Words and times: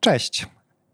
Cześć. 0.00 0.46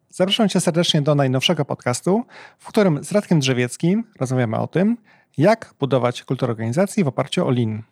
Zapraszam 0.08 0.48
Cię 0.48 0.60
serdecznie 0.60 1.02
do 1.02 1.14
najnowszego 1.14 1.64
podcastu, 1.64 2.24
w 2.58 2.68
którym 2.68 3.04
z 3.04 3.12
Radkiem 3.12 3.40
Drzewieckim 3.40 4.04
rozmawiamy 4.20 4.58
o 4.58 4.66
tym, 4.66 4.96
jak 5.38 5.74
budować 5.80 6.24
kulturę 6.24 6.50
organizacji 6.50 7.04
w 7.04 7.08
oparciu 7.08 7.46
o 7.46 7.50
Lean. 7.50 7.82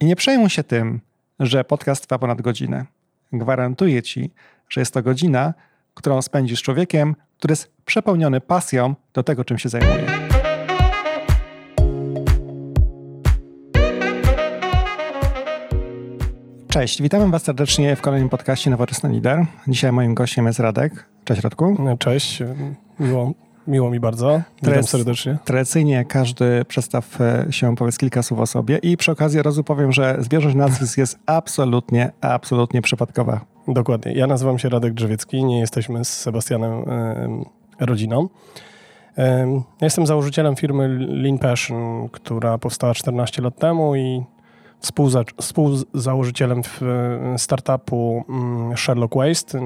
I 0.00 0.06
nie 0.06 0.16
przejmuj 0.16 0.50
się 0.50 0.64
tym, 0.64 1.00
że 1.40 1.64
podcast 1.64 2.02
trwa 2.02 2.18
ponad 2.18 2.42
godzinę. 2.42 2.84
Gwarantuję 3.32 4.02
Ci, 4.02 4.30
że 4.68 4.80
jest 4.80 4.94
to 4.94 5.02
godzina, 5.02 5.54
którą 5.94 6.22
spędzisz 6.22 6.58
z 6.58 6.62
człowiekiem, 6.62 7.16
który 7.38 7.52
jest 7.52 7.70
przepełniony 7.84 8.40
pasją 8.40 8.94
do 9.12 9.22
tego, 9.22 9.44
czym 9.44 9.58
się 9.58 9.68
zajmuje. 9.68 10.27
Cześć, 16.78 17.02
witamy 17.02 17.30
Was 17.30 17.42
serdecznie 17.42 17.96
w 17.96 18.00
kolejnym 18.00 18.28
podcaście 18.28 18.70
Nowoczesny 18.70 19.10
Lider. 19.10 19.46
Dzisiaj 19.68 19.92
moim 19.92 20.14
gościem 20.14 20.46
jest 20.46 20.60
Radek. 20.60 21.08
Cześć 21.24 21.42
Radku. 21.42 21.76
Cześć, 21.98 22.42
miło, 23.00 23.32
miło 23.66 23.90
mi 23.90 24.00
bardzo. 24.00 24.40
Witam 24.62 24.82
serdecznie. 24.82 25.38
Tradycyjnie 25.44 26.04
każdy 26.04 26.64
przedstaw 26.64 27.20
e, 27.20 27.46
się 27.50 27.76
powiedz 27.76 27.98
kilka 27.98 28.22
słów 28.22 28.40
o 28.40 28.46
sobie 28.46 28.78
i 28.78 28.96
przy 28.96 29.12
okazji 29.12 29.42
razu 29.42 29.64
powiem, 29.64 29.92
że 29.92 30.16
zbieżność 30.18 30.56
nazwisk 30.56 30.98
jest 30.98 31.18
absolutnie, 31.26 32.10
absolutnie 32.20 32.82
przypadkowa. 32.82 33.40
Dokładnie. 33.68 34.12
Ja 34.12 34.26
nazywam 34.26 34.58
się 34.58 34.68
Radek 34.68 34.94
Drzewiecki, 34.94 35.44
nie 35.44 35.60
jesteśmy 35.60 36.04
z 36.04 36.08
Sebastianem 36.08 36.72
e, 36.72 37.86
rodziną. 37.86 38.28
E, 39.18 39.62
jestem 39.80 40.06
założycielem 40.06 40.56
firmy 40.56 40.88
Lean 40.98 41.38
Passion, 41.38 42.08
która 42.08 42.58
powstała 42.58 42.94
14 42.94 43.42
lat 43.42 43.58
temu 43.58 43.96
i 43.96 44.22
współzałożycielem 45.40 46.62
e, 47.34 47.38
startupu 47.38 48.24
mm, 48.28 48.76
Sherlock 48.76 49.16
Waste, 49.16 49.60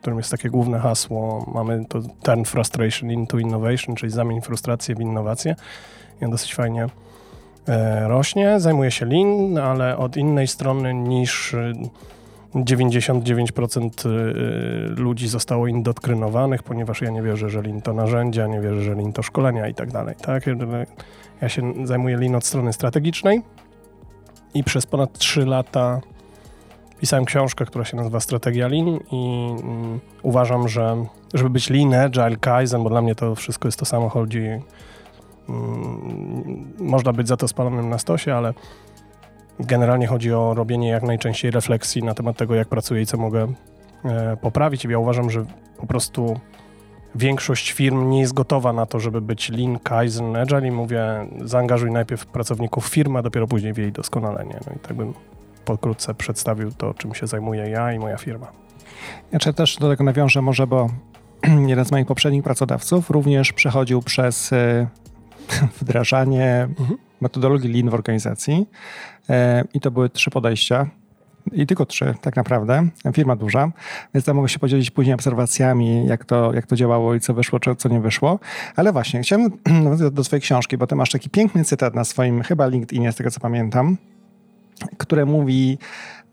którym 0.00 0.18
jest 0.18 0.30
takie 0.30 0.50
główne 0.50 0.78
hasło. 0.78 1.50
Mamy 1.54 1.84
to 1.88 2.00
turn 2.22 2.44
frustration 2.44 3.10
into 3.10 3.38
innovation, 3.38 3.96
czyli 3.96 4.12
zamień 4.12 4.40
frustrację 4.40 4.94
w 4.94 5.00
innowację. 5.00 5.54
I 6.22 6.24
on 6.24 6.30
dosyć 6.30 6.54
fajnie 6.54 6.86
e, 7.68 8.08
rośnie. 8.08 8.60
Zajmuje 8.60 8.90
się 8.90 9.06
Lean, 9.06 9.58
ale 9.58 9.96
od 9.96 10.16
innej 10.16 10.48
strony 10.48 10.94
niż 10.94 11.56
99% 12.54 14.08
e, 14.08 14.10
ludzi 15.00 15.28
zostało 15.28 15.66
indoktrynowanych, 15.66 16.62
ponieważ 16.62 17.02
ja 17.02 17.10
nie 17.10 17.22
wierzę, 17.22 17.50
że 17.50 17.62
Lean 17.62 17.82
to 17.82 17.92
narzędzia, 17.92 18.46
nie 18.46 18.60
wierzę, 18.60 18.82
że 18.82 18.94
Lean 18.94 19.12
to 19.12 19.22
szkolenia 19.22 19.68
i 19.68 19.74
tak 19.74 19.92
dalej. 19.92 20.14
Tak? 20.22 20.44
Ja 21.42 21.48
się 21.48 21.72
zajmuję 21.84 22.16
Lean 22.16 22.34
od 22.34 22.44
strony 22.44 22.72
strategicznej, 22.72 23.42
i 24.54 24.64
przez 24.64 24.86
ponad 24.86 25.18
3 25.18 25.46
lata 25.46 26.00
pisałem 27.00 27.24
książkę, 27.24 27.66
która 27.66 27.84
się 27.84 27.96
nazywa 27.96 28.20
Strategia 28.20 28.68
Lean 28.68 28.98
i 29.12 29.54
mm, 29.62 30.00
uważam, 30.22 30.68
że 30.68 31.04
żeby 31.34 31.50
być 31.50 31.70
Lean, 31.70 31.94
Agile, 31.94 32.36
Kaizen, 32.36 32.82
bo 32.82 32.90
dla 32.90 33.02
mnie 33.02 33.14
to 33.14 33.34
wszystko 33.34 33.68
jest 33.68 33.78
to 33.78 33.84
samo, 33.84 34.08
chodzi 34.08 34.48
mm, 35.48 36.74
można 36.78 37.12
być 37.12 37.28
za 37.28 37.36
to 37.36 37.48
spalonym 37.48 37.88
na 37.88 37.98
stosie, 37.98 38.34
ale 38.34 38.54
generalnie 39.60 40.06
chodzi 40.06 40.32
o 40.32 40.54
robienie 40.54 40.88
jak 40.88 41.02
najczęściej 41.02 41.50
refleksji 41.50 42.02
na 42.02 42.14
temat 42.14 42.36
tego, 42.36 42.54
jak 42.54 42.68
pracuję 42.68 43.02
i 43.02 43.06
co 43.06 43.16
mogę 43.16 43.52
e, 44.04 44.36
poprawić. 44.36 44.84
I 44.84 44.88
ja 44.88 44.98
uważam, 44.98 45.30
że 45.30 45.44
po 45.76 45.86
prostu 45.86 46.40
większość 47.14 47.72
firm 47.72 48.10
nie 48.10 48.20
jest 48.20 48.34
gotowa 48.34 48.72
na 48.72 48.86
to, 48.86 49.00
żeby 49.00 49.20
być 49.20 49.50
lean, 49.50 49.78
kaizen, 49.78 50.36
agile 50.36 50.68
i 50.68 50.70
mówię, 50.70 51.26
zaangażuj 51.44 51.90
najpierw 51.90 52.26
pracowników 52.26 52.86
firmy, 52.86 53.18
a 53.18 53.22
dopiero 53.22 53.46
później 53.46 53.72
w 53.72 53.78
jej 53.78 53.92
doskonalenie. 53.92 54.60
No 54.66 54.72
i 54.76 54.78
tak 54.78 54.96
bym 54.96 55.14
pokrótce 55.64 56.14
przedstawił 56.14 56.72
to, 56.72 56.94
czym 56.94 57.14
się 57.14 57.26
zajmuję 57.26 57.68
ja 57.68 57.92
i 57.92 57.98
moja 57.98 58.16
firma. 58.16 58.46
Ja 59.32 59.52
też 59.52 59.76
do 59.76 59.88
tego 59.88 60.04
nawiążę 60.04 60.42
może, 60.42 60.66
bo 60.66 60.88
jeden 61.66 61.84
z 61.84 61.92
moich 61.92 62.06
poprzednich 62.06 62.42
pracodawców 62.42 63.10
również 63.10 63.52
przechodził 63.52 64.02
przez 64.02 64.52
e, 64.52 64.86
wdrażanie 65.80 66.68
mhm. 66.78 66.98
metodologii 67.20 67.72
Lean 67.72 67.90
w 67.90 67.94
organizacji 67.94 68.66
e, 69.30 69.64
i 69.74 69.80
to 69.80 69.90
były 69.90 70.10
trzy 70.10 70.30
podejścia 70.30 70.86
i 71.52 71.66
tylko 71.66 71.86
trzy 71.86 72.14
tak 72.20 72.36
naprawdę, 72.36 72.88
firma 73.12 73.36
duża, 73.36 73.70
więc 74.14 74.24
tam 74.24 74.36
mogę 74.36 74.48
się 74.48 74.58
podzielić 74.58 74.90
później 74.90 75.14
obserwacjami, 75.14 76.06
jak 76.06 76.24
to, 76.24 76.54
jak 76.54 76.66
to 76.66 76.76
działało 76.76 77.14
i 77.14 77.20
co 77.20 77.34
wyszło, 77.34 77.58
co 77.78 77.88
nie 77.88 78.00
wyszło. 78.00 78.38
Ale 78.76 78.92
właśnie, 78.92 79.22
chciałem 79.22 79.50
do 80.12 80.24
swojej 80.24 80.40
książki, 80.40 80.78
bo 80.78 80.86
ty 80.86 80.94
masz 80.94 81.10
taki 81.10 81.30
piękny 81.30 81.64
cytat 81.64 81.94
na 81.94 82.04
swoim 82.04 82.42
chyba 82.42 82.66
LinkedInie, 82.66 83.12
z 83.12 83.16
tego 83.16 83.30
co 83.30 83.40
pamiętam, 83.40 83.96
które 84.98 85.24
mówi, 85.24 85.78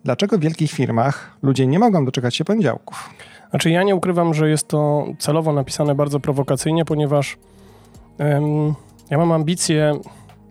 dlaczego 0.03 0.37
w 0.37 0.41
wielkich 0.41 0.71
firmach 0.71 1.37
ludzie 1.41 1.67
nie 1.67 1.79
mogą 1.79 2.05
doczekać 2.05 2.35
się 2.35 2.45
poniedziałków. 2.45 3.09
Znaczy 3.49 3.69
ja 3.69 3.83
nie 3.83 3.95
ukrywam, 3.95 4.33
że 4.33 4.49
jest 4.49 4.67
to 4.67 5.05
celowo 5.19 5.53
napisane 5.53 5.95
bardzo 5.95 6.19
prowokacyjnie, 6.19 6.85
ponieważ 6.85 7.37
ja 9.09 9.17
mam 9.17 9.31
ambicje 9.31 9.93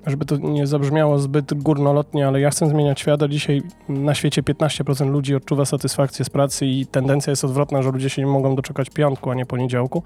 żeby 0.07 0.25
to 0.25 0.37
nie 0.37 0.67
zabrzmiało 0.67 1.19
zbyt 1.19 1.63
górnolotnie, 1.63 2.29
ale 2.29 2.41
ja 2.41 2.51
chcę 2.51 2.69
zmieniać 2.69 3.01
świat, 3.01 3.23
a 3.23 3.29
dzisiaj 3.29 3.63
na 3.89 4.15
świecie 4.15 4.43
15% 4.43 5.11
ludzi 5.11 5.35
odczuwa 5.35 5.65
satysfakcję 5.65 6.25
z 6.25 6.31
pracy 6.31 6.67
i 6.67 6.87
tendencja 6.87 7.31
jest 7.31 7.45
odwrotna, 7.45 7.83
że 7.83 7.91
ludzie 7.91 8.11
się 8.11 8.23
nie 8.23 8.29
mogą 8.29 8.57
doczekać 8.57 8.91
piątku, 8.91 9.31
a 9.31 9.35
nie 9.35 9.47
poniedziałku. 9.47 10.03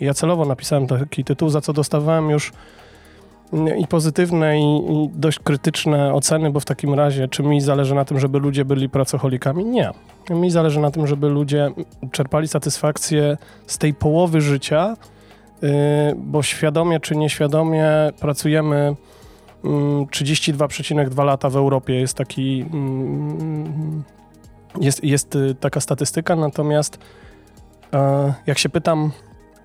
I 0.00 0.04
ja 0.04 0.14
celowo 0.14 0.44
napisałem 0.44 0.86
taki 0.86 1.24
tytuł, 1.24 1.48
za 1.48 1.60
co 1.60 1.72
dostawałem 1.72 2.30
już 2.30 2.52
i 3.78 3.86
pozytywne, 3.86 4.60
i, 4.60 4.62
i, 4.62 5.08
dość 5.14 5.38
krytyczne 5.38 6.14
oceny, 6.14 6.50
bo 6.50 6.60
w 6.60 6.64
takim 6.64 6.94
razie, 6.94 7.28
czy 7.28 7.42
mi 7.42 7.60
zależy 7.60 7.94
na 7.94 8.04
tym, 8.04 8.18
żeby 8.18 8.38
ludzie 8.38 8.64
byli 8.64 8.88
pracocholikami? 8.88 9.64
Nie. 9.64 9.90
Mi 10.30 10.50
zależy 10.50 10.80
na 10.80 10.90
tym, 10.90 11.06
żeby 11.06 11.28
ludzie 11.28 11.70
czerpali 12.12 12.48
satysfakcję 12.48 13.36
z 13.66 13.78
tej 13.78 13.94
połowy 13.94 14.40
życia, 14.40 14.96
yy, 15.62 15.68
bo 16.16 16.42
świadomie 16.42 17.00
czy 17.00 17.16
nieświadomie 17.16 17.86
pracujemy 18.20 18.96
32,2 19.64 21.24
lata 21.24 21.50
w 21.50 21.56
Europie 21.56 21.94
jest 21.94 22.16
taki. 22.16 22.64
Mm, 22.72 24.02
jest, 24.80 25.04
jest 25.04 25.36
y, 25.36 25.54
taka 25.54 25.80
statystyka, 25.80 26.36
natomiast 26.36 26.98
e, 27.92 28.34
jak 28.46 28.58
się 28.58 28.68
pytam 28.68 29.10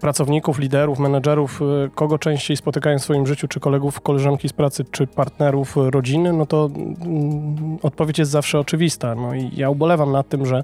pracowników, 0.02 0.60
liderów, 0.60 1.00
menedżerów, 1.00 1.62
y, 1.62 1.90
kogo 1.96 2.18
częściej 2.18 2.58
spotykają 2.58 3.00
w 3.00 3.02
swoim 3.02 3.28
życiu, 3.28 3.48
czy 3.48 3.60
kolegów, 3.60 4.02
koleżanki 4.02 4.50
z 4.50 4.54
pracy, 4.54 4.86
czy 4.92 5.08
partnerów 5.08 5.78
rodziny, 5.78 6.34
no 6.34 6.46
to 6.46 6.70
mm, 6.76 7.78
odpowiedź 7.82 8.20
jest 8.20 8.32
zawsze 8.32 8.60
oczywista. 8.60 9.16
No 9.16 9.36
i 9.36 9.52
ja 9.56 9.70
ubolewam 9.70 10.12
nad 10.12 10.30
tym, 10.30 10.46
że 10.46 10.64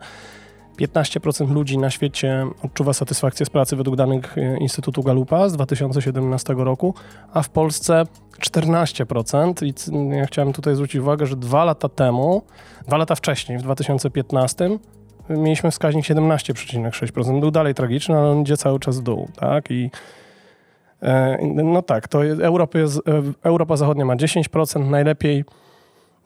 15% 0.79 1.51
ludzi 1.51 1.77
na 1.77 1.89
świecie 1.89 2.47
odczuwa 2.63 2.93
satysfakcję 2.93 3.45
z 3.45 3.49
pracy 3.49 3.75
według 3.75 3.95
danych 3.95 4.37
e, 4.37 4.57
Instytutu 4.57 5.03
Galupa 5.03 5.49
z 5.49 5.53
2017 5.53 6.53
roku, 6.57 6.93
a 7.33 7.41
w 7.41 7.49
Polsce 7.49 8.03
14%. 8.39 9.65
I 9.65 9.73
ja 10.15 10.25
chciałem 10.25 10.53
tutaj 10.53 10.75
zwrócić 10.75 11.01
uwagę, 11.01 11.25
że 11.25 11.35
dwa 11.35 11.65
lata 11.65 11.89
temu, 11.89 12.41
dwa 12.87 12.97
lata 12.97 13.15
wcześniej, 13.15 13.57
w 13.57 13.61
2015, 13.61 14.69
mieliśmy 15.29 15.71
wskaźnik 15.71 16.05
17,6%. 16.05 17.39
Był 17.39 17.51
dalej 17.51 17.73
tragiczny, 17.73 18.17
ale 18.17 18.29
on 18.29 18.41
idzie 18.41 18.57
cały 18.57 18.79
czas 18.79 18.99
w 18.99 19.03
dół, 19.03 19.29
tak? 19.35 19.71
I 19.71 19.91
e, 21.01 21.37
no 21.63 21.81
tak, 21.81 22.07
to 22.07 22.25
Europa, 22.25 22.79
jest, 22.79 23.01
Europa 23.43 23.77
Zachodnia 23.77 24.05
ma 24.05 24.15
10%, 24.15 24.89
najlepiej 24.89 25.45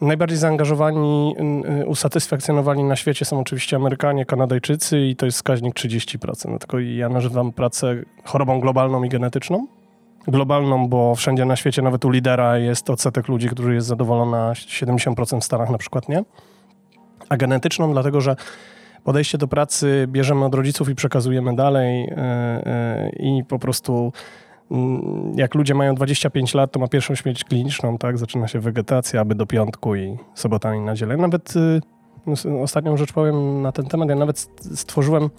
Najbardziej 0.02 0.38
zaangażowani, 0.38 1.36
y, 1.82 1.86
usatysfakcjonowani 1.86 2.84
na 2.84 2.96
świecie 2.96 3.26
są 3.26 3.40
oczywiście 3.40 3.76
Amerykanie, 3.76 4.26
Kanadyjczycy 4.26 5.00
i 5.00 5.16
to 5.16 5.26
jest 5.26 5.38
wskaźnik 5.38 5.76
30%. 5.76 6.50
No 6.52 6.60
tylko 6.60 6.80
ja 6.80 7.10
nazywam 7.10 7.52
pracę 7.52 7.96
chorobą 8.24 8.60
globalną 8.60 9.04
i 9.04 9.10
genetyczną. 9.10 9.68
Globalną, 10.28 10.88
bo 10.88 11.16
wszędzie 11.16 11.46
na 11.46 11.56
świecie, 11.56 11.82
nawet 11.82 12.06
u 12.06 12.10
lidera 12.10 12.58
jest 12.58 12.90
odsetek 12.90 13.28
ludzi, 13.28 13.50
którzy 13.50 13.74
jest 13.74 13.88
zadowolona, 13.88 14.54
70% 14.54 15.42
w 15.42 15.44
Stanach 15.44 15.70
na 15.70 15.78
przykład 15.78 16.10
nie. 16.10 16.24
A 17.30 17.38
genetyczną, 17.38 17.92
dlatego 17.92 18.22
że 18.22 18.36
podejście 19.04 19.38
do 19.38 19.48
pracy 19.48 20.06
bierzemy 20.08 20.46
od 20.46 20.56
rodziców 20.56 20.90
i 20.90 20.96
przekazujemy 20.96 21.56
dalej 21.56 22.02
yy, 22.02 22.08
yy, 22.08 23.40
i 23.40 23.44
po 23.44 23.60
prostu 23.60 24.14
jak 25.36 25.56
ludzie 25.56 25.74
mają 25.74 25.96
25 25.96 26.54
lat, 26.54 26.72
to 26.72 26.80
ma 26.80 26.88
pierwszą 26.88 27.16
śmierć 27.16 27.44
kliniczną, 27.44 27.98
tak? 27.98 28.18
Zaczyna 28.18 28.48
się 28.48 28.60
wegetacja, 28.60 29.22
aby 29.22 29.36
do 29.36 29.46
piątku 29.46 29.96
i 29.96 30.18
sobota 30.36 30.76
i 30.76 30.80
niedzielę. 30.80 31.18
Nawet 31.18 31.56
y, 31.56 31.82
no, 32.28 32.62
ostatnią 32.62 32.98
rzecz 32.98 33.14
powiem 33.14 33.62
na 33.62 33.72
ten 33.72 33.86
temat. 33.86 34.10
Ja 34.10 34.16
nawet 34.16 34.48
stworzyłem 34.76 35.30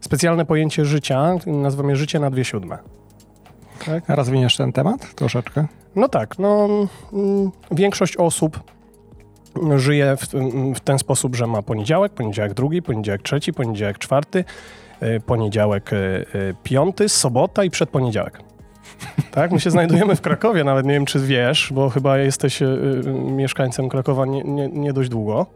specjalne 0.00 0.44
pojęcie 0.44 0.84
życia, 0.84 1.34
nazywam 1.46 1.90
je 1.90 1.96
życie 1.96 2.20
na 2.20 2.30
dwie 2.30 2.44
siódme. 2.44 2.78
Tak? 3.86 4.10
A 4.10 4.14
rozwiniesz 4.14 4.56
ten 4.56 4.72
temat 4.72 5.14
troszeczkę? 5.14 5.66
No 5.96 6.08
tak, 6.08 6.38
no 6.38 6.68
mm, 7.12 7.50
większość 7.70 8.16
osób 8.16 8.60
żyje 9.76 10.16
w, 10.16 10.26
w, 10.74 10.80
ten 10.80 10.98
sposób, 10.98 11.36
że 11.36 11.46
ma 11.46 11.62
poniedziałek, 11.62 12.12
poniedziałek 12.12 12.54
drugi, 12.54 12.82
poniedziałek 12.82 13.22
trzeci, 13.22 13.52
poniedziałek 13.52 13.98
czwarty, 13.98 14.44
y, 15.02 15.20
poniedziałek 15.20 15.92
y, 15.92 16.26
piąty, 16.62 17.08
sobota 17.08 17.64
i 17.64 17.70
przedponiedziałek. 17.70 18.45
Tak, 19.30 19.52
my 19.52 19.60
się 19.60 19.70
znajdujemy 19.70 20.16
w 20.16 20.20
Krakowie, 20.20 20.64
nawet 20.64 20.86
nie 20.86 20.92
wiem, 20.92 21.06
czy 21.06 21.20
wiesz, 21.20 21.72
bo 21.74 21.90
chyba 21.90 22.18
jesteś 22.18 22.62
y, 22.62 22.64
y, 23.06 23.12
mieszkańcem 23.12 23.88
Krakowa 23.88 24.26
nie, 24.26 24.42
nie, 24.44 24.68
nie 24.68 24.92
dość 24.92 25.08
długo. 25.08 25.46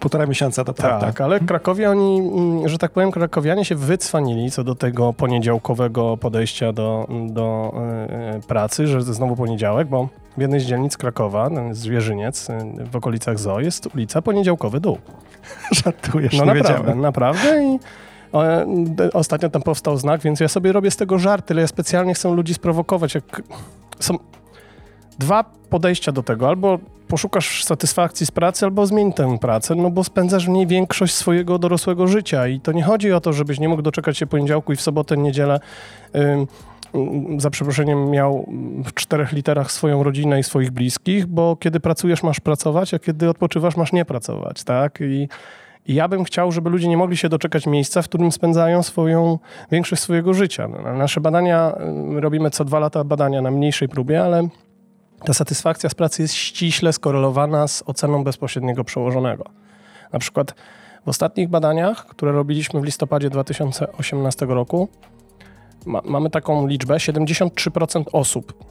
Półtora 0.00 0.26
miesiąca, 0.26 0.64
to 0.64 0.72
tak. 0.72 1.00
Tak, 1.00 1.20
ale 1.20 1.40
Krakowie, 1.40 1.90
oni, 1.90 2.18
mm, 2.18 2.68
że 2.68 2.78
tak 2.78 2.90
powiem, 2.90 3.10
krakowianie 3.10 3.64
się 3.64 3.74
wycwanili 3.74 4.50
co 4.50 4.64
do 4.64 4.74
tego 4.74 5.12
poniedziałkowego 5.12 6.16
podejścia 6.16 6.72
do, 6.72 7.08
do 7.26 7.74
yy, 8.34 8.40
pracy, 8.40 8.86
że 8.86 9.02
znowu 9.02 9.36
poniedziałek, 9.36 9.88
bo 9.88 10.08
w 10.36 10.40
jednej 10.40 10.60
z 10.60 10.64
dzielnic 10.64 10.96
Krakowa, 10.96 11.50
Zwierzyniec, 11.72 12.48
w 12.90 12.96
okolicach 12.96 13.38
Zoo, 13.38 13.60
jest 13.60 13.88
ulica 13.94 14.22
Poniedziałkowy 14.22 14.80
Dół. 14.80 14.98
Żartujesz, 15.84 16.38
No 16.38 16.44
naprawdę, 16.44 16.94
naprawdę 16.94 17.64
i 17.64 17.78
Ostatnio 19.12 19.50
tam 19.50 19.62
powstał 19.62 19.96
znak, 19.96 20.20
więc 20.20 20.40
ja 20.40 20.48
sobie 20.48 20.72
robię 20.72 20.90
z 20.90 20.96
tego 20.96 21.18
żart, 21.18 21.50
ale 21.50 21.60
ja 21.60 21.66
specjalnie 21.66 22.14
chcę 22.14 22.30
ludzi 22.34 22.54
sprowokować. 22.54 23.14
Jak 23.14 23.42
są 24.00 24.18
dwa 25.18 25.44
podejścia 25.70 26.12
do 26.12 26.22
tego. 26.22 26.48
Albo 26.48 26.78
poszukasz 27.08 27.64
satysfakcji 27.64 28.26
z 28.26 28.30
pracy, 28.30 28.64
albo 28.64 28.86
zmień 28.86 29.12
tę 29.12 29.38
pracę, 29.38 29.74
no 29.74 29.90
bo 29.90 30.04
spędzasz 30.04 30.46
w 30.46 30.48
niej 30.48 30.66
większość 30.66 31.14
swojego 31.14 31.58
dorosłego 31.58 32.06
życia. 32.06 32.48
I 32.48 32.60
to 32.60 32.72
nie 32.72 32.82
chodzi 32.82 33.12
o 33.12 33.20
to, 33.20 33.32
żebyś 33.32 33.60
nie 33.60 33.68
mógł 33.68 33.82
doczekać 33.82 34.18
się 34.18 34.26
poniedziałku 34.26 34.72
i 34.72 34.76
w 34.76 34.80
sobotę, 34.80 35.16
niedzielę 35.16 35.60
za 37.38 37.50
przeproszeniem 37.50 38.10
miał 38.10 38.46
w 38.84 38.94
czterech 38.94 39.32
literach 39.32 39.72
swoją 39.72 40.02
rodzinę 40.02 40.40
i 40.40 40.42
swoich 40.42 40.70
bliskich, 40.70 41.26
bo 41.26 41.56
kiedy 41.56 41.80
pracujesz, 41.80 42.22
masz 42.22 42.40
pracować, 42.40 42.94
a 42.94 42.98
kiedy 42.98 43.30
odpoczywasz, 43.30 43.76
masz 43.76 43.92
nie 43.92 44.04
pracować, 44.04 44.64
tak? 44.64 44.98
I 45.00 45.28
i 45.88 45.94
ja 45.94 46.08
bym 46.08 46.24
chciał, 46.24 46.52
żeby 46.52 46.70
ludzie 46.70 46.88
nie 46.88 46.96
mogli 46.96 47.16
się 47.16 47.28
doczekać 47.28 47.66
miejsca, 47.66 48.02
w 48.02 48.04
którym 48.04 48.32
spędzają 48.32 48.82
swoją 48.82 49.38
większość 49.70 50.02
swojego 50.02 50.34
życia. 50.34 50.68
No, 50.68 50.94
nasze 50.94 51.20
badania, 51.20 51.72
y, 52.16 52.20
robimy 52.20 52.50
co 52.50 52.64
dwa 52.64 52.78
lata 52.78 53.04
badania 53.04 53.42
na 53.42 53.50
mniejszej 53.50 53.88
próbie, 53.88 54.22
ale 54.22 54.48
ta 55.24 55.34
satysfakcja 55.34 55.90
z 55.90 55.94
pracy 55.94 56.22
jest 56.22 56.34
ściśle 56.34 56.92
skorelowana 56.92 57.68
z 57.68 57.82
oceną 57.86 58.24
bezpośredniego 58.24 58.84
przełożonego. 58.84 59.44
Na 60.12 60.18
przykład 60.18 60.54
w 61.06 61.08
ostatnich 61.08 61.48
badaniach, 61.48 62.06
które 62.06 62.32
robiliśmy 62.32 62.80
w 62.80 62.84
listopadzie 62.84 63.30
2018 63.30 64.46
roku, 64.46 64.88
ma, 65.86 66.00
mamy 66.04 66.30
taką 66.30 66.66
liczbę: 66.66 66.94
73% 66.94 68.02
osób, 68.12 68.64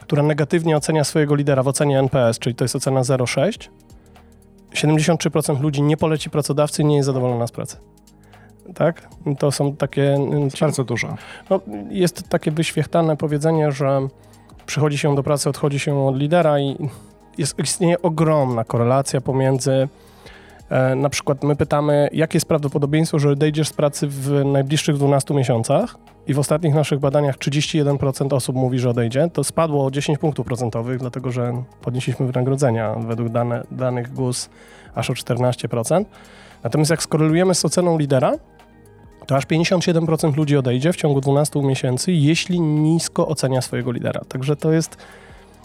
które 0.00 0.22
negatywnie 0.22 0.76
ocenia 0.76 1.04
swojego 1.04 1.34
lidera 1.34 1.62
w 1.62 1.68
ocenie 1.68 1.98
NPS, 1.98 2.38
czyli 2.38 2.54
to 2.54 2.64
jest 2.64 2.76
ocena 2.76 3.00
0,6, 3.00 3.68
73% 4.72 5.60
ludzi 5.60 5.82
nie 5.82 5.96
poleci 5.96 6.30
pracodawcy 6.30 6.82
i 6.82 6.84
nie 6.84 6.96
jest 6.96 7.06
zadowolona 7.06 7.46
z 7.46 7.52
pracy. 7.52 7.76
Tak? 8.74 9.08
To 9.38 9.52
są 9.52 9.76
takie... 9.76 10.14
Mm, 10.14 10.48
bardzo 10.60 10.84
dużo. 10.84 11.16
No, 11.50 11.60
jest 11.90 12.28
takie 12.28 12.50
wyświechtane 12.50 13.16
powiedzenie, 13.16 13.72
że 13.72 14.08
przychodzi 14.66 14.98
się 14.98 15.14
do 15.14 15.22
pracy, 15.22 15.48
odchodzi 15.48 15.78
się 15.78 16.06
od 16.06 16.16
lidera 16.16 16.60
i 16.60 16.76
jest, 17.38 17.58
istnieje 17.58 18.02
ogromna 18.02 18.64
korelacja 18.64 19.20
pomiędzy 19.20 19.88
na 20.96 21.08
przykład 21.08 21.44
my 21.44 21.56
pytamy, 21.56 22.08
jakie 22.12 22.36
jest 22.36 22.48
prawdopodobieństwo, 22.48 23.18
że 23.18 23.30
odejdziesz 23.30 23.68
z 23.68 23.72
pracy 23.72 24.06
w 24.08 24.44
najbliższych 24.44 24.96
12 24.96 25.34
miesiącach 25.34 25.96
i 26.26 26.34
w 26.34 26.38
ostatnich 26.38 26.74
naszych 26.74 26.98
badaniach 26.98 27.36
31% 27.36 28.34
osób 28.34 28.56
mówi, 28.56 28.78
że 28.78 28.90
odejdzie. 28.90 29.30
To 29.32 29.44
spadło 29.44 29.86
o 29.86 29.90
10 29.90 30.18
punktów 30.18 30.46
procentowych, 30.46 30.98
dlatego 30.98 31.32
że 31.32 31.62
podnieśliśmy 31.82 32.26
wynagrodzenia 32.26 32.94
według 32.94 33.28
dane, 33.28 33.62
danych 33.70 34.12
GUS 34.12 34.48
aż 34.94 35.10
o 35.10 35.12
14%. 35.12 36.04
Natomiast 36.64 36.90
jak 36.90 37.02
skorelujemy 37.02 37.54
z 37.54 37.64
oceną 37.64 37.98
lidera, 37.98 38.32
to 39.26 39.36
aż 39.36 39.46
57% 39.46 40.36
ludzi 40.36 40.56
odejdzie 40.56 40.92
w 40.92 40.96
ciągu 40.96 41.20
12 41.20 41.62
miesięcy, 41.62 42.12
jeśli 42.12 42.60
nisko 42.60 43.28
ocenia 43.28 43.62
swojego 43.62 43.92
lidera. 43.92 44.20
Także 44.28 44.56
to 44.56 44.72
jest, 44.72 44.96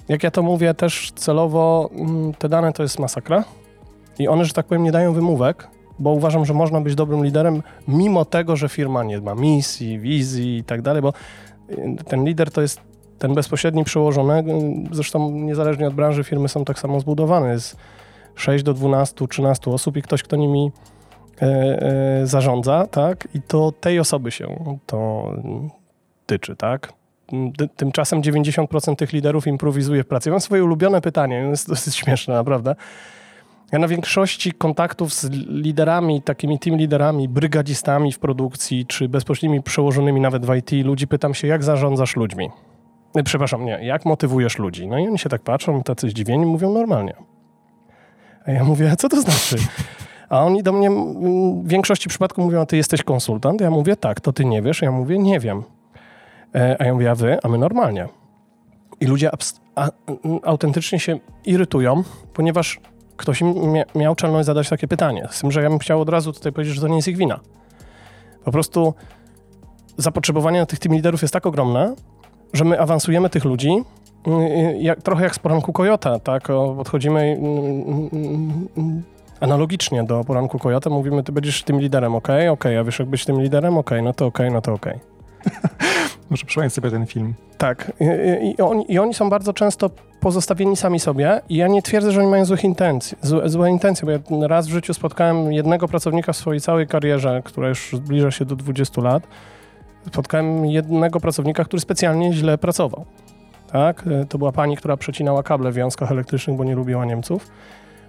jak 0.09 0.23
ja 0.23 0.31
to 0.31 0.43
mówię 0.43 0.73
też 0.73 1.11
celowo, 1.15 1.89
mm, 1.93 2.33
te 2.33 2.49
dane 2.49 2.73
to 2.73 2.83
jest 2.83 2.99
masakra 2.99 3.43
i 4.19 4.27
one, 4.27 4.45
że 4.45 4.53
tak 4.53 4.65
powiem, 4.65 4.83
nie 4.83 4.91
dają 4.91 5.13
wymówek, 5.13 5.67
bo 5.99 6.11
uważam, 6.11 6.45
że 6.45 6.53
można 6.53 6.81
być 6.81 6.95
dobrym 6.95 7.25
liderem, 7.25 7.63
mimo 7.87 8.25
tego, 8.25 8.55
że 8.55 8.69
firma 8.69 9.03
nie 9.03 9.21
ma 9.21 9.35
misji, 9.35 9.99
wizji 9.99 10.57
i 10.57 10.63
tak 10.63 10.81
dalej, 10.81 11.01
bo 11.01 11.13
y, 11.69 11.95
ten 12.05 12.25
lider 12.25 12.51
to 12.51 12.61
jest 12.61 12.81
ten 13.19 13.33
bezpośredni 13.33 13.83
przełożony, 13.83 14.43
zresztą 14.91 15.31
niezależnie 15.31 15.87
od 15.87 15.93
branży 15.93 16.23
firmy 16.23 16.47
są 16.47 16.65
tak 16.65 16.79
samo 16.79 16.99
zbudowane, 16.99 17.51
jest 17.51 17.77
6 18.35 18.63
do 18.63 18.73
12, 18.73 19.27
13 19.27 19.71
osób 19.71 19.97
i 19.97 20.01
ktoś, 20.01 20.23
kto 20.23 20.35
nimi 20.35 20.71
e, 21.41 21.45
e, 21.45 22.27
zarządza, 22.27 22.87
tak, 22.87 23.27
i 23.33 23.41
to 23.41 23.71
tej 23.71 23.99
osoby 23.99 24.31
się 24.31 24.77
to 24.85 25.31
tyczy, 26.25 26.55
tak. 26.55 26.93
Tymczasem 27.75 28.21
90% 28.21 28.95
tych 28.95 29.13
liderów 29.13 29.47
improwizuje 29.47 30.03
w 30.03 30.07
pracy. 30.07 30.31
Mam 30.31 30.39
swoje 30.39 30.63
ulubione 30.63 31.01
pytanie, 31.01 31.35
jest 31.35 31.69
dosyć 31.69 31.95
śmieszne, 32.01 32.33
naprawdę. 32.33 32.75
Ja 33.71 33.79
na 33.79 33.87
większości 33.87 34.51
kontaktów 34.51 35.13
z 35.13 35.29
liderami, 35.49 36.21
takimi 36.21 36.59
team 36.59 36.77
liderami, 36.77 37.29
brygadzistami 37.29 38.11
w 38.11 38.19
produkcji, 38.19 38.85
czy 38.85 39.09
bezpośrednimi 39.09 39.63
przełożonymi 39.63 40.21
nawet 40.21 40.45
w 40.45 40.55
IT, 40.55 40.71
ludzi 40.85 41.07
pytam 41.07 41.33
się, 41.33 41.47
jak 41.47 41.63
zarządzasz 41.63 42.15
ludźmi? 42.15 42.49
E, 43.15 43.23
przepraszam, 43.23 43.65
nie, 43.65 43.79
jak 43.85 44.05
motywujesz 44.05 44.59
ludzi? 44.59 44.87
No 44.87 44.99
i 44.99 45.07
oni 45.07 45.19
się 45.19 45.29
tak 45.29 45.41
patrzą, 45.41 45.83
tacy 45.83 46.09
zdziwieni, 46.09 46.45
mówią 46.45 46.73
normalnie. 46.73 47.13
A 48.45 48.51
ja 48.51 48.63
mówię, 48.63 48.91
a 48.91 48.95
co 48.95 49.09
to 49.09 49.21
znaczy? 49.21 49.55
A 50.29 50.43
oni 50.43 50.63
do 50.63 50.73
mnie 50.73 50.89
w 51.63 51.67
większości 51.67 52.09
przypadków 52.09 52.45
mówią, 52.45 52.61
a 52.61 52.65
ty 52.65 52.77
jesteś 52.77 53.03
konsultant? 53.03 53.61
Ja 53.61 53.71
mówię, 53.71 53.95
tak, 53.95 54.19
to 54.19 54.33
ty 54.33 54.45
nie 54.45 54.61
wiesz? 54.61 54.81
Ja 54.81 54.91
mówię, 54.91 55.19
nie 55.19 55.39
wiem. 55.39 55.63
E, 56.55 56.75
a 56.79 56.85
ja 56.85 56.93
mówię, 56.93 57.11
a 57.11 57.15
wy? 57.15 57.37
A 57.43 57.47
my 57.47 57.57
normalnie. 57.57 58.07
I 58.99 59.05
ludzie 59.05 59.29
autentycznie 60.43 60.99
się 60.99 61.19
irytują, 61.45 62.03
ponieważ 62.33 62.79
ktoś 63.21 63.41
im 63.41 63.53
miał 63.95 64.15
czelność 64.15 64.45
zadać 64.45 64.69
takie 64.69 64.87
pytanie. 64.87 65.27
Z 65.31 65.39
tym, 65.39 65.51
że 65.51 65.61
ja 65.61 65.69
bym 65.69 65.79
chciał 65.79 66.01
od 66.01 66.09
razu 66.09 66.33
tutaj 66.33 66.51
powiedzieć, 66.51 66.75
że 66.75 66.81
to 66.81 66.87
nie 66.87 66.95
jest 66.95 67.07
ich 67.07 67.17
wina. 67.17 67.39
Po 68.43 68.51
prostu 68.51 68.93
zapotrzebowanie 69.97 70.59
na 70.59 70.65
tych 70.65 70.79
team 70.79 70.95
liderów 70.95 71.21
jest 71.21 71.33
tak 71.33 71.45
ogromne, 71.45 71.95
że 72.53 72.65
my 72.65 72.79
awansujemy 72.79 73.29
tych 73.29 73.45
ludzi, 73.45 73.83
y, 74.27 74.31
y, 74.31 74.77
jak, 74.79 75.01
trochę 75.01 75.23
jak 75.23 75.35
z 75.35 75.39
poranku 75.39 75.73
Kojota, 75.73 76.19
tak? 76.19 76.47
Podchodzimy 76.77 77.21
mm, 77.21 79.03
analogicznie 79.39 80.03
do 80.03 80.23
poranku 80.23 80.59
Kojota, 80.59 80.89
mówimy, 80.89 81.23
ty 81.23 81.31
będziesz 81.31 81.63
tym 81.63 81.79
liderem, 81.79 82.15
ok, 82.15 82.27
ok, 82.51 82.65
a 82.65 82.83
wiesz 82.83 82.99
jak 82.99 83.07
być 83.07 83.25
tym 83.25 83.41
liderem, 83.41 83.77
ok, 83.77 83.91
no 84.03 84.13
to 84.13 84.25
ok, 84.25 84.39
no 84.51 84.61
to 84.61 84.73
ok. 84.73 84.85
Muszę 86.31 86.45
przypomnieć 86.45 86.73
sobie 86.73 86.91
ten 86.91 87.05
film. 87.05 87.33
Tak. 87.57 87.91
I, 87.99 88.05
i, 88.49 88.61
oni, 88.61 88.91
I, 88.91 88.99
oni, 88.99 89.13
są 89.13 89.29
bardzo 89.29 89.53
często 89.53 89.89
pozostawieni 90.19 90.75
sami 90.77 90.99
sobie 90.99 91.41
i 91.49 91.55
ja 91.55 91.67
nie 91.67 91.81
twierdzę, 91.81 92.11
że 92.11 92.19
oni 92.19 92.29
mają 92.29 92.45
złych 92.45 92.63
intencji, 92.63 93.17
złe, 93.21 93.49
złe 93.49 93.69
intencje, 93.69 94.05
bo 94.05 94.11
ja 94.11 94.47
raz 94.47 94.67
w 94.67 94.69
życiu 94.69 94.93
spotkałem 94.93 95.53
jednego 95.53 95.87
pracownika 95.87 96.33
w 96.33 96.37
swojej 96.37 96.61
całej 96.61 96.87
karierze, 96.87 97.41
która 97.45 97.69
już 97.69 97.89
zbliża 97.93 98.31
się 98.31 98.45
do 98.45 98.55
20 98.55 99.01
lat, 99.01 99.23
spotkałem 100.07 100.65
jednego 100.65 101.19
pracownika, 101.19 101.65
który 101.65 101.79
specjalnie 101.79 102.33
źle 102.33 102.57
pracował. 102.57 103.05
Tak? 103.71 104.03
To 104.29 104.37
była 104.37 104.51
pani, 104.51 104.77
która 104.77 104.97
przecinała 104.97 105.43
kable 105.43 105.71
w 105.71 105.75
wiązkach 105.75 106.11
elektrycznych, 106.11 106.57
bo 106.57 106.63
nie 106.63 106.75
lubiła 106.75 107.05
Niemców. 107.05 107.47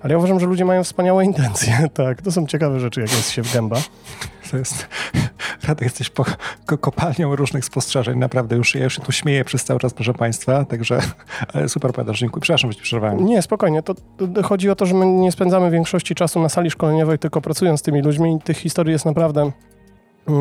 Ale 0.03 0.13
ja 0.13 0.19
uważam, 0.19 0.41
że 0.41 0.47
ludzie 0.47 0.65
mają 0.65 0.85
wspaniałe 0.85 1.25
intencje. 1.25 1.73
Tak, 1.95 2.23
to 2.23 2.33
są 2.33 2.47
ciekawe 2.47 2.81
rzeczy, 2.81 3.01
jak 3.01 3.11
jest 3.11 3.31
się 3.31 3.43
w 3.43 3.53
gęba. 3.53 3.77
To 4.51 4.57
jest... 4.57 4.89
Radek, 5.69 5.83
jesteś 5.83 6.11
po, 6.11 6.25
ko, 6.67 6.79
kopalnią 6.79 7.37
różnych 7.37 7.65
spostrzeżeń. 7.65 8.19
Naprawdę, 8.19 8.57
już, 8.57 8.75
ja 8.75 8.85
już 8.85 8.97
się 8.97 9.03
tu 9.03 9.13
śmieję 9.13 9.45
przez 9.45 9.65
cały 9.65 9.81
czas, 9.81 9.95
proszę 9.95 10.15
Państwa. 10.15 10.65
Także 10.65 11.01
ale 11.55 11.69
super 11.69 11.93
powiadasz, 11.93 12.19
dziękuję. 12.19 12.41
Przepraszam, 12.41 12.73
że 12.73 12.77
Ci 12.77 12.83
przerwałem. 12.83 13.25
Nie, 13.25 13.43
spokojnie. 13.43 13.83
To, 13.83 13.95
to, 13.95 14.43
chodzi 14.43 14.71
o 14.71 14.77
to, 14.77 14.87
że 14.87 14.95
my 14.95 15.07
nie 15.07 15.33
spędzamy 15.33 15.71
większości 15.71 16.15
czasu 16.15 16.41
na 16.41 16.49
sali 16.49 16.71
szkoleniowej, 16.71 17.19
tylko 17.19 17.41
pracując 17.41 17.81
z 17.81 17.83
tymi 17.83 18.03
ludźmi 18.03 18.37
i 18.37 18.41
tych 18.41 18.59
historii 18.59 18.93
jest 18.93 19.05
naprawdę 19.05 19.51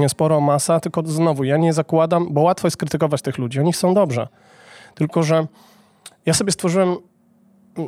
sporo 0.08 0.41
masa, 0.41 0.80
tylko 0.80 1.03
znowu, 1.06 1.44
ja 1.44 1.58
nie 1.58 1.74
zakładam, 1.74 2.27
bo 2.32 2.41
łatwo 2.41 2.68
jest 2.68 2.77
krytykować 2.77 3.22
tych 3.22 3.38
ludzi, 3.38 3.60
oni 3.60 3.74
są 3.74 3.94
dobrze. 3.94 4.27
Tylko, 4.96 5.24
że 5.24 5.48
ja 6.25 6.34
sobie 6.34 6.51
stworzyłem 6.51 6.98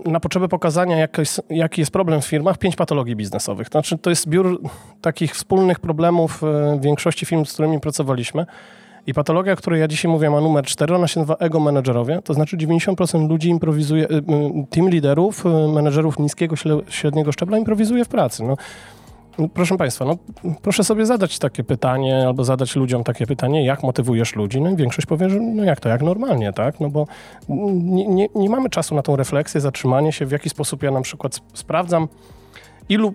na 0.05 0.19
potrzeby 0.19 0.47
pokazania, 0.47 0.97
jak 0.97 1.17
jest, 1.17 1.41
jaki 1.49 1.81
jest 1.81 1.91
problem 1.91 2.21
w 2.21 2.25
firmach, 2.25 2.57
pięć 2.57 2.75
patologii 2.75 3.15
biznesowych. 3.15 3.69
To 3.69 3.79
znaczy, 3.79 3.97
to 3.97 4.09
jest 4.09 4.23
zbiór 4.23 4.61
takich 5.01 5.33
wspólnych 5.33 5.79
problemów 5.79 6.43
e, 6.43 6.79
większości 6.81 7.25
firm, 7.25 7.45
z 7.45 7.53
którymi 7.53 7.79
pracowaliśmy. 7.79 8.45
I 9.07 9.13
patologia, 9.13 9.53
o 9.53 9.55
której 9.55 9.79
ja 9.79 9.87
dzisiaj 9.87 10.11
mówię, 10.11 10.29
ma 10.29 10.41
numer 10.41 10.65
4, 10.65 10.95
ona 10.95 11.07
się 11.07 11.19
nazywa 11.19 11.35
ego 11.35 11.59
menedżerowie, 11.59 12.19
to 12.23 12.33
znaczy 12.33 12.57
90% 12.57 13.29
ludzi 13.29 13.49
improwizuje, 13.49 14.07
e, 14.09 14.21
team 14.69 14.89
liderów, 14.89 15.45
e, 15.45 15.49
menedżerów 15.67 16.19
niskiego, 16.19 16.55
średniego 16.89 17.31
szczebla 17.31 17.57
improwizuje 17.57 18.05
w 18.05 18.07
pracy. 18.07 18.43
No, 18.43 18.57
proszę 19.53 19.77
Państwa, 19.77 20.05
no, 20.05 20.17
proszę 20.61 20.83
sobie 20.83 21.05
zadać 21.05 21.39
takie 21.39 21.63
pytanie 21.63 22.27
albo 22.27 22.43
zadać 22.43 22.75
ludziom 22.75 23.03
takie 23.03 23.27
pytanie, 23.27 23.65
jak 23.65 23.83
motywujesz 23.83 24.35
ludzi? 24.35 24.61
No 24.61 24.69
i 24.69 24.75
większość 24.75 25.07
powie, 25.07 25.29
że 25.29 25.39
no 25.39 25.63
jak 25.63 25.79
to, 25.79 25.89
jak 25.89 26.01
normalnie, 26.01 26.53
tak? 26.53 26.79
No 26.79 26.89
bo 26.89 27.07
nie, 27.73 28.07
nie, 28.07 28.27
nie 28.35 28.49
mamy 28.49 28.69
czasu 28.69 28.95
na 28.95 29.01
tą 29.01 29.15
refleksję, 29.15 29.61
zatrzymanie 29.61 30.11
się, 30.11 30.25
w 30.25 30.31
jaki 30.31 30.49
sposób 30.49 30.83
ja 30.83 30.91
na 30.91 31.01
przykład 31.01 31.41
sprawdzam, 31.53 32.07
ilu 32.89 33.13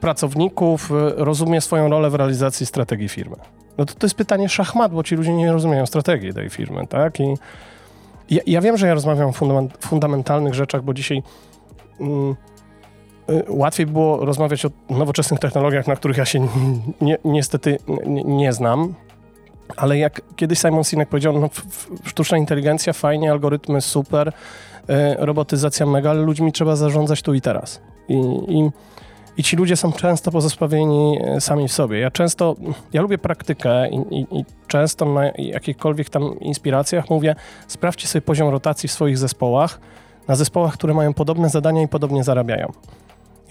pracowników 0.00 0.90
y, 0.90 0.94
rozumie 1.16 1.60
swoją 1.60 1.88
rolę 1.88 2.10
w 2.10 2.14
realizacji 2.14 2.66
strategii 2.66 3.08
firmy. 3.08 3.36
No 3.78 3.84
to, 3.84 3.94
to 3.94 4.06
jest 4.06 4.16
pytanie 4.16 4.48
szachmat, 4.48 4.92
bo 4.92 5.02
ci 5.02 5.16
ludzie 5.16 5.34
nie 5.34 5.52
rozumieją 5.52 5.86
strategii 5.86 6.34
tej 6.34 6.50
firmy, 6.50 6.86
tak? 6.86 7.20
I 7.20 7.34
ja, 8.30 8.42
ja 8.46 8.60
wiem, 8.60 8.76
że 8.76 8.86
ja 8.86 8.94
rozmawiam 8.94 9.28
o 9.28 9.32
fundament, 9.32 9.86
fundamentalnych 9.86 10.54
rzeczach, 10.54 10.82
bo 10.82 10.94
dzisiaj... 10.94 11.22
Mm, 12.00 12.36
łatwiej 13.48 13.86
było 13.86 14.24
rozmawiać 14.24 14.64
o 14.64 14.70
nowoczesnych 14.90 15.40
technologiach, 15.40 15.86
na 15.86 15.96
których 15.96 16.16
ja 16.16 16.24
się 16.24 16.48
ni 17.00 17.14
niestety 17.24 17.78
nie 18.24 18.52
znam. 18.52 18.94
Ale 19.76 19.98
jak 19.98 20.20
kiedyś 20.36 20.58
Simon 20.58 20.84
Sinek 20.84 21.08
powiedział, 21.08 21.40
no, 21.40 21.50
sztuczna 22.04 22.38
inteligencja, 22.38 22.92
fajnie, 22.92 23.30
algorytmy 23.30 23.80
super, 23.80 24.32
robotyzacja 25.18 25.86
mega, 25.86 26.10
ale 26.10 26.20
ludźmi 26.20 26.52
trzeba 26.52 26.76
zarządzać 26.76 27.22
tu 27.22 27.34
i 27.34 27.40
teraz. 27.40 27.80
I, 28.08 28.14
i 28.48 28.70
i 29.36 29.42
ci 29.42 29.56
ludzie 29.56 29.76
są 29.76 29.92
często 29.92 30.30
pozosławieni 30.30 31.18
e, 31.24 31.40
sami 31.40 31.68
w 31.68 31.72
sobie. 31.72 31.98
Ja 31.98 32.10
często, 32.10 32.56
ja 32.92 33.02
lubię 33.02 33.18
praktykę 33.18 33.88
i, 33.88 33.96
i, 33.96 34.38
i, 34.38 34.44
często 34.66 35.04
na 35.04 35.30
jakichkolwiek 35.38 36.10
tam 36.10 36.40
inspiracjach 36.40 37.10
mówię, 37.10 37.34
sprawdźcie 37.68 38.08
sobie 38.08 38.22
poziom 38.22 38.48
rotacji 38.48 38.88
w 38.88 38.92
swoich 38.92 39.18
zespołach, 39.18 39.80
na 40.28 40.36
zespołach, 40.36 40.74
które 40.74 40.94
mają 40.94 41.14
podobne 41.14 41.48
zadania 41.48 41.82
i 41.82 41.88
podobnie 41.88 42.24
zarabiają. 42.24 42.72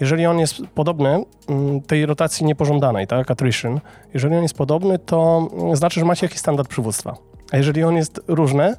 Jeżeli 0.00 0.26
on 0.26 0.38
jest 0.38 0.54
podobny, 0.74 1.24
mm, 1.48 1.80
tej 1.80 2.06
rotacji 2.06 2.46
niepożądanej, 2.46 3.06
tak, 3.06 3.30
attrition, 3.30 3.80
jeżeli 4.14 4.36
on 4.36 4.42
jest 4.42 4.54
podobny, 4.54 4.98
to 4.98 5.48
znaczy, 5.72 6.00
że 6.00 6.06
macie 6.06 6.26
jakiś 6.26 6.38
standard 6.38 6.68
przywództwa. 6.68 7.16
A 7.52 7.56
jeżeli 7.56 7.84
on 7.84 7.96
jest 7.96 8.20
różny, 8.28 8.76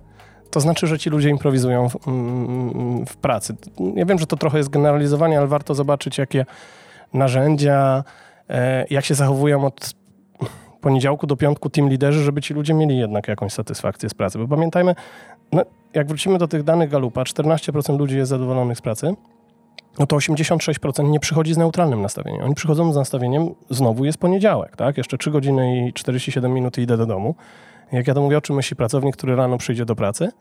to 0.51 0.59
znaczy, 0.59 0.87
że 0.87 0.99
ci 0.99 1.09
ludzie 1.09 1.29
improwizują 1.29 1.89
w, 1.89 2.07
mm, 2.07 3.05
w 3.05 3.17
pracy. 3.17 3.55
Ja 3.95 4.05
wiem, 4.05 4.19
że 4.19 4.27
to 4.27 4.37
trochę 4.37 4.57
jest 4.57 4.69
generalizowanie, 4.69 5.37
ale 5.37 5.47
warto 5.47 5.75
zobaczyć, 5.75 6.17
jakie 6.17 6.45
narzędzia, 7.13 8.03
e, 8.49 8.85
jak 8.89 9.05
się 9.05 9.15
zachowują 9.15 9.65
od 9.65 9.93
poniedziałku 10.81 11.27
do 11.27 11.37
piątku 11.37 11.69
team 11.69 11.89
liderzy, 11.89 12.23
żeby 12.23 12.41
ci 12.41 12.53
ludzie 12.53 12.73
mieli 12.73 12.97
jednak 12.97 13.27
jakąś 13.27 13.53
satysfakcję 13.53 14.09
z 14.09 14.13
pracy. 14.13 14.39
Bo 14.39 14.47
pamiętajmy, 14.47 14.95
no, 15.51 15.61
jak 15.93 16.07
wrócimy 16.07 16.37
do 16.37 16.47
tych 16.47 16.63
danych 16.63 16.89
Galupa, 16.89 17.23
14% 17.23 17.99
ludzi 17.99 18.17
jest 18.17 18.29
zadowolonych 18.29 18.77
z 18.77 18.81
pracy, 18.81 19.13
no 19.99 20.05
to 20.05 20.15
86% 20.15 21.09
nie 21.09 21.19
przychodzi 21.19 21.53
z 21.53 21.57
neutralnym 21.57 22.01
nastawieniem. 22.01 22.43
Oni 22.43 22.55
przychodzą 22.55 22.93
z 22.93 22.95
nastawieniem, 22.95 23.55
znowu 23.69 24.05
jest 24.05 24.17
poniedziałek, 24.17 24.75
tak? 24.75 24.97
Jeszcze 24.97 25.17
3 25.17 25.31
godziny 25.31 25.87
i 25.87 25.93
47 25.93 26.53
minut 26.53 26.77
i 26.77 26.81
idę 26.81 26.97
do 26.97 27.05
domu. 27.05 27.35
Jak 27.91 28.07
ja 28.07 28.13
to 28.13 28.21
mówię, 28.21 28.37
o 28.37 28.41
czym 28.41 28.55
myśli 28.55 28.75
pracownik, 28.75 29.17
który 29.17 29.35
rano 29.35 29.57
przyjdzie 29.57 29.85
do 29.85 29.95
pracy? 29.95 30.31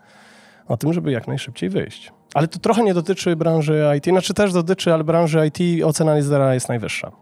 O 0.69 0.76
tym, 0.76 0.92
żeby 0.92 1.12
jak 1.12 1.28
najszybciej 1.28 1.71
wyjść. 1.71 2.12
Ale 2.35 2.49
to 2.49 2.59
trochę 2.59 2.83
nie 2.83 2.95
dotyczy 2.95 3.37
branży 3.37 3.85
IT, 3.99 4.04
znaczy 4.04 4.35
też 4.35 4.52
dotyczy, 4.52 4.95
ale 4.95 5.04
branży 5.04 5.47
IT 5.47 5.85
ocena 5.85 6.16
lidera 6.16 6.54
jest 6.54 6.69
najwyższa. 6.69 7.12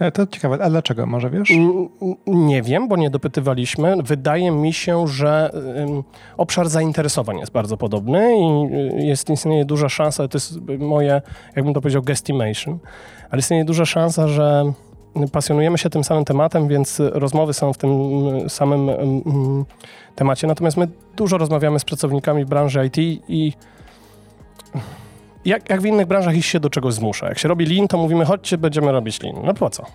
E, 0.00 0.12
to 0.12 0.26
ciekawe, 0.26 0.58
a 0.64 0.70
dlaczego, 0.70 1.06
może 1.06 1.30
wiesz? 1.30 1.52
Nie 2.26 2.62
wiem, 2.62 2.88
bo 2.88 2.96
nie 2.96 3.10
dopytywaliśmy. 3.10 3.96
Wydaje 4.02 4.50
mi 4.50 4.72
się, 4.72 5.06
że 5.08 5.50
obszar 6.36 6.68
zainteresowań 6.68 7.38
jest 7.38 7.52
bardzo 7.52 7.76
podobny 7.76 8.36
i 8.36 8.74
y, 9.02 9.06
jest, 9.06 9.30
istnieje 9.30 9.64
duża 9.64 9.88
szansa, 9.88 10.28
to 10.28 10.36
jest 10.36 10.58
moje, 10.78 11.22
jakbym 11.56 11.74
to 11.74 11.80
powiedział, 11.80 12.02
guesstimation, 12.02 12.78
ale 13.30 13.38
istnieje 13.38 13.64
duża 13.64 13.84
szansa, 13.84 14.28
że 14.28 14.72
pasjonujemy 15.32 15.78
się 15.78 15.90
tym 15.90 16.04
samym 16.04 16.24
tematem, 16.24 16.68
więc 16.68 17.00
rozmowy 17.00 17.54
są 17.54 17.72
w 17.72 17.78
tym 17.78 17.90
samym 18.48 18.90
temacie. 20.14 20.46
Natomiast 20.46 20.76
my 20.76 20.88
dużo 21.16 21.38
rozmawiamy 21.38 21.78
z 21.78 21.84
pracownikami 21.84 22.44
branży 22.44 22.86
IT 22.86 22.98
i 23.28 23.52
jak, 25.44 25.70
jak 25.70 25.80
w 25.80 25.84
innych 25.84 26.06
branżach 26.06 26.36
ich 26.36 26.46
się 26.46 26.60
do 26.60 26.70
czegoś 26.70 26.94
zmusza. 26.94 27.28
Jak 27.28 27.38
się 27.38 27.48
robi 27.48 27.66
lean, 27.66 27.88
to 27.88 27.98
mówimy, 27.98 28.24
chodźcie, 28.24 28.58
będziemy 28.58 28.92
robić 28.92 29.22
lean. 29.22 29.36
No 29.44 29.54
po 29.54 29.70
co? 29.70 29.86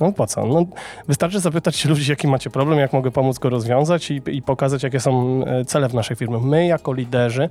No 0.00 0.12
po 0.12 0.26
co? 0.26 0.46
No, 0.46 0.64
wystarczy 1.08 1.40
zapytać 1.40 1.84
ludzi, 1.90 2.10
jaki 2.10 2.28
macie 2.28 2.50
problem, 2.50 2.78
jak 2.78 2.92
mogę 2.92 3.10
pomóc 3.10 3.38
go 3.38 3.50
rozwiązać 3.50 4.10
i, 4.10 4.20
i, 4.26 4.42
pokazać, 4.42 4.82
jakie 4.82 5.00
są 5.00 5.44
e, 5.46 5.64
cele 5.64 5.88
w 5.88 5.94
naszej 5.94 6.16
firmie. 6.16 6.38
My 6.38 6.66
jako 6.66 6.92
liderzy 6.92 7.48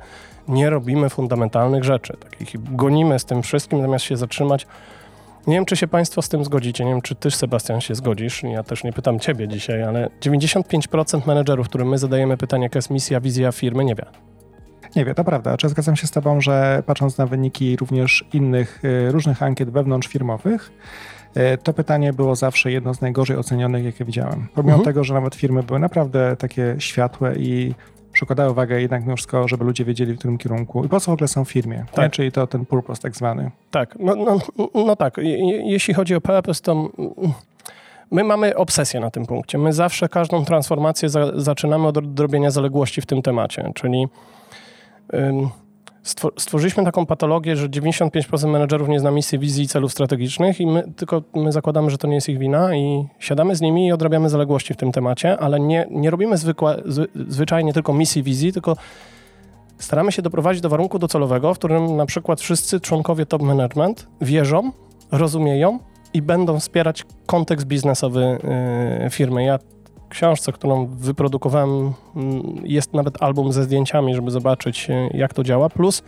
nie 0.47 0.69
robimy 0.69 1.09
fundamentalnych 1.09 1.83
rzeczy. 1.83 2.17
Takich 2.29 2.75
gonimy 2.75 3.19
z 3.19 3.25
tym 3.25 3.43
wszystkim, 3.43 3.81
zamiast 3.81 4.05
się 4.05 4.17
zatrzymać. 4.17 4.67
Nie 5.47 5.55
wiem, 5.55 5.65
czy 5.65 5.75
się 5.75 5.87
Państwo 5.87 6.21
z 6.21 6.29
tym 6.29 6.43
zgodzicie. 6.43 6.85
Nie 6.85 6.91
wiem, 6.91 7.01
czy 7.01 7.15
Ty, 7.15 7.31
Sebastian, 7.31 7.81
się 7.81 7.95
zgodzisz. 7.95 8.43
Ja 8.43 8.63
też 8.63 8.83
nie 8.83 8.93
pytam 8.93 9.19
Ciebie 9.19 9.47
dzisiaj, 9.47 9.83
ale 9.83 10.09
95% 10.21 11.27
menedżerów, 11.27 11.69
którym 11.69 11.89
my 11.89 11.97
zadajemy 11.97 12.37
pytanie, 12.37 12.63
jaka 12.63 12.77
jest 12.77 12.89
misja, 12.89 13.21
wizja 13.21 13.51
firmy, 13.51 13.85
nie 13.85 13.95
wie. 13.95 14.05
Nie 14.95 15.05
wiem, 15.05 15.15
to 15.15 15.23
prawda. 15.23 15.57
Czy 15.57 15.69
zgadzam 15.69 15.95
się 15.95 16.07
z 16.07 16.11
Tobą, 16.11 16.41
że 16.41 16.83
patrząc 16.85 17.17
na 17.17 17.25
wyniki 17.25 17.75
również 17.75 18.25
innych, 18.33 18.85
y, 18.85 19.11
różnych 19.11 19.43
ankiet 19.43 19.69
wewnątrzfirmowych, 19.69 20.71
y, 21.37 21.57
to 21.63 21.73
pytanie 21.73 22.13
było 22.13 22.35
zawsze 22.35 22.71
jedno 22.71 22.93
z 22.93 23.01
najgorzej 23.01 23.37
ocenionych, 23.37 23.85
jakie 23.85 24.05
widziałem. 24.05 24.47
Pomimo 24.55 24.73
mhm. 24.73 24.85
tego, 24.85 25.03
że 25.03 25.13
nawet 25.13 25.35
firmy 25.35 25.63
były 25.63 25.79
naprawdę 25.79 26.35
takie 26.39 26.75
światłe 26.79 27.35
i 27.35 27.75
przykładały 28.11 28.51
uwagę 28.51 28.81
jednak 28.81 29.03
mimo 29.03 29.15
wszystko, 29.15 29.47
żeby 29.47 29.63
ludzie 29.63 29.85
wiedzieli, 29.85 30.13
w 30.13 30.17
którym 30.17 30.37
kierunku 30.37 30.85
i 30.85 30.89
po 30.89 30.99
co 30.99 31.11
w 31.11 31.13
ogóle 31.13 31.27
są 31.27 31.45
w 31.45 31.51
firmie, 31.51 31.85
tak. 31.93 32.11
czyli 32.11 32.31
to 32.31 32.47
ten 32.47 32.65
purpose 32.65 33.01
tak 33.01 33.15
zwany. 33.15 33.51
Tak, 33.71 33.95
no, 33.99 34.15
no, 34.15 34.39
no 34.85 34.95
tak. 34.95 35.17
jeśli 35.63 35.93
chodzi 35.93 36.15
o 36.15 36.21
purpose, 36.21 36.61
to 36.61 36.89
my 38.11 38.23
mamy 38.23 38.55
obsesję 38.55 38.99
na 38.99 39.11
tym 39.11 39.25
punkcie. 39.25 39.57
My 39.57 39.73
zawsze 39.73 40.09
każdą 40.09 40.45
transformację 40.45 41.09
za, 41.09 41.39
zaczynamy 41.39 41.87
od 41.87 41.97
odrobienia 41.97 42.51
zaległości 42.51 43.01
w 43.01 43.05
tym 43.05 43.21
temacie, 43.21 43.71
czyli 43.75 44.07
stworzyliśmy 46.37 46.83
taką 46.83 47.05
patologię, 47.05 47.55
że 47.55 47.69
95% 47.69 48.47
menedżerów 48.47 48.89
nie 48.89 48.99
zna 48.99 49.11
misji, 49.11 49.39
wizji 49.39 49.63
i 49.63 49.67
celów 49.67 49.91
strategicznych 49.91 50.61
i 50.61 50.67
my 50.67 50.83
tylko 50.95 51.23
my 51.35 51.51
zakładamy, 51.51 51.89
że 51.89 51.97
to 51.97 52.07
nie 52.07 52.15
jest 52.15 52.29
ich 52.29 52.37
wina 52.37 52.75
i 52.75 53.07
siadamy 53.19 53.55
z 53.55 53.61
nimi 53.61 53.87
i 53.87 53.91
odrabiamy 53.91 54.29
zaległości 54.29 54.73
w 54.73 54.77
tym 54.77 54.91
temacie, 54.91 55.37
ale 55.39 55.59
nie, 55.59 55.87
nie 55.91 56.09
robimy 56.09 56.37
zwykłe, 56.37 56.83
zwyczajnie 57.27 57.73
tylko 57.73 57.93
misji, 57.93 58.23
wizji, 58.23 58.53
tylko 58.53 58.75
staramy 59.77 60.11
się 60.11 60.21
doprowadzić 60.21 60.61
do 60.61 60.69
warunku 60.69 60.99
docelowego, 60.99 61.53
w 61.53 61.57
którym 61.57 61.95
na 61.95 62.05
przykład 62.05 62.41
wszyscy 62.41 62.79
członkowie 62.79 63.25
top 63.25 63.41
management 63.41 64.07
wierzą, 64.21 64.71
rozumieją 65.11 65.79
i 66.13 66.21
będą 66.21 66.59
wspierać 66.59 67.05
kontekst 67.25 67.67
biznesowy 67.67 68.37
yy, 69.03 69.09
firmy. 69.09 69.43
Ja 69.43 69.59
książce, 70.09 70.51
którą 70.51 70.85
wyprodukowałem, 70.85 71.93
mm, 72.15 72.61
jest 72.63 72.93
nawet 72.93 73.23
album 73.23 73.53
ze 73.53 73.63
zdjęciami, 73.63 74.15
żeby 74.15 74.31
zobaczyć, 74.31 74.89
e, 74.89 75.09
jak 75.13 75.33
to 75.33 75.43
działa. 75.43 75.69
Plus, 75.69 76.03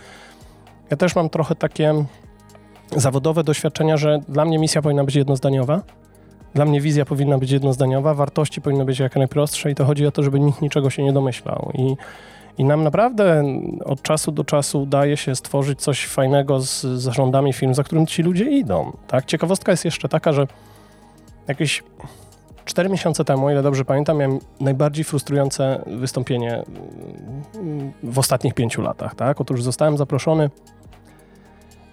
ja 0.89 0.98
też 0.98 1.15
mam 1.15 1.29
trochę 1.29 1.55
takie 1.55 2.05
zawodowe 2.96 3.43
doświadczenia, 3.43 3.98
że 3.98 4.20
dla 4.29 4.46
mnie 4.46 4.60
misja 4.60 4.81
powinna 4.81 5.03
być 5.03 5.15
jednozdaniowa. 5.15 5.81
Dla 6.53 6.65
mnie 6.65 6.81
wizja 6.81 7.05
powinna 7.05 7.38
być 7.38 7.51
jednozdaniowa, 7.51 8.13
wartości 8.13 8.62
powinny 8.62 8.86
być 8.86 9.00
jak 9.00 9.15
najprostsze 9.15 9.72
i 9.72 9.75
to 9.75 9.86
chodzi 9.86 10.08
o 10.08 10.12
to, 10.12 10.24
żeby 10.24 10.39
nikt 10.39 10.62
niczego 10.62 10.89
się 10.89 11.03
nie 11.03 11.13
domyślał. 11.13 11.72
I, 11.74 11.96
i 12.58 12.65
nam 12.65 12.84
naprawdę 12.84 13.43
od 13.86 14.01
czasu 14.01 14.31
do 14.31 14.43
czasu 14.43 14.81
udaje 14.81 15.17
się 15.17 15.36
stworzyć 15.36 15.81
coś 15.81 16.05
fajnego 16.05 16.60
z 16.60 16.81
zarządami 16.81 17.53
firm, 17.53 17.74
za 17.74 17.84
którym 17.84 18.08
ci 18.08 18.24
ludzie 18.24 18.46
idą. 18.46 18.91
Tak? 19.08 19.25
Ciekawostka 19.25 19.72
jest 19.72 19.86
jeszcze 19.86 20.10
taka, 20.10 20.34
że 20.34 20.48
jakieś 21.48 21.84
Cztery 22.71 22.89
miesiące 22.89 23.25
temu, 23.25 23.49
ile 23.49 23.63
dobrze 23.63 23.85
pamiętam, 23.85 24.17
miałem 24.17 24.39
najbardziej 24.59 25.03
frustrujące 25.05 25.83
wystąpienie 25.87 26.63
w 28.03 28.19
ostatnich 28.19 28.53
pięciu 28.53 28.81
latach. 28.81 29.15
Tak? 29.15 29.41
Otóż 29.41 29.63
zostałem 29.63 29.97
zaproszony 29.97 30.49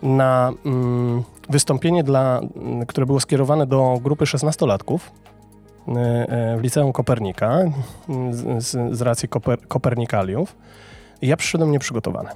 na 0.02 0.52
mm, 0.66 1.22
wystąpienie, 1.50 2.04
dla, 2.04 2.40
które 2.88 3.06
było 3.06 3.20
skierowane 3.20 3.66
do 3.66 3.98
grupy 4.02 4.24
16-latków 4.24 4.98
y, 4.98 5.90
y, 6.54 6.58
w 6.58 6.62
Liceum 6.62 6.92
Kopernika 6.92 7.58
z, 8.30 8.96
z 8.96 9.02
racji 9.02 9.28
koper, 9.28 9.58
Kopernikaliów. 9.68 10.56
Ja 11.22 11.36
przyszedłem 11.36 11.70
nieprzygotowany. 11.72 12.30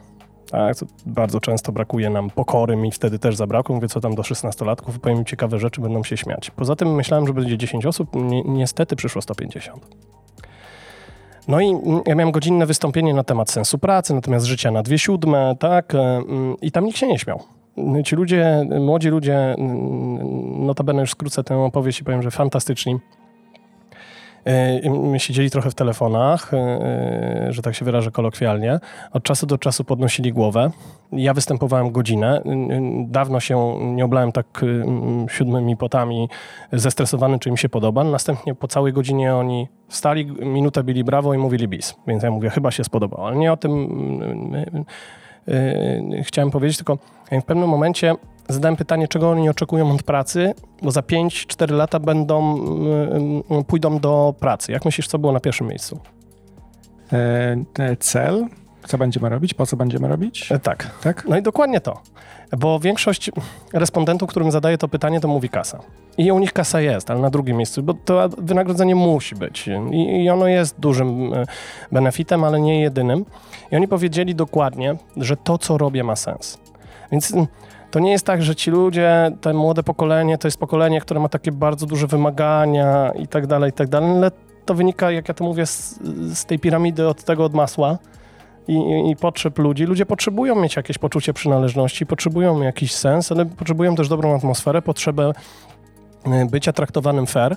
Tak, 0.53 0.77
bardzo 1.07 1.41
często 1.41 1.73
brakuje 1.73 2.11
nam 2.11 2.31
pokory, 2.31 2.77
mi 2.77 2.93
wtedy 2.93 3.19
też 3.19 3.37
zabrakło. 3.37 3.75
Mówię, 3.75 3.89
co 3.89 4.01
tam 4.01 4.15
do 4.15 4.23
16-latków, 4.23 4.99
powiem 4.99 5.25
ciekawe 5.25 5.59
rzeczy, 5.59 5.81
będą 5.81 6.03
się 6.05 6.17
śmiać. 6.17 6.51
Poza 6.51 6.77
tym 6.77 6.95
myślałem, 6.95 7.27
że 7.27 7.35
będzie 7.35 7.59
10 7.59 7.87
osób, 7.87 8.15
ni 8.15 8.43
niestety 8.47 8.97
przyszło 8.97 9.23
150. 9.23 9.87
No 11.49 11.61
i 11.61 11.75
ja 12.07 12.15
miałem 12.15 12.33
godzinne 12.33 12.67
wystąpienie 12.67 13.15
na 13.15 13.25
temat 13.25 13.51
sensu 13.51 13.79
pracy, 13.79 14.15
natomiast 14.15 14.47
życia 14.47 14.71
na 14.71 14.83
dwie 14.83 14.99
siódme, 14.99 15.57
tak, 15.59 15.95
e, 15.95 16.23
i 16.63 16.73
tam 16.73 16.85
nikt 16.85 16.99
się 16.99 17.07
nie 17.07 17.19
śmiał. 17.19 17.43
Ci 18.05 18.17
ludzie, 18.17 18.67
młodzi 18.81 19.09
ludzie, 19.09 19.57
notabene 20.59 21.01
już 21.01 21.11
skrócę 21.11 21.45
tę 21.45 21.59
opowieść 21.59 22.01
i 22.01 22.05
powiem, 22.05 22.23
że 22.23 22.31
fantastyczni, 22.31 22.99
siedzieli 25.19 25.51
trochę 25.51 25.71
w 25.71 25.75
telefonach, 25.75 26.55
e, 26.55 26.59
e, 26.59 27.53
że 27.53 27.63
tak 27.63 27.75
się 27.75 27.85
wyrażę 27.85 28.11
kolokwialnie. 28.11 28.81
Od 29.13 29.23
czasu 29.23 29.47
do 29.47 29.59
czasu 29.59 29.85
podnosili 29.85 30.33
głowę. 30.33 30.71
Ja 31.13 31.35
występowałem 31.35 31.93
godzinę. 31.93 32.43
Dawno 33.07 33.41
się 33.41 33.79
nie 33.81 34.05
oblałem 34.05 34.33
tak 34.33 34.65
siódmymi 35.29 35.77
potami, 35.77 36.29
zestresowany, 36.73 37.39
czy 37.39 37.49
im 37.49 37.57
się 37.57 37.69
podoba. 37.69 38.05
Następnie 38.05 38.55
po 38.55 38.69
całej 38.69 38.93
godzinie 38.93 39.35
oni 39.35 39.69
wstali, 39.89 40.27
minutę 40.27 40.85
bili 40.85 41.05
brawo 41.05 41.35
i 41.35 41.39
mówili 41.39 41.69
bis. 41.69 41.95
Więc 42.07 42.23
ja 42.23 42.31
mówię, 42.31 42.51
chyba 42.51 42.71
się 42.71 42.85
spodobało. 42.85 43.27
Ale 43.27 43.37
nie 43.37 43.53
o 43.53 43.57
tym 43.57 43.89
e, 45.49 46.23
chciałem 46.23 46.51
powiedzieć, 46.51 46.77
tylko 46.77 46.99
w 47.41 47.45
pewnym 47.45 47.69
momencie 47.69 48.15
zadałem 48.49 48.77
pytanie, 48.77 49.09
czego 49.09 49.31
oni 49.31 49.49
oczekują 49.49 49.93
od 49.93 50.03
pracy, 50.03 50.55
bo 50.83 50.91
za 50.91 51.01
5-4 51.01 51.73
lata 51.73 51.99
będą, 51.99 52.59
pójdą 53.67 53.99
do 53.99 54.35
pracy. 54.41 54.73
Jak 54.73 54.85
myślisz, 54.85 55.09
co 55.09 55.19
było 55.19 55.33
na 55.33 55.41
pierwszym 55.41 55.67
miejscu? 55.67 56.01
E, 57.13 57.97
cel, 57.97 58.47
Co 58.87 58.99
będziemy 58.99 59.29
robić? 59.29 59.55
Po 59.55 59.67
co 59.67 59.77
będziemy 59.77 60.09
robić? 60.09 60.53
E, 60.53 60.59
tak. 60.59 60.91
Tak? 61.03 61.25
No 61.29 61.37
i 61.37 61.43
dokładnie 61.43 61.81
to. 61.81 62.01
Bo 62.59 62.81
większość 62.81 63.31
respondentów, 63.73 64.31
którym 64.31 64.51
zadaje 64.51 64.79
to 64.79 64.89
pytanie, 64.89 65.21
to 65.21 65.29
mówi 65.29 65.49
kasa. 65.49 65.79
I 66.19 66.33
u 66.33 66.39
nich 66.39 66.53
kasa 66.53 66.81
jest, 66.81 67.11
ale 67.11 67.21
na 67.21 67.31
drugim 67.31 67.57
miejscu, 67.57 67.83
bo 67.83 67.95
to 67.95 68.29
wynagrodzenie 68.39 68.95
musi 68.95 69.35
być. 69.35 69.69
I, 69.91 70.25
i 70.25 70.31
ono 70.31 70.47
jest 70.47 70.81
dużym 70.81 71.35
e, 71.35 71.45
benefitem, 71.93 72.45
ale 72.45 72.61
nie 72.61 72.81
jedynym. 72.81 73.25
I 73.73 73.77
oni 73.77 73.89
powiedzieli 73.89 74.35
dokładnie, 74.35 74.97
że 75.17 75.37
to, 75.37 75.59
co 75.59 75.79
robię, 75.79 76.05
ma 76.05 76.17
sens. 76.17 76.59
Więc 77.13 77.33
to 77.93 78.01
nie 78.01 78.13
jest 78.13 78.27
tak, 78.27 78.43
że 78.43 78.55
ci 78.55 78.71
ludzie, 78.71 79.31
to 79.41 79.55
młode 79.55 79.83
pokolenie, 79.83 80.39
to 80.39 80.49
jest 80.49 80.59
pokolenie, 80.59 81.01
które 81.01 81.21
ma 81.21 81.29
takie 81.29 81.53
bardzo 81.53 81.87
duże 81.87 82.07
wymagania 82.07 83.13
i 83.13 83.29
tak 83.29 83.47
dalej, 83.47 83.71
i 83.71 83.73
tak 83.73 83.89
dalej, 83.89 84.11
ale 84.11 84.31
to 84.65 84.75
wynika, 84.75 85.11
jak 85.11 85.29
ja 85.29 85.35
to 85.35 85.45
mówię, 85.45 85.67
z, 85.67 85.99
z 86.33 86.45
tej 86.45 86.59
piramidy 86.59 87.09
od 87.09 87.25
tego 87.25 87.45
od 87.45 87.55
masła 87.55 87.99
i, 88.69 88.73
i, 88.73 89.11
i, 89.11 89.17
potrzeb 89.17 89.59
ludzi. 89.59 89.85
Ludzie 89.85 90.07
potrzebują 90.07 90.55
mieć 90.55 90.77
jakieś 90.77 90.99
poczucie 90.99 91.33
przynależności, 91.33 92.07
potrzebują 92.07 92.61
jakiś 92.63 92.95
sens, 92.95 93.33
ale 93.33 93.47
potrzebują 93.47 93.95
też 93.95 94.09
dobrą 94.09 94.37
atmosferę, 94.37 94.83
potrzebę 94.83 95.33
e, 96.25 96.47
bycia 96.47 96.73
traktowanym 96.73 97.27
fair. 97.27 97.57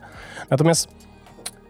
Natomiast 0.49 1.04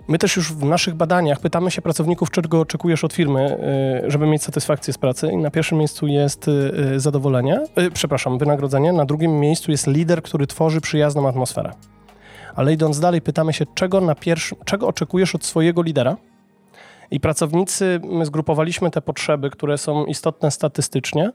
my 0.08 0.18
też 0.18 0.36
już 0.36 0.54
w 0.54 0.64
naszych 0.64 0.96
badaniach 0.96 1.40
pytamy 1.40 1.72
się 1.72 1.82
pracowników, 1.82 2.32
czego 2.32 2.60
oczekujesz 2.60 3.04
od 3.04 3.14
firmy, 3.14 3.58
e, 4.06 4.12
żeby 4.12 4.28
mieć 4.28 4.44
satysfakcję 4.44 4.94
z 4.94 4.98
pracy. 4.98 5.32
I 5.32 5.38
na 5.38 5.52
pierwszym 5.52 5.78
miejscu 5.78 6.08
jest 6.08 6.46
e, 6.48 7.00
zadowolenie, 7.00 7.62
przepraszam, 7.94 8.38
wynagrodzenie. 8.38 8.94
Na 8.94 9.06
drugim 9.06 9.40
miejscu 9.40 9.72
jest 9.72 9.88
lider, 9.88 10.24
który 10.24 10.48
tworzy 10.48 10.82
przyjazną 10.82 11.28
atmosferę. 11.28 11.72
Ale 12.56 12.74
idąc 12.74 13.00
dalej, 13.00 13.22
pytamy 13.22 13.54
się, 13.54 13.66
czego, 13.76 14.02
na 14.02 14.16
pierwszym, 14.16 14.58
czego 14.66 14.88
oczekujesz 14.88 15.36
od 15.36 15.46
swojego 15.46 15.82
lidera? 15.82 16.18
I 17.12 17.20
pracownicy, 17.20 18.00
my 18.04 18.26
zgrupowaliśmy 18.26 18.92
te 18.92 19.02
potrzeby, 19.02 19.50
które 19.50 19.78
są 19.78 20.06
istotne 20.06 20.52
statystycznie. 20.52 21.32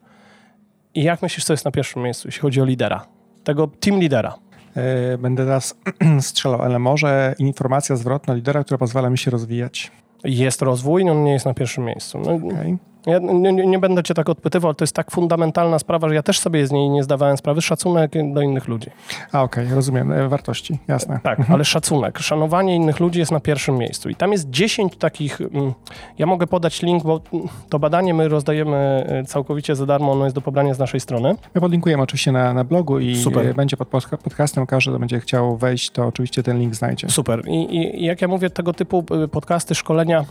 I 0.94 1.02
jak 1.02 1.22
myślisz, 1.22 1.44
co 1.44 1.52
jest 1.52 1.64
na 1.64 1.70
pierwszym 1.70 2.02
miejscu, 2.02 2.28
jeśli 2.28 2.40
chodzi 2.40 2.60
o 2.60 2.64
lidera? 2.64 3.06
Tego 3.44 3.66
team 3.80 4.00
lidera. 4.00 4.34
E, 4.76 5.18
będę 5.18 5.44
teraz 5.44 5.74
strzelał, 6.20 6.62
ale 6.62 6.78
może 6.78 7.34
informacja 7.38 7.96
zwrotna 7.96 8.34
lidera, 8.34 8.64
która 8.64 8.78
pozwala 8.78 9.10
mi 9.10 9.18
się 9.18 9.30
rozwijać. 9.30 9.90
Jest 10.24 10.62
rozwój, 10.62 11.10
on 11.10 11.24
nie 11.24 11.32
jest 11.32 11.46
na 11.46 11.54
pierwszym 11.54 11.84
miejscu. 11.84 12.18
No, 12.18 12.34
okay. 12.34 12.78
Ja 13.06 13.18
nie, 13.18 13.52
nie, 13.52 13.78
będę 13.78 14.02
cię 14.02 14.14
tak 14.14 14.28
odpytywał, 14.28 14.68
ale 14.68 14.74
to 14.74 14.82
jest 14.82 14.96
tak 14.96 15.10
fundamentalna 15.10 15.78
sprawa, 15.78 16.08
że 16.08 16.14
ja 16.14 16.22
też 16.22 16.38
sobie 16.38 16.66
z 16.66 16.72
niej 16.72 16.90
nie 16.90 17.02
zdawałem 17.02 17.36
sprawy. 17.36 17.62
Szacunek 17.62 18.12
do 18.32 18.40
innych 18.40 18.68
ludzi. 18.68 18.90
A 19.32 19.42
okej, 19.42 19.64
okay, 19.64 19.76
rozumiem. 19.76 20.12
E, 20.12 20.28
wartości, 20.28 20.78
jasne. 20.88 21.20
Tak, 21.22 21.38
mhm. 21.38 21.54
ale 21.54 21.64
szacunek, 21.64 22.18
szanowanie 22.18 22.76
innych 22.76 23.00
ludzi 23.00 23.18
jest 23.18 23.32
na 23.32 23.40
pierwszym 23.40 23.78
miejscu. 23.78 24.08
I 24.08 24.14
tam 24.14 24.32
jest 24.32 24.50
10 24.50 24.96
takich, 24.96 25.40
mm, 25.40 25.72
ja 26.18 26.26
mogę 26.26 26.46
podać 26.46 26.82
link, 26.82 27.02
bo 27.02 27.20
to 27.68 27.78
badanie 27.78 28.14
my 28.14 28.28
rozdajemy 28.28 29.06
e, 29.08 29.24
całkowicie 29.24 29.76
za 29.76 29.86
darmo, 29.86 30.12
ono 30.12 30.24
jest 30.24 30.36
do 30.36 30.40
pobrania 30.40 30.74
z 30.74 30.78
naszej 30.78 31.00
strony. 31.00 31.34
My 31.54 31.60
podlinkujemy 31.60 32.02
oczywiście 32.02 32.32
na, 32.32 32.54
na 32.54 32.64
blogu 32.64 32.98
i 32.98 33.16
Super. 33.16 33.54
będzie 33.54 33.76
pod 33.76 33.88
podcastem, 34.22 34.66
każdy, 34.66 34.90
kto 34.90 34.98
będzie 34.98 35.20
chciał 35.20 35.56
wejść, 35.56 35.90
to 35.90 36.06
oczywiście 36.06 36.42
ten 36.42 36.58
link 36.58 36.74
znajdzie. 36.74 37.08
Super. 37.10 37.42
I, 37.48 37.76
I 37.76 38.04
jak 38.04 38.22
ja 38.22 38.28
mówię, 38.28 38.50
tego 38.50 38.72
typu 38.72 39.04
e, 39.24 39.28
podcasty, 39.28 39.74
szkolenia 39.74 40.24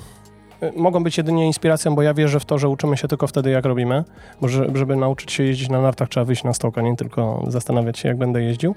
mogą 0.75 1.03
być 1.03 1.17
jedynie 1.17 1.47
inspiracją, 1.47 1.95
bo 1.95 2.01
ja 2.01 2.13
wierzę 2.13 2.39
w 2.39 2.45
to, 2.45 2.57
że 2.57 2.69
uczymy 2.69 2.97
się 2.97 3.07
tylko 3.07 3.27
wtedy, 3.27 3.49
jak 3.49 3.65
robimy, 3.65 4.03
bo 4.41 4.47
żeby 4.47 4.95
nauczyć 4.95 5.31
się 5.31 5.43
jeździć 5.43 5.69
na 5.69 5.81
nartach, 5.81 6.09
trzeba 6.09 6.25
wyjść 6.25 6.43
na 6.43 6.53
stołka, 6.53 6.81
nie 6.81 6.95
tylko 6.95 7.43
zastanawiać 7.47 7.99
się, 7.99 8.07
jak 8.07 8.17
będę 8.17 8.43
jeździł. 8.43 8.75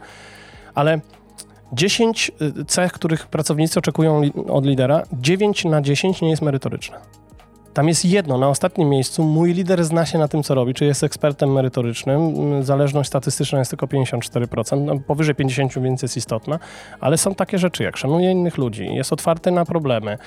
Ale 0.74 1.00
10 1.72 2.32
y, 2.60 2.64
cech, 2.64 2.92
których 2.92 3.26
pracownicy 3.26 3.78
oczekują 3.78 4.22
od 4.48 4.66
lidera, 4.66 5.02
9 5.12 5.64
na 5.64 5.82
10 5.82 6.22
nie 6.22 6.30
jest 6.30 6.42
merytoryczne. 6.42 7.21
Tam 7.74 7.88
jest 7.88 8.04
jedno, 8.04 8.38
na 8.38 8.48
ostatnim 8.48 8.88
miejscu, 8.88 9.22
mój 9.22 9.52
lider 9.52 9.84
zna 9.84 10.06
się 10.06 10.18
na 10.18 10.28
tym, 10.28 10.42
co 10.42 10.54
robi, 10.54 10.74
czy 10.74 10.84
jest 10.84 11.04
ekspertem 11.04 11.52
merytorycznym. 11.52 12.32
Zależność 12.64 13.08
statystyczna 13.08 13.58
jest 13.58 13.70
tylko 13.70 13.86
54%, 13.86 14.84
no, 14.84 15.00
powyżej 15.06 15.34
50% 15.34 15.82
więc 15.82 16.02
jest 16.02 16.16
istotna, 16.16 16.58
ale 17.00 17.18
są 17.18 17.34
takie 17.34 17.58
rzeczy, 17.58 17.82
jak 17.82 17.96
szanuje 17.96 18.30
innych 18.30 18.58
ludzi, 18.58 18.94
jest 18.94 19.12
otwarty 19.12 19.50
na 19.50 19.64
problemy, 19.64 20.18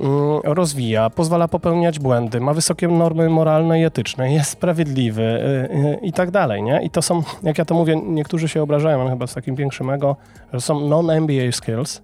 mm, 0.00 0.40
rozwija, 0.44 1.10
pozwala 1.10 1.48
popełniać 1.48 1.98
błędy, 1.98 2.40
ma 2.40 2.54
wysokie 2.54 2.88
normy 2.88 3.28
moralne 3.28 3.80
i 3.80 3.84
etyczne, 3.84 4.32
jest 4.32 4.50
sprawiedliwy 4.50 5.22
y, 5.22 5.76
y, 5.76 5.98
i 6.02 6.12
tak 6.12 6.30
dalej, 6.30 6.62
nie? 6.62 6.82
I 6.82 6.90
to 6.90 7.02
są, 7.02 7.22
jak 7.42 7.58
ja 7.58 7.64
to 7.64 7.74
mówię, 7.74 8.02
niektórzy 8.06 8.48
się 8.48 8.62
obrażają, 8.62 9.00
ale 9.00 9.10
chyba 9.10 9.26
z 9.26 9.34
takim 9.34 9.54
większym 9.54 9.90
ego, 9.90 10.16
że 10.52 10.60
są 10.60 10.80
non-MBA 10.80 11.52
skills, 11.52 12.02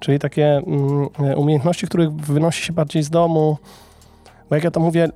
czyli 0.00 0.18
takie 0.18 0.46
mm, 0.46 1.08
umiejętności, 1.36 1.86
których 1.86 2.12
wynosi 2.12 2.62
się 2.62 2.72
bardziej 2.72 3.02
z 3.02 3.10
domu, 3.10 3.56
bo 4.50 4.54
jak 4.54 4.64
ja 4.64 4.70
to 4.70 4.80
mówię, 4.80 5.08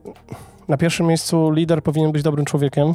na 0.69 0.77
pierwszym 0.77 1.07
miejscu 1.07 1.51
lider 1.51 1.83
powinien 1.83 2.13
być 2.13 2.23
dobrym 2.23 2.45
człowiekiem, 2.45 2.95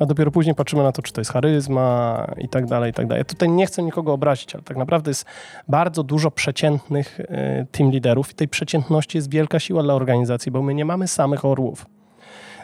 a 0.00 0.06
dopiero 0.06 0.30
później 0.30 0.54
patrzymy 0.54 0.82
na 0.82 0.92
to, 0.92 1.02
czy 1.02 1.12
to 1.12 1.20
jest 1.20 1.32
charyzma 1.32 2.26
i 2.38 2.48
tak 2.48 2.66
dalej, 2.66 2.90
i 2.90 2.94
tak 2.94 3.06
dalej. 3.06 3.20
Ja 3.20 3.24
tutaj 3.24 3.48
nie 3.48 3.66
chcę 3.66 3.82
nikogo 3.82 4.12
obrazić, 4.12 4.54
ale 4.54 4.64
tak 4.64 4.76
naprawdę 4.76 5.10
jest 5.10 5.24
bardzo 5.68 6.02
dużo 6.02 6.30
przeciętnych 6.30 7.20
e, 7.20 7.66
team 7.72 7.90
liderów 7.90 8.30
i 8.30 8.34
tej 8.34 8.48
przeciętności 8.48 9.18
jest 9.18 9.30
wielka 9.30 9.58
siła 9.58 9.82
dla 9.82 9.94
organizacji, 9.94 10.52
bo 10.52 10.62
my 10.62 10.74
nie 10.74 10.84
mamy 10.84 11.08
samych 11.08 11.44
orłów. 11.44 11.86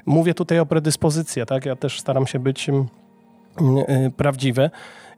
Mówię 0.06 0.34
tutaj 0.34 0.58
o 0.58 0.66
predyspozycji, 0.66 1.42
tak? 1.46 1.66
Ja 1.66 1.76
też 1.76 2.00
staram 2.00 2.26
się 2.26 2.38
być 2.38 2.68
mm, 2.68 2.86
e, 3.86 4.10
prawdziwy. 4.10 4.70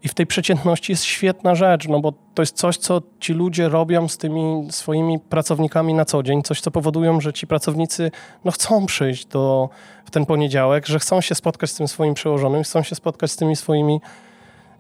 I 0.03 0.09
w 0.09 0.15
tej 0.15 0.27
przeciętności 0.27 0.93
jest 0.93 1.05
świetna 1.05 1.55
rzecz, 1.55 1.89
no 1.89 2.01
bo 2.01 2.13
to 2.35 2.43
jest 2.43 2.57
coś, 2.57 2.77
co 2.77 3.03
ci 3.21 3.33
ludzie 3.33 3.69
robią 3.69 4.09
z 4.09 4.19
tymi 4.19 4.67
swoimi 4.71 5.19
pracownikami 5.19 5.95
na 5.95 6.05
co 6.05 6.23
dzień, 6.23 6.43
coś, 6.43 6.61
co 6.61 6.71
powodują, 6.71 7.21
że 7.21 7.33
ci 7.33 7.47
pracownicy 7.47 8.11
no, 8.45 8.51
chcą 8.51 8.87
przyjść 8.87 9.27
do, 9.27 9.69
w 10.05 10.11
ten 10.11 10.27
poniedziałek, 10.27 10.87
że 10.87 10.99
chcą 10.99 11.21
się 11.21 11.35
spotkać 11.35 11.71
z 11.71 11.75
tym 11.75 11.89
swoim 11.89 12.15
przełożonym, 12.15 12.63
chcą 12.63 12.83
się 12.83 12.95
spotkać 12.95 13.31
z 13.31 13.37
tymi 13.37 13.57
swoimi 13.57 14.01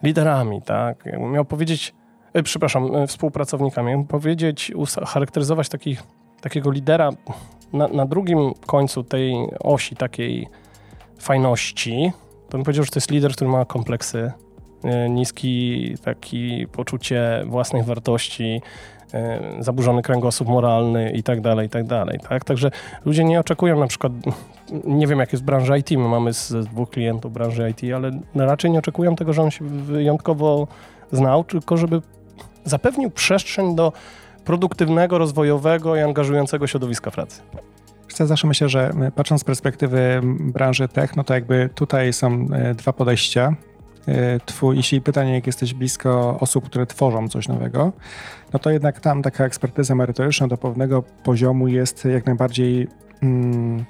liderami, 0.02 0.62
tak? 0.62 1.06
Jakbym 1.06 1.32
miał 1.32 1.44
powiedzieć, 1.44 1.94
e, 2.32 2.42
przepraszam, 2.42 2.96
e, 2.96 3.06
współpracownikami, 3.06 3.90
jakbym 3.90 4.06
powiedzieć, 4.06 4.72
charakteryzować 5.06 5.68
taki, 5.68 5.96
takiego 6.40 6.70
lidera 6.70 7.10
na, 7.72 7.88
na 7.88 8.06
drugim 8.06 8.54
końcu 8.66 9.04
tej 9.04 9.34
osi 9.60 9.96
takiej 9.96 10.48
fajności, 11.18 12.12
to 12.48 12.58
bym 12.58 12.64
powiedział, 12.64 12.84
że 12.84 12.90
to 12.90 12.96
jest 12.96 13.10
lider, 13.10 13.32
który 13.32 13.50
ma 13.50 13.64
kompleksy 13.64 14.32
niski 15.08 15.94
taki 16.04 16.66
poczucie 16.72 17.44
własnych 17.46 17.84
wartości, 17.84 18.62
e, 19.14 19.40
zaburzony 19.60 20.02
kręgosłup 20.02 20.48
moralny 20.48 21.10
i 21.10 21.22
tak 21.22 21.40
dalej, 21.40 21.66
i 21.66 21.70
tak 21.70 21.84
dalej. 21.84 22.18
Tak? 22.28 22.44
Także 22.44 22.70
ludzie 23.04 23.24
nie 23.24 23.40
oczekują 23.40 23.78
na 23.78 23.86
przykład, 23.86 24.12
nie 24.84 25.06
wiem 25.06 25.18
jak 25.18 25.32
jest 25.32 25.44
branża 25.44 25.76
IT, 25.76 25.90
my 25.90 26.08
mamy 26.08 26.32
z, 26.32 26.52
dwóch 26.66 26.90
klientów 26.90 27.32
branży 27.32 27.70
IT, 27.70 27.94
ale 27.94 28.10
raczej 28.34 28.70
nie 28.70 28.78
oczekują 28.78 29.16
tego, 29.16 29.32
że 29.32 29.42
on 29.42 29.50
się 29.50 29.64
wyjątkowo 29.64 30.66
znał, 31.12 31.44
tylko 31.44 31.76
żeby 31.76 32.02
zapewnił 32.64 33.10
przestrzeń 33.10 33.76
do 33.76 33.92
produktywnego, 34.44 35.18
rozwojowego 35.18 35.96
i 35.96 36.00
angażującego 36.00 36.66
środowiska 36.66 37.10
pracy. 37.10 37.42
Chcę 38.06 38.26
zawsze 38.26 38.46
myślę, 38.46 38.68
że 38.68 38.90
patrząc 39.14 39.40
z 39.40 39.44
perspektywy 39.44 40.20
branży 40.24 40.88
tech, 40.88 41.16
no 41.16 41.24
to 41.24 41.34
jakby 41.34 41.70
tutaj 41.74 42.12
są 42.12 42.46
e, 42.52 42.74
dwa 42.74 42.92
podejścia. 42.92 43.54
E, 44.08 44.40
twój, 44.40 44.76
jeśli 44.76 45.00
pytanie, 45.00 45.34
jak 45.34 45.46
jesteś 45.46 45.74
blisko 45.74 46.38
osób, 46.40 46.64
które 46.64 46.86
tworzą 46.86 47.28
coś 47.28 47.48
nowego, 47.48 47.92
no 48.52 48.58
to 48.58 48.70
jednak 48.70 49.00
tam 49.00 49.22
taka 49.22 49.44
ekspertyza 49.44 49.94
merytoryczna 49.94 50.48
do 50.48 50.56
pewnego 50.56 51.02
poziomu 51.02 51.68
jest 51.68 52.04
jak 52.04 52.26
najbardziej 52.26 52.88
mm, 53.22 53.84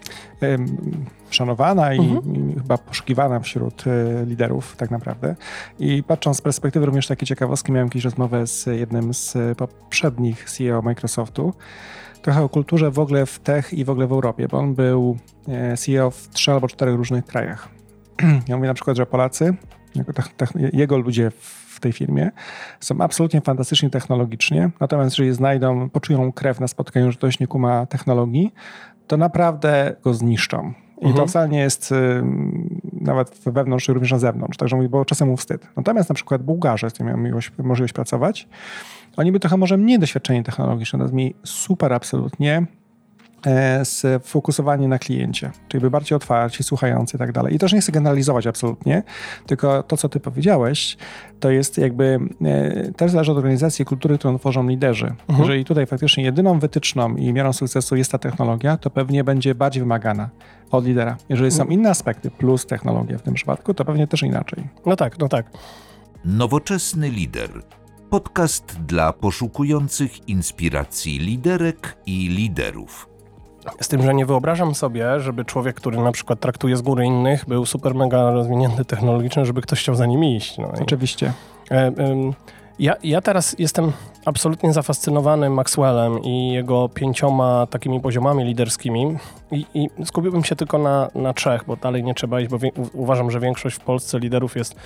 szanowana 1.31 1.95
i, 1.95 1.99
mhm. 1.99 2.51
i, 2.51 2.55
chyba 2.55 2.79
poszukiwana 2.79 3.41
wśród 3.41 3.87
y, 3.87 4.27
liderów 4.27 4.77
tak 4.77 4.91
naprawdę. 4.91 5.37
I 5.79 6.03
patrząc 6.03 6.37
z 6.37 6.41
perspektywy 6.41 6.87
również 6.87 7.07
takiej 7.07 7.27
ciekawostki, 7.27 7.73
miałem 7.73 7.89
jakąś 7.89 8.05
rozmowę 8.05 8.47
z 8.47 8.67
jednym 8.67 9.15
z 9.15 9.37
poprzednich 9.59 10.51
CEO 10.51 10.83
Microsoftu, 10.83 11.55
trochę 12.23 12.43
o 12.43 12.49
kulturze 12.49 12.91
w 12.91 12.99
ogóle 12.99 13.27
w 13.27 13.39
tech 13.39 13.73
i 13.73 13.85
w 13.85 13.91
ogóle 13.91 14.07
w 14.07 14.13
Europie, 14.13 14.49
bo 14.49 14.59
on 14.59 14.75
był 14.75 15.17
e, 15.49 15.77
CEO 15.77 16.11
w 16.11 16.29
trzech 16.29 16.55
albo 16.55 16.69
czterech 16.69 16.95
różnych 16.95 17.25
krajach. 17.25 17.69
Ja 18.49 18.57
mówię 18.57 18.69
na 18.69 18.75
przykład, 18.75 18.97
że 18.97 19.07
Polacy 19.07 19.55
jego 20.73 20.99
ludzie 20.99 21.31
w 21.31 21.81
tej 21.81 21.93
firmie 21.93 22.31
są 22.81 23.01
absolutnie 23.01 23.41
fantastyczni 23.41 23.91
technologicznie, 23.91 24.71
natomiast 24.81 25.19
jeżeli 25.19 25.35
znajdą, 25.35 25.91
poczują 25.91 26.33
krew 26.33 26.61
na 26.61 26.69
spotkaniu, 26.69 27.13
że 27.13 27.19
ktoś 27.19 27.41
nie 27.41 27.47
kuma 27.47 27.87
technologii, 27.87 28.55
to 29.07 29.17
naprawdę 29.17 29.97
go 30.05 30.15
zniszczą. 30.15 30.73
I 31.01 31.07
mhm. 31.07 31.17
to 31.17 31.27
wcale 31.27 31.49
nie 31.49 31.59
jest 31.59 31.93
y, 31.93 32.23
nawet 32.93 33.39
wewnątrz, 33.47 33.89
również 33.89 34.13
na 34.13 34.19
zewnątrz. 34.19 34.59
Także 34.59 34.77
mówię, 34.77 34.89
bo 34.89 35.05
czasem 35.05 35.29
mu 35.29 35.37
wstyd. 35.37 35.67
Natomiast 35.77 36.09
na 36.09 36.15
przykład 36.15 36.43
Bułgarze, 36.43 36.91
z 36.91 36.93
którymi 36.93 37.09
miałem 37.09 37.25
miłość, 37.25 37.53
możliwość 37.59 37.93
pracować, 37.93 38.49
oni 39.17 39.33
by 39.33 39.41
trochę 39.41 39.57
może 39.57 39.77
mniej 39.77 39.99
doświadczeni 39.99 40.45
technologicznie, 40.45 40.97
natomiast 40.97 41.15
mi 41.15 41.35
super 41.45 41.93
absolutnie 41.93 42.67
e, 43.47 43.85
sfokusowanie 43.85 44.89
na 44.89 44.99
kliencie, 44.99 45.51
czyli 45.69 45.81
by 45.81 45.91
bardziej 45.91 46.17
otwarci, 46.17 46.63
słuchający 46.65 47.17
i 47.17 47.19
tak 47.19 47.33
dalej. 47.33 47.55
I 47.55 47.59
też 47.59 47.73
nie 47.73 47.81
chcę 47.81 47.93
generalizować 47.93 48.47
absolutnie, 48.47 49.03
tylko 49.47 49.83
to, 49.83 49.97
co 49.97 50.09
ty 50.09 50.21
powiedziałeś, 50.21 50.97
to 51.41 51.51
jest 51.51 51.79
jakby 51.79 52.19
e, 52.45 52.93
też 52.93 53.11
zależy 53.11 53.33
od 53.33 53.39
organizacji 53.39 53.85
kultury, 53.85 54.19
którą 54.19 54.39
tworzą 54.39 54.69
liderzy. 54.69 55.07
Mhm. 55.07 55.39
Jeżeli 55.39 55.65
tutaj 55.65 55.87
faktycznie 55.87 56.25
jedyną 56.25 56.59
wytyczną 56.59 57.17
i 57.17 57.33
miarą 57.33 57.53
sukcesu 57.53 57.97
jest 57.97 58.13
ta 58.13 58.19
technologia, 58.19 58.77
to 58.77 58.91
pewnie 58.91 59.25
będzie 59.25 59.55
bardziej 59.55 59.83
wymagana 59.83 60.29
od 60.71 60.87
lidera. 60.87 61.17
Jeżeli 61.29 61.51
są 61.51 61.63
mhm. 61.63 61.81
inne 61.81 61.91
aspekty, 61.91 62.31
plus 62.31 62.67
technologia 62.67 63.19
w 63.19 63.23
tym 63.23 63.35
przypadku, 63.35 63.75
to 63.75 63.85
pewnie 63.85 64.07
też 64.07 64.23
inaczej. 64.23 64.69
No 64.87 64.97
tak, 64.97 65.19
no 65.19 65.29
tak. 65.29 65.51
Nowoczesny 66.25 67.11
lider. 67.11 67.51
Podcast 68.11 68.81
dla 68.81 69.13
poszukujących 69.13 70.29
inspiracji 70.29 71.19
liderek 71.19 71.97
i 72.07 72.29
liderów. 72.29 73.08
Z 73.81 73.89
tym, 73.89 74.03
że 74.03 74.15
nie 74.15 74.27
wyobrażam 74.27 74.75
sobie, 74.75 75.21
żeby 75.21 75.45
człowiek, 75.45 75.77
który 75.77 75.99
na 75.99 76.13
przykład 76.13 76.41
traktuje 76.41 76.77
z 76.77 76.83
góry 76.83 77.05
innych, 77.05 77.45
był 77.49 77.67
super 77.67 77.95
mega 77.95 78.31
rozwinięty 78.31 78.85
technologicznie, 78.85 79.47
żeby 79.47 79.63
ktoś 79.63 79.81
chciał 79.81 79.95
za 79.95 80.07
nim 80.07 80.25
iść. 80.25 80.59
No 80.59 80.73
Oczywiście. 80.83 81.33
E, 81.71 81.75
e, 81.75 81.93
ja, 82.79 82.97
ja 83.03 83.21
teraz 83.21 83.57
jestem 83.59 83.93
absolutnie 84.25 84.73
zafascynowany 84.73 85.51
Maxwellem 85.51 86.23
i 86.23 86.53
jego 86.53 86.89
pięcioma 86.89 87.67
takimi 87.67 88.01
poziomami 88.01 88.45
liderskimi 88.45 89.17
i, 89.51 89.67
i 89.75 89.89
skupiłbym 90.05 90.45
się 90.45 90.57
tylko 90.57 90.79
na, 90.79 91.11
na 91.15 91.33
trzech, 91.33 91.65
bo 91.67 91.77
dalej 91.77 92.05
nie 92.05 92.15
trzeba 92.15 92.41
iść, 92.41 92.51
bo 92.51 92.59
wie, 92.59 92.71
uważam, 92.93 93.31
że 93.31 93.41
większość 93.41 93.77
w 93.77 93.81
Polsce 93.81 94.19
liderów 94.19 94.57
jest 94.57 94.77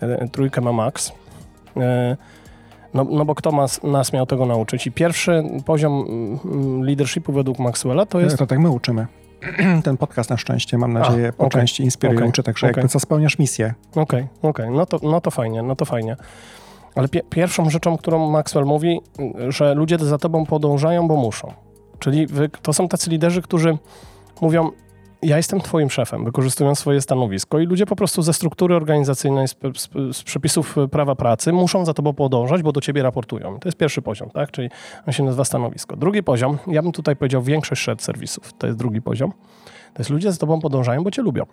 e, 0.00 0.28
trójkę 0.28 0.60
ma 0.60 0.72
max. 0.72 1.12
E, 1.76 2.16
no, 2.94 3.04
no 3.10 3.24
bo 3.24 3.34
kto 3.34 3.52
mas, 3.52 3.82
nas 3.82 4.12
miał 4.12 4.26
tego 4.26 4.46
nauczyć? 4.46 4.86
I 4.86 4.92
pierwszy 4.92 5.44
poziom 5.64 6.04
mm, 6.44 6.84
leadershipu 6.84 7.32
według 7.32 7.58
Maxwella 7.58 8.06
to 8.06 8.20
jest... 8.20 8.38
To 8.38 8.46
tak 8.46 8.58
my 8.58 8.70
uczymy. 8.70 9.06
Ten 9.84 9.96
podcast 9.96 10.30
na 10.30 10.36
szczęście, 10.36 10.78
mam 10.78 10.92
nadzieję, 10.92 11.28
A, 11.28 11.32
po 11.32 11.44
okay, 11.44 11.60
części 11.60 11.82
inspiruje, 11.82 12.18
okay, 12.18 12.28
uczy, 12.28 12.42
także 12.42 12.66
okay. 12.66 12.78
jakby 12.78 12.88
co 12.88 13.00
spełniasz 13.00 13.38
misję. 13.38 13.74
Okej, 13.90 14.02
okay, 14.02 14.28
okej, 14.42 14.66
okay. 14.66 14.70
no, 14.70 14.86
to, 14.86 14.98
no 15.02 15.20
to 15.20 15.30
fajnie, 15.30 15.62
no 15.62 15.76
to 15.76 15.84
fajnie. 15.84 16.16
Ale 16.94 17.08
pi 17.08 17.20
pierwszą 17.30 17.70
rzeczą, 17.70 17.96
którą 17.96 18.30
Maxwell 18.30 18.64
mówi, 18.64 19.00
że 19.48 19.74
ludzie 19.74 19.98
za 19.98 20.18
tobą 20.18 20.46
podążają, 20.46 21.08
bo 21.08 21.16
muszą. 21.16 21.52
Czyli 21.98 22.26
wy, 22.26 22.50
to 22.62 22.72
są 22.72 22.88
tacy 22.88 23.10
liderzy, 23.10 23.42
którzy 23.42 23.78
mówią, 24.40 24.70
ja 25.22 25.36
jestem 25.36 25.60
twoim 25.60 25.90
szefem, 25.90 26.24
wykorzystując 26.24 26.78
swoje 26.78 27.00
stanowisko 27.00 27.58
i 27.58 27.66
ludzie 27.66 27.86
po 27.86 27.96
prostu 27.96 28.22
ze 28.22 28.32
struktury 28.32 28.74
organizacyjnej, 28.74 29.48
z, 29.48 29.56
z, 29.76 30.16
z, 30.16 30.22
przepisów 30.22 30.76
prawa 30.90 31.14
pracy 31.14 31.52
muszą 31.52 31.84
za 31.84 31.94
tobą 31.94 32.12
podążać, 32.12 32.62
bo 32.62 32.72
do 32.72 32.80
ciebie 32.80 33.02
raportują. 33.02 33.58
To 33.60 33.68
jest 33.68 33.78
pierwszy 33.78 34.02
poziom, 34.02 34.30
tak? 34.30 34.50
Czyli 34.50 34.70
on 35.06 35.12
się 35.12 35.22
nazywa 35.22 35.44
stanowisko. 35.44 35.96
Drugi 35.96 36.22
poziom, 36.22 36.58
ja 36.66 36.82
bym 36.82 36.92
tutaj 36.92 37.16
powiedział 37.16 37.42
większość 37.42 37.82
shared 37.82 38.02
serwisów, 38.02 38.52
to 38.52 38.66
jest 38.66 38.78
drugi 38.78 39.02
poziom. 39.02 39.32
To 39.94 40.00
jest 40.00 40.10
ludzie 40.10 40.32
za 40.32 40.38
tobą 40.38 40.60
podążają, 40.60 41.04
bo 41.04 41.10
cię 41.10 41.22
lubią. 41.22 41.46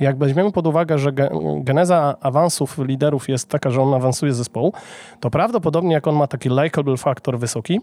Jak 0.00 0.18
weźmiemy 0.18 0.52
pod 0.52 0.66
uwagę, 0.66 0.98
że 0.98 1.12
geneza 1.60 2.16
awansów 2.20 2.78
liderów 2.78 3.28
jest 3.28 3.48
taka, 3.48 3.70
że 3.70 3.82
on 3.82 3.94
awansuje 3.94 4.32
zespołu, 4.32 4.72
to 5.20 5.30
prawdopodobnie 5.30 5.94
jak 5.94 6.06
on 6.06 6.16
ma 6.16 6.26
taki 6.26 6.48
likable 6.48 6.96
faktor 6.96 7.38
wysoki, 7.38 7.80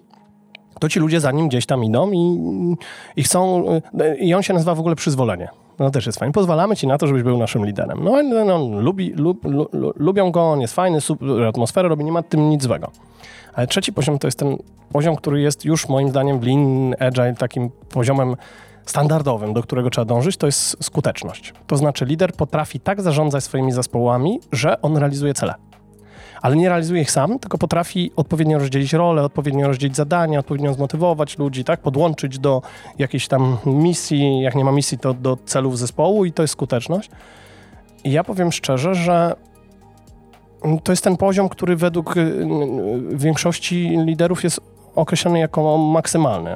to 0.80 0.90
ci 0.90 1.00
ludzie 1.00 1.20
za 1.20 1.32
nim 1.32 1.48
gdzieś 1.48 1.66
tam 1.66 1.84
idą 1.84 2.12
i, 2.12 2.40
i 3.16 3.24
chcą, 3.24 3.66
i 4.20 4.34
on 4.34 4.44
się 4.44 4.54
nazywa 4.54 4.76
w 4.76 4.80
ogóle 4.80 4.96
przyzwolenie. 4.96 5.50
No 5.80 5.92
też 5.92 6.06
jest 6.06 6.20
fajnie. 6.20 6.34
Pozwalamy 6.34 6.76
ci 6.76 6.88
na 6.88 6.98
to, 6.98 7.08
żebyś 7.08 7.24
był 7.24 7.38
naszym 7.38 7.66
liderem. 7.66 8.04
No, 8.04 8.24
no 8.24 8.56
on 8.56 8.80
lubi, 8.80 9.14
lub, 9.14 9.46
lub, 9.46 9.72
lubią 9.96 10.32
go, 10.32 10.52
on 10.52 10.62
jest 10.62 10.76
fajny, 10.76 11.02
super 11.02 11.44
atmosferę 11.48 11.90
robi, 11.90 12.06
nie 12.06 12.12
ma 12.12 12.24
tym 12.24 12.50
nic 12.50 12.64
złego. 12.64 12.92
Ale 13.54 13.68
trzeci 13.68 13.94
poziom 13.94 14.20
to 14.20 14.28
jest 14.28 14.40
ten 14.40 14.58
poziom, 14.92 15.16
który 15.16 15.42
jest 15.42 15.66
już 15.66 15.90
moim 15.90 16.10
zdaniem 16.10 16.40
w 16.40 16.44
Lean 16.44 16.96
Agile 17.00 17.36
takim 17.36 17.70
poziomem 17.90 18.36
standardowym, 18.86 19.54
do 19.54 19.64
którego 19.64 19.90
trzeba 19.90 20.06
dążyć, 20.06 20.38
to 20.38 20.46
jest 20.46 20.84
skuteczność. 20.84 21.54
To 21.68 21.78
znaczy 21.78 22.06
lider 22.06 22.34
potrafi 22.34 22.80
tak 22.80 23.02
zarządzać 23.02 23.44
swoimi 23.44 23.72
zespołami, 23.72 24.40
że 24.52 24.82
on 24.82 24.98
realizuje 24.98 25.34
cele. 25.34 25.54
Ale 26.46 26.56
nie 26.56 26.70
realizuje 26.70 27.02
ich 27.02 27.12
sam, 27.12 27.40
tylko 27.40 27.58
potrafi 27.58 28.12
odpowiednio 28.16 28.60
rozdzielić 28.60 28.94
role, 28.94 29.24
odpowiednio 29.24 29.68
rozdzielić 29.68 29.96
zadania, 29.96 30.40
odpowiednio 30.40 30.74
zmotywować 30.74 31.38
ludzi, 31.38 31.64
tak? 31.64 31.80
Podłączyć 31.80 32.40
do 32.40 32.62
jakiejś 33.00 33.28
tam 33.28 33.58
misji, 33.66 34.42
jak 34.42 34.56
nie 34.56 34.66
ma 34.66 34.72
misji, 34.72 34.98
to 34.98 35.14
do 35.14 35.38
celów 35.46 35.78
zespołu 35.78 36.26
i 36.26 36.32
to 36.32 36.44
jest 36.44 36.52
skuteczność. 36.52 37.10
I 38.04 38.12
ja 38.12 38.24
powiem 38.24 38.52
szczerze, 38.52 38.96
że 38.96 39.36
to 40.84 40.92
jest 40.92 41.04
ten 41.04 41.18
poziom, 41.18 41.50
który 41.50 41.76
według 41.76 42.18
y, 42.18 42.20
y, 42.22 43.18
większości 43.18 43.98
liderów 44.06 44.44
jest 44.44 44.62
określony 44.96 45.40
jako 45.40 45.78
maksymalny. 45.78 46.52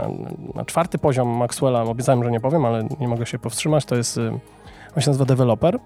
Na 0.56 0.66
czwarty 0.66 0.98
poziom 0.98 1.28
Maxwella, 1.28 1.84
obiecałem, 1.84 2.24
że 2.24 2.32
nie 2.32 2.40
powiem, 2.40 2.66
ale 2.66 2.88
nie 3.00 3.08
mogę 3.08 3.26
się 3.26 3.40
powstrzymać, 3.40 3.86
to 3.86 3.96
jest, 3.96 4.18
y, 4.18 4.32
on 4.96 5.02
się 5.02 5.10
nazywa 5.10 5.26
developer. 5.26 5.80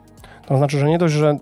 To 0.45 0.57
znaczy, 0.57 0.79
że 0.79 0.89
nie 0.89 0.97
dość, 0.97 1.13
że 1.13 1.37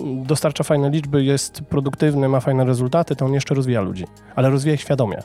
dostarcza 0.00 0.64
fajne 0.64 0.90
liczby, 0.90 1.24
jest 1.24 1.60
produktywny, 1.60 2.28
ma 2.28 2.40
fajne 2.40 2.64
rezultaty, 2.64 3.16
to 3.16 3.24
on 3.24 3.32
jeszcze 3.32 3.54
rozwija 3.54 3.80
ludzi, 3.80 4.04
ale 4.34 4.50
rozwija 4.50 4.74
ich 4.74 4.80
świadomie. 4.80 5.22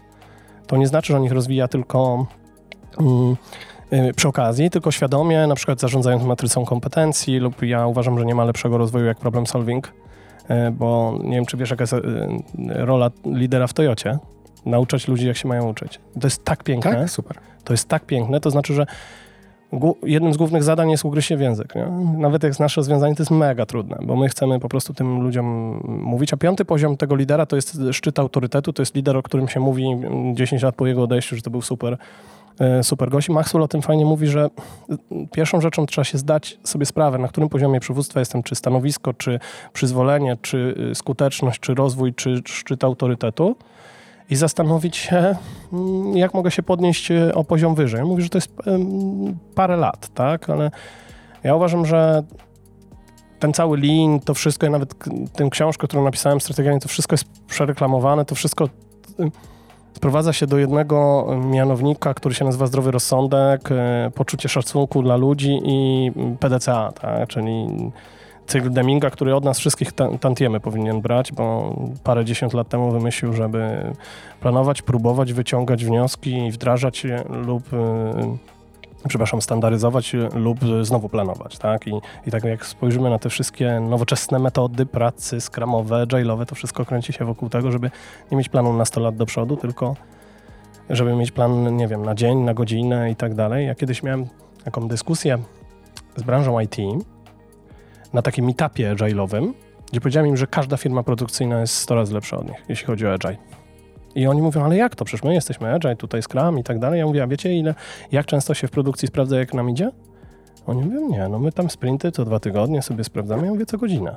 To 0.67 0.77
nie 0.77 0.87
znaczy, 0.87 1.13
że 1.13 1.17
on 1.17 1.23
ich 1.23 1.31
rozwija 1.31 1.67
tylko 1.67 2.25
mm, 2.99 3.35
y, 3.93 4.13
przy 4.13 4.27
okazji, 4.27 4.69
tylko 4.69 4.91
świadomie, 4.91 5.47
na 5.47 5.55
przykład 5.55 5.79
zarządzając 5.79 6.23
matrycą 6.23 6.65
kompetencji 6.65 7.37
lub 7.37 7.61
ja 7.61 7.87
uważam, 7.87 8.19
że 8.19 8.25
nie 8.25 8.35
ma 8.35 8.45
lepszego 8.45 8.77
rozwoju 8.77 9.05
jak 9.05 9.17
problem 9.17 9.47
solving, 9.47 9.87
y, 9.87 10.71
bo 10.71 11.17
nie 11.23 11.35
wiem, 11.35 11.45
czy 11.45 11.57
wiesz, 11.57 11.69
jaka 11.69 11.83
jest 11.83 11.93
rola 12.69 13.11
lidera 13.25 13.67
w 13.67 13.73
Toyocie 13.73 14.19
nauczać 14.65 15.07
ludzi, 15.07 15.27
jak 15.27 15.37
się 15.37 15.47
mają 15.47 15.69
uczyć. 15.69 15.99
To 16.19 16.27
jest 16.27 16.45
tak 16.45 16.63
piękne. 16.63 16.91
Tak? 16.95 17.09
Super. 17.09 17.37
To 17.63 17.73
jest 17.73 17.87
tak 17.87 18.05
piękne, 18.05 18.39
to 18.39 18.51
znaczy, 18.51 18.73
że 18.73 18.85
jednym 20.03 20.33
z 20.33 20.37
głównych 20.37 20.63
zadań 20.63 20.91
jest 20.91 21.05
ugryźć 21.05 21.27
się 21.27 21.37
w 21.37 21.41
język. 21.41 21.75
Nie? 21.75 21.87
Nawet 22.17 22.43
jak 22.43 22.59
nasze 22.59 22.81
rozwiązanie, 22.81 23.15
to 23.15 23.21
jest 23.21 23.31
mega 23.31 23.65
trudne, 23.65 23.97
bo 24.01 24.15
my 24.15 24.29
chcemy 24.29 24.59
po 24.59 24.69
prostu 24.69 24.93
tym 24.93 25.21
ludziom 25.21 25.45
mówić. 25.87 26.33
A 26.33 26.37
piąty 26.37 26.65
poziom 26.65 26.97
tego 26.97 27.15
lidera 27.15 27.45
to 27.45 27.55
jest 27.55 27.77
szczyt 27.91 28.19
autorytetu, 28.19 28.73
to 28.73 28.81
jest 28.81 28.95
lider, 28.95 29.17
o 29.17 29.23
którym 29.23 29.47
się 29.47 29.59
mówi 29.59 29.85
10 30.33 30.63
lat 30.63 30.75
po 30.75 30.87
jego 30.87 31.03
odejściu, 31.03 31.35
że 31.35 31.41
to 31.41 31.49
był 31.49 31.61
super, 31.61 31.97
e, 32.59 32.83
super 32.83 33.09
gość. 33.09 33.29
Maxwell 33.29 33.63
o 33.63 33.67
tym 33.67 33.81
fajnie 33.81 34.05
mówi, 34.05 34.27
że 34.27 34.49
pierwszą 35.31 35.61
rzeczą 35.61 35.85
trzeba 35.85 36.05
się 36.05 36.17
zdać 36.17 36.57
sobie 36.63 36.85
sprawę, 36.85 37.17
na 37.17 37.27
którym 37.27 37.49
poziomie 37.49 37.79
przywództwa 37.79 38.19
jestem, 38.19 38.43
czy 38.43 38.55
stanowisko, 38.55 39.13
czy 39.13 39.39
przyzwolenie, 39.73 40.37
czy 40.41 40.75
y, 40.91 40.95
skuteczność, 40.95 41.59
czy 41.59 41.73
rozwój, 41.73 42.13
czy 42.13 42.41
szczyt 42.45 42.83
autorytetu 42.83 43.55
i 44.31 44.35
zastanowić 44.35 44.97
się, 44.97 45.35
jak 46.13 46.33
mogę 46.33 46.51
się 46.51 46.63
podnieść 46.63 47.11
e, 47.11 47.35
o 47.35 47.43
poziom 47.43 47.75
wyżej. 47.75 48.03
Mówi, 48.03 48.23
że 48.23 48.29
to 48.29 48.37
jest 48.37 48.53
parę 49.55 49.77
lat, 49.77 50.09
tak, 50.13 50.49
ale 50.49 50.71
ja 51.43 51.55
uważam, 51.55 51.85
że 51.85 52.23
ten 53.39 53.53
cały 53.53 53.77
lean, 53.77 54.19
to 54.19 54.33
wszystko, 54.33 54.65
ja 54.65 54.71
nawet 54.71 54.93
tę 55.33 55.49
książkę, 55.49 55.87
którą 55.87 56.03
napisałem, 56.03 56.41
strategicznie, 56.41 56.79
to 56.79 56.87
wszystko 56.87 57.13
jest 57.13 57.25
przereklamowane, 57.47 58.25
to 58.25 58.35
wszystko 58.35 58.69
sprowadza 59.93 60.33
się 60.33 60.47
do 60.47 60.57
jednego 60.57 61.27
mianownika, 61.45 62.13
który 62.13 62.35
się 62.35 62.45
nazywa 62.45 62.67
zdrowy 62.67 62.91
rozsądek, 62.91 63.71
e, 63.71 64.11
poczucie 64.15 64.49
szacunku 64.49 65.03
dla 65.03 65.15
ludzi 65.15 65.59
i 65.63 66.11
PDCA, 66.39 66.91
tak, 66.91 67.29
czyli 67.29 67.67
cykl 68.51 68.69
Deminga, 68.69 69.09
który 69.09 69.35
od 69.35 69.43
nas 69.43 69.59
wszystkich 69.59 69.91
tantiemy 70.19 70.59
powinien 70.59 71.01
brać, 71.01 71.31
bo 71.31 71.75
parę 72.03 72.25
dziesiąt 72.25 72.53
lat 72.53 72.69
temu 72.69 72.91
wymyślił, 72.91 73.33
żeby 73.33 73.91
planować, 74.39 74.81
próbować, 74.81 75.33
wyciągać 75.33 75.85
wnioski, 75.85 76.51
wdrażać 76.51 77.03
je 77.03 77.23
lub 77.29 77.73
y, 77.73 79.07
przepraszam, 79.07 79.41
standaryzować 79.41 80.15
lub 80.33 80.59
znowu 80.81 81.09
planować, 81.09 81.57
tak? 81.57 81.87
I, 81.87 81.91
I 82.27 82.31
tak 82.31 82.43
jak 82.43 82.65
spojrzymy 82.65 83.09
na 83.09 83.19
te 83.19 83.29
wszystkie 83.29 83.79
nowoczesne 83.79 84.39
metody 84.39 84.85
pracy, 84.85 85.41
skramowe, 85.41 85.95
agile'owe, 85.95 86.45
to 86.45 86.55
wszystko 86.55 86.85
kręci 86.85 87.13
się 87.13 87.25
wokół 87.25 87.49
tego, 87.49 87.71
żeby 87.71 87.91
nie 88.31 88.37
mieć 88.37 88.49
planu 88.49 88.73
na 88.73 88.85
100 88.85 89.01
lat 89.01 89.15
do 89.15 89.25
przodu, 89.25 89.57
tylko 89.57 89.95
żeby 90.89 91.15
mieć 91.15 91.31
plan, 91.31 91.77
nie 91.77 91.87
wiem, 91.87 92.05
na 92.05 92.15
dzień, 92.15 92.37
na 92.37 92.53
godzinę 92.53 93.11
i 93.11 93.15
tak 93.15 93.35
dalej. 93.35 93.67
Ja 93.67 93.75
kiedyś 93.75 94.03
miałem 94.03 94.25
taką 94.63 94.87
dyskusję 94.87 95.37
z 96.15 96.23
branżą 96.23 96.59
IT, 96.59 96.77
na 98.13 98.21
takim 98.21 98.45
meetupie 98.45 98.95
agile'owym, 98.95 99.53
gdzie 99.91 100.01
powiedziałem 100.01 100.29
im, 100.29 100.37
że 100.37 100.47
każda 100.47 100.77
firma 100.77 101.03
produkcyjna 101.03 101.61
jest 101.61 101.75
100 101.75 101.95
razy 101.95 102.13
lepsza 102.13 102.37
od 102.37 102.47
nich, 102.47 102.63
jeśli 102.69 102.87
chodzi 102.87 103.07
o 103.07 103.13
agile. 103.13 103.37
I 104.15 104.27
oni 104.27 104.41
mówią, 104.41 104.63
ale 104.63 104.77
jak 104.77 104.95
to? 104.95 105.05
Przecież 105.05 105.23
my 105.23 105.33
jesteśmy 105.33 105.73
agile, 105.73 105.95
tutaj 105.95 106.21
Scrum 106.21 106.59
i 106.59 106.63
tak 106.63 106.79
dalej. 106.79 106.99
Ja 106.99 107.05
mówię, 107.05 107.23
a 107.23 107.27
wiecie 107.27 107.53
ile, 107.53 107.75
jak 108.11 108.25
często 108.25 108.53
się 108.53 108.67
w 108.67 108.71
produkcji 108.71 109.07
sprawdza, 109.07 109.39
jak 109.39 109.53
nam 109.53 109.69
idzie? 109.69 109.91
Oni 110.65 110.81
mówią, 110.81 111.09
nie, 111.09 111.27
no 111.27 111.39
my 111.39 111.51
tam 111.51 111.69
sprinty 111.69 112.11
co 112.11 112.25
dwa 112.25 112.39
tygodnie 112.39 112.81
sobie 112.81 113.03
sprawdzamy. 113.03 113.45
Ja 113.45 113.51
mówię, 113.51 113.65
co 113.65 113.77
godzinę. 113.77 114.15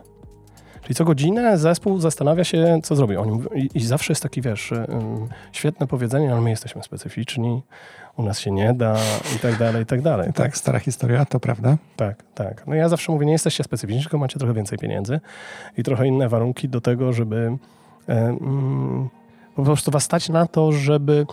Czyli 0.82 0.94
co 0.94 1.04
godzinę 1.04 1.58
zespół 1.58 1.98
zastanawia 1.98 2.44
się, 2.44 2.80
co 2.82 2.96
zrobi. 2.96 3.16
Oni 3.16 3.30
mówią, 3.30 3.48
i, 3.54 3.70
i, 3.74 3.80
zawsze 3.80 4.12
jest 4.12 4.22
taki, 4.22 4.42
wiesz, 4.42 4.72
świetne 5.52 5.86
powiedzenie, 5.86 6.32
ale 6.32 6.40
my 6.40 6.50
jesteśmy 6.50 6.82
specyficzni, 6.82 7.62
u 8.16 8.22
nas 8.22 8.40
się 8.40 8.50
nie 8.50 8.74
da 8.74 8.96
i 9.36 9.38
tak 9.38 9.58
dalej, 9.58 9.82
i 9.82 9.86
tak 9.86 10.02
dalej. 10.02 10.26
Tak, 10.26 10.36
tak, 10.36 10.56
stara 10.56 10.78
historia, 10.78 11.24
to 11.24 11.40
prawda. 11.40 11.76
Tak, 11.96 12.22
tak. 12.34 12.66
No 12.66 12.74
ja 12.74 12.88
zawsze 12.88 13.12
mówię, 13.12 13.26
nie 13.26 13.32
jesteście 13.32 13.64
specyficzni, 13.64 14.02
tylko 14.02 14.18
macie 14.18 14.38
trochę 14.38 14.54
więcej 14.54 14.78
pieniędzy 14.78 15.20
i 15.78 15.82
trochę 15.82 16.06
inne 16.06 16.28
warunki 16.28 16.68
do 16.68 16.80
tego, 16.80 17.12
żeby 17.12 17.56
e, 18.08 18.12
mm, 18.12 19.08
po 19.56 19.62
prostu 19.62 19.90
was 19.90 20.04
stać 20.04 20.28
na 20.28 20.46
to, 20.46 20.72
żeby 20.72 21.26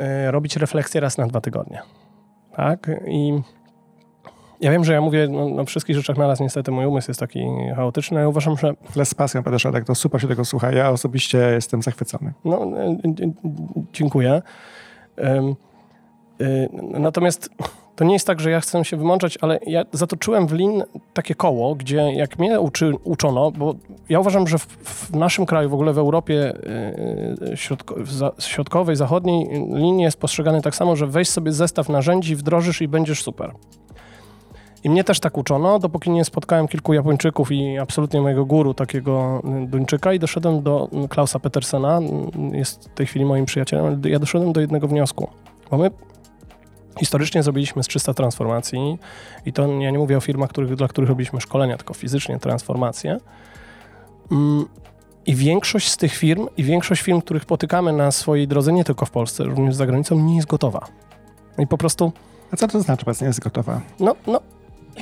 y, 0.00 0.30
robić 0.30 0.56
refleksję 0.56 1.00
raz 1.00 1.18
na 1.18 1.26
dwa 1.26 1.40
tygodnie. 1.40 1.82
Tak? 2.56 2.90
I 3.06 3.40
ja 4.60 4.70
wiem, 4.70 4.84
że 4.84 4.92
ja 4.92 5.00
mówię 5.00 5.28
no, 5.28 5.62
o 5.62 5.64
wszystkich 5.64 5.96
rzeczach 5.96 6.16
naraz, 6.16 6.40
niestety 6.40 6.70
mój 6.70 6.86
umysł 6.86 7.10
jest 7.10 7.20
taki 7.20 7.46
chaotyczny. 7.76 8.20
Ja 8.20 8.28
uważam, 8.28 8.56
że... 8.56 8.74
Ale 8.94 9.04
z 9.04 9.14
pasją, 9.14 9.42
Panie 9.42 9.58
tak 9.58 9.84
to 9.84 9.94
super 9.94 10.20
się 10.20 10.28
tego 10.28 10.44
słucha. 10.44 10.72
Ja 10.72 10.90
osobiście 10.90 11.38
jestem 11.38 11.82
zachwycony. 11.82 12.32
No, 12.44 12.62
e, 12.62 12.98
dziękuję. 13.92 14.42
Natomiast 16.98 17.50
to 17.96 18.04
nie 18.04 18.12
jest 18.12 18.26
tak, 18.26 18.40
że 18.40 18.50
ja 18.50 18.60
chcę 18.60 18.84
się 18.84 18.96
wymączać, 18.96 19.38
ale 19.40 19.58
ja 19.66 19.84
zatoczyłem 19.92 20.46
w 20.46 20.52
Lin 20.52 20.82
takie 21.14 21.34
koło, 21.34 21.74
gdzie 21.74 21.96
jak 21.96 22.38
mnie 22.38 22.60
uczy, 22.60 22.92
uczono, 23.04 23.50
bo 23.50 23.74
ja 24.08 24.20
uważam, 24.20 24.46
że 24.46 24.58
w, 24.58 24.66
w, 24.66 25.16
naszym 25.16 25.46
kraju, 25.46 25.70
w 25.70 25.74
ogóle 25.74 25.92
w 25.92 25.98
Europie 25.98 26.54
yy, 27.40 28.06
za, 28.06 28.32
środkowej, 28.38 28.96
zachodniej, 28.96 29.48
Lin 29.74 29.98
jest 29.98 30.20
postrzegany 30.20 30.62
tak 30.62 30.74
samo, 30.74 30.96
że 30.96 31.06
weź 31.06 31.28
sobie 31.28 31.52
zestaw 31.52 31.88
narzędzi, 31.88 32.36
wdrożysz 32.36 32.82
i 32.82 32.88
będziesz 32.88 33.22
super. 33.22 33.52
I 34.84 34.90
mnie 34.90 35.04
też 35.04 35.20
tak 35.20 35.38
uczono, 35.38 35.78
dopóki 35.78 36.10
nie 36.10 36.24
spotkałem 36.24 36.68
kilku 36.68 36.92
Japończyków 36.92 37.52
i 37.52 37.78
absolutnie 37.78 38.20
mojego 38.20 38.44
guru, 38.44 38.74
takiego 38.74 39.42
Duńczyka 39.66 40.12
i 40.12 40.18
doszedłem 40.18 40.62
do 40.62 40.88
Klausa 41.08 41.38
Petersena, 41.38 42.00
jest 42.52 42.88
w 42.88 42.94
tej 42.94 43.06
chwili 43.06 43.24
moim 43.24 43.44
przyjacielem, 43.44 44.02
ja 44.04 44.18
doszedłem 44.18 44.52
do 44.52 44.60
jednego 44.60 44.88
wniosku. 44.88 45.28
Bo 45.70 45.78
my 45.78 45.90
Historycznie 46.98 47.42
zrobiliśmy 47.42 47.82
z 47.82 47.86
300 47.86 48.14
transformacji 48.14 48.98
i 49.46 49.52
to 49.52 49.72
ja 49.72 49.90
nie 49.90 49.98
mówię 49.98 50.16
o 50.16 50.20
firmach, 50.20 50.50
których, 50.50 50.74
dla 50.74 50.88
których 50.88 51.08
robiliśmy 51.08 51.40
szkolenia, 51.40 51.76
tylko 51.76 51.94
fizycznie 51.94 52.38
transformacje. 52.38 53.18
Mm, 54.30 54.66
I 55.26 55.34
większość 55.34 55.90
z 55.90 55.96
tych 55.96 56.14
firm 56.14 56.46
i 56.56 56.64
większość 56.64 57.02
firm, 57.02 57.20
których 57.20 57.44
potykamy 57.44 57.92
na 57.92 58.10
swojej 58.10 58.48
drodze, 58.48 58.72
nie 58.72 58.84
tylko 58.84 59.06
w 59.06 59.10
Polsce, 59.10 59.44
również 59.44 59.74
za 59.74 59.86
granicą, 59.86 60.20
nie 60.20 60.36
jest 60.36 60.48
gotowa. 60.48 60.86
No 61.58 61.64
I 61.64 61.66
po 61.66 61.78
prostu... 61.78 62.12
A 62.52 62.56
co 62.56 62.68
to 62.68 62.80
znaczy, 62.80 63.04
że 63.06 63.12
nie 63.20 63.26
jest 63.26 63.40
gotowa? 63.40 63.80
No, 64.00 64.16
no, 64.26 64.40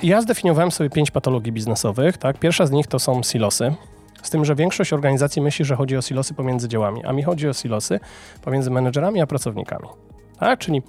ja 0.03 0.21
zdefiniowałem 0.21 0.71
sobie 0.71 0.91
pięć 0.91 1.11
patologii 1.11 1.53
biznesowych. 1.53 2.17
Tak? 2.19 2.39
Pierwsza 2.39 2.67
z 2.67 2.71
nich 2.71 2.87
to 2.87 2.99
są 2.99 3.23
silosy. 3.23 3.75
Z 4.23 4.31
tym, 4.31 4.45
że 4.45 4.55
większość 4.55 4.93
organizacji 4.93 5.43
myśli, 5.43 5.65
że 5.65 5.77
chodzi 5.77 5.97
o 5.97 6.03
silosy 6.03 6.35
pomiędzy 6.35 6.69
działami, 6.69 7.05
a 7.05 7.13
mi 7.13 7.23
chodzi 7.23 7.49
o 7.49 7.53
silosy 7.53 8.01
pomiędzy 8.43 8.71
menedżerami 8.71 9.21
a 9.21 9.27
pracownikami. 9.27 9.89
Tak? 10.39 10.59
Czyli 10.59 10.83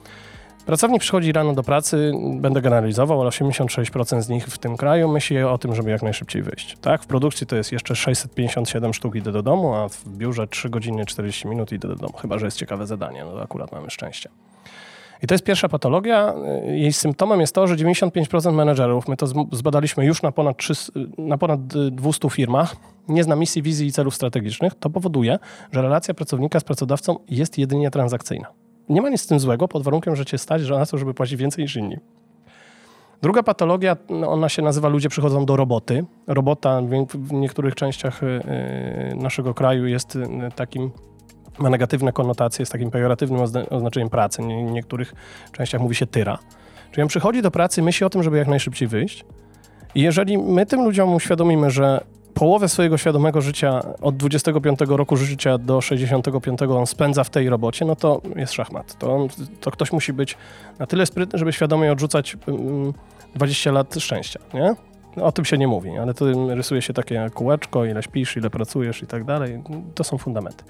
Pracownik 0.66 1.02
przychodzi 1.02 1.32
rano 1.32 1.54
do 1.54 1.64
pracy, 1.64 2.12
będę 2.36 2.62
generalizował, 2.62 3.22
ale 3.22 3.30
86% 3.30 4.22
z 4.22 4.30
nich 4.30 4.48
w 4.48 4.58
tym 4.58 4.78
kraju 4.78 5.10
myśli 5.10 5.44
o 5.44 5.58
tym, 5.58 5.76
żeby 5.76 5.90
jak 5.90 6.02
najszybciej 6.02 6.42
wyjść. 6.42 6.78
Tak, 6.82 7.04
w 7.04 7.08
produkcji 7.08 7.48
to 7.48 7.56
jest 7.56 7.72
jeszcze 7.72 7.96
657 7.96 8.94
sztuk 8.94 9.16
idę 9.16 9.32
do 9.32 9.44
domu, 9.44 9.74
a 9.74 9.90
w 9.90 10.08
biurze 10.08 10.48
3 10.48 10.70
godziny 10.70 11.06
40 11.06 11.48
minut 11.48 11.72
idę 11.72 11.88
do 11.88 11.96
domu, 11.96 12.14
chyba 12.14 12.40
że 12.40 12.46
jest 12.46 12.58
ciekawe 12.58 12.88
zadanie, 12.88 13.26
no 13.26 13.32
to 13.32 13.42
akurat 13.42 13.72
mamy 13.72 13.90
szczęście. 13.90 14.30
I 15.24 15.28
to 15.28 15.34
jest 15.34 15.44
pierwsza 15.44 15.70
patologia. 15.70 16.34
Jej 16.66 16.94
symptomem 16.94 17.42
jest 17.42 17.56
to, 17.56 17.68
że 17.68 17.76
95% 17.76 18.54
menedżerów, 18.54 19.08
my 19.08 19.18
to 19.18 19.28
zbadaliśmy 19.52 20.06
już 20.06 20.22
na 20.22 20.32
ponad, 20.32 20.58
3, 20.58 20.74
na 21.18 21.38
ponad 21.38 21.68
200 21.92 22.30
firmach, 22.30 22.76
nie 23.08 23.24
zna 23.24 23.36
misji, 23.36 23.62
wizji 23.62 23.88
i 23.88 23.92
celów 23.92 24.16
strategicznych, 24.16 24.76
to 24.76 24.90
powoduje, 24.90 25.40
że 25.72 25.82
relacja 25.82 26.14
pracownika 26.14 26.60
z 26.60 26.64
pracodawcą 26.64 27.20
jest 27.30 27.58
jedynie 27.58 27.92
transakcyjna. 27.92 28.65
Nie 28.90 29.02
ma 29.02 29.10
nic 29.10 29.22
z 29.22 29.28
tym 29.28 29.40
złego, 29.40 29.68
pod 29.68 29.84
warunkiem, 29.84 30.16
że 30.16 30.26
cię 30.26 30.38
stać 30.38 30.62
że 30.62 30.80
na 30.80 30.86
to, 30.86 30.98
żeby 30.98 31.14
płacić 31.14 31.36
więcej 31.36 31.64
niż 31.64 31.76
inni. 31.76 31.98
Druga 33.22 33.44
patologia, 33.44 33.98
no, 34.10 34.32
ona 34.32 34.50
się 34.50 34.62
nazywa 34.62 34.90
ludzie 34.90 35.10
przychodzą 35.10 35.46
do 35.46 35.56
roboty. 35.56 36.06
Robota 36.28 36.82
w 37.14 37.34
niektórych 37.34 37.76
częściach 37.76 38.24
y, 38.24 38.26
y, 38.26 39.16
naszego 39.16 39.54
kraju 39.54 39.88
jest 39.88 40.16
y, 40.16 40.28
takim, 40.56 40.92
ma 41.60 41.70
negatywne 41.70 42.12
konotacje, 42.12 42.62
jest 42.62 42.72
takim 42.72 42.92
pejoratywnym 42.92 43.42
oznaczeniem 43.70 44.10
pracy. 44.10 44.42
W 44.42 44.72
niektórych 44.72 45.14
częściach 45.52 45.82
mówi 45.82 45.96
się 45.96 46.08
tyra. 46.08 46.40
Czyli 46.92 47.02
on 47.02 47.08
przychodzi 47.08 47.42
do 47.42 47.52
pracy, 47.52 47.82
myśli 47.82 48.06
o 48.06 48.10
tym, 48.10 48.24
żeby 48.24 48.38
jak 48.38 48.48
najszybciej 48.48 48.88
wyjść. 48.88 49.26
I 49.96 50.02
jeżeli 50.02 50.38
my 50.38 50.66
tym 50.66 50.84
ludziom 50.84 51.14
uświadomimy, 51.14 51.72
że 51.72 52.02
połowę 52.36 52.70
swojego 52.70 52.98
świadomego 52.98 53.42
życia 53.42 53.82
od 54.02 54.18
25 54.18 54.80
roku 54.88 55.18
życia 55.18 55.58
do 55.58 55.82
65 55.82 56.62
on 56.62 56.88
spędza 56.88 57.24
w 57.24 57.30
tej 57.30 57.50
robocie, 57.50 57.86
no 57.86 57.96
to 57.96 58.22
jest 58.36 58.54
szachmat. 58.54 58.98
To, 58.98 59.16
on, 59.16 59.28
to 59.62 59.72
ktoś 59.72 59.92
musi 59.92 60.14
być 60.14 60.38
na 60.80 60.88
tyle 60.88 61.06
sprytny, 61.06 61.40
żeby 61.40 61.54
świadomie 61.54 61.92
odrzucać 61.92 62.38
20 63.36 63.70
mm, 63.70 63.76
lat 63.76 63.96
szczęścia, 63.96 64.40
nie? 64.54 64.76
No, 65.18 65.26
o 65.26 65.32
tym 65.32 65.46
się 65.46 65.58
nie 65.58 65.68
mówi, 65.68 65.98
ale 65.98 66.14
to 66.14 66.26
rysuje 66.56 66.82
się 66.82 66.94
takie 66.94 67.30
kółeczko, 67.34 67.86
ile 67.86 68.04
śpisz, 68.04 68.38
ile 68.38 68.50
pracujesz 68.50 69.04
i 69.04 69.08
tak 69.08 69.24
dalej. 69.24 69.64
To 69.96 70.04
są 70.04 70.18
fundamenty. 70.18 70.64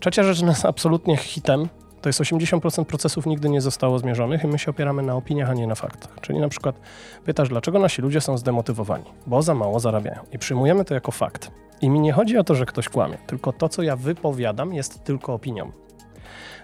Trzecia 0.00 0.22
rzecz 0.22 0.42
jest 0.42 0.64
absolutnie 0.64 1.16
hitem, 1.16 1.68
to 2.04 2.08
jest 2.08 2.20
80% 2.20 2.84
procesów 2.84 3.26
nigdy 3.26 3.48
nie 3.48 3.60
zostało 3.60 3.98
zmierzonych 3.98 4.44
i 4.44 4.46
my 4.46 4.58
się 4.58 4.70
opieramy 4.70 5.02
na 5.02 5.14
opiniach, 5.14 5.50
a 5.50 5.54
nie 5.54 5.66
na 5.66 5.74
faktach. 5.74 6.20
Czyli 6.20 6.38
na 6.38 6.48
przykład 6.48 6.80
pytasz, 7.24 7.48
dlaczego 7.48 7.78
nasi 7.78 8.02
ludzie 8.02 8.20
są 8.20 8.38
zdemotywowani? 8.38 9.04
Bo 9.26 9.42
za 9.42 9.54
mało 9.54 9.80
zarabiają. 9.80 10.20
I 10.32 10.38
przyjmujemy 10.38 10.84
to 10.84 10.94
jako 10.94 11.12
fakt. 11.12 11.50
I 11.80 11.90
mi 11.90 12.00
nie 12.00 12.12
chodzi 12.12 12.38
o 12.38 12.44
to, 12.44 12.54
że 12.54 12.66
ktoś 12.66 12.88
kłamie, 12.88 13.18
tylko 13.26 13.52
to, 13.52 13.68
co 13.68 13.82
ja 13.82 13.96
wypowiadam, 13.96 14.74
jest 14.74 15.04
tylko 15.04 15.34
opinią. 15.34 15.72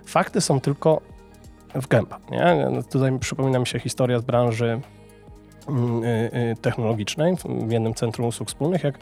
Fakty 0.06 0.40
są 0.40 0.60
tylko 0.60 1.00
w 1.74 1.86
gęba. 1.86 2.18
Nie? 2.30 2.68
Tutaj 2.90 3.18
przypomina 3.18 3.58
mi 3.58 3.66
się 3.66 3.78
historia 3.78 4.18
z 4.18 4.22
branży 4.22 4.80
mm, 5.68 6.04
y, 6.04 6.30
y, 6.52 6.60
technologicznej 6.60 7.36
w 7.66 7.72
jednym 7.72 7.94
centrum 7.94 8.26
usług 8.26 8.48
wspólnych, 8.48 8.84
jak 8.84 8.98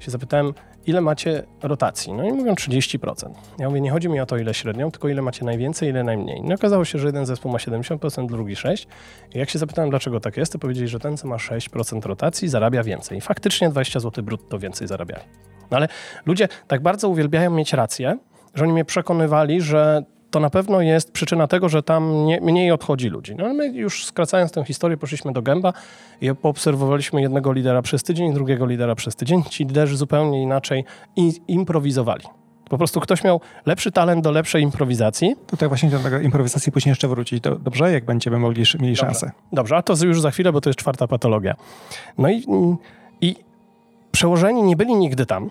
się 0.00 0.10
zapytałem, 0.10 0.54
ile 0.86 1.00
macie 1.00 1.42
rotacji? 1.62 2.12
No 2.12 2.24
i 2.24 2.32
mówią 2.32 2.54
30%. 2.54 3.30
Ja 3.58 3.68
mówię, 3.68 3.80
nie 3.80 3.90
chodzi 3.90 4.08
mi 4.08 4.20
o 4.20 4.26
to, 4.26 4.36
ile 4.36 4.54
średnią, 4.54 4.90
tylko 4.90 5.08
ile 5.08 5.22
macie 5.22 5.44
najwięcej, 5.44 5.88
ile 5.88 6.04
najmniej. 6.04 6.42
No 6.42 6.54
okazało 6.54 6.84
się, 6.84 6.98
że 6.98 7.06
jeden 7.06 7.26
zespół 7.26 7.52
ma 7.52 7.58
70%, 7.58 8.26
drugi 8.26 8.54
6%. 8.54 8.86
I 9.34 9.38
jak 9.38 9.50
się 9.50 9.58
zapytałem, 9.58 9.90
dlaczego 9.90 10.20
tak 10.20 10.36
jest, 10.36 10.52
to 10.52 10.58
powiedzieli, 10.58 10.88
że 10.88 10.98
ten, 10.98 11.16
co 11.16 11.28
ma 11.28 11.36
6% 11.36 12.06
rotacji, 12.06 12.48
zarabia 12.48 12.82
więcej. 12.82 13.18
I 13.18 13.20
faktycznie 13.20 13.68
20 13.68 14.00
zł 14.00 14.24
brutto 14.24 14.58
więcej 14.58 14.88
zarabiali. 14.88 15.24
No 15.70 15.76
ale 15.76 15.88
ludzie 16.26 16.48
tak 16.66 16.82
bardzo 16.82 17.08
uwielbiają 17.08 17.50
mieć 17.50 17.72
rację, 17.72 18.18
że 18.54 18.64
oni 18.64 18.72
mnie 18.72 18.84
przekonywali, 18.84 19.60
że 19.60 20.02
to 20.32 20.40
na 20.40 20.50
pewno 20.50 20.80
jest 20.80 21.12
przyczyna 21.12 21.46
tego, 21.46 21.68
że 21.68 21.82
tam 21.82 22.24
nie, 22.26 22.40
mniej 22.40 22.70
odchodzi 22.70 23.08
ludzi. 23.08 23.34
No 23.34 23.54
my 23.54 23.66
już 23.68 24.06
skracając 24.06 24.52
tę 24.52 24.64
historię, 24.64 24.96
poszliśmy 24.96 25.32
do 25.32 25.42
gęba 25.42 25.72
i 26.20 26.34
poobserwowaliśmy 26.34 27.22
jednego 27.22 27.52
lidera 27.52 27.82
przez 27.82 28.02
tydzień, 28.02 28.34
drugiego 28.34 28.66
lidera 28.66 28.94
przez 28.94 29.16
tydzień. 29.16 29.42
Ci 29.50 29.64
liderzy 29.64 29.96
zupełnie 29.96 30.42
inaczej 30.42 30.84
improwizowali. 31.48 32.24
Po 32.70 32.78
prostu 32.78 33.00
ktoś 33.00 33.24
miał 33.24 33.40
lepszy 33.66 33.92
talent 33.92 34.24
do 34.24 34.30
lepszej 34.30 34.62
improwizacji. 34.62 35.36
Tutaj 35.46 35.68
właśnie 35.68 35.90
do 35.90 35.98
tego 35.98 36.20
improwizacji 36.20 36.72
później 36.72 36.90
jeszcze 36.90 37.08
wrócić. 37.08 37.40
dobrze, 37.40 37.92
jak 37.92 38.04
będziemy 38.04 38.38
mogli, 38.38 38.62
mieli 38.80 38.94
Dobrze. 38.94 39.06
szansę. 39.06 39.30
Dobrze, 39.52 39.76
a 39.76 39.82
to 39.82 39.94
już 40.04 40.20
za 40.20 40.30
chwilę, 40.30 40.52
bo 40.52 40.60
to 40.60 40.70
jest 40.70 40.78
czwarta 40.78 41.08
patologia. 41.08 41.54
No 42.18 42.30
i, 42.30 42.44
i 43.20 43.36
przełożeni 44.12 44.62
nie 44.62 44.76
byli 44.76 44.94
nigdy 44.94 45.26
tam 45.26 45.50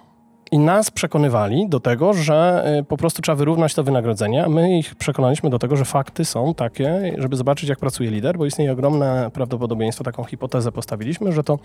i 0.51 0.59
nas 0.59 0.91
przekonywali 0.91 1.69
do 1.69 1.79
tego, 1.79 2.13
że 2.13 2.65
y, 2.79 2.83
po 2.83 2.97
prostu 2.97 3.21
trzeba 3.21 3.35
wyrównać 3.35 3.73
to 3.73 3.83
wynagrodzenie, 3.83 4.45
a 4.45 4.49
my 4.49 4.77
ich 4.77 4.95
przekonaliśmy 4.95 5.49
do 5.49 5.59
tego, 5.59 5.75
że 5.75 5.85
fakty 5.85 6.25
są 6.25 6.53
takie, 6.53 7.15
żeby 7.17 7.35
zobaczyć, 7.35 7.69
jak 7.69 7.79
pracuje 7.79 8.11
lider, 8.11 8.37
bo 8.37 8.45
istnieje 8.45 8.71
ogromne 8.71 9.31
prawdopodobieństwo, 9.33 10.03
taką 10.03 10.23
hipotezę 10.23 10.71
postawiliśmy, 10.71 11.31
że 11.31 11.43
to 11.43 11.59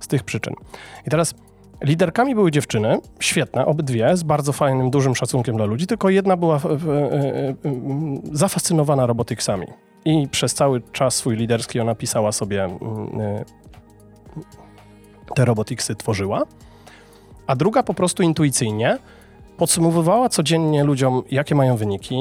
z 0.00 0.08
tych 0.08 0.22
przyczyn. 0.22 0.54
I 1.06 1.10
teraz 1.10 1.34
Liderkami 1.84 2.34
były 2.34 2.50
dziewczyny, 2.50 2.98
świetne, 3.20 3.66
obydwie, 3.66 4.16
z 4.16 4.22
bardzo 4.22 4.52
fajnym, 4.52 4.90
dużym 4.90 5.14
szacunkiem 5.14 5.56
dla 5.56 5.64
ludzi, 5.64 5.86
tylko 5.86 6.10
jedna 6.10 6.36
była 6.36 6.60
zafascynowana 8.32 9.06
robotyksami. 9.06 9.66
I 10.04 10.28
przez 10.28 10.54
cały 10.54 10.82
czas 10.92 11.14
swój 11.14 11.36
liderski 11.36 11.80
ona 11.80 11.94
pisała 11.94 12.32
sobie 12.32 12.64
mm, 12.64 13.20
y, 13.20 13.44
te 15.34 15.44
robotiksy, 15.44 15.94
tworzyła 15.94 16.42
a 17.46 17.56
druga 17.56 17.82
po 17.82 17.94
prostu 17.94 18.22
intuicyjnie 18.22 18.98
podsumowywała 19.56 20.28
codziennie 20.28 20.84
ludziom, 20.84 21.22
jakie 21.30 21.54
mają 21.54 21.76
wyniki. 21.76 22.14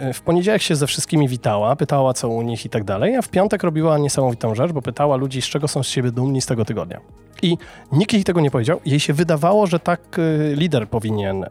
Y, 0.00 0.08
y, 0.08 0.12
w 0.12 0.22
poniedziałek 0.22 0.62
się 0.62 0.76
ze 0.76 0.86
wszystkimi 0.86 1.28
witała, 1.28 1.76
pytała 1.76 2.14
co 2.14 2.28
u 2.28 2.42
nich 2.42 2.66
i 2.66 2.68
tak 2.68 2.84
dalej, 2.84 3.16
a 3.16 3.22
w 3.22 3.28
piątek 3.28 3.62
robiła 3.62 3.98
niesamowitą 3.98 4.54
rzecz, 4.54 4.72
bo 4.72 4.82
pytała 4.82 5.16
ludzi, 5.16 5.42
z 5.42 5.44
czego 5.44 5.68
są 5.68 5.82
z 5.82 5.86
siebie 5.86 6.12
dumni 6.12 6.40
z 6.40 6.46
tego 6.46 6.64
tygodnia. 6.64 7.00
I 7.42 7.58
nikt 7.92 8.12
jej 8.12 8.24
tego 8.24 8.40
nie 8.40 8.50
powiedział. 8.50 8.80
Jej 8.86 9.00
się 9.00 9.12
wydawało, 9.12 9.66
że 9.66 9.78
tak 9.78 10.18
y, 10.18 10.54
lider 10.56 10.88
powinien 10.88 11.46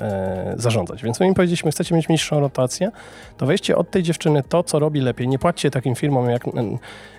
zarządzać. 0.56 1.04
Więc 1.04 1.20
my 1.20 1.28
im 1.28 1.34
powiedzieliśmy, 1.34 1.72
chcecie 1.72 1.96
mieć 1.96 2.10
mniejszą 2.10 2.40
rotację, 2.40 2.92
to 3.38 3.46
weźcie 3.46 3.76
od 3.76 3.92
tej 3.92 4.04
dziewczyny 4.04 4.44
to, 4.50 4.64
co 4.64 4.80
robi 4.80 5.02
lepiej. 5.02 5.28
Nie 5.28 5.40
płaccie 5.40 5.72
takim 5.72 5.96
firmom 5.96 6.30
jak, 6.30 6.44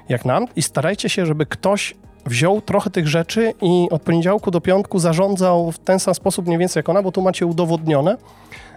jak 0.08 0.24
nam 0.24 0.46
i 0.56 0.62
starajcie 0.62 1.08
się, 1.08 1.26
żeby 1.26 1.46
ktoś 1.46 1.94
wziął 2.26 2.60
trochę 2.60 2.90
tych 2.90 3.08
rzeczy 3.08 3.54
i 3.62 3.88
od 3.90 4.02
poniedziałku 4.02 4.50
do 4.50 4.60
piątku 4.60 4.98
zarządzał 4.98 5.72
w 5.72 5.78
ten 5.78 5.98
sam 5.98 6.14
sposób 6.14 6.46
mniej 6.46 6.58
więcej 6.58 6.78
jak 6.80 6.88
ona, 6.88 7.02
bo 7.02 7.12
tu 7.12 7.22
macie 7.22 7.46
udowodnione, 7.46 8.16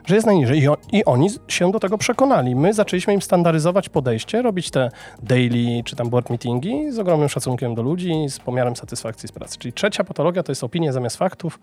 że 0.05 0.15
jest 0.15 0.27
najniżej. 0.27 0.63
I, 0.63 0.97
I, 0.97 1.05
oni 1.05 1.29
się 1.47 1.71
do 1.71 1.79
tego 1.79 1.97
przekonali. 1.97 2.55
My 2.55 2.73
zaczęliśmy 2.73 3.13
im 3.13 3.21
standaryzować 3.21 3.89
podejście, 3.89 4.41
robić 4.41 4.71
te 4.71 4.89
daily 5.23 5.84
czy 5.84 5.95
tam 5.95 6.10
board 6.10 6.29
meetingi 6.29 6.91
z 6.91 6.99
ogromnym 6.99 7.29
szacunkiem 7.29 7.75
do 7.75 7.81
ludzi, 7.81 8.13
z 8.29 8.39
pomiarem 8.39 8.75
satysfakcji 8.75 9.29
z 9.29 9.31
pracy. 9.31 9.58
Czyli 9.58 9.73
trzecia 9.73 10.03
patologia 10.03 10.43
to 10.43 10.51
jest 10.51 10.63
opinia 10.63 10.91
zamiast 10.91 11.17
faktów. 11.17 11.60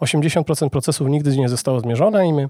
80% 0.00 0.68
procesów 0.68 1.08
nigdy 1.08 1.36
nie 1.36 1.48
zostało 1.48 1.80
zmierzone 1.80 2.28
i 2.28 2.32
my 2.32 2.48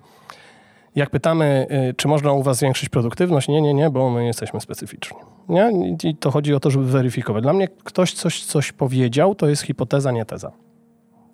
Jak 0.95 1.11
pytamy, 1.11 1.67
y, 1.91 1.95
czy 1.95 2.09
można 2.09 2.33
u 2.33 2.43
was 2.43 2.57
zwiększyć 2.57 2.89
produktywność, 2.89 3.49
nie, 3.49 3.61
nie, 3.61 3.75
nie, 3.75 3.91
bo 3.91 4.11
my 4.11 4.27
jesteśmy 4.27 4.61
specyficzni. 4.61 5.36
Nie? 5.49 5.73
I 6.05 6.17
to 6.17 6.31
chodzi 6.31 6.55
o 6.55 6.61
to, 6.61 6.71
żeby 6.71 6.87
weryfikować. 6.87 7.43
Dla 7.43 7.53
mnie 7.53 7.69
ktoś 7.69 8.13
coś, 8.13 8.45
coś 8.45 8.73
powiedział, 8.73 9.35
to 9.35 9.49
jest 9.49 9.63
hipoteza, 9.63 10.13
nie 10.13 10.25
teza. 10.25 10.53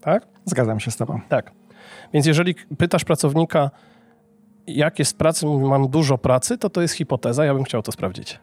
Tak? 0.01 0.27
Zgadzam 0.45 0.81
się 0.81 0.91
z 0.91 0.97
tobą. 0.97 1.21
Tak. 1.29 1.53
Więc 2.13 2.27
jeżeli 2.27 2.55
pytasz 2.79 3.05
pracownika, 3.05 3.71
jak 4.67 4.99
jest 4.99 5.19
pracy, 5.19 5.47
mam 5.47 5.89
dużo 5.89 6.19
pracy, 6.19 6.59
to 6.59 6.71
to 6.71 6.83
jest 6.83 6.95
hipoteza, 6.95 7.45
ja 7.45 7.55
bym 7.55 7.65
chciał 7.65 7.83
to 7.83 7.93
sprawdzić. 7.93 8.41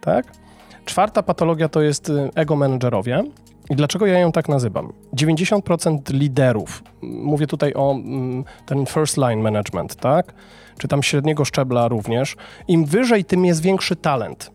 Tak? 0.00 0.32
Czwarta 0.84 1.22
patologia 1.22 1.68
to 1.68 1.82
jest 1.82 2.08
y, 2.08 2.30
ego 2.34 2.56
menedżerowie. 2.56 3.24
I 3.70 3.76
dlaczego 3.76 4.06
ja 4.06 4.18
ją 4.18 4.32
tak 4.32 4.48
nazywam? 4.48 4.92
90% 5.16 6.12
liderów, 6.12 6.82
mówię 7.02 7.46
tutaj 7.46 7.74
o 7.74 7.96
ten 8.66 8.86
first 8.86 9.16
line 9.16 9.40
management, 9.40 9.96
tak? 9.96 10.34
Czy 10.78 10.88
tam 10.88 11.02
średniego 11.02 11.44
szczebla 11.44 11.88
również. 11.88 12.36
Im 12.68 12.84
wyżej, 12.84 13.24
tym 13.24 13.44
jest 13.44 13.62
większy 13.62 13.96
talent. 13.96 14.50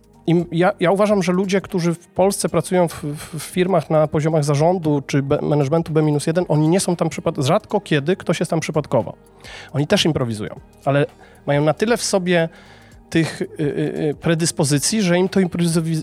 Ja, 0.52 0.72
ja, 0.80 0.92
uważam, 0.92 1.24
że 1.24 1.32
ludzie, 1.32 1.62
którzy 1.62 1.94
w 1.94 2.08
Polsce 2.08 2.50
pracują 2.50 2.88
w, 2.88 3.04
w 3.40 3.44
firmach 3.44 3.90
na 3.90 4.08
poziomach 4.08 4.44
zarządu 4.44 5.04
czy 5.08 5.24
managementu 5.42 5.94
B-1, 5.94 6.46
oni 6.48 6.68
nie 6.68 6.80
są 6.80 6.96
tam 6.96 7.10
przypadkowo. 7.10 7.48
Rzadko 7.48 7.82
kiedy 7.82 8.16
ktoś 8.16 8.40
jest 8.40 8.50
tam 8.50 8.60
przypadkowo. 8.60 9.16
Oni 9.74 9.88
też 9.88 10.06
improwizują, 10.06 10.60
ale 10.86 11.06
mają 11.46 11.64
na 11.64 11.74
tyle 11.74 11.98
w 11.98 12.04
sobie 12.04 12.50
tych 13.10 13.42
y, 13.42 13.46
y, 13.60 14.10
y, 14.10 14.16
predyspozycji, 14.22 15.02
że 15.02 15.18
im 15.18 15.30
to 15.30 15.40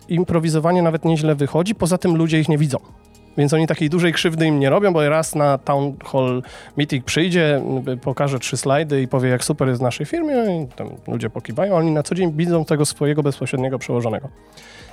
improwizowanie 0.09 0.83
nawet 0.83 1.05
nieźle 1.05 1.35
wychodzi, 1.35 1.75
poza 1.75 1.99
tym 1.99 2.17
ludzie 2.17 2.41
ich 2.41 2.49
nie 2.49 2.59
widzą. 2.59 2.79
Więc 3.39 3.53
oni 3.53 3.67
takiej 3.67 3.91
dużej 3.91 4.13
krzywdy 4.13 4.47
im 4.47 4.61
nie 4.61 4.71
robią, 4.71 4.93
bo 4.93 5.09
raz 5.09 5.35
na 5.35 5.59
town 5.59 5.95
hall 6.05 6.43
meeting 6.77 7.05
przyjdzie, 7.05 7.63
pokaże 8.03 8.39
trzy 8.39 8.57
slajdy 8.57 9.03
i 9.03 9.09
powie, 9.09 9.29
jak 9.29 9.45
super 9.45 9.69
jest 9.69 9.81
w 9.81 9.83
naszej 9.83 10.07
firmie, 10.07 10.35
i 10.63 10.67
tam 10.77 10.91
ludzie 11.09 11.31
pokiwają, 11.31 11.77
oni 11.77 11.91
na 11.91 12.03
co 12.03 12.15
dzień 12.15 12.33
widzą 12.33 12.65
tego 12.65 12.87
swojego 12.87 13.23
bezpośredniego 13.23 13.79
przełożonego. 13.79 14.29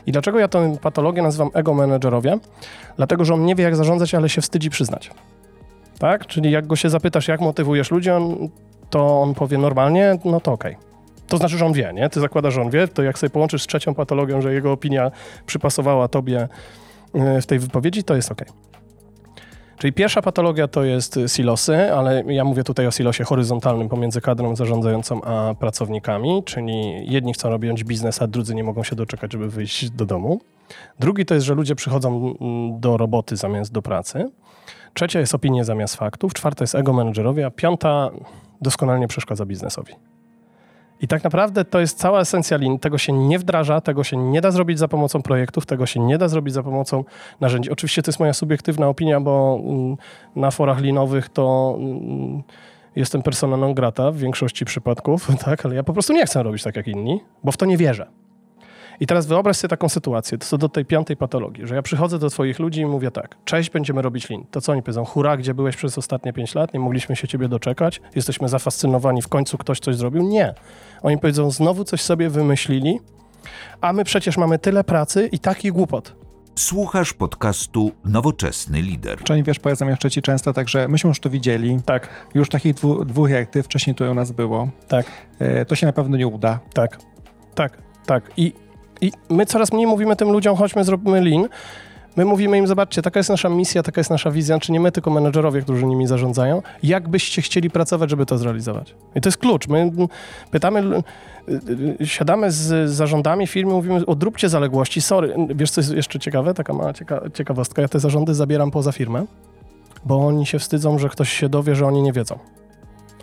I 0.06 0.12
dlaczego 0.12 0.40
ja 0.40 0.48
tę 0.48 0.78
patologię 0.82 1.22
nazywam 1.22 1.50
ego 1.54 1.74
managerowie? 1.74 2.38
Dlatego, 2.98 3.26
że 3.26 3.34
on 3.34 3.46
nie 3.46 3.56
wie, 3.56 3.64
jak 3.64 3.76
zarządzać, 3.76 4.16
ale 4.16 4.30
się 4.30 4.42
wstydzi 4.42 4.70
przyznać. 4.70 5.12
Tak? 6.00 6.26
Czyli 6.28 6.52
jak 6.52 6.68
go 6.68 6.76
się 6.76 6.90
zapytasz, 6.90 7.28
jak 7.28 7.42
motywujesz 7.42 7.92
ludzi, 7.92 8.10
on, 8.10 8.50
to 8.90 9.22
on 9.22 9.34
powie 9.34 9.58
normalnie, 9.58 10.18
no 10.26 10.40
to 10.40 10.52
okej. 10.52 10.76
Okay. 10.76 10.92
To 11.28 11.38
znaczy, 11.38 11.58
że 11.58 11.66
on 11.66 11.74
wie, 11.74 11.92
nie? 11.94 12.10
Ty 12.10 12.20
zakładasz, 12.20 12.54
że 12.54 12.62
on 12.62 12.70
wie, 12.70 12.88
to 12.88 13.04
jak 13.04 13.20
sobie 13.20 13.30
połączysz 13.30 13.64
z 13.64 13.68
trzecią 13.68 13.94
patologią, 13.94 14.42
że 14.42 14.54
jego 14.54 14.72
opinia 14.72 15.12
przypasowała 15.46 16.08
tobie 16.08 16.48
w 17.14 17.46
tej 17.46 17.60
wypowiedzi, 17.60 18.04
to 18.04 18.16
jest 18.16 18.32
ok. 18.32 18.42
Czyli 19.78 19.94
pierwsza 19.94 20.22
patologia 20.22 20.68
to 20.68 20.84
jest 20.84 21.20
silosy, 21.28 21.94
ale 21.94 22.24
ja 22.28 22.44
mówię 22.44 22.64
tutaj 22.64 22.88
o 22.88 22.92
silosie 22.92 23.24
horyzontalnym 23.24 23.90
pomiędzy 23.90 24.22
kadrą 24.22 24.56
zarządzającą 24.56 25.22
a 25.22 25.56
pracownikami, 25.60 26.44
czyli 26.46 27.06
jedni 27.12 27.34
chcą 27.34 27.50
robić 27.50 27.84
biznes, 27.84 28.22
a 28.22 28.28
drudzy 28.28 28.56
nie 28.56 28.64
mogą 28.64 28.84
się 28.84 28.96
doczekać, 28.96 29.32
żeby 29.32 29.50
wyjść 29.50 29.90
do 29.90 30.06
domu. 30.06 30.42
Drugi 31.00 31.26
to 31.26 31.34
jest, 31.34 31.46
że 31.46 31.54
ludzie 31.54 31.76
przychodzą 31.76 32.34
do 32.80 32.98
roboty 32.98 33.36
zamiast 33.36 33.72
do 33.72 33.82
pracy. 33.82 34.32
Trzecia 34.94 35.20
jest 35.20 35.36
opinie 35.36 35.66
zamiast 35.66 35.96
faktów. 35.96 36.34
Czwarta 36.34 36.64
jest 36.64 36.76
ego 36.76 36.94
menedżerowie, 36.94 37.46
a 37.46 37.52
piąta 37.52 38.10
doskonale 38.62 39.08
przeszkadza 39.08 39.46
biznesowi. 39.46 39.94
I 41.02 41.08
tak 41.08 41.24
naprawdę 41.24 41.66
to 41.66 41.80
jest 41.80 41.98
cała 41.98 42.20
esencja 42.20 42.58
lin. 42.58 42.80
Tego 42.80 42.98
się 42.98 43.14
nie 43.14 43.40
wdraża, 43.40 43.82
tego 43.82 44.04
się 44.04 44.18
nie 44.18 44.42
da 44.42 44.52
zrobić 44.52 44.80
za 44.80 44.88
pomocą 44.88 45.22
projektów, 45.22 45.66
tego 45.66 45.86
się 45.86 46.00
nie 46.00 46.18
da 46.18 46.28
zrobić 46.28 46.54
za 46.54 46.64
pomocą 46.64 47.04
narzędzi. 47.40 47.72
Oczywiście 47.72 48.02
to 48.02 48.10
jest 48.10 48.20
moja 48.20 48.34
subiektywna 48.34 48.88
opinia, 48.88 49.20
bo 49.20 49.60
mm, 49.64 49.98
na 50.36 50.52
forach 50.52 50.82
linowych 50.82 51.30
to 51.30 51.76
mm, 51.80 52.44
jestem 52.96 53.22
persona 53.22 53.58
non 53.58 53.74
grata 53.74 54.12
w 54.12 54.18
większości 54.18 54.66
przypadków, 54.66 55.28
tak, 55.46 55.66
ale 55.66 55.76
ja 55.76 55.84
po 55.84 55.94
prostu 55.94 56.14
nie 56.14 56.26
chcę 56.26 56.44
robić 56.44 56.64
tak 56.64 56.76
jak 56.76 56.88
inni, 56.88 57.20
bo 57.44 57.52
w 57.52 57.58
to 57.58 57.66
nie 57.66 57.78
wierzę. 57.78 58.21
I 59.00 59.08
teraz 59.08 59.26
wyobraź 59.26 59.58
sobie 59.58 59.70
taką 59.70 59.90
sytuację, 59.90 60.38
to 60.38 60.58
do 60.58 60.70
tej 60.70 60.86
piątej 60.86 61.18
patologii, 61.18 61.68
że 61.68 61.76
ja 61.76 61.82
przychodzę 61.82 62.20
do 62.20 62.30
twoich 62.30 62.60
ludzi 62.60 62.82
i 62.82 62.86
mówię 62.86 63.12
tak, 63.12 63.36
cześć, 63.46 63.70
będziemy 63.70 64.02
robić 64.02 64.30
lin. 64.30 64.46
To 64.52 64.62
co 64.62 64.72
oni 64.72 64.84
powiedzą? 64.84 65.06
Hura, 65.06 65.38
gdzie 65.38 65.54
byłeś 65.54 65.76
przez 65.76 65.98
ostatnie 65.98 66.34
pięć 66.34 66.56
lat? 66.56 66.74
Nie 66.74 66.80
mogliśmy 66.80 67.16
się 67.16 67.28
ciebie 67.28 67.48
doczekać? 67.48 68.02
Jesteśmy 68.16 68.50
zafascynowani, 68.50 69.22
w 69.22 69.28
końcu 69.28 69.58
ktoś 69.58 69.80
coś 69.80 69.96
zrobił? 69.96 70.24
Nie. 70.24 70.54
Oni 71.02 71.18
powiedzą, 71.18 71.52
znowu 71.52 71.84
coś 71.84 72.02
sobie 72.02 72.30
wymyślili, 72.30 73.00
a 73.82 73.94
my 73.94 74.04
przecież 74.04 74.38
mamy 74.38 74.60
tyle 74.60 74.84
pracy 74.84 75.30
i 75.32 75.40
taki 75.40 75.72
głupot. 75.72 76.16
Słuchasz 76.56 77.14
podcastu 77.14 77.92
Nowoczesny 78.06 78.82
Lider. 78.82 79.24
Czyli 79.24 79.44
wiesz, 79.44 79.60
powiedzą 79.60 79.88
jeszcze 79.88 80.12
ci 80.12 80.22
często 80.22 80.54
tak, 80.54 80.70
że 80.70 80.88
myśmy 80.88 81.08
już 81.08 81.20
to 81.20 81.30
widzieli. 81.30 81.80
Tak. 81.86 82.10
Już 82.34 82.50
takich 82.50 82.74
dwu, 82.74 83.06
dwóch 83.06 83.30
jak 83.30 83.50
ty, 83.50 83.64
wcześniej 83.64 83.96
to 83.96 84.12
u 84.12 84.14
nas 84.14 84.32
było. 84.32 84.70
Tak. 84.88 85.06
E, 85.40 85.66
to 85.66 85.76
się 85.76 85.88
na 85.88 85.94
pewno 85.94 86.18
nie 86.18 86.28
uda. 86.28 86.60
Tak. 86.74 86.98
Tak. 87.56 87.78
Tak. 88.06 88.32
I 88.38 88.54
i 89.02 89.12
my 89.30 89.46
coraz 89.46 89.74
mniej 89.74 89.88
mówimy 89.88 90.16
tym 90.16 90.32
ludziom, 90.32 90.56
chodźmy, 90.56 90.84
zróbmy 90.84 91.22
lean. 91.22 91.48
My 92.16 92.26
mówimy 92.26 92.58
im, 92.58 92.68
zobaczcie, 92.68 93.02
taka 93.02 93.20
jest 93.20 93.30
nasza 93.30 93.50
misja, 93.50 93.84
taka 93.84 94.00
jest 94.00 94.10
nasza 94.10 94.32
wizja, 94.32 94.60
czy 94.60 94.72
nie 94.72 94.80
my, 94.80 94.92
tylko 94.92 95.12
menedżerowie, 95.12 95.62
którzy 95.62 95.86
nimi 95.86 96.08
zarządzają. 96.08 96.62
Jak 96.84 97.10
byście 97.10 97.42
chcieli 97.42 97.70
pracować, 97.70 98.10
żeby 98.10 98.26
to 98.26 98.38
zrealizować? 98.38 98.96
I 99.16 99.22
to 99.22 99.28
jest 99.30 99.38
klucz. 99.38 99.68
My 99.68 99.92
pytamy, 100.52 101.04
y, 101.50 101.54
y, 102.02 102.08
siadamy 102.08 102.52
z 102.52 102.90
zarządami 102.90 103.48
firmy, 103.48 103.74
mówimy, 103.74 104.06
odróbcie 104.06 104.50
zaległości, 104.50 105.02
sorry. 105.02 105.36
Wiesz, 105.56 105.72
co 105.72 105.82
jest 105.82 105.94
jeszcze 105.94 106.20
ciekawe? 106.20 106.54
Taka 106.54 106.74
mała 106.74 106.94
cieka 106.94 107.22
ciekawostka. 107.34 107.82
Ja 107.82 107.88
te 107.88 108.00
zarządy 108.00 108.34
zabieram 108.34 108.72
poza 108.72 108.92
firmę, 108.92 109.26
bo 110.06 110.28
oni 110.28 110.46
się 110.46 110.60
wstydzą, 110.60 111.00
że 111.00 111.10
ktoś 111.10 111.30
się 111.30 111.50
dowie, 111.50 111.76
że 111.76 111.88
oni 111.88 112.02
nie 112.02 112.14
wiedzą 112.14 112.40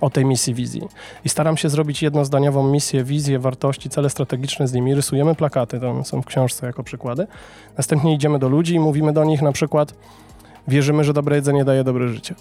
o 0.01 0.11
tej 0.11 0.25
misji, 0.25 0.55
wizji. 0.55 0.83
I 1.25 1.29
staram 1.29 1.57
się 1.57 1.69
zrobić 1.69 2.03
jednozdaniową 2.03 2.71
misję, 2.73 3.05
wizję, 3.05 3.39
wartości, 3.39 3.91
cele 3.91 4.11
strategiczne 4.11 4.69
z 4.69 4.73
nimi. 4.73 4.95
Rysujemy 4.95 5.35
plakaty, 5.35 5.81
to 5.81 6.05
są 6.05 6.23
w 6.23 6.27
książce 6.27 6.67
jako 6.67 6.83
przykłady. 6.83 7.27
Następnie 7.77 8.15
idziemy 8.15 8.39
do 8.39 8.49
ludzi 8.49 8.75
i 8.75 8.81
mówimy 8.81 9.13
do 9.13 9.25
nich 9.25 9.43
na 9.43 9.53
przykład 9.53 9.95
wierzymy, 10.69 11.05
że 11.05 11.13
dobre 11.13 11.37
jedzenie 11.37 11.65
daje 11.65 11.85
dobre 11.85 12.09
życie. 12.09 12.35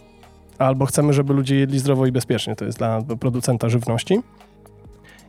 Albo 0.58 0.86
chcemy, 0.86 1.13
żeby 1.13 1.34
ludzie 1.34 1.56
jedli 1.56 1.80
zdrowo 1.80 2.06
i 2.06 2.12
bezpiecznie. 2.12 2.56
To 2.56 2.65
jest 2.65 2.78
dla 2.78 3.02
producenta 3.20 3.70
żywności. 3.70 4.20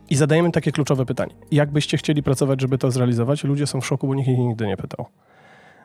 I 0.09 0.15
zadajemy 0.15 0.51
takie 0.51 0.71
kluczowe 0.71 1.05
pytanie. 1.05 1.33
Jak 1.51 1.71
byście 1.71 1.97
chcieli 1.97 2.23
pracować, 2.23 2.61
żeby 2.61 2.77
to 2.77 2.91
zrealizować? 2.91 3.43
Ludzie 3.43 3.67
są 3.67 3.81
w 3.81 3.85
szoku, 3.85 4.07
bo 4.07 4.15
nikt 4.15 4.29
ich 4.29 4.37
nigdy 4.37 4.67
nie 4.67 4.77
pytał. 4.77 5.05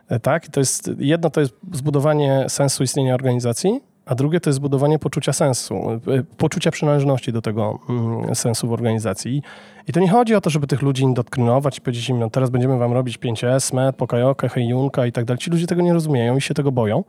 E, 0.08 0.20
tak? 0.20 0.48
To 0.48 0.60
jest, 0.60 0.90
jedno 0.98 1.30
to 1.30 1.40
jest 1.40 1.54
zbudowanie 1.72 2.44
sensu 2.48 2.82
istnienia 2.82 3.14
organizacji, 3.14 3.80
a 4.06 4.14
drugie 4.14 4.40
to 4.40 4.50
jest 4.50 4.56
zbudowanie 4.56 4.98
poczucia 4.98 5.32
sensu, 5.32 5.74
e, 5.90 6.00
poczucia 6.36 6.70
przynależności 6.70 7.32
do 7.32 7.42
tego 7.42 7.78
mm, 7.88 8.34
sensu 8.34 8.68
w 8.68 8.72
organizacji. 8.72 9.42
I 9.88 9.92
to 9.92 10.00
nie 10.00 10.08
chodzi 10.08 10.34
o 10.34 10.40
to, 10.40 10.50
żeby 10.50 10.66
tych 10.66 10.82
ludzi 10.82 11.02
indoktrynować 11.02 11.78
i 11.78 11.80
powiedzieć 11.80 12.08
im, 12.08 12.18
no 12.18 12.30
teraz 12.30 12.50
będziemy 12.50 12.78
wam 12.78 12.92
robić 12.92 13.18
5S, 13.18 13.74
MET, 13.74 13.96
Pokajokę, 13.96 14.48
Hejunka 14.48 15.06
i 15.06 15.12
tak 15.12 15.24
dalej. 15.24 15.38
Ci 15.38 15.50
ludzie 15.50 15.66
tego 15.66 15.82
nie 15.82 15.92
rozumieją 15.92 16.36
i 16.36 16.40
się 16.40 16.54
tego 16.54 16.72
boją. 16.72 17.04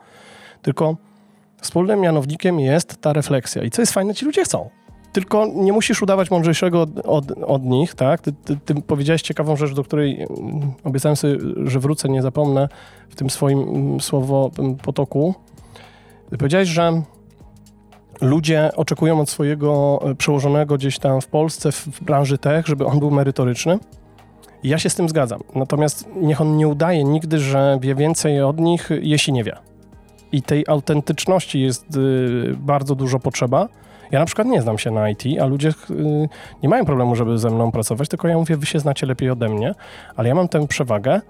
Tylko 0.61 0.95
wspólnym 1.61 1.99
mianownikiem 1.99 2.59
jest 2.59 3.01
ta 3.01 3.13
refleksja. 3.13 3.63
I 3.63 3.71
co 3.71 3.81
jest 3.81 3.93
fajne, 3.93 4.13
ci 4.13 4.25
ludzie 4.25 4.43
chcą. 4.43 4.69
Tylko 5.13 5.47
nie 5.55 5.73
musisz 5.73 6.01
udawać 6.01 6.31
mądrzejszego 6.31 6.81
od, 6.81 6.99
od, 6.99 7.31
od 7.31 7.63
nich, 7.63 7.95
tak? 7.95 8.21
Ty, 8.21 8.33
ty, 8.33 8.57
ty, 8.57 8.75
powiedziałeś 8.75 9.21
ciekawą 9.21 9.55
rzecz, 9.55 9.73
do 9.73 9.83
której 9.83 10.21
mm, 10.21 10.71
obiecałem 10.83 11.15
sobie, 11.15 11.37
że 11.63 11.79
wrócę, 11.79 12.09
nie 12.09 12.21
zapomnę 12.21 12.69
w 13.09 13.15
tym 13.15 13.29
swoim 13.29 13.59
mm, 13.59 14.01
słowo 14.01 14.51
potoku 14.83 15.35
Powiedziałeś, 16.29 16.69
że 16.69 17.01
ludzie 18.21 18.71
oczekują 18.75 19.19
od 19.19 19.29
swojego 19.29 19.99
e, 20.01 20.15
przełożonego 20.15 20.75
gdzieś 20.77 20.99
tam 20.99 21.21
w 21.21 21.27
Polsce, 21.27 21.71
w 21.71 22.03
branży 22.03 22.37
tech, 22.37 22.67
żeby 22.67 22.85
on 22.85 22.99
był 22.99 23.11
merytoryczny. 23.11 23.79
Ja 24.63 24.79
się 24.79 24.89
z 24.89 24.95
tym 24.95 25.09
zgadzam. 25.09 25.39
Natomiast 25.55 26.09
niech 26.15 26.41
on 26.41 26.57
nie 26.57 26.67
udaje 26.67 27.03
nigdy, 27.03 27.39
że 27.39 27.77
wie 27.81 27.95
więcej 27.95 28.41
od 28.41 28.59
nich, 28.59 28.89
jeśli 29.01 29.33
nie 29.33 29.43
wie. 29.43 29.55
I 30.31 30.41
tej 30.41 30.65
autentyczności 30.67 31.61
jest 31.61 31.95
y, 31.95 32.55
bardzo 32.57 32.95
dużo 32.95 33.19
potrzeba. 33.19 33.67
Ja 34.11 34.19
na 34.19 34.25
przykład 34.25 34.47
nie 34.47 34.61
znam 34.61 34.77
się 34.77 34.91
na 34.91 35.09
IT, 35.09 35.23
a 35.41 35.45
ludzie 35.45 35.69
y, 35.69 36.29
nie 36.63 36.69
mają 36.69 36.85
problemu, 36.85 37.15
żeby 37.15 37.37
ze 37.37 37.49
mną 37.49 37.71
pracować, 37.71 38.09
tylko 38.09 38.27
ja 38.27 38.37
mówię, 38.37 38.57
wy 38.57 38.65
się 38.65 38.79
znacie 38.79 39.07
lepiej 39.07 39.29
ode 39.29 39.49
mnie, 39.49 39.75
ale 40.15 40.29
ja 40.29 40.35
mam 40.35 40.47
tę 40.47 40.67
przewagę, 40.67 41.21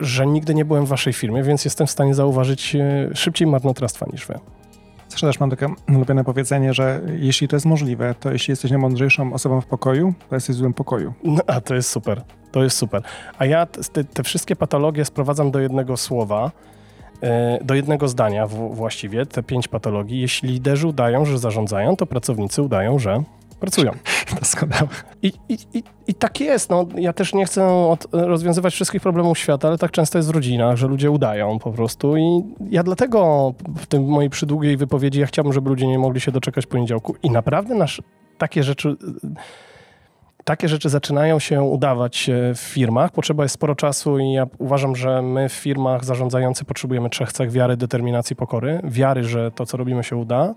że 0.00 0.26
nigdy 0.26 0.54
nie 0.54 0.64
byłem 0.64 0.86
w 0.86 0.88
waszej 0.88 1.12
firmie, 1.12 1.42
więc 1.42 1.64
jestem 1.64 1.86
w 1.86 1.90
stanie 1.90 2.14
zauważyć 2.14 2.76
e, 2.76 3.10
szybciej 3.14 3.46
marnotrawstwa 3.48 4.06
niż 4.12 4.26
wy. 4.26 4.38
Zresztą 5.08 5.26
też 5.26 5.40
mam 5.40 5.50
takie 5.50 5.66
ulubione 5.88 6.24
powiedzenie, 6.24 6.74
że 6.74 7.00
jeśli 7.18 7.48
to 7.48 7.56
jest 7.56 7.66
możliwe, 7.66 8.14
to 8.20 8.32
jeśli 8.32 8.52
jesteś 8.52 8.70
najmądrzejszą 8.70 9.32
osobą 9.32 9.60
w 9.60 9.66
pokoju, 9.66 10.14
to 10.28 10.36
jesteś 10.36 10.56
w 10.56 10.58
złym 10.58 10.74
pokoju. 10.74 11.12
No, 11.24 11.42
a 11.46 11.60
to 11.60 11.74
jest 11.74 11.90
super. 11.90 12.22
To 12.52 12.62
jest 12.62 12.76
super. 12.76 13.02
A 13.38 13.46
ja 13.46 13.66
te, 13.66 14.04
te 14.04 14.22
wszystkie 14.22 14.56
patologie 14.56 15.04
sprowadzam 15.04 15.50
do 15.50 15.60
jednego 15.60 15.96
słowa, 15.96 16.50
e, 17.22 17.58
do 17.64 17.74
jednego 17.74 18.08
zdania 18.08 18.46
właściwie, 18.46 19.26
te 19.26 19.42
pięć 19.42 19.68
patologii. 19.68 20.20
Jeśli 20.20 20.48
liderzy 20.48 20.86
udają, 20.86 21.24
że 21.24 21.38
zarządzają, 21.38 21.96
to 21.96 22.06
pracownicy 22.06 22.62
udają, 22.62 22.98
że 22.98 23.22
pracują. 23.60 23.92
Doskonałe. 24.40 24.88
I, 25.22 25.32
i, 25.48 25.58
i, 25.74 25.82
I 26.06 26.14
tak 26.14 26.40
jest. 26.40 26.70
No, 26.70 26.86
ja 26.96 27.12
też 27.12 27.34
nie 27.34 27.44
chcę 27.44 27.66
od, 27.68 28.06
rozwiązywać 28.12 28.74
wszystkich 28.74 29.02
problemów 29.02 29.38
świata, 29.38 29.68
ale 29.68 29.78
tak 29.78 29.90
często 29.90 30.18
jest 30.18 30.28
w 30.28 30.34
rodzinach, 30.34 30.76
że 30.76 30.86
ludzie 30.86 31.10
udają 31.10 31.58
po 31.58 31.72
prostu. 31.72 32.16
I 32.16 32.42
ja 32.70 32.82
dlatego 32.82 33.52
w 33.76 33.86
tym 33.86 34.04
mojej 34.04 34.30
przydługiej 34.30 34.76
wypowiedzi 34.76 35.20
ja 35.20 35.26
chciałbym, 35.26 35.52
żeby 35.52 35.70
ludzie 35.70 35.86
nie 35.86 35.98
mogli 35.98 36.20
się 36.20 36.32
doczekać 36.32 36.66
poniedziałku. 36.66 37.14
I 37.22 37.30
naprawdę 37.30 37.74
nasz 37.74 38.02
takie 38.38 38.62
rzeczy 38.62 38.96
takie 40.44 40.68
rzeczy 40.68 40.88
zaczynają 40.88 41.38
się 41.38 41.62
udawać 41.62 42.30
w 42.54 42.58
firmach. 42.58 43.12
Potrzeba 43.12 43.42
jest 43.42 43.54
sporo 43.54 43.74
czasu 43.74 44.18
i 44.18 44.32
ja 44.32 44.46
uważam, 44.58 44.96
że 44.96 45.22
my 45.22 45.48
w 45.48 45.52
firmach 45.52 46.04
zarządzający 46.04 46.64
potrzebujemy 46.64 47.10
trzech 47.10 47.32
cech 47.32 47.50
wiary, 47.50 47.76
determinacji, 47.76 48.36
pokory. 48.36 48.80
Wiary, 48.84 49.24
że 49.24 49.50
to, 49.50 49.66
co 49.66 49.76
robimy 49.76 50.04
się 50.04 50.16
uda, 50.16 50.54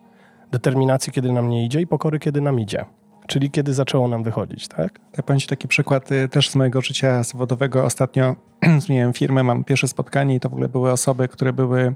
determinacji, 0.53 1.13
kiedy 1.13 1.31
nam 1.31 1.49
nie 1.49 1.65
idzie 1.65 1.81
i 1.81 1.87
pokory, 1.87 2.19
kiedy 2.19 2.41
nam 2.41 2.59
idzie. 2.59 2.85
Czyli 3.27 3.51
kiedy 3.51 3.73
zaczęło 3.73 4.07
nam 4.07 4.23
wychodzić, 4.23 4.67
tak? 4.67 4.99
Ja 5.17 5.23
powiem 5.23 5.39
Ci 5.39 5.47
taki 5.47 5.67
przykład 5.67 6.11
y, 6.11 6.29
też 6.29 6.49
z 6.49 6.55
mojego 6.55 6.81
życia 6.81 7.23
zawodowego. 7.23 7.85
Ostatnio 7.85 8.35
zmieniłem 8.85 9.13
firmę, 9.13 9.43
mam 9.43 9.63
pierwsze 9.63 9.87
spotkanie 9.87 10.35
i 10.35 10.39
to 10.39 10.49
w 10.49 10.53
ogóle 10.53 10.69
były 10.69 10.91
osoby, 10.91 11.27
które 11.27 11.53
były 11.53 11.95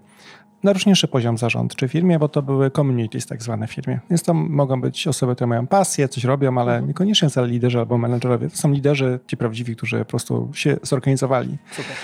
najróżniejszy 0.64 1.08
poziom 1.08 1.38
zarządczy 1.38 1.88
w 1.88 1.92
firmie, 1.92 2.20
bo 2.20 2.30
to 2.30 2.42
były 2.42 2.72
communities 2.72 3.26
tak 3.26 3.44
zwane 3.44 3.68
w 3.68 3.72
firmie. 3.72 4.00
Więc 4.10 4.24
to 4.24 4.34
mogą 4.34 4.82
być 4.82 5.08
osoby, 5.08 5.36
które 5.36 5.48
mają 5.48 5.68
pasję, 5.68 6.08
coś 6.08 6.24
robią, 6.24 6.58
ale 6.58 6.72
mhm. 6.72 6.88
niekoniecznie 6.88 7.30
wcale 7.30 7.48
liderzy 7.48 7.80
albo 7.80 7.98
menedżerowie. 7.98 8.50
To 8.50 8.58
są 8.58 8.72
liderzy, 8.72 9.20
ci 9.28 9.38
prawdziwi, 9.38 9.76
którzy 9.76 10.00
po 10.00 10.06
prostu 10.06 10.50
się 10.54 10.78
zorganizowali. 10.84 11.58
Super. 11.72 11.96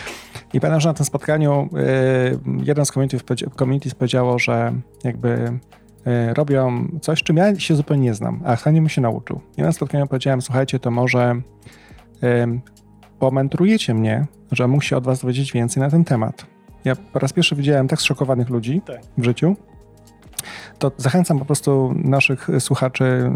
I 0.54 0.60
pamiętam, 0.60 0.80
że 0.80 0.90
na 0.90 0.94
tym 0.94 1.06
spotkaniu 1.06 1.70
y, 2.60 2.64
jeden 2.64 2.86
z 2.86 2.92
communities 3.58 3.96
powiedziało, 3.96 4.40
że 4.40 4.74
jakby 5.04 5.60
robią 6.34 6.88
coś, 7.02 7.24
czym 7.24 7.38
ja 7.38 7.60
się 7.60 7.76
zupełnie 7.76 8.04
nie 8.04 8.14
znam, 8.14 8.42
a 8.46 8.56
chętnie 8.56 8.82
bym 8.82 8.90
się 8.90 9.02
nauczył. 9.02 9.42
I 9.58 9.62
na 9.62 9.72
spotkaniu 9.72 10.08
powiedziałem, 10.08 10.42
słuchajcie, 10.42 10.80
to 10.80 10.92
może 10.92 11.36
pomentrujecie 13.20 13.94
mnie, 13.94 14.26
że 14.52 14.68
mógł 14.68 14.84
się 14.84 14.98
od 14.98 15.04
was 15.04 15.22
dowiedzieć 15.22 15.52
więcej 15.52 15.84
na 15.84 15.90
ten 15.90 16.04
temat. 16.04 16.46
Ja 16.86 16.96
po 16.96 17.20
raz 17.20 17.34
pierwszy 17.34 17.56
widziałem 17.56 17.88
tak 17.88 18.02
zszokowanych 18.02 18.50
ludzi 18.50 18.82
tak. 18.86 19.02
w 19.18 19.24
życiu. 19.24 19.56
To 20.80 20.92
zachęcam 20.98 21.40
po 21.40 21.46
prostu 21.46 21.94
naszych 21.96 22.48
słuchaczy, 22.60 23.32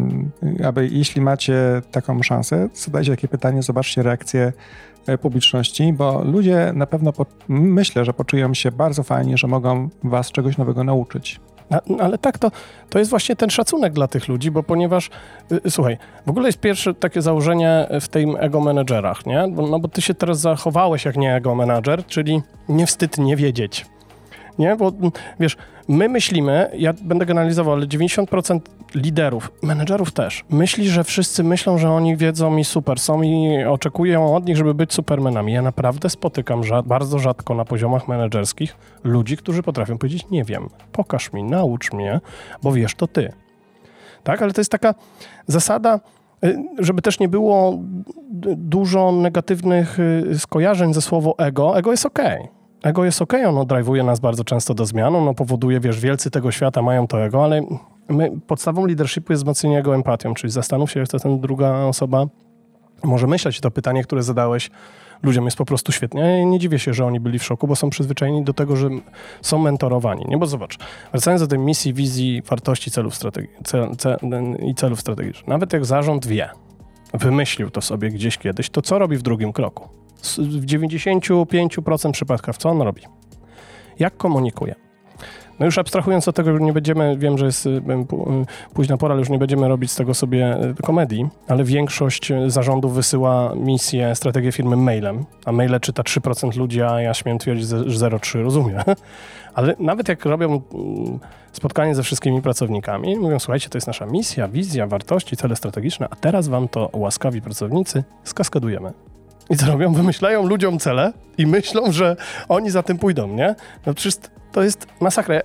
aby 0.64 0.88
jeśli 0.88 1.22
macie 1.22 1.82
taką 1.92 2.24
szansę, 2.24 2.70
zadajcie 2.74 3.12
takie 3.12 3.28
pytanie, 3.28 3.62
zobaczcie 3.64 4.04
reakcję 4.04 4.54
e, 5.08 5.18
publiczności, 5.18 5.94
bo 5.94 6.24
ludzie 6.24 6.72
na 6.76 6.88
pewno 6.88 7.14
po, 7.14 7.26
myślę, 7.48 8.06
że 8.06 8.14
poczują 8.14 8.54
się 8.54 8.72
bardzo 8.72 9.04
fajnie, 9.04 9.38
że 9.38 9.48
mogą 9.48 9.90
was 10.04 10.32
czegoś 10.32 10.58
nowego 10.58 10.84
nauczyć. 10.84 11.40
No, 11.70 11.80
ale 12.00 12.18
tak, 12.18 12.38
to, 12.38 12.52
to 12.90 13.00
jest 13.00 13.12
właśnie 13.12 13.36
ten 13.36 13.50
szacunek 13.50 13.94
dla 13.94 14.08
tych 14.08 14.28
ludzi, 14.28 14.52
bo 14.52 14.64
ponieważ, 14.64 15.10
y, 15.66 15.72
słuchaj, 15.72 15.98
w 16.26 16.30
ogóle 16.30 16.48
jest 16.48 16.60
pierwsze 16.60 16.94
takie 16.94 17.22
założenie 17.22 17.88
w 18.02 18.08
tym 18.08 18.36
ego 18.40 18.62
menedżerach, 18.62 19.26
nie? 19.26 19.48
No 19.48 19.80
bo 19.80 19.88
ty 19.88 20.02
się 20.02 20.14
teraz 20.14 20.40
zachowałeś 20.40 21.06
jak 21.06 21.18
nie 21.18 21.36
ego 21.36 21.56
menedżer, 21.56 22.06
czyli 22.06 22.42
nie 22.70 22.88
wstyd 22.88 23.18
nie 23.18 23.36
wiedzieć 23.36 23.86
nie? 24.60 24.76
Bo 24.76 24.92
wiesz, 25.40 25.58
my 25.88 26.10
myślimy, 26.10 26.72
ja 26.78 26.94
będę 27.02 27.26
generalizował, 27.26 27.74
ale 27.74 27.88
90% 27.88 28.60
liderów, 28.98 29.52
menedżerów 29.62 30.12
też, 30.12 30.46
myśli, 30.50 30.90
że 30.90 31.04
wszyscy 31.04 31.44
myślą, 31.44 31.78
że 31.78 31.92
oni 31.92 32.18
wiedzą 32.18 32.58
i 32.58 32.64
super 32.64 33.00
są 33.00 33.22
i 33.22 33.64
oczekują 33.64 34.36
od 34.36 34.46
nich, 34.46 34.58
żeby 34.58 34.74
być 34.74 34.94
supermenami. 34.94 35.54
Ja 35.54 35.62
naprawdę 35.62 36.10
spotykam 36.10 36.62
bardzo 36.86 37.20
rzadko 37.20 37.54
na 37.54 37.66
poziomach 37.66 38.08
menedżerskich 38.08 38.76
ludzi, 39.04 39.38
którzy 39.38 39.64
potrafią 39.64 39.98
powiedzieć, 39.98 40.30
nie 40.30 40.44
wiem, 40.44 40.70
pokaż 40.92 41.34
mi, 41.34 41.44
naucz 41.44 41.94
mnie, 41.94 42.20
bo 42.64 42.72
wiesz, 42.72 42.96
to 42.96 43.08
ty. 43.08 43.34
Tak, 44.24 44.42
ale 44.42 44.54
to 44.54 44.62
jest 44.62 44.72
taka 44.72 44.96
zasada, 45.48 46.00
y, 46.46 46.58
żeby 46.80 47.02
też 47.02 47.20
nie 47.20 47.30
było 47.30 47.80
dużo 48.56 49.12
negatywnych 49.12 50.00
y, 50.00 50.40
skojarzeń 50.40 50.94
ze 50.94 51.02
słowo 51.02 51.36
ego. 51.38 51.78
Ego 51.78 51.92
jest 51.92 52.06
ok. 52.06 52.20
Ego 52.88 53.06
jest 53.06 53.22
ok, 53.22 53.34
ono 53.48 53.66
drive'uje 53.66 54.06
nas 54.06 54.20
bardzo 54.20 54.44
często 54.44 54.74
do 54.74 54.86
zmian, 54.86 55.16
ono 55.16 55.34
powoduje, 55.34 55.80
wiesz, 55.80 56.00
wielcy 56.00 56.32
tego 56.32 56.52
świata 56.52 56.82
mają 56.82 57.08
to 57.08 57.24
ego, 57.24 57.44
ale 57.44 57.62
my, 58.10 58.32
podstawą 58.48 58.86
leadershipu 58.86 59.34
jest 59.34 59.44
wzmocnienie 59.44 59.76
jego 59.76 59.96
empatią, 59.96 60.34
czyli 60.34 60.52
zastanów 60.52 60.92
się, 60.92 61.04
to 61.06 61.20
ten 61.20 61.40
druga 61.40 61.74
osoba 61.74 62.26
może 63.04 63.28
myśleć. 63.28 63.60
To 63.60 63.72
pytanie, 63.72 64.04
które 64.04 64.24
zadałeś 64.24 64.70
ludziom 65.24 65.46
jest 65.46 65.58
po 65.58 65.66
prostu 65.66 65.92
świetnie. 65.92 66.22
Ja 66.22 66.44
nie 66.44 66.60
dziwię 66.60 66.80
się, 66.80 66.94
że 66.94 67.06
oni 67.06 67.20
byli 67.20 67.40
w 67.40 67.44
szoku, 67.44 67.68
bo 67.68 67.76
są 67.76 67.90
przyzwyczajeni 67.90 68.44
do 68.44 68.54
tego, 68.54 68.76
że 68.76 68.90
są 69.42 69.58
mentorowani. 69.58 70.26
Nie, 70.28 70.38
bo 70.38 70.46
zobacz, 70.46 70.78
wracając 71.12 71.42
do 71.42 71.48
tej 71.48 71.60
misji, 71.60 71.94
wizji, 71.94 72.42
wartości 72.50 72.92
celów 72.92 73.14
strategi- 73.14 73.48
cel, 73.64 73.96
cel, 73.98 74.18
i 74.66 74.76
celów 74.76 75.02
strategicznych. 75.02 75.48
Nawet 75.48 75.74
jak 75.74 75.86
zarząd 75.86 76.28
wie, 76.28 76.50
wymyślił 77.14 77.70
to 77.70 77.82
sobie 77.82 78.10
gdzieś 78.10 78.38
kiedyś, 78.38 78.70
to 78.70 78.82
co 78.82 79.00
robi 79.00 79.18
w 79.18 79.22
drugim 79.22 79.54
kroku? 79.54 79.90
W 80.38 80.66
95% 80.66 82.12
przypadkach 82.12 82.58
co 82.58 82.70
on 82.70 82.82
robi? 82.82 83.02
Jak 84.00 84.18
komunikuje? 84.18 84.76
No 85.60 85.66
już 85.66 85.78
abstrahując 85.78 86.28
od 86.28 86.36
tego, 86.36 86.54
że 86.54 86.60
nie 86.60 86.74
będziemy, 86.74 87.18
wiem, 87.18 87.38
że 87.38 87.46
jest 87.46 87.66
y, 87.66 87.70
y, 87.70 87.82
późna 88.74 88.98
pora, 88.98 89.14
ale 89.14 89.20
już 89.20 89.30
nie 89.30 89.40
będziemy 89.40 89.68
robić 89.68 89.92
z 89.92 89.96
tego 89.96 90.14
sobie 90.14 90.58
y, 90.64 90.74
komedii, 90.84 91.28
ale 91.48 91.64
większość 91.64 92.32
zarządów 92.48 92.94
wysyła 92.94 93.54
misję, 93.56 94.16
strategię 94.16 94.52
firmy 94.52 94.76
mailem, 94.76 95.26
a 95.46 95.52
maile 95.52 95.80
czyta 95.80 96.04
3% 96.04 96.58
ludzi, 96.58 96.82
a 96.82 97.02
ja 97.02 97.14
śmiem 97.14 97.38
twierdzić, 97.38 97.68
że 97.68 97.78
0,3 97.78 98.44
rozumie. 98.44 98.84
Ale 99.54 99.76
nawet 99.80 100.10
jak 100.10 100.26
robią 100.26 100.62
spotkanie 101.52 101.96
ze 101.96 102.04
wszystkimi 102.04 102.42
pracownikami, 102.42 103.16
mówią, 103.16 103.40
słuchajcie, 103.40 103.70
to 103.70 103.78
jest 103.78 103.88
nasza 103.88 104.06
misja, 104.06 104.48
wizja, 104.48 104.88
wartości, 104.88 105.38
cele 105.38 105.56
strategiczne, 105.56 106.08
a 106.10 106.16
teraz 106.16 106.48
wam 106.48 106.68
to 106.68 106.90
łaskawi 106.94 107.42
pracownicy 107.42 108.04
skaskadujemy. 108.24 108.94
I 109.50 109.58
co 109.58 109.66
robią? 109.66 109.94
Wymyślają 109.94 110.46
ludziom 110.46 110.80
cele 110.80 111.14
i 111.38 111.48
myślą, 111.48 111.92
że 111.92 112.16
oni 112.50 112.70
za 112.70 112.84
tym 112.84 112.98
pójdą, 112.98 113.28
nie? 113.28 113.56
No 113.86 113.94
przecież 113.94 114.16
to 114.52 114.64
jest 114.64 114.88
masakra. 115.00 115.40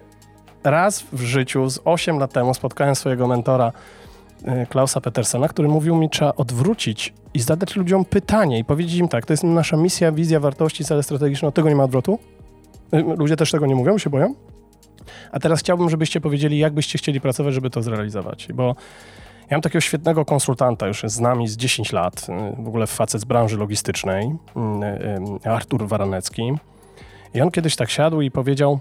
Raz 0.65 1.05
w 1.13 1.21
życiu, 1.21 1.71
z 1.71 1.81
8 1.85 2.19
lat 2.19 2.33
temu, 2.33 2.55
spotkałem 2.55 2.95
swojego 2.95 3.27
mentora 3.27 3.73
y, 4.63 4.67
Klausa 4.67 5.01
Petersena, 5.01 5.49
który 5.49 5.69
mówił 5.69 5.97
mi, 5.97 6.11
trzeba 6.11 6.35
odwrócić 6.35 7.15
i 7.35 7.41
zadać 7.41 7.77
ludziom 7.77 8.05
pytanie 8.05 8.59
i 8.59 8.65
powiedzieć 8.65 8.95
im 8.95 9.09
tak, 9.09 9.27
to 9.27 9.33
jest 9.33 9.45
nasza 9.45 9.77
misja, 9.77 10.13
wizja, 10.13 10.41
wartości, 10.41 10.85
cele 10.85 11.03
strategiczne, 11.03 11.49
od 11.49 11.55
tego 11.55 11.69
nie 11.69 11.77
ma 11.77 11.85
odwrotu. 11.85 12.19
Y, 12.95 13.03
ludzie 13.17 13.37
też 13.37 13.51
tego 13.51 13.67
nie 13.67 13.75
mówią, 13.75 13.99
się 13.99 14.11
boją. 14.11 14.35
A 15.33 15.41
teraz 15.41 15.61
chciałbym, 15.61 15.91
żebyście 15.91 16.21
powiedzieli, 16.21 16.59
jak 16.59 16.73
byście 16.73 16.99
chcieli 16.99 17.21
pracować, 17.21 17.55
żeby 17.55 17.71
to 17.71 17.83
zrealizować, 17.83 18.49
bo 18.55 18.77
ja 19.53 19.57
mam 19.57 19.63
takiego 19.63 19.81
świetnego 19.81 20.25
konsultanta, 20.25 20.87
już 20.87 21.03
z 21.07 21.21
nami 21.21 21.49
z 21.49 21.57
10 21.57 21.93
lat, 21.93 22.27
w 22.59 22.69
ogóle 22.69 22.87
facet 22.87 23.21
z 23.21 23.25
branży 23.25 23.57
logistycznej, 23.57 24.33
Artur 25.45 25.89
Waranecki. 25.89 26.53
I 27.35 27.41
on 27.41 27.51
kiedyś 27.51 27.77
tak 27.77 27.91
siadł 27.91 28.21
i 28.21 28.31
powiedział, 28.31 28.79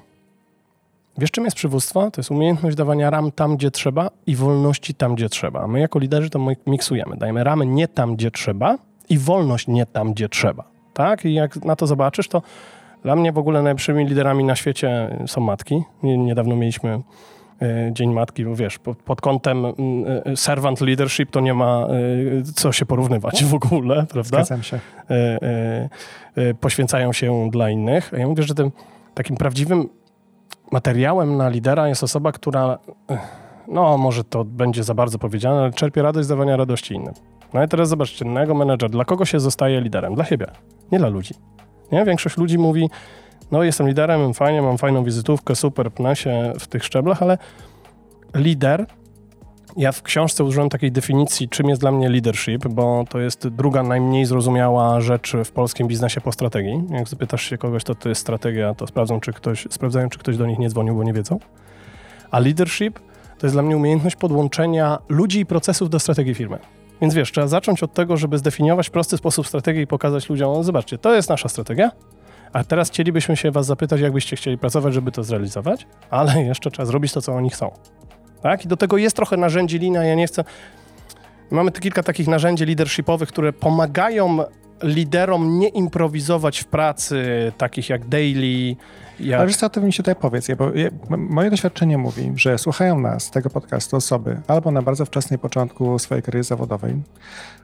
wiesz 1.18 1.32
czym 1.32 1.46
jest 1.46 1.58
przywództwo? 1.58 2.12
To 2.12 2.20
jest 2.22 2.32
umiejętność 2.32 2.78
dawania 2.78 3.10
ram 3.10 3.32
tam, 3.32 3.58
gdzie 3.58 3.72
trzeba 3.72 4.10
i 4.28 4.36
wolności 4.36 4.94
tam, 4.94 5.16
gdzie 5.16 5.30
trzeba. 5.30 5.68
My 5.68 5.80
jako 5.80 6.00
liderzy 6.00 6.30
to 6.30 6.40
miksujemy. 6.68 7.18
Dajemy 7.18 7.44
ramy 7.44 7.66
nie 7.66 7.88
tam, 7.88 8.16
gdzie 8.16 8.32
trzeba 8.32 8.78
i 9.10 9.18
wolność 9.18 9.68
nie 9.68 9.86
tam, 9.86 10.14
gdzie 10.14 10.30
trzeba. 10.30 10.64
Tak? 10.94 11.26
I 11.26 11.34
jak 11.34 11.56
na 11.66 11.76
to 11.76 11.88
zobaczysz, 11.88 12.28
to 12.28 12.42
dla 13.04 13.16
mnie 13.16 13.32
w 13.32 13.38
ogóle 13.38 13.62
najlepszymi 13.62 14.06
liderami 14.06 14.44
na 14.44 14.56
świecie 14.56 15.18
są 15.28 15.42
matki. 15.42 15.84
Niedawno 16.04 16.56
mieliśmy 16.56 17.02
Dzień 17.92 18.14
Matki, 18.14 18.46
bo 18.46 18.56
wiesz, 18.56 18.80
pod, 18.80 18.98
pod 18.98 19.22
kątem 19.22 19.66
mm, 19.66 19.76
e, 20.26 20.38
servant 20.38 20.82
leadership 20.82 21.32
to 21.32 21.40
nie 21.40 21.54
ma 21.54 21.88
e, 21.88 22.44
co 22.56 22.72
się 22.72 22.86
porównywać 22.86 23.46
w 23.46 23.54
ogóle, 23.54 24.06
prawda? 24.10 24.24
Zgadzam 24.24 24.64
się. 24.64 24.80
Poświęcają 26.60 27.14
się 27.14 27.50
dla 27.52 27.70
innych. 27.70 28.12
Ja 28.18 28.28
mówię, 28.28 28.44
że 28.44 28.56
tym 28.56 28.72
takim 29.14 29.38
prawdziwym 29.38 29.90
materiałem 30.72 31.38
na 31.38 31.50
lidera 31.50 31.88
jest 31.88 32.04
osoba, 32.04 32.32
która, 32.32 32.78
no 33.68 33.98
może 33.98 34.24
to 34.24 34.46
będzie 34.46 34.84
za 34.84 34.94
bardzo 34.94 35.20
powiedziane, 35.20 35.60
ale 35.60 35.72
czerpie 35.72 36.02
radość 36.02 36.26
z 36.26 36.30
dawania 36.30 36.58
radości 36.58 36.94
innym. 36.94 37.14
No 37.54 37.64
i 37.64 37.68
teraz 37.68 37.90
zobaczcie, 37.90 38.26
innego 38.26 38.56
menedżer, 38.56 38.90
dla 38.90 39.06
kogo 39.06 39.26
się 39.26 39.40
zostaje 39.40 39.82
liderem? 39.82 40.16
Dla 40.16 40.26
siebie, 40.26 40.48
nie 40.92 41.00
dla 41.00 41.10
ludzi. 41.10 41.34
Nie? 41.92 42.06
Większość 42.06 42.38
ludzi 42.38 42.58
mówi, 42.58 42.90
no 43.52 43.64
jestem 43.64 43.88
liderem, 43.88 44.34
fajnie, 44.34 44.62
mam 44.62 44.78
fajną 44.78 45.04
wizytówkę, 45.04 45.56
super, 45.56 45.92
pnę 45.92 46.16
się 46.16 46.54
w 46.60 46.68
tych 46.68 46.84
szczeblach, 46.84 47.22
ale 47.22 47.38
lider, 48.36 48.86
ja 49.78 49.92
w 49.92 50.02
książce 50.02 50.44
użyłem 50.44 50.70
takiej 50.70 50.92
definicji, 50.92 51.50
czym 51.50 51.70
jest 51.70 51.82
dla 51.82 51.92
mnie 51.92 52.10
leadership, 52.10 52.68
bo 52.68 53.04
to 53.10 53.20
jest 53.20 53.48
druga 53.48 53.84
najmniej 53.84 54.26
zrozumiała 54.26 55.02
rzecz 55.02 55.34
w 55.46 55.52
polskim 55.52 55.88
biznesie 55.88 56.22
po 56.22 56.32
strategii. 56.32 56.84
Jak 56.90 57.08
zapytasz 57.08 57.44
się 57.44 57.58
kogoś, 57.58 57.84
to 57.84 57.96
to 57.96 58.10
jest 58.10 58.22
strategia, 58.22 58.74
to 58.74 58.88
sprawdzą, 58.88 59.20
czy 59.20 59.34
ktoś, 59.34 59.68
sprawdzają, 59.70 60.10
czy 60.10 60.20
ktoś 60.20 60.38
do 60.38 60.46
nich 60.46 60.60
nie 60.60 60.70
dzwonił, 60.70 60.96
bo 60.96 61.04
nie 61.04 61.14
wiedzą. 61.14 61.40
A 62.32 62.40
leadership 62.40 63.00
to 63.38 63.48
jest 63.48 63.56
dla 63.56 63.64
mnie 63.64 63.78
umiejętność 63.78 64.16
podłączenia 64.16 64.98
ludzi 65.10 65.40
i 65.40 65.46
procesów 65.46 65.90
do 65.90 66.00
strategii 66.00 66.36
firmy. 66.36 66.60
Więc 67.02 67.14
wiesz, 67.14 67.32
trzeba 67.32 67.48
zacząć 67.48 67.84
od 67.84 67.94
tego, 67.94 68.18
żeby 68.18 68.38
zdefiniować 68.38 68.90
prosty 68.90 69.18
sposób 69.18 69.48
strategii 69.48 69.82
i 69.82 69.88
pokazać 69.88 70.30
ludziom, 70.30 70.64
zobaczcie, 70.64 70.98
to 70.98 71.16
jest 71.16 71.30
nasza 71.30 71.50
strategia, 71.50 71.92
a 72.54 72.64
teraz 72.64 72.90
chcielibyśmy 72.90 73.38
się 73.38 73.52
was 73.52 73.66
zapytać, 73.66 74.02
jak 74.02 74.14
byście 74.14 74.36
chcieli 74.36 74.58
pracować, 74.58 74.94
żeby 74.94 75.12
to 75.12 75.24
zrealizować, 75.24 75.88
ale 76.10 76.42
jeszcze 76.44 76.72
trzeba 76.72 76.86
zrobić 76.86 77.14
to, 77.14 77.22
co 77.22 77.34
oni 77.34 77.50
chcą. 77.50 77.72
Tak? 78.42 78.66
I 78.66 78.68
do 78.68 78.78
tego 78.78 78.98
jest 78.98 79.16
trochę 79.16 79.38
narzędzi 79.38 79.80
lina, 79.80 80.04
ja 80.04 80.16
nie 80.16 80.28
chcę... 80.28 80.44
Mamy 81.52 81.72
kilka 81.72 82.04
takich 82.04 82.28
narzędzi 82.28 82.66
leadershipowych, 82.66 83.30
które 83.30 83.54
pomagają 83.54 84.38
liderom 84.84 85.60
nie 85.60 85.68
improwizować 85.68 86.60
w 86.60 86.66
pracy, 86.66 87.52
takich 87.58 87.90
jak 87.90 88.08
daily, 88.08 88.76
jak... 89.22 89.40
Ale 89.40 89.48
wiesz 89.48 89.58
co, 89.58 89.70
ty 89.70 89.82
mi 89.82 89.94
się 89.94 90.04
tutaj 90.04 90.16
powiedz, 90.16 90.48
bo 90.58 90.72
moje 91.18 91.50
doświadczenie 91.50 91.98
mówi, 91.98 92.32
że 92.36 92.58
słuchają 92.58 93.00
nas, 93.00 93.32
tego 93.32 93.50
podcastu, 93.50 93.96
osoby 93.96 94.42
albo 94.48 94.72
na 94.72 94.82
bardzo 94.82 95.06
wczesnej 95.06 95.40
początku 95.40 96.00
swojej 96.00 96.24
kariery 96.24 96.44
zawodowej, 96.44 97.02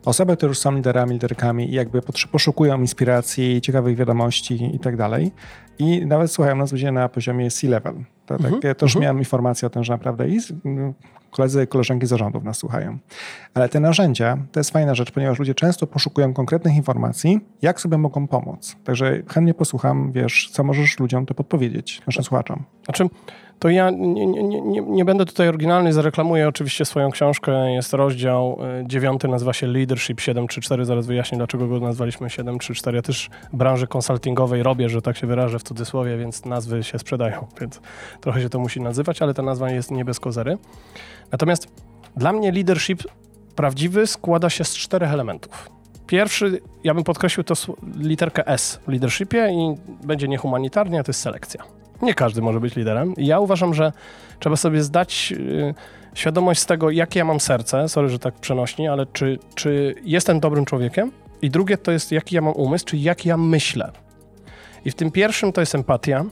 osoby, 0.05 0.37
które 0.37 0.49
już 0.49 0.59
są 0.59 0.75
liderami, 0.75 1.13
liderkami 1.13 1.69
i 1.69 1.73
jakby 1.73 2.01
poszukują 2.31 2.79
inspiracji, 2.79 3.61
ciekawych 3.61 3.97
wiadomości 3.97 4.75
i 4.75 4.79
tak 4.79 4.97
dalej. 4.97 5.31
I 5.79 6.05
nawet 6.05 6.31
słuchają 6.31 6.55
nas 6.55 6.71
ludzie 6.71 6.91
na 6.91 7.09
poziomie 7.09 7.51
C-level. 7.51 7.95
Tak, 8.27 8.41
mhm. 8.41 8.61
ja 8.63 8.75
też 8.75 8.89
mhm. 8.89 9.03
miałem 9.03 9.19
informację 9.19 9.65
o 9.65 9.69
tym, 9.69 9.83
że 9.83 9.93
naprawdę 9.93 10.27
i 10.27 10.39
koledzy 11.31 11.63
i 11.63 11.67
koleżanki 11.67 12.07
zarządów 12.07 12.43
nas 12.43 12.57
słuchają. 12.57 12.97
Ale 13.53 13.69
te 13.69 13.79
narzędzia 13.79 14.37
to 14.51 14.59
jest 14.59 14.71
fajna 14.71 14.95
rzecz, 14.95 15.11
ponieważ 15.11 15.39
ludzie 15.39 15.55
często 15.55 15.87
poszukują 15.87 16.33
konkretnych 16.33 16.75
informacji, 16.75 17.39
jak 17.61 17.81
sobie 17.81 17.97
mogą 17.97 18.27
pomóc. 18.27 18.75
Także 18.83 19.21
chętnie 19.27 19.53
posłucham, 19.53 20.11
wiesz, 20.11 20.49
co 20.51 20.63
możesz 20.63 20.99
ludziom 20.99 21.25
to 21.25 21.33
podpowiedzieć, 21.33 22.01
naszym 22.07 22.23
słuchaczom. 22.23 22.63
Znaczy, 22.85 23.09
to 23.59 23.69
ja 23.69 23.89
nie, 23.89 24.27
nie, 24.27 24.43
nie, 24.43 24.81
nie 24.81 25.05
będę 25.05 25.25
tutaj 25.25 25.47
oryginalny, 25.47 25.93
zareklamuję 25.93 26.47
oczywiście 26.47 26.85
swoją 26.85 27.11
książkę. 27.11 27.71
Jest 27.71 27.93
rozdział 27.93 28.59
y, 28.81 28.87
dziewiąty, 28.87 29.27
nazywa 29.27 29.53
się 29.53 29.67
Leadership 29.67 30.19
734. 30.19 30.85
Zaraz 30.85 31.07
wyjaśnię, 31.07 31.37
dlaczego 31.37 31.67
go 31.67 31.79
nazwaliśmy 31.79 32.29
734. 32.29 32.95
Ja 32.95 33.01
też 33.01 33.29
branży 33.53 33.87
konsultingowej 33.87 34.63
robię, 34.63 34.89
że 34.89 35.01
tak 35.01 35.17
się 35.17 35.27
wyrażę 35.27 35.59
w 35.59 35.63
cudzysłowie, 35.63 36.17
więc 36.17 36.45
nazwy 36.45 36.83
się 36.83 36.99
sprzedają, 36.99 37.47
więc 37.61 37.81
trochę 38.21 38.41
się 38.41 38.49
to 38.49 38.59
musi 38.59 38.81
nazywać, 38.81 39.21
ale 39.21 39.33
ta 39.33 39.41
nazwa 39.41 39.69
jest 39.69 39.91
nie 39.91 40.05
bez 40.05 40.19
kozery. 40.19 40.57
Natomiast 41.31 41.67
dla 42.17 42.33
mnie 42.33 42.51
leadership 42.51 43.03
prawdziwy 43.55 44.07
składa 44.07 44.49
się 44.49 44.63
z 44.63 44.75
czterech 44.75 45.13
elementów. 45.13 45.69
Pierwszy, 46.07 46.61
ja 46.83 46.93
bym 46.93 47.03
podkreślił 47.03 47.43
to 47.43 47.53
literkę 47.97 48.47
S 48.47 48.79
w 48.87 48.91
leadershipie 48.91 49.49
i 49.51 49.75
będzie 50.07 50.27
niehumanitarnie, 50.27 50.99
a 50.99 51.03
to 51.03 51.09
jest 51.09 51.21
selekcja. 51.21 51.63
Nie 52.01 52.13
każdy 52.13 52.41
może 52.41 52.59
być 52.59 52.75
liderem. 52.75 53.15
I 53.15 53.25
ja 53.25 53.39
uważam, 53.39 53.73
że 53.73 53.91
trzeba 54.39 54.55
sobie 54.55 54.83
zdać 54.83 55.31
yy, 55.31 55.73
świadomość 56.13 56.59
z 56.59 56.65
tego, 56.65 56.91
jakie 56.91 57.19
ja 57.19 57.25
mam 57.25 57.39
serce, 57.39 57.89
sorry, 57.89 58.09
że 58.09 58.19
tak 58.19 58.33
przenośni, 58.33 58.87
ale 58.87 59.05
czy, 59.05 59.39
czy 59.55 59.95
jestem 60.03 60.39
dobrym 60.39 60.65
człowiekiem? 60.65 61.11
I 61.41 61.49
drugie 61.49 61.77
to 61.77 61.91
jest, 61.91 62.11
jaki 62.11 62.35
ja 62.35 62.41
mam 62.41 62.53
umysł, 62.53 62.85
czyli 62.85 63.03
jak 63.03 63.25
ja 63.25 63.37
myślę. 63.37 63.91
I 64.85 64.91
w 64.91 64.95
tym 64.95 65.11
pierwszym 65.11 65.51
to 65.51 65.61
jest 65.61 65.75
empatia, 65.75 66.25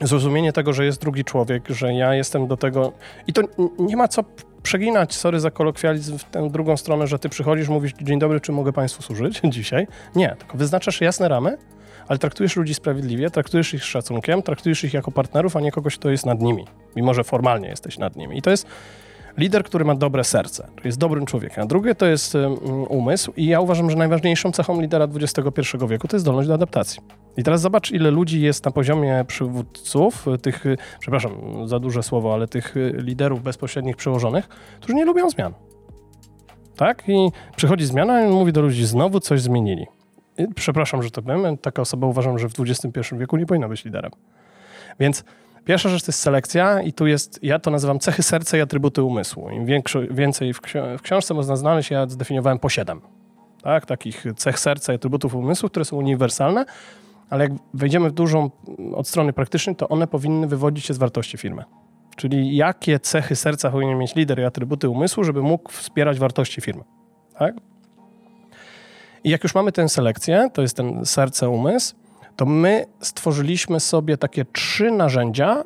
zrozumienie 0.00 0.52
tego, 0.52 0.72
że 0.72 0.84
jest 0.84 1.00
drugi 1.00 1.24
człowiek, 1.24 1.68
że 1.68 1.94
ja 1.94 2.14
jestem 2.14 2.46
do 2.46 2.56
tego. 2.56 2.92
I 3.26 3.32
to 3.32 3.42
nie 3.78 3.96
ma 3.96 4.08
co 4.08 4.24
przeginać, 4.62 5.14
sorry 5.14 5.40
za 5.40 5.50
kolokwializm, 5.50 6.18
w 6.18 6.24
tę 6.24 6.48
drugą 6.50 6.76
stronę, 6.76 7.06
że 7.06 7.18
ty 7.18 7.28
przychodzisz, 7.28 7.68
mówisz 7.68 7.92
dzień 8.02 8.18
dobry, 8.18 8.40
czy 8.40 8.52
mogę 8.52 8.72
państwu 8.72 9.02
służyć 9.02 9.40
dzisiaj? 9.56 9.86
Nie, 10.14 10.36
tylko 10.38 10.58
wyznaczasz 10.58 11.00
jasne 11.00 11.28
ramy, 11.28 11.58
ale 12.08 12.18
traktujesz 12.18 12.56
ludzi 12.56 12.74
sprawiedliwie, 12.74 13.30
traktujesz 13.30 13.74
ich 13.74 13.82
z 13.82 13.86
szacunkiem, 13.86 14.42
traktujesz 14.42 14.84
ich 14.84 14.94
jako 14.94 15.12
partnerów, 15.12 15.56
a 15.56 15.60
nie 15.60 15.72
kogoś, 15.72 15.96
kto 15.96 16.10
jest 16.10 16.26
nad 16.26 16.40
nimi, 16.40 16.64
mimo 16.96 17.14
że 17.14 17.24
formalnie 17.24 17.68
jesteś 17.68 17.98
nad 17.98 18.16
nimi. 18.16 18.38
I 18.38 18.42
to 18.42 18.50
jest 18.50 18.66
lider, 19.38 19.64
który 19.64 19.84
ma 19.84 19.94
dobre 19.94 20.24
serce, 20.24 20.68
jest 20.84 20.98
dobrym 20.98 21.26
człowiekiem. 21.26 21.64
A 21.64 21.66
drugie 21.66 21.94
to 21.94 22.06
jest 22.06 22.34
um, 22.34 22.58
umysł 22.88 23.32
i 23.36 23.46
ja 23.46 23.60
uważam, 23.60 23.90
że 23.90 23.96
najważniejszą 23.96 24.52
cechą 24.52 24.80
lidera 24.80 25.08
XXI 25.14 25.76
wieku 25.88 26.08
to 26.08 26.16
jest 26.16 26.22
zdolność 26.22 26.48
do 26.48 26.54
adaptacji. 26.54 27.00
I 27.36 27.42
teraz 27.42 27.60
zobacz, 27.60 27.90
ile 27.90 28.10
ludzi 28.10 28.40
jest 28.40 28.64
na 28.64 28.70
poziomie 28.70 29.24
przywódców, 29.26 30.26
tych, 30.42 30.64
przepraszam, 31.00 31.32
za 31.68 31.78
duże 31.78 32.02
słowo, 32.02 32.34
ale 32.34 32.48
tych 32.48 32.74
liderów 32.94 33.42
bezpośrednich 33.42 33.96
przełożonych, 33.96 34.48
którzy 34.80 34.94
nie 34.94 35.04
lubią 35.04 35.30
zmian. 35.30 35.54
Tak? 36.76 37.02
I 37.08 37.30
przychodzi 37.56 37.86
zmiana 37.86 38.26
i 38.26 38.28
mówi 38.28 38.52
do 38.52 38.62
ludzi, 38.62 38.86
znowu 38.86 39.20
coś 39.20 39.40
zmienili. 39.40 39.86
Przepraszam, 40.54 41.02
że 41.02 41.10
to 41.10 41.22
powiem, 41.22 41.58
taka 41.58 41.82
osoba 41.82 42.06
uważam, 42.06 42.38
że 42.38 42.48
w 42.48 42.52
XXI 42.60 43.00
wieku 43.12 43.36
nie 43.36 43.46
powinna 43.46 43.68
być 43.68 43.84
liderem. 43.84 44.10
Więc 45.00 45.24
Pierwsza 45.66 45.88
rzecz 45.88 46.02
to 46.02 46.08
jest 46.08 46.20
selekcja 46.20 46.82
i 46.82 46.92
tu 46.92 47.06
jest, 47.06 47.38
ja 47.42 47.58
to 47.58 47.70
nazywam 47.70 47.98
cechy 47.98 48.22
serca 48.22 48.56
i 48.56 48.60
atrybuty 48.60 49.02
umysłu. 49.02 49.50
Im 49.50 49.66
więcej 50.10 50.54
w, 50.54 50.60
ksi- 50.60 50.98
w 50.98 51.02
książce 51.02 51.34
można 51.34 51.56
znaleźć, 51.56 51.90
ja 51.90 52.08
zdefiniowałem 52.08 52.58
po 52.58 52.68
siedem. 52.68 53.00
Tak, 53.62 53.86
takich 53.86 54.24
cech 54.36 54.58
serca 54.58 54.92
i 54.92 54.96
atrybutów 54.96 55.34
umysłu, 55.34 55.68
które 55.68 55.84
są 55.84 55.96
uniwersalne, 55.96 56.64
ale 57.30 57.44
jak 57.44 57.52
wejdziemy 57.74 58.10
w 58.10 58.12
dużą 58.12 58.50
od 58.94 59.08
strony 59.08 59.32
praktycznej, 59.32 59.76
to 59.76 59.88
one 59.88 60.06
powinny 60.06 60.46
wywodzić 60.46 60.84
się 60.84 60.94
z 60.94 60.98
wartości 60.98 61.38
firmy. 61.38 61.64
Czyli 62.16 62.56
jakie 62.56 63.00
cechy 63.00 63.36
serca 63.36 63.70
powinien 63.70 63.98
mieć 63.98 64.14
lider 64.14 64.40
i 64.40 64.44
atrybuty 64.44 64.88
umysłu, 64.88 65.24
żeby 65.24 65.42
mógł 65.42 65.72
wspierać 65.72 66.18
wartości 66.18 66.60
firmy. 66.60 66.84
Tak? 67.38 67.54
I 69.26 69.30
jak 69.30 69.42
już 69.42 69.54
mamy 69.54 69.72
tę 69.72 69.88
selekcję, 69.88 70.48
to 70.52 70.62
jest 70.62 70.76
ten 70.76 71.06
serce, 71.06 71.48
umysł, 71.48 71.94
to 72.36 72.46
my 72.46 72.86
stworzyliśmy 73.00 73.80
sobie 73.80 74.16
takie 74.16 74.44
trzy 74.44 74.90
narzędzia 74.90 75.64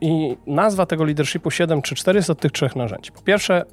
i 0.00 0.36
nazwa 0.46 0.86
tego 0.86 1.04
leadershipu 1.04 1.50
7 1.50 1.82
czy 1.82 1.94
4 1.94 2.18
jest 2.18 2.30
od 2.30 2.40
tych 2.40 2.52
trzech 2.52 2.76
narzędzi. 2.76 3.12
Po 3.12 3.22
pierwsze, 3.22 3.64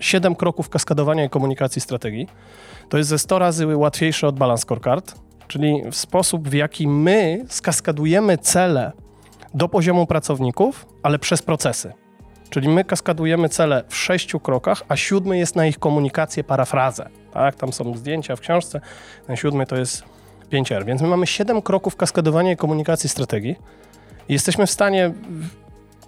7 0.00 0.34
kroków 0.34 0.68
kaskadowania 0.68 1.24
i 1.24 1.28
komunikacji 1.28 1.80
strategii. 1.80 2.26
To 2.88 2.98
jest 2.98 3.10
ze 3.10 3.18
100 3.18 3.38
razy 3.38 3.76
łatwiejsze 3.76 4.28
od 4.28 4.38
Balance 4.38 4.62
Scorecard, 4.62 5.14
czyli 5.48 5.82
w 5.90 5.96
sposób, 5.96 6.48
w 6.48 6.52
jaki 6.52 6.88
my 6.88 7.44
skaskadujemy 7.48 8.38
cele 8.38 8.92
do 9.54 9.68
poziomu 9.68 10.06
pracowników, 10.06 10.86
ale 11.02 11.18
przez 11.18 11.42
procesy. 11.42 11.92
Czyli 12.50 12.68
my 12.68 12.84
kaskadujemy 12.84 13.48
cele 13.48 13.84
w 13.88 13.96
sześciu 13.96 14.40
krokach, 14.40 14.82
a 14.88 14.96
siódmy 14.96 15.38
jest 15.38 15.56
na 15.56 15.66
ich 15.66 15.78
komunikację, 15.78 16.44
parafrazę. 16.44 17.23
Tak, 17.34 17.54
tam 17.54 17.72
są 17.72 17.96
zdjęcia 17.96 18.36
w 18.36 18.40
książce. 18.40 18.80
Ten 19.26 19.36
siódmy 19.36 19.66
to 19.66 19.76
jest 19.76 20.02
5R. 20.52 20.84
Więc 20.84 21.02
my 21.02 21.08
mamy 21.08 21.26
7 21.26 21.62
kroków 21.62 21.96
kaskadowania 21.96 22.52
i 22.52 22.56
komunikacji 22.56 23.08
strategii. 23.08 23.56
I 24.28 24.32
jesteśmy 24.32 24.66
w 24.66 24.70
stanie, 24.70 25.12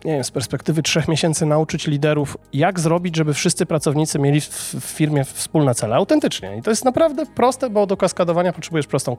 nie 0.04 0.12
wiem, 0.12 0.24
z 0.24 0.30
perspektywy 0.30 0.82
trzech 0.82 1.08
miesięcy 1.08 1.46
nauczyć 1.46 1.86
liderów, 1.86 2.38
jak 2.52 2.80
zrobić, 2.80 3.16
żeby 3.16 3.34
wszyscy 3.34 3.66
pracownicy 3.66 4.18
mieli 4.18 4.40
w, 4.40 4.74
firmie 4.80 5.24
wspólne 5.24 5.74
cele, 5.74 5.96
autentycznie. 5.96 6.56
I 6.56 6.62
to 6.62 6.70
jest 6.70 6.84
naprawdę 6.84 7.26
proste, 7.26 7.70
bo 7.70 7.86
do 7.86 7.96
kaskadowania 7.96 8.52
potrzebujesz 8.52 8.86
prostą 8.86 9.16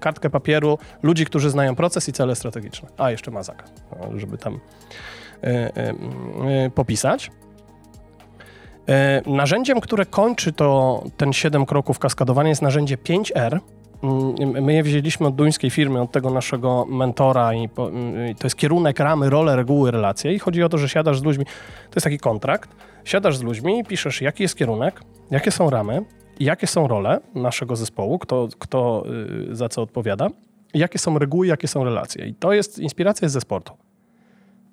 kartkę 0.00 0.30
papieru, 0.30 0.78
ludzi, 1.02 1.26
którzy 1.26 1.50
znają 1.50 1.76
proces 1.76 2.08
i 2.08 2.12
cele 2.12 2.36
strategiczne. 2.36 2.88
A, 2.98 3.10
jeszcze 3.10 3.30
mazak, 3.30 3.64
no, 3.90 4.18
żeby 4.18 4.38
tam 4.38 4.54
y, 4.54 5.48
y, 5.48 6.66
y, 6.66 6.70
popisać. 6.70 7.30
Narzędziem, 9.26 9.80
które 9.80 10.06
kończy 10.06 10.52
to 10.52 11.02
ten 11.16 11.32
7 11.32 11.66
kroków 11.66 11.98
kaskadowania 11.98 12.48
jest 12.48 12.62
narzędzie 12.62 12.96
5R, 12.96 13.58
Mm, 14.02 14.64
my 14.64 14.74
je 14.74 14.82
wzięliśmy 14.82 15.26
od 15.26 15.34
duńskiej 15.34 15.70
firmy, 15.70 16.00
od 16.00 16.12
tego 16.12 16.30
naszego 16.30 16.86
mentora 16.88 17.52
mm, 17.52 17.64
i, 18.30 18.34
to 18.34 18.46
jest 18.46 18.56
kierunek, 18.56 18.98
ramy, 18.98 19.30
role, 19.30 19.56
reguły, 19.56 19.90
relacje 19.90 20.34
i 20.34 20.38
chodzi 20.38 20.62
o 20.62 20.68
to, 20.68 20.78
że 20.78 20.88
siadasz 20.88 21.18
z 21.18 21.22
ludźmi, 21.22 21.44
to 21.90 21.94
jest 21.94 22.04
taki 22.04 22.18
kontrakt, 22.18 22.70
siadasz 23.04 23.36
z 23.36 23.42
ludźmi 23.42 23.78
i 23.78 23.84
piszesz, 23.84 24.20
jaki 24.20 24.42
jest 24.42 24.56
kierunek, 24.56 25.00
jakie 25.30 25.50
są 25.50 25.70
ramy, 25.70 26.04
jakie 26.40 26.66
są 26.66 26.88
role 26.88 27.20
naszego 27.34 27.76
zespołu, 27.76 28.18
kto, 28.18 28.48
kto 28.58 29.04
y, 29.50 29.56
za 29.56 29.68
co 29.68 29.82
odpowiada, 29.82 30.28
jakie 30.74 30.98
są 30.98 31.18
reguły, 31.18 31.46
jakie 31.46 31.68
są 31.68 31.84
relacje. 31.84 32.26
I 32.26 32.34
to 32.34 32.52
jest, 32.52 32.78
inspiracja 32.78 33.28
ze 33.28 33.40
sportu. 33.40 33.72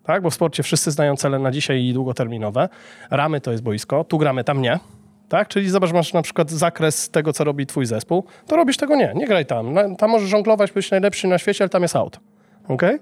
Tak, 0.03 0.21
bo 0.21 0.29
w 0.29 0.33
sporcie 0.33 0.63
wszyscy 0.63 0.91
znają 0.91 1.15
cele 1.15 1.39
na 1.39 1.51
dzisiaj 1.51 1.83
i 1.83 1.93
długoterminowe. 1.93 2.69
Ramy 3.11 3.41
to 3.41 3.51
jest 3.51 3.63
boisko, 3.63 4.03
tu 4.03 4.17
gramy, 4.17 4.43
tam 4.43 4.61
nie 4.61 4.79
tak? 5.29 5.47
Czyli 5.47 5.69
zobacz, 5.69 5.93
masz 5.93 6.13
na 6.13 6.21
przykład 6.21 6.51
zakres 6.51 7.09
tego, 7.09 7.33
co 7.33 7.43
robi 7.43 7.65
twój 7.65 7.85
zespół, 7.85 8.23
to 8.47 8.55
robisz 8.55 8.77
tego 8.77 8.95
nie, 8.95 9.13
nie 9.15 9.27
graj 9.27 9.45
tam. 9.45 9.75
Tam 9.97 10.09
możesz 10.09 10.29
żonglować, 10.29 10.71
być 10.71 10.91
najlepszy 10.91 11.27
na 11.27 11.37
świecie, 11.37 11.63
ale 11.63 11.69
tam 11.69 11.81
jest 11.81 11.95
out. 11.95 12.19
Okay? 12.67 12.99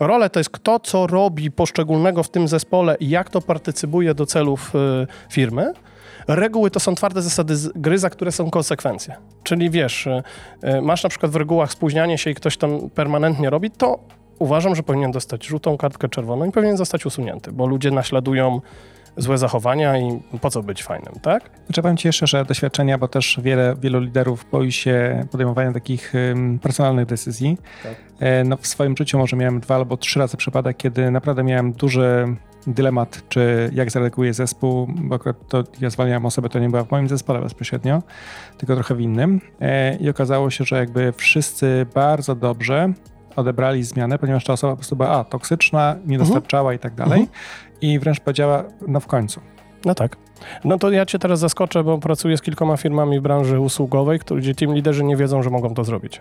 Role 0.00 0.30
to 0.30 0.40
jest 0.40 0.50
kto, 0.50 0.80
co 0.80 1.06
robi 1.06 1.50
poszczególnego 1.50 2.22
w 2.22 2.28
tym 2.28 2.48
zespole 2.48 2.96
i 3.00 3.08
jak 3.08 3.30
to 3.30 3.40
partycypuje 3.40 4.14
do 4.14 4.26
celów 4.26 4.72
y, 4.74 5.06
firmy. 5.30 5.72
Reguły 6.28 6.70
to 6.70 6.80
są 6.80 6.94
twarde 6.94 7.22
zasady 7.22 7.54
gry, 7.74 7.98
za 7.98 8.10
które 8.10 8.32
są 8.32 8.50
konsekwencje. 8.50 9.16
Czyli 9.42 9.70
wiesz, 9.70 10.06
y, 10.06 10.22
y, 10.64 10.82
masz 10.82 11.02
na 11.02 11.10
przykład 11.10 11.32
w 11.32 11.36
regułach 11.36 11.72
spóźnianie 11.72 12.18
się 12.18 12.30
i 12.30 12.34
ktoś 12.34 12.56
to 12.56 12.68
permanentnie 12.94 13.50
robi, 13.50 13.70
to 13.70 13.98
uważam, 14.38 14.74
że 14.74 14.82
powinien 14.82 15.10
dostać 15.12 15.46
żółtą 15.46 15.76
kartkę 15.76 16.08
czerwoną 16.08 16.44
i 16.44 16.52
powinien 16.52 16.76
zostać 16.76 17.06
usunięty, 17.06 17.52
bo 17.52 17.66
ludzie 17.66 17.90
naśladują 17.90 18.60
złe 19.16 19.38
zachowania 19.38 19.98
i 19.98 20.20
po 20.40 20.50
co 20.50 20.62
być 20.62 20.82
fajnym, 20.82 21.14
tak? 21.22 21.50
Znaczy 21.66 21.82
powiem 21.82 21.96
Ci 21.96 22.08
jeszcze, 22.08 22.26
że 22.26 22.44
doświadczenia, 22.44 22.98
bo 22.98 23.08
też 23.08 23.40
wiele, 23.42 23.74
wielu 23.80 24.00
liderów 24.00 24.46
boi 24.52 24.72
się 24.72 25.26
podejmowania 25.30 25.72
takich 25.72 26.12
um, 26.14 26.58
personalnych 26.58 27.06
decyzji. 27.06 27.58
Tak. 27.82 27.94
E, 28.20 28.44
no, 28.44 28.56
w 28.56 28.66
swoim 28.66 28.96
życiu 28.96 29.18
może 29.18 29.36
miałem 29.36 29.60
dwa 29.60 29.74
albo 29.74 29.96
trzy 29.96 30.18
razy 30.18 30.36
przypadek, 30.36 30.76
kiedy 30.76 31.10
naprawdę 31.10 31.44
miałem 31.44 31.72
duży 31.72 32.36
dylemat, 32.66 33.22
czy 33.28 33.70
jak 33.74 33.90
zareaguje 33.90 34.34
zespół, 34.34 34.86
bo 34.96 35.14
akurat 35.14 35.48
to 35.48 35.64
ja 35.80 35.90
zwalniałem 35.90 36.26
osobę, 36.26 36.48
to 36.48 36.58
nie 36.58 36.68
była 36.68 36.84
w 36.84 36.90
moim 36.90 37.08
zespole 37.08 37.40
bezpośrednio, 37.40 38.02
tylko 38.58 38.74
trochę 38.74 38.94
w 38.94 39.00
innym. 39.00 39.40
E, 39.60 39.96
I 39.96 40.10
okazało 40.10 40.50
się, 40.50 40.64
że 40.64 40.76
jakby 40.76 41.12
wszyscy 41.12 41.86
bardzo 41.94 42.34
dobrze 42.34 42.92
odebrali 43.36 43.84
zmianę, 43.84 44.18
ponieważ 44.18 44.44
ta 44.44 44.52
osoba 44.52 44.72
po 44.72 44.76
prostu 44.76 44.96
była 44.96 45.10
a, 45.10 45.24
toksyczna, 45.24 45.96
nie 46.06 46.16
mhm. 46.16 46.18
dostarczała 46.18 46.72
-huh. 46.72 46.76
i 46.76 46.78
tak 46.78 46.94
dalej. 46.94 47.22
-huh. 47.22 47.28
I 47.80 47.98
wręcz 47.98 48.20
powiedziała, 48.20 48.64
no 48.88 49.00
w 49.00 49.06
końcu. 49.06 49.40
No 49.84 49.94
tak. 49.94 50.16
No 50.64 50.78
to 50.78 50.90
ja 50.90 51.06
cię 51.06 51.18
teraz 51.18 51.40
zaskoczę, 51.40 51.84
bo 51.84 51.98
pracuję 51.98 52.36
z 52.36 52.42
kilkoma 52.42 52.76
firmami 52.76 53.20
w 53.20 53.22
branży 53.22 53.60
usługowej, 53.60 54.20
gdzie 54.36 54.54
team 54.54 54.74
liderzy 54.74 55.04
nie 55.04 55.16
wiedzą, 55.16 55.42
że 55.42 55.50
mogą 55.50 55.74
to 55.74 55.84
zrobić. 55.84 56.20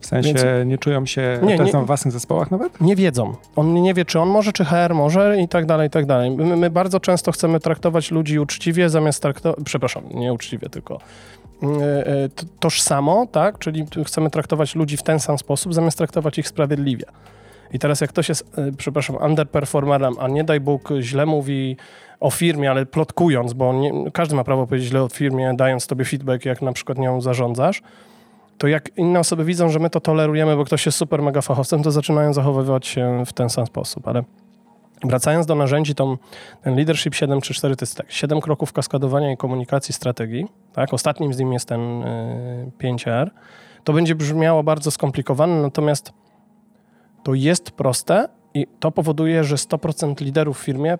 W 0.00 0.06
sensie 0.06 0.34
Więc- 0.34 0.68
nie 0.68 0.78
czują 0.78 1.06
się 1.06 1.38
Nie, 1.42 1.58
nie, 1.58 1.72
w 1.72 1.86
własnych 1.86 2.12
zespołach 2.12 2.50
nawet? 2.50 2.80
Nie 2.80 2.96
wiedzą. 2.96 3.34
On 3.56 3.74
nie 3.74 3.94
wie, 3.94 4.04
czy 4.04 4.20
on 4.20 4.28
może, 4.28 4.52
czy 4.52 4.64
HR 4.64 4.94
może 4.94 5.40
i 5.40 5.48
tak 5.48 5.66
dalej, 5.66 5.88
i 5.88 5.90
tak 5.90 6.06
dalej. 6.06 6.30
My, 6.30 6.56
my 6.56 6.70
bardzo 6.70 7.00
często 7.00 7.32
chcemy 7.32 7.60
traktować 7.60 8.10
ludzi 8.10 8.38
uczciwie, 8.38 8.88
zamiast 8.88 9.22
traktować, 9.22 9.58
przepraszam, 9.64 10.02
nie 10.14 10.32
uczciwie, 10.32 10.68
tylko 10.68 10.98
tożsamo, 12.60 13.26
tak? 13.26 13.58
Czyli 13.58 13.86
chcemy 14.06 14.30
traktować 14.30 14.74
ludzi 14.74 14.96
w 14.96 15.02
ten 15.02 15.20
sam 15.20 15.38
sposób, 15.38 15.74
zamiast 15.74 15.98
traktować 15.98 16.38
ich 16.38 16.48
sprawiedliwie. 16.48 17.04
I 17.72 17.78
teraz 17.78 18.00
jak 18.00 18.10
ktoś 18.10 18.28
jest, 18.28 18.56
yy, 18.56 18.72
przepraszam, 18.72 19.16
underperformerem, 19.16 20.14
a 20.20 20.28
nie 20.28 20.44
daj 20.44 20.60
Bóg 20.60 20.88
źle 21.00 21.26
mówi 21.26 21.76
o 22.20 22.30
firmie, 22.30 22.70
ale 22.70 22.86
plotkując, 22.86 23.52
bo 23.52 23.72
nie, 23.72 24.10
każdy 24.10 24.36
ma 24.36 24.44
prawo 24.44 24.66
powiedzieć 24.66 24.88
źle 24.88 25.02
o 25.02 25.08
firmie, 25.08 25.52
dając 25.56 25.86
tobie 25.86 26.04
feedback, 26.04 26.44
jak 26.44 26.62
na 26.62 26.72
przykład 26.72 26.98
nią 26.98 27.20
zarządzasz, 27.20 27.82
to 28.58 28.68
jak 28.68 28.98
inne 28.98 29.20
osoby 29.20 29.44
widzą, 29.44 29.68
że 29.68 29.78
my 29.78 29.90
to 29.90 30.00
tolerujemy, 30.00 30.56
bo 30.56 30.64
ktoś 30.64 30.86
jest 30.86 30.98
super 30.98 31.22
mega 31.22 31.40
fachowcem, 31.40 31.82
to 31.82 31.90
zaczynają 31.90 32.32
zachowywać 32.32 32.86
się 32.86 33.22
w 33.26 33.32
ten 33.32 33.50
sam 33.50 33.66
sposób. 33.66 34.08
Ale 34.08 34.22
wracając 35.04 35.46
do 35.46 35.54
narzędzi, 35.54 35.94
ten 35.94 36.16
Leadership 36.76 37.14
7 37.14 37.40
czy 37.40 37.54
4 37.54 37.76
to 37.76 37.82
jest 37.82 37.96
tak, 37.96 38.12
7 38.12 38.40
kroków 38.40 38.72
kaskadowania 38.72 39.32
i 39.32 39.36
komunikacji 39.36 39.94
strategii. 39.94 40.46
Tak? 40.72 40.94
Ostatnim 40.94 41.34
z 41.34 41.38
nim 41.38 41.52
jest 41.52 41.68
ten 41.68 42.02
y, 42.02 42.70
5R. 42.78 43.30
To 43.84 43.92
będzie 43.92 44.14
brzmiało 44.14 44.62
bardzo 44.62 44.90
skomplikowane, 44.90 45.62
natomiast 45.62 46.12
to 47.22 47.34
jest 47.34 47.70
proste 47.70 48.28
i 48.54 48.66
to 48.80 48.90
powoduje, 48.90 49.44
że 49.44 49.56
100% 49.56 50.20
liderów 50.20 50.60
w 50.60 50.64
firmie 50.64 50.94
y, 50.94 50.98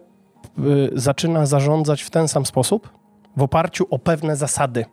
zaczyna 0.92 1.46
zarządzać 1.46 2.02
w 2.02 2.10
ten 2.10 2.28
sam 2.28 2.46
sposób, 2.46 2.88
w 3.36 3.42
oparciu 3.42 3.86
o 3.90 3.98
pewne 3.98 4.36
zasady. 4.36 4.84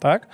Tak? 0.00 0.26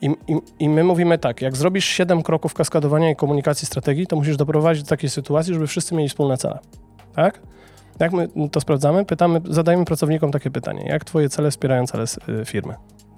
I, 0.00 0.06
i, 0.06 0.36
I 0.58 0.68
my 0.68 0.84
mówimy 0.84 1.18
tak, 1.18 1.42
jak 1.42 1.56
zrobisz 1.56 1.84
7 1.84 2.22
kroków 2.22 2.54
kaskadowania 2.54 3.10
i 3.10 3.16
komunikacji 3.16 3.66
strategii, 3.66 4.06
to 4.06 4.16
musisz 4.16 4.36
doprowadzić 4.36 4.82
do 4.82 4.88
takiej 4.88 5.10
sytuacji, 5.10 5.54
żeby 5.54 5.66
wszyscy 5.66 5.94
mieli 5.94 6.08
wspólne 6.08 6.36
cele. 6.36 6.58
Tak? 7.14 7.40
Jak 8.00 8.12
my 8.12 8.28
to 8.52 8.60
sprawdzamy? 8.60 9.04
Pytamy, 9.04 9.40
zadajemy 9.44 9.84
pracownikom 9.84 10.32
takie 10.32 10.50
pytanie. 10.50 10.84
Jak 10.88 11.04
twoje 11.04 11.28
cele 11.28 11.50
wspierają 11.50 11.86
cele 11.86 12.04
y, 12.28 12.44
firmy? 12.44 12.74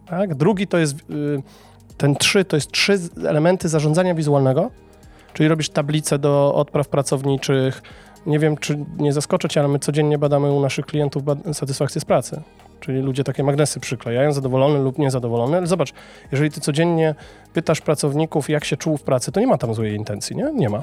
Tak? 0.07 0.34
Drugi 0.34 0.66
to 0.66 0.78
jest, 0.78 0.95
y, 1.11 1.43
ten 1.97 2.16
trzy, 2.16 2.45
to 2.45 2.57
jest 2.57 2.70
trzy 2.70 2.99
elementy 3.28 3.68
zarządzania 3.68 4.14
wizualnego, 4.14 4.70
czyli 5.32 5.49
robisz 5.49 5.68
tablicę 5.68 6.18
do 6.18 6.55
odpraw 6.55 6.88
pracowniczych. 6.88 7.82
Nie 8.26 8.38
wiem, 8.38 8.57
czy 8.57 8.84
nie 8.99 9.12
zaskoczę 9.12 9.49
cię, 9.49 9.61
ale 9.61 9.68
my 9.68 9.78
codziennie 9.78 10.18
badamy 10.18 10.53
u 10.53 10.61
naszych 10.61 10.86
klientów 10.86 11.22
satysfakcję 11.53 12.01
z 12.01 12.05
pracy. 12.05 12.43
Czyli 12.80 13.01
ludzie 13.01 13.24
takie 13.24 13.45
magnesy 13.45 13.80
przyklejają, 13.80 14.32
zadowolony 14.32 14.78
lub 14.78 14.99
niezadowolony. 14.99 15.57
Ale 15.57 15.66
zobacz, 15.66 15.93
jeżeli 16.32 16.51
ty 16.51 16.61
codziennie 16.61 17.14
pytasz 17.53 17.80
pracowników, 17.80 18.51
jak 18.51 18.64
się 18.64 18.76
czuł 18.76 18.97
w 18.97 19.03
pracy, 19.03 19.32
to 19.32 19.40
nie 19.40 19.47
ma 19.47 19.59
tam 19.59 19.74
złej 19.74 19.95
intencji, 19.95 20.36
nie? 20.36 20.53
Nie 20.55 20.68
ma. 20.68 20.82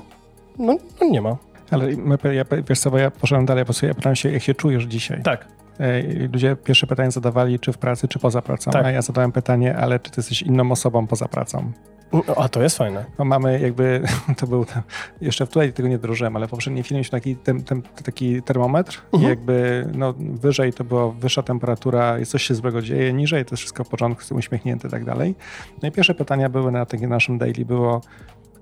No, 0.57 0.77
no 1.01 1.07
nie 1.07 1.21
ma. 1.21 1.37
Ale 1.71 1.87
my, 1.97 2.17
ja, 2.35 2.43
wiesz 2.69 2.79
co, 2.79 2.97
ja 2.97 3.11
poszedłem 3.11 3.45
dalej, 3.45 3.65
po 3.65 3.85
ja 3.85 3.93
pytam 3.93 4.15
się, 4.15 4.31
jak 4.31 4.43
się 4.43 4.53
czujesz 4.53 4.83
dzisiaj? 4.83 5.21
Tak. 5.23 5.47
E, 5.79 6.01
Ludzie 6.27 6.55
pierwsze 6.55 6.87
pytanie 6.87 7.11
zadawali, 7.11 7.59
czy 7.59 7.73
w 7.73 7.77
pracy, 7.77 8.07
czy 8.07 8.19
poza 8.19 8.41
pracą, 8.41 8.71
Tak. 8.71 8.85
a 8.85 8.91
ja 8.91 9.01
zadałem 9.01 9.31
pytanie, 9.31 9.77
ale 9.77 9.99
czy 9.99 10.11
ty 10.11 10.19
jesteś 10.19 10.41
inną 10.41 10.71
osobą 10.71 11.07
poza 11.07 11.27
pracą? 11.27 11.71
No, 12.13 12.23
a 12.37 12.49
to 12.49 12.61
jest 12.61 12.77
fajne. 12.77 13.05
Bo 13.17 13.25
mamy 13.25 13.59
jakby, 13.59 14.01
to 14.37 14.47
był, 14.47 14.65
tam, 14.65 14.81
jeszcze 15.21 15.47
tutaj 15.47 15.73
tego 15.73 15.89
nie 15.89 15.97
drożyłem, 15.97 16.35
ale 16.35 16.47
w 16.47 16.49
poprzednim 16.49 16.83
filmie 16.83 16.97
mieliśmy 16.97 17.19
taki, 17.19 17.35
tem, 17.35 17.63
tem, 17.63 17.81
taki 18.03 18.41
termometr 18.41 19.01
i 19.13 19.15
Mhm. 19.15 19.29
jakby 19.29 19.87
no, 19.93 20.13
wyżej 20.17 20.73
to 20.73 20.83
była 20.83 21.11
wyższa 21.11 21.43
temperatura, 21.43 22.19
jest 22.19 22.31
coś 22.31 22.43
się 22.43 22.55
złego 22.55 22.81
dzieje, 22.81 23.13
niżej 23.13 23.45
to 23.45 23.53
jest 23.53 23.59
wszystko 23.61 23.83
w 23.83 23.89
porządku, 23.89 24.21
jestem 24.21 24.37
uśmiechnięty 24.37 24.87
i 24.87 24.91
tak 24.91 25.05
dalej. 25.05 25.35
No 25.83 25.89
i 25.89 25.91
pierwsze 25.91 26.13
pytania 26.15 26.49
były 26.49 26.71
na 26.71 26.85
takim 26.85 27.09
naszym 27.09 27.37
daily 27.37 27.65
było, 27.65 28.01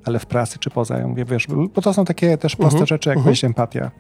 ale 0.05 0.19
w 0.19 0.25
pracy 0.25 0.59
czy 0.59 0.69
poza? 0.69 1.07
Mówię, 1.07 1.25
wiesz, 1.25 1.47
bo 1.75 1.81
to 1.81 1.93
są 1.93 2.05
takie 2.05 2.37
też 2.37 2.55
proste 2.55 2.75
Mhm. 2.75 2.87
rzeczy, 2.87 3.09
jak 3.09 3.17
Mhm. 3.17 3.31
myśl 3.31 3.45
empatia. 3.45 3.91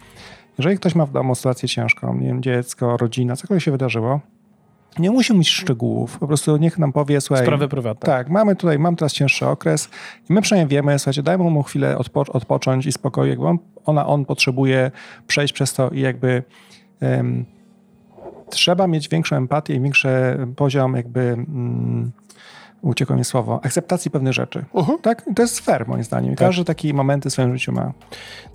Jeżeli 0.57 0.77
ktoś 0.77 0.95
ma 0.95 1.05
w 1.05 1.11
domu 1.11 1.35
sytuację 1.35 1.69
ciężką, 1.69 2.15
nie 2.17 2.27
wiem, 2.27 2.43
dziecko, 2.43 2.97
rodzina, 2.97 3.35
cokolwiek 3.35 3.63
się 3.63 3.71
wydarzyło, 3.71 4.19
nie 4.99 5.11
musi 5.11 5.37
mieć 5.37 5.49
szczegółów, 5.49 6.17
po 6.19 6.27
prostu 6.27 6.57
niech 6.57 6.77
nam 6.77 6.93
powie, 6.93 7.21
słuchaj, 7.21 7.45
Sprawy 7.45 7.67
prywatne. 7.67 8.05
tak, 8.05 8.29
mamy 8.29 8.55
tutaj, 8.55 8.79
mam 8.79 8.95
teraz 8.95 9.13
cięższy 9.13 9.47
okres 9.47 9.89
i 10.29 10.33
my 10.33 10.41
przynajmniej 10.41 10.69
wiemy, 10.69 10.99
słuchajcie, 10.99 11.23
dajmy 11.23 11.43
mu 11.43 11.63
chwilę 11.63 11.95
odpo- 11.97 12.31
odpocząć 12.33 12.85
i 12.85 12.91
spokoju, 12.91 13.29
jakby 13.29 13.45
on, 13.47 13.57
ona, 13.85 14.07
on 14.07 14.25
potrzebuje 14.25 14.91
przejść 15.27 15.53
przez 15.53 15.73
to 15.73 15.89
i 15.89 15.99
jakby 16.01 16.43
em, 16.99 17.45
trzeba 18.49 18.87
mieć 18.87 19.09
większą 19.09 19.35
empatię 19.35 19.75
i 19.75 19.79
większy 19.81 20.09
poziom 20.55 20.95
jakby, 20.95 21.19
mm, 21.21 22.11
uciekło 22.81 23.15
mi 23.15 23.25
słowo, 23.25 23.59
akceptacji 23.63 24.11
pewnych 24.11 24.33
rzeczy. 24.33 24.65
Mhm. 24.73 24.99
Tak? 24.99 25.25
To 25.35 25.41
jest 25.41 25.59
fair 25.59 25.87
moim 25.87 26.03
zdaniem. 26.03 26.35
Tak. 26.35 26.47
Każdy 26.47 26.65
taki 26.65 26.93
momenty 26.93 27.29
w 27.29 27.33
swoim 27.33 27.57
życiu 27.57 27.71
ma. 27.71 27.91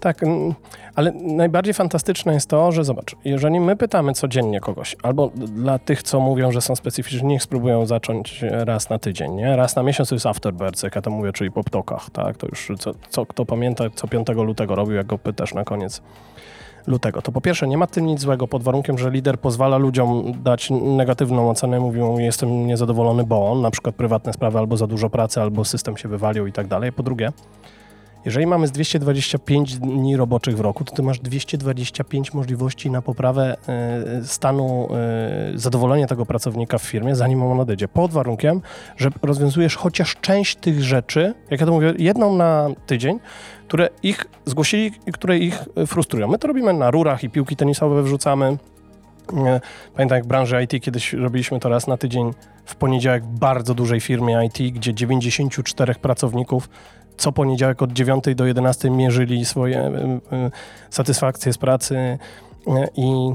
Tak, 0.01 0.23
mm, 0.23 0.55
ale 0.95 1.13
najbardziej 1.13 1.75
fantastyczne 1.75 2.35
jest 2.35 2.49
to, 2.49 2.73
że 2.73 2.85
zobacz, 2.85 3.17
jeżeli 3.25 3.61
my 3.61 3.77
pytamy 3.77 4.13
codziennie 4.13 4.61
kogoś, 4.61 4.97
albo 5.03 5.29
dla 5.35 5.79
tych, 5.79 6.03
co 6.03 6.21
mówią, 6.21 6.53
że 6.53 6.61
są 6.61 6.77
specyficzni, 6.77 7.29
niech 7.29 7.43
spróbują 7.43 7.87
zacząć 7.87 8.45
raz 8.51 8.91
na 8.91 8.99
tydzień, 8.99 9.33
nie? 9.33 9.57
Raz 9.57 9.77
na 9.77 9.83
miesiąc 9.83 10.09
to 10.09 10.15
jest 10.15 10.27
afterbirds, 10.27 10.83
jak 10.83 10.97
ja 10.97 11.03
to 11.03 11.11
mówię, 11.11 11.33
czyli 11.33 11.51
po 11.51 11.65
ptokach, 11.65 12.11
tak? 12.11 12.37
To 12.37 12.47
już 12.47 12.69
co, 12.79 12.95
co 13.11 13.27
kto 13.27 13.45
pamięta, 13.47 13.85
co 13.95 14.09
5 14.09 14.29
lutego 14.29 14.75
robił, 14.75 14.95
jak 14.95 15.07
go 15.07 15.19
pytasz 15.19 15.55
na 15.55 15.65
koniec 15.65 16.03
lutego. 16.87 17.23
To 17.23 17.33
po 17.33 17.41
pierwsze, 17.41 17.69
nie 17.69 17.79
ma 17.79 17.87
tym 17.87 18.07
nic 18.07 18.21
złego, 18.21 18.49
pod 18.49 18.63
warunkiem, 18.63 18.99
że 18.99 19.11
lider 19.11 19.39
pozwala 19.39 19.77
ludziom 19.77 20.33
dać 20.43 20.71
negatywną 20.71 21.51
ocenę, 21.51 21.81
mówią, 21.81 22.19
jestem 22.19 22.67
niezadowolony, 22.67 23.25
bo 23.25 23.51
on, 23.51 23.61
na 23.61 23.71
przykład 23.71 23.95
prywatne 23.95 24.33
sprawy, 24.33 24.59
albo 24.59 24.77
za 24.77 24.87
dużo 24.87 25.11
pracy, 25.11 25.41
albo 25.41 25.65
system 25.65 25.97
się 25.97 26.09
wywalił 26.09 26.47
i 26.47 26.53
tak 26.53 26.67
dalej. 26.67 26.93
Po 26.93 27.03
drugie, 27.03 27.33
jeżeli 28.25 28.47
mamy 28.47 28.67
z 28.67 28.73
225 28.73 29.79
dni 29.79 30.17
roboczych 30.17 30.57
w 30.57 30.61
roku, 30.61 30.85
to 30.85 30.95
ty 30.95 31.03
masz 31.03 31.21
225 31.21 32.35
możliwości 32.35 32.91
na 32.91 33.03
poprawę 33.03 33.57
e, 33.69 34.25
stanu 34.25 34.89
e, 34.95 35.59
zadowolenia 35.59 36.07
tego 36.07 36.27
pracownika 36.27 36.79
w 36.79 36.83
firmie, 36.83 37.17
zanim 37.17 37.43
on 37.43 37.61
odejdzie. 37.61 37.89
Pod 37.89 38.11
warunkiem, 38.11 38.61
że 38.97 39.11
rozwiązujesz 39.23 39.77
chociaż 39.77 40.17
część 40.21 40.57
tych 40.57 40.83
rzeczy, 40.83 41.35
jak 41.51 41.61
ja 41.61 41.67
to 41.67 41.73
mówię, 41.73 41.95
jedną 41.99 42.37
na 42.37 42.69
tydzień, 42.87 43.19
które 43.69 43.89
ich 44.03 44.25
zgłosili 44.45 44.93
i 45.07 45.13
które 45.13 45.39
ich 45.39 45.65
e, 45.77 45.87
frustrują. 45.87 46.29
My 46.29 46.39
to 46.39 46.49
robimy 46.49 46.73
na 46.73 46.91
rurach 46.91 47.25
i 47.25 47.31
piłki 47.31 47.57
tenisowe 47.57 48.03
wrzucamy. 48.03 48.59
Pamiętam 49.95 50.17
jak 50.17 50.25
w 50.25 50.29
branży 50.29 50.63
IT 50.63 50.85
kiedyś 50.85 51.13
robiliśmy 51.13 51.61
to 51.61 51.69
raz 51.69 51.87
na 51.87 51.97
tydzień 51.97 52.31
w 52.65 52.77
poniedziałek 52.77 53.25
w 53.25 53.39
bardzo 53.39 53.75
dużej 53.75 54.01
firmie 54.01 54.47
IT, 54.47 54.75
gdzie 54.75 54.95
94 54.95 55.95
pracowników 55.95 56.69
co 57.17 57.33
poniedziałek 57.33 57.83
od 57.83 57.93
9 57.93 58.25
do 58.37 58.47
11 58.47 58.91
mierzyli 58.91 59.45
swoje 59.45 59.93
satysfakcje 60.91 61.53
z 61.53 61.59
pracy 61.59 61.97
y, 61.97 62.19
i 62.97 63.33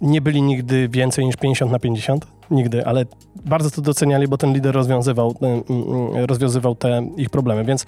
nie 0.00 0.20
byli 0.20 0.42
nigdy 0.42 0.88
więcej 0.88 1.26
niż 1.26 1.36
50 1.36 1.72
na 1.72 1.78
50. 1.78 2.26
Nigdy, 2.50 2.86
ale 2.86 3.04
bardzo 3.44 3.70
to 3.70 3.82
doceniali, 3.82 4.28
bo 4.28 4.38
ten 4.38 4.52
lider 4.52 4.74
rozwiązywał, 4.74 5.34
rozwiązywał 6.14 6.74
te 6.74 7.02
ich 7.16 7.30
problemy. 7.30 7.64
Więc 7.64 7.86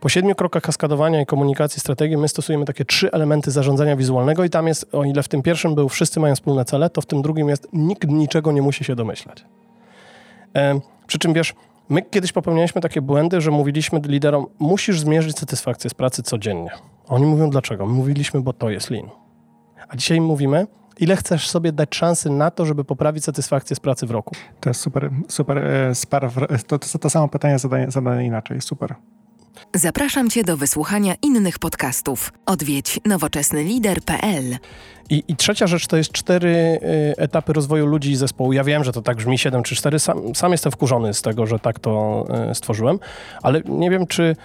po 0.00 0.08
siedmiu 0.08 0.34
krokach 0.34 0.62
kaskadowania 0.62 1.20
i 1.20 1.26
komunikacji 1.26 1.80
strategii 1.80 2.16
my 2.16 2.28
stosujemy 2.28 2.64
takie 2.64 2.84
trzy 2.84 3.12
elementy 3.12 3.50
zarządzania 3.50 3.96
wizualnego 3.96 4.44
i 4.44 4.50
tam 4.50 4.66
jest, 4.66 4.94
o 4.94 5.04
ile 5.04 5.22
w 5.22 5.28
tym 5.28 5.42
pierwszym 5.42 5.74
był 5.74 5.88
wszyscy 5.88 6.20
mają 6.20 6.34
wspólne 6.34 6.64
cele, 6.64 6.90
to 6.90 7.00
w 7.00 7.06
tym 7.06 7.22
drugim 7.22 7.48
jest 7.48 7.68
nikt 7.72 8.08
niczego 8.08 8.52
nie 8.52 8.62
musi 8.62 8.84
się 8.84 8.96
domyślać. 8.96 9.44
E, 10.56 10.80
przy 11.06 11.18
czym 11.18 11.32
wiesz, 11.32 11.54
my 11.88 12.02
kiedyś 12.02 12.32
popełnialiśmy 12.32 12.80
takie 12.80 13.02
błędy, 13.02 13.40
że 13.40 13.50
mówiliśmy 13.50 14.00
liderom, 14.04 14.46
musisz 14.58 15.00
zmierzyć 15.00 15.38
satysfakcję 15.38 15.90
z 15.90 15.94
pracy 15.94 16.22
codziennie. 16.22 16.70
Oni 17.08 17.26
mówią 17.26 17.50
dlaczego? 17.50 17.86
My 17.86 17.92
Mówiliśmy, 17.92 18.40
bo 18.40 18.52
to 18.52 18.70
jest 18.70 18.90
lean. 18.90 19.08
A 19.88 19.96
dzisiaj 19.96 20.18
im 20.18 20.24
mówimy, 20.24 20.66
ile 21.00 21.16
chcesz 21.16 21.50
sobie 21.50 21.72
dać 21.72 21.96
szansy 21.96 22.30
na 22.30 22.50
to, 22.50 22.66
żeby 22.66 22.84
poprawić 22.84 23.24
satysfakcję 23.24 23.76
z 23.76 23.80
pracy 23.80 24.06
w 24.06 24.10
roku. 24.10 24.34
To 24.60 24.70
jest 24.70 24.80
super, 24.80 25.10
super, 25.28 25.58
e, 25.58 25.94
spar, 25.94 26.30
to, 26.66 26.78
to, 26.78 26.98
to 26.98 27.10
samo 27.10 27.28
pytanie 27.28 27.58
zadane 27.88 28.26
inaczej. 28.26 28.60
Super. 28.60 28.94
Zapraszam 29.74 30.30
Cię 30.30 30.44
do 30.44 30.56
wysłuchania 30.56 31.14
innych 31.22 31.58
podcastów. 31.58 32.32
Odwiedź 32.46 33.00
nowoczesnylider.pl. 33.04 34.58
I, 35.10 35.24
I 35.28 35.36
trzecia 35.36 35.66
rzecz 35.66 35.86
to 35.86 35.96
jest 35.96 36.12
cztery 36.12 36.48
y, 36.48 37.14
etapy 37.16 37.52
rozwoju 37.52 37.86
ludzi 37.86 38.10
i 38.10 38.16
zespołu. 38.16 38.52
Ja 38.52 38.64
wiem, 38.64 38.84
że 38.84 38.92
to 38.92 39.02
tak 39.02 39.16
brzmi 39.16 39.38
7 39.38 39.62
czy 39.62 39.76
4. 39.76 39.98
Sam, 39.98 40.34
sam 40.34 40.52
jestem 40.52 40.72
wkurzony 40.72 41.14
z 41.14 41.22
tego, 41.22 41.46
że 41.46 41.58
tak 41.58 41.78
to 41.78 42.24
y, 42.50 42.54
stworzyłem, 42.54 42.98
ale 43.42 43.60
nie 43.64 43.90
wiem, 43.90 44.06
czy 44.06 44.36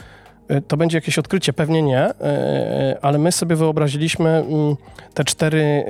y, 0.51 0.61
to 0.61 0.77
będzie 0.77 0.97
jakieś 0.97 1.19
odkrycie. 1.19 1.53
Pewnie 1.53 1.81
nie, 1.81 2.09
y, 2.09 2.11
y, 2.11 3.01
ale 3.01 3.17
my 3.17 3.31
sobie 3.31 3.55
wyobraziliśmy 3.55 4.29
mm, 4.29 4.75
te 5.13 5.23
cztery 5.23 5.85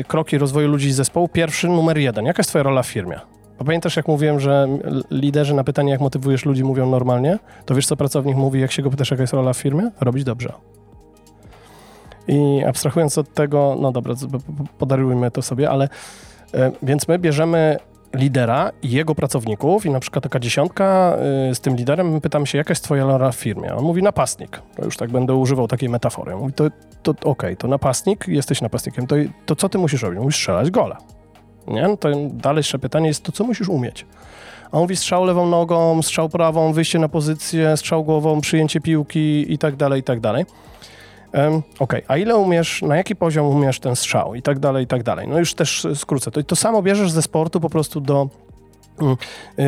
y, 0.00 0.04
kroki 0.08 0.38
rozwoju 0.38 0.68
ludzi 0.68 0.88
i 0.88 0.92
zespołu. 0.92 1.28
Pierwszy, 1.28 1.68
numer 1.68 1.98
jeden. 1.98 2.26
Jaka 2.26 2.40
jest 2.40 2.50
Twoja 2.50 2.62
rola 2.62 2.82
w 2.82 2.86
firmie? 2.86 3.20
Bo 3.58 3.64
pamiętasz, 3.64 3.96
jak 3.96 4.08
mówiłem, 4.08 4.40
że 4.40 4.68
liderzy 5.10 5.54
na 5.54 5.64
pytanie, 5.64 5.92
jak 5.92 6.00
motywujesz 6.00 6.44
ludzi, 6.44 6.64
mówią 6.64 6.90
normalnie? 6.90 7.38
To 7.66 7.74
wiesz, 7.74 7.86
co 7.86 7.96
pracownik 7.96 8.36
mówi, 8.36 8.60
jak 8.60 8.72
się 8.72 8.82
go 8.82 8.90
pytasz, 8.90 9.10
jaka 9.10 9.22
jest 9.22 9.32
rola 9.32 9.52
w 9.52 9.56
firmie? 9.56 9.90
Robić 10.00 10.24
dobrze. 10.24 10.52
I 12.28 12.64
abstrahując 12.68 13.18
od 13.18 13.34
tego, 13.34 13.76
no 13.80 13.92
dobra, 13.92 14.14
podarujmy 14.78 15.30
to 15.30 15.42
sobie, 15.42 15.70
ale 15.70 15.88
E, 16.54 16.72
więc 16.82 17.08
my 17.08 17.18
bierzemy 17.18 17.76
lidera 18.14 18.70
i 18.82 18.90
jego 18.90 19.14
pracowników 19.14 19.86
i 19.86 19.90
na 19.90 20.00
przykład 20.00 20.22
taka 20.22 20.40
dziesiątka 20.40 21.16
y, 21.50 21.54
z 21.54 21.60
tym 21.60 21.76
liderem, 21.76 22.20
pytam 22.20 22.46
się, 22.46 22.58
jaka 22.58 22.72
jest 22.72 22.84
twoja 22.84 23.04
rola 23.04 23.32
w 23.32 23.36
firmie? 23.36 23.74
On 23.74 23.84
mówi 23.84 24.02
napastnik. 24.02 24.62
To 24.76 24.84
już 24.84 24.96
tak 24.96 25.10
będę 25.10 25.34
używał 25.34 25.68
takiej 25.68 25.88
metafory. 25.88 26.36
Mówi, 26.36 26.52
to, 26.52 26.64
to 27.02 27.10
okej, 27.10 27.30
okay, 27.30 27.56
to 27.56 27.68
napastnik, 27.68 28.28
jesteś 28.28 28.60
napastnikiem, 28.60 29.06
to, 29.06 29.16
to 29.46 29.56
co 29.56 29.68
ty 29.68 29.78
musisz 29.78 30.02
robić? 30.02 30.20
Musisz 30.20 30.40
strzelać 30.40 30.70
gola. 30.70 30.98
Nie? 31.66 31.82
No 31.82 31.96
to 31.96 32.08
dalsze 32.32 32.78
pytanie 32.78 33.08
jest, 33.08 33.22
to 33.22 33.32
co 33.32 33.44
musisz 33.44 33.68
umieć? 33.68 34.06
A 34.72 34.76
on 34.76 34.80
mówi 34.82 34.96
strzał 34.96 35.24
lewą 35.24 35.48
nogą, 35.48 36.02
strzał 36.02 36.28
prawą, 36.28 36.72
wyjście 36.72 36.98
na 36.98 37.08
pozycję, 37.08 37.76
strzał 37.76 38.04
głową, 38.04 38.40
przyjęcie 38.40 38.80
piłki 38.80 39.52
i 39.52 39.58
tak 39.58 39.76
dalej, 39.76 40.00
i 40.00 40.02
tak 40.02 40.20
dalej. 40.20 40.44
Um, 41.34 41.62
OK, 41.78 41.94
a 42.08 42.16
ile 42.16 42.36
umiesz, 42.36 42.82
na 42.82 42.96
jaki 42.96 43.16
poziom 43.16 43.46
umiesz 43.46 43.80
ten 43.80 43.96
strzał 43.96 44.34
i 44.34 44.42
tak 44.42 44.58
dalej, 44.58 44.84
i 44.84 44.86
tak 44.86 45.02
dalej. 45.02 45.28
No 45.28 45.38
już 45.38 45.54
też 45.54 45.86
skrócę. 45.94 46.30
To, 46.30 46.42
to 46.42 46.56
samo 46.56 46.82
bierzesz 46.82 47.10
ze 47.10 47.22
sportu 47.22 47.60
po 47.60 47.70
prostu 47.70 48.00
do 48.00 48.28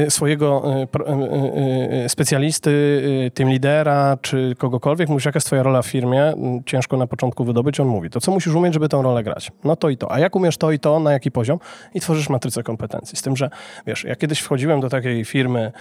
swojego 0.08 0.62
y, 0.82 2.04
y, 2.04 2.08
specjalisty, 2.08 3.02
team 3.34 3.50
lidera, 3.50 4.18
czy 4.22 4.54
kogokolwiek, 4.58 5.08
mówisz, 5.08 5.24
jaka 5.24 5.36
jest 5.36 5.46
twoja 5.46 5.62
rola 5.62 5.82
w 5.82 5.86
firmie, 5.86 6.22
mm, 6.22 6.64
ciężko 6.64 6.96
na 6.96 7.06
początku 7.06 7.44
wydobyć, 7.44 7.80
on 7.80 7.88
mówi, 7.88 8.10
to 8.10 8.20
co 8.20 8.32
musisz 8.32 8.54
umieć, 8.54 8.74
żeby 8.74 8.88
tę 8.88 9.02
rolę 9.02 9.22
grać? 9.22 9.52
No 9.64 9.76
to 9.76 9.88
i 9.88 9.96
to. 9.96 10.12
A 10.12 10.18
jak 10.18 10.36
umiesz 10.36 10.56
to 10.56 10.72
i 10.72 10.78
to, 10.78 11.00
na 11.00 11.12
jaki 11.12 11.30
poziom? 11.30 11.58
I 11.94 12.00
tworzysz 12.00 12.28
matrycę 12.28 12.62
kompetencji. 12.62 13.18
Z 13.18 13.22
tym, 13.22 13.36
że 13.36 13.50
wiesz, 13.86 14.04
ja 14.04 14.16
kiedyś 14.16 14.40
wchodziłem 14.40 14.80
do 14.80 14.88
takiej 14.88 15.24
firmy, 15.24 15.72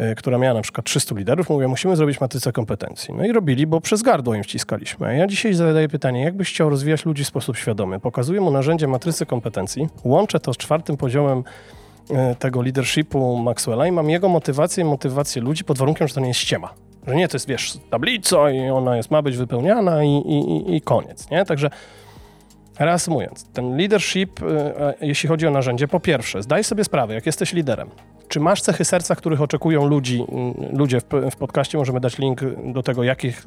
Y, 0.00 0.14
która 0.14 0.38
miała 0.38 0.54
na 0.54 0.62
przykład 0.62 0.86
300 0.86 1.14
liderów, 1.14 1.50
mówię, 1.50 1.68
musimy 1.68 1.96
zrobić 1.96 2.20
matrycę 2.20 2.52
kompetencji. 2.52 3.14
No 3.14 3.24
i 3.24 3.32
robili, 3.32 3.66
bo 3.66 3.80
przez 3.80 4.02
gardło 4.02 4.34
im 4.34 4.42
wciskaliśmy. 4.42 5.16
Ja 5.16 5.26
dzisiaj 5.26 5.54
zadaję 5.54 5.88
pytanie, 5.88 6.24
jak 6.24 6.36
byś 6.36 6.50
chciał 6.50 6.70
rozwijać 6.70 7.06
ludzi 7.06 7.24
w 7.24 7.26
sposób 7.26 7.56
świadomy? 7.56 8.00
Pokazuję 8.00 8.40
mu 8.40 8.50
narzędzie 8.50 8.88
matrycy 8.88 9.26
kompetencji, 9.26 9.88
łączę 10.04 10.40
to 10.40 10.54
z 10.54 10.56
czwartym 10.56 10.96
poziomem 10.96 11.38
y, 11.38 11.44
tego 12.38 12.62
leadershipu 12.62 13.36
Maxwella 13.36 13.86
i 13.86 13.92
mam 13.92 14.10
jego 14.10 14.28
motywację 14.28 14.84
i 14.84 14.86
motywację 14.86 15.42
ludzi 15.42 15.64
pod 15.64 15.78
warunkiem, 15.78 16.08
że 16.08 16.14
to 16.14 16.20
nie 16.20 16.28
jest 16.28 16.40
ściema. 16.40 16.74
Że 17.06 17.16
nie, 17.16 17.28
to 17.28 17.36
jest, 17.36 17.48
wiesz, 17.48 17.78
tablica 17.90 18.50
i 18.50 18.70
ona 18.70 18.96
jest, 18.96 19.10
ma 19.10 19.22
być 19.22 19.36
wypełniana 19.36 20.04
i, 20.04 20.08
i, 20.08 20.76
i 20.76 20.80
koniec, 20.80 21.30
nie? 21.30 21.44
Także 21.44 21.70
reasumując, 22.78 23.44
ten 23.52 23.76
leadership, 23.76 24.42
y, 24.42 24.44
jeśli 25.00 25.28
chodzi 25.28 25.46
o 25.46 25.50
narzędzie, 25.50 25.88
po 25.88 26.00
pierwsze, 26.00 26.42
zdaj 26.42 26.64
sobie 26.64 26.84
sprawę, 26.84 27.14
jak 27.14 27.26
jesteś 27.26 27.52
liderem, 27.52 27.90
czy 28.28 28.40
masz 28.40 28.62
cechy 28.62 28.84
serca, 28.84 29.16
których 29.16 29.42
oczekują 29.42 29.86
ludzi, 29.86 30.24
mm, 30.28 30.54
ludzie 30.78 31.00
w, 31.00 31.04
w 31.30 31.36
podcaście? 31.36 31.78
Możemy 31.78 32.00
dać 32.00 32.18
link 32.18 32.40
do 32.72 32.82
tego, 32.82 33.02
jakich 33.02 33.46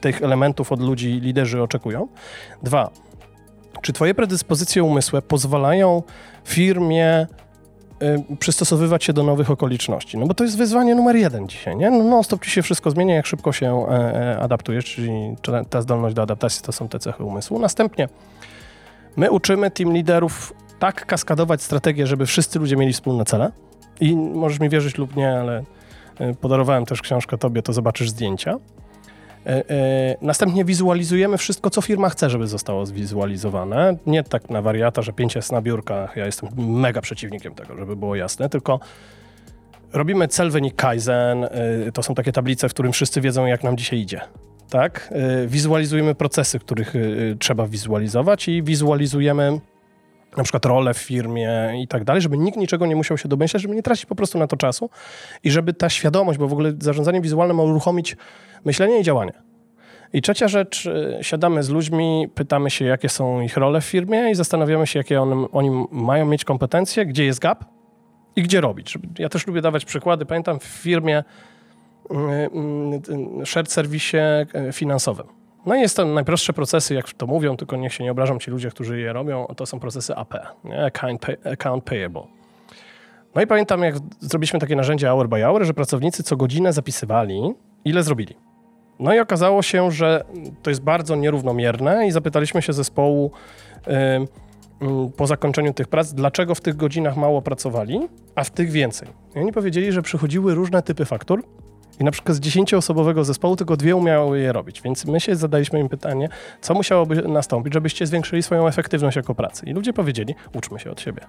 tych 0.00 0.22
elementów 0.22 0.72
od 0.72 0.80
ludzi 0.80 1.20
liderzy 1.20 1.62
oczekują. 1.62 2.08
Dwa, 2.62 2.90
czy 3.82 3.92
twoje 3.92 4.14
predyspozycje 4.14 4.84
umysłu 4.84 5.22
pozwalają 5.22 6.02
firmie 6.44 7.26
y, 8.02 8.36
przystosowywać 8.36 9.04
się 9.04 9.12
do 9.12 9.22
nowych 9.22 9.50
okoliczności? 9.50 10.18
No 10.18 10.26
bo 10.26 10.34
to 10.34 10.44
jest 10.44 10.58
wyzwanie 10.58 10.94
numer 10.94 11.16
jeden 11.16 11.48
dzisiaj, 11.48 11.76
nie? 11.76 11.90
No, 11.90 12.04
no 12.04 12.22
stop 12.22 12.44
ci 12.44 12.50
się 12.50 12.62
wszystko 12.62 12.90
zmienia, 12.90 13.14
jak 13.14 13.26
szybko 13.26 13.52
się 13.52 13.86
e, 13.88 14.34
e, 14.34 14.38
adaptujesz, 14.38 14.84
czyli 14.84 15.36
ta 15.70 15.82
zdolność 15.82 16.14
do 16.14 16.22
adaptacji 16.22 16.62
to 16.62 16.72
są 16.72 16.88
te 16.88 16.98
cechy 16.98 17.24
umysłu. 17.24 17.58
Następnie 17.58 18.08
my 19.16 19.30
uczymy 19.30 19.70
team 19.70 19.92
liderów 19.92 20.54
tak 20.78 21.06
kaskadować 21.06 21.62
strategię, 21.62 22.06
żeby 22.06 22.26
wszyscy 22.26 22.58
ludzie 22.58 22.76
mieli 22.76 22.92
wspólne 22.92 23.24
cele, 23.24 23.52
i 24.00 24.16
możesz 24.16 24.60
mi 24.60 24.68
wierzyć 24.68 24.98
lub 24.98 25.16
nie, 25.16 25.40
ale 25.40 25.62
e, 26.18 26.34
podarowałem 26.34 26.86
też 26.86 27.02
książkę 27.02 27.38
tobie, 27.38 27.62
to 27.62 27.72
zobaczysz 27.72 28.10
zdjęcia. 28.10 28.56
E, 29.48 29.70
e, 29.70 30.16
następnie 30.22 30.64
wizualizujemy 30.64 31.38
wszystko, 31.38 31.70
co 31.70 31.82
firma 31.82 32.08
chce, 32.08 32.30
żeby 32.30 32.46
zostało 32.46 32.86
zwizualizowane. 32.86 33.96
Nie 34.06 34.22
tak 34.22 34.50
na 34.50 34.62
wariata, 34.62 35.02
że 35.02 35.12
pięć 35.12 35.34
jest 35.34 35.52
na 35.52 35.62
biurkach. 35.62 36.16
Ja 36.16 36.26
jestem 36.26 36.48
mega 36.56 37.00
przeciwnikiem 37.00 37.54
tego, 37.54 37.76
żeby 37.76 37.96
było 37.96 38.16
jasne, 38.16 38.48
tylko 38.48 38.80
robimy 39.92 40.28
cel, 40.28 40.50
wynik, 40.50 40.74
kaizen. 40.74 41.46
To 41.94 42.02
są 42.02 42.14
takie 42.14 42.32
tablice, 42.32 42.68
w 42.68 42.72
którym 42.72 42.92
wszyscy 42.92 43.20
wiedzą, 43.20 43.46
jak 43.46 43.64
nam 43.64 43.76
dzisiaj 43.76 43.98
idzie. 43.98 44.20
Tak? 44.70 45.14
Wizualizujemy 45.46 46.14
procesy, 46.14 46.58
których 46.58 46.94
trzeba 47.38 47.66
wizualizować 47.66 48.48
i 48.48 48.62
wizualizujemy 48.62 49.60
na 50.36 50.42
przykład 50.42 50.64
rolę 50.64 50.94
w 50.94 50.98
firmie 50.98 51.50
i 51.82 51.88
tak 51.88 52.04
dalej, 52.04 52.22
żeby 52.22 52.38
nikt 52.38 52.58
niczego 52.58 52.86
nie 52.86 52.96
musiał 52.96 53.18
się 53.18 53.28
domyślać, 53.28 53.62
żeby 53.62 53.74
nie 53.74 53.82
tracić 53.82 54.06
po 54.06 54.14
prostu 54.14 54.38
na 54.38 54.46
to 54.46 54.56
czasu 54.56 54.90
i 55.44 55.50
żeby 55.50 55.72
ta 55.72 55.88
świadomość, 55.88 56.38
bo 56.38 56.48
w 56.48 56.52
ogóle 56.52 56.72
zarządzanie 56.78 57.20
wizualne 57.20 57.54
ma 57.54 57.62
uruchomić 57.62 58.16
myślenie 58.64 59.00
i 59.00 59.02
działanie. 59.02 59.32
I 60.12 60.22
trzecia 60.22 60.48
rzecz, 60.48 60.86
y, 60.86 61.18
siadamy 61.22 61.62
z 61.62 61.68
ludźmi, 61.68 62.28
pytamy 62.34 62.70
się, 62.70 62.84
jakie 62.84 63.08
są 63.08 63.40
ich 63.40 63.56
role 63.56 63.80
w 63.80 63.84
firmie 63.84 64.30
i 64.30 64.34
zastanawiamy 64.34 64.86
się, 64.86 64.98
jakie 64.98 65.22
on, 65.22 65.46
oni 65.52 65.86
mają 65.92 66.26
mieć 66.26 66.44
kompetencje, 66.44 67.06
gdzie 67.06 67.24
jest 67.24 67.40
gap 67.40 67.64
i 68.36 68.42
gdzie 68.42 68.60
robić. 68.60 68.98
Ja 69.18 69.28
też 69.28 69.46
lubię 69.46 69.60
dawać 69.60 69.84
przykłady. 69.84 70.26
Pamiętam 70.26 70.60
w 70.60 70.64
firmie, 70.64 71.24
y, 72.10 72.14
y, 73.42 73.46
shared 73.46 73.72
serwisie 73.72 74.16
finansowym 74.72 75.37
no 75.68 75.76
i 75.76 75.80
jest 75.80 75.96
to 75.96 76.04
najprostsze 76.04 76.52
procesy, 76.52 76.94
jak 76.94 77.12
to 77.12 77.26
mówią, 77.26 77.56
tylko 77.56 77.76
niech 77.76 77.92
się 77.92 78.04
nie 78.04 78.10
obrażą 78.10 78.38
ci 78.38 78.50
ludzie, 78.50 78.70
którzy 78.70 79.00
je 79.00 79.12
robią, 79.12 79.46
to 79.56 79.66
są 79.66 79.80
procesy 79.80 80.16
AP? 80.16 80.34
Account, 80.86 81.20
pay, 81.20 81.36
account 81.52 81.84
Payable. 81.84 82.22
No 83.34 83.42
i 83.42 83.46
pamiętam, 83.46 83.82
jak 83.82 83.94
zrobiliśmy 84.20 84.58
takie 84.58 84.76
narzędzie 84.76 85.06
hour 85.06 85.28
by 85.28 85.40
hour, 85.40 85.64
że 85.64 85.74
pracownicy 85.74 86.22
co 86.22 86.36
godzinę 86.36 86.72
zapisywali, 86.72 87.54
ile 87.84 88.02
zrobili. 88.02 88.36
No 88.98 89.14
i 89.14 89.18
okazało 89.18 89.62
się, 89.62 89.90
że 89.90 90.24
to 90.62 90.70
jest 90.70 90.82
bardzo 90.82 91.16
nierównomierne 91.16 92.06
i 92.06 92.10
zapytaliśmy 92.10 92.62
się 92.62 92.72
zespołu 92.72 93.30
yy, 93.86 93.92
po 95.16 95.26
zakończeniu 95.26 95.74
tych 95.74 95.88
prac, 95.88 96.12
dlaczego 96.12 96.54
w 96.54 96.60
tych 96.60 96.76
godzinach 96.76 97.16
mało 97.16 97.42
pracowali, 97.42 98.08
a 98.34 98.44
w 98.44 98.50
tych 98.50 98.70
więcej. 98.70 99.08
I 99.36 99.38
oni 99.38 99.52
powiedzieli, 99.52 99.92
że 99.92 100.02
przychodziły 100.02 100.54
różne 100.54 100.82
typy 100.82 101.04
faktur, 101.04 101.42
i 102.00 102.04
na 102.04 102.10
przykład 102.10 102.36
z 102.36 102.40
dziesięcioosobowego 102.40 103.24
zespołu 103.24 103.56
tylko 103.56 103.76
dwie 103.76 103.96
umiały 103.96 104.40
je 104.40 104.52
robić. 104.52 104.82
Więc 104.82 105.04
my 105.04 105.20
się 105.20 105.36
zadaliśmy 105.36 105.80
im 105.80 105.88
pytanie, 105.88 106.28
co 106.60 106.74
musiałoby 106.74 107.22
nastąpić, 107.22 107.74
żebyście 107.74 108.06
zwiększyli 108.06 108.42
swoją 108.42 108.68
efektywność 108.68 109.16
jako 109.16 109.34
pracy. 109.34 109.66
I 109.66 109.72
ludzie 109.72 109.92
powiedzieli, 109.92 110.34
uczmy 110.54 110.78
się 110.80 110.90
od 110.90 111.00
siebie. 111.00 111.20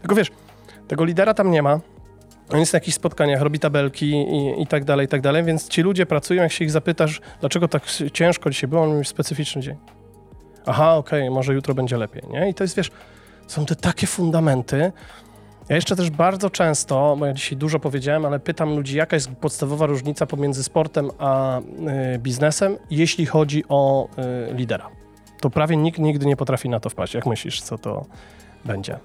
Tylko 0.00 0.14
wiesz, 0.14 0.30
tego 0.88 1.04
lidera 1.04 1.34
tam 1.34 1.50
nie 1.50 1.62
ma, 1.62 1.80
on 2.48 2.60
jest 2.60 2.72
na 2.72 2.76
jakichś 2.76 2.94
spotkaniach, 2.94 3.42
robi 3.42 3.58
tabelki 3.58 4.06
i, 4.06 4.62
i, 4.62 4.66
tak 4.66 4.84
dalej, 4.84 5.06
i 5.06 5.08
tak 5.08 5.20
dalej, 5.20 5.44
więc 5.44 5.68
ci 5.68 5.82
ludzie 5.82 6.06
pracują, 6.06 6.42
jak 6.42 6.52
się 6.52 6.64
ich 6.64 6.70
zapytasz, 6.70 7.20
dlaczego 7.40 7.68
tak 7.68 7.82
ciężko 8.12 8.50
dzisiaj 8.50 8.68
było, 8.68 8.82
on 8.82 8.92
mówi 8.92 9.04
specyficzny 9.04 9.62
dzień. 9.62 9.76
Aha, 10.66 10.94
okej, 10.94 11.22
okay, 11.22 11.34
może 11.34 11.54
jutro 11.54 11.74
będzie 11.74 11.96
lepiej, 11.96 12.22
nie? 12.30 12.48
I 12.48 12.54
to 12.54 12.64
jest, 12.64 12.76
wiesz, 12.76 12.90
są 13.46 13.66
te 13.66 13.76
takie 13.76 14.06
fundamenty, 14.06 14.92
ja 15.68 15.76
jeszcze 15.76 15.96
też 15.96 16.10
bardzo 16.10 16.50
często, 16.50 17.16
bo 17.18 17.26
ja 17.26 17.32
dzisiaj 17.32 17.58
dużo 17.58 17.78
powiedziałem, 17.78 18.24
ale 18.26 18.40
pytam 18.40 18.76
ludzi, 18.76 18.96
jaka 18.96 19.16
jest 19.16 19.30
podstawowa 19.30 19.86
różnica 19.86 20.26
pomiędzy 20.26 20.64
sportem 20.64 21.10
a 21.18 21.60
y, 21.60 22.18
biznesem, 22.18 22.76
jeśli 22.90 23.26
chodzi 23.26 23.64
o 23.68 24.08
y, 24.50 24.54
lidera. 24.54 24.88
To 25.40 25.50
prawie 25.50 25.76
nikt 25.76 25.98
nigdy 25.98 26.26
nie 26.26 26.36
potrafi 26.36 26.68
na 26.68 26.80
to 26.80 26.90
wpaść. 26.90 27.14
Jak 27.14 27.26
myślisz, 27.26 27.62
co 27.62 27.78
to 27.78 28.06
będzie? 28.64 28.98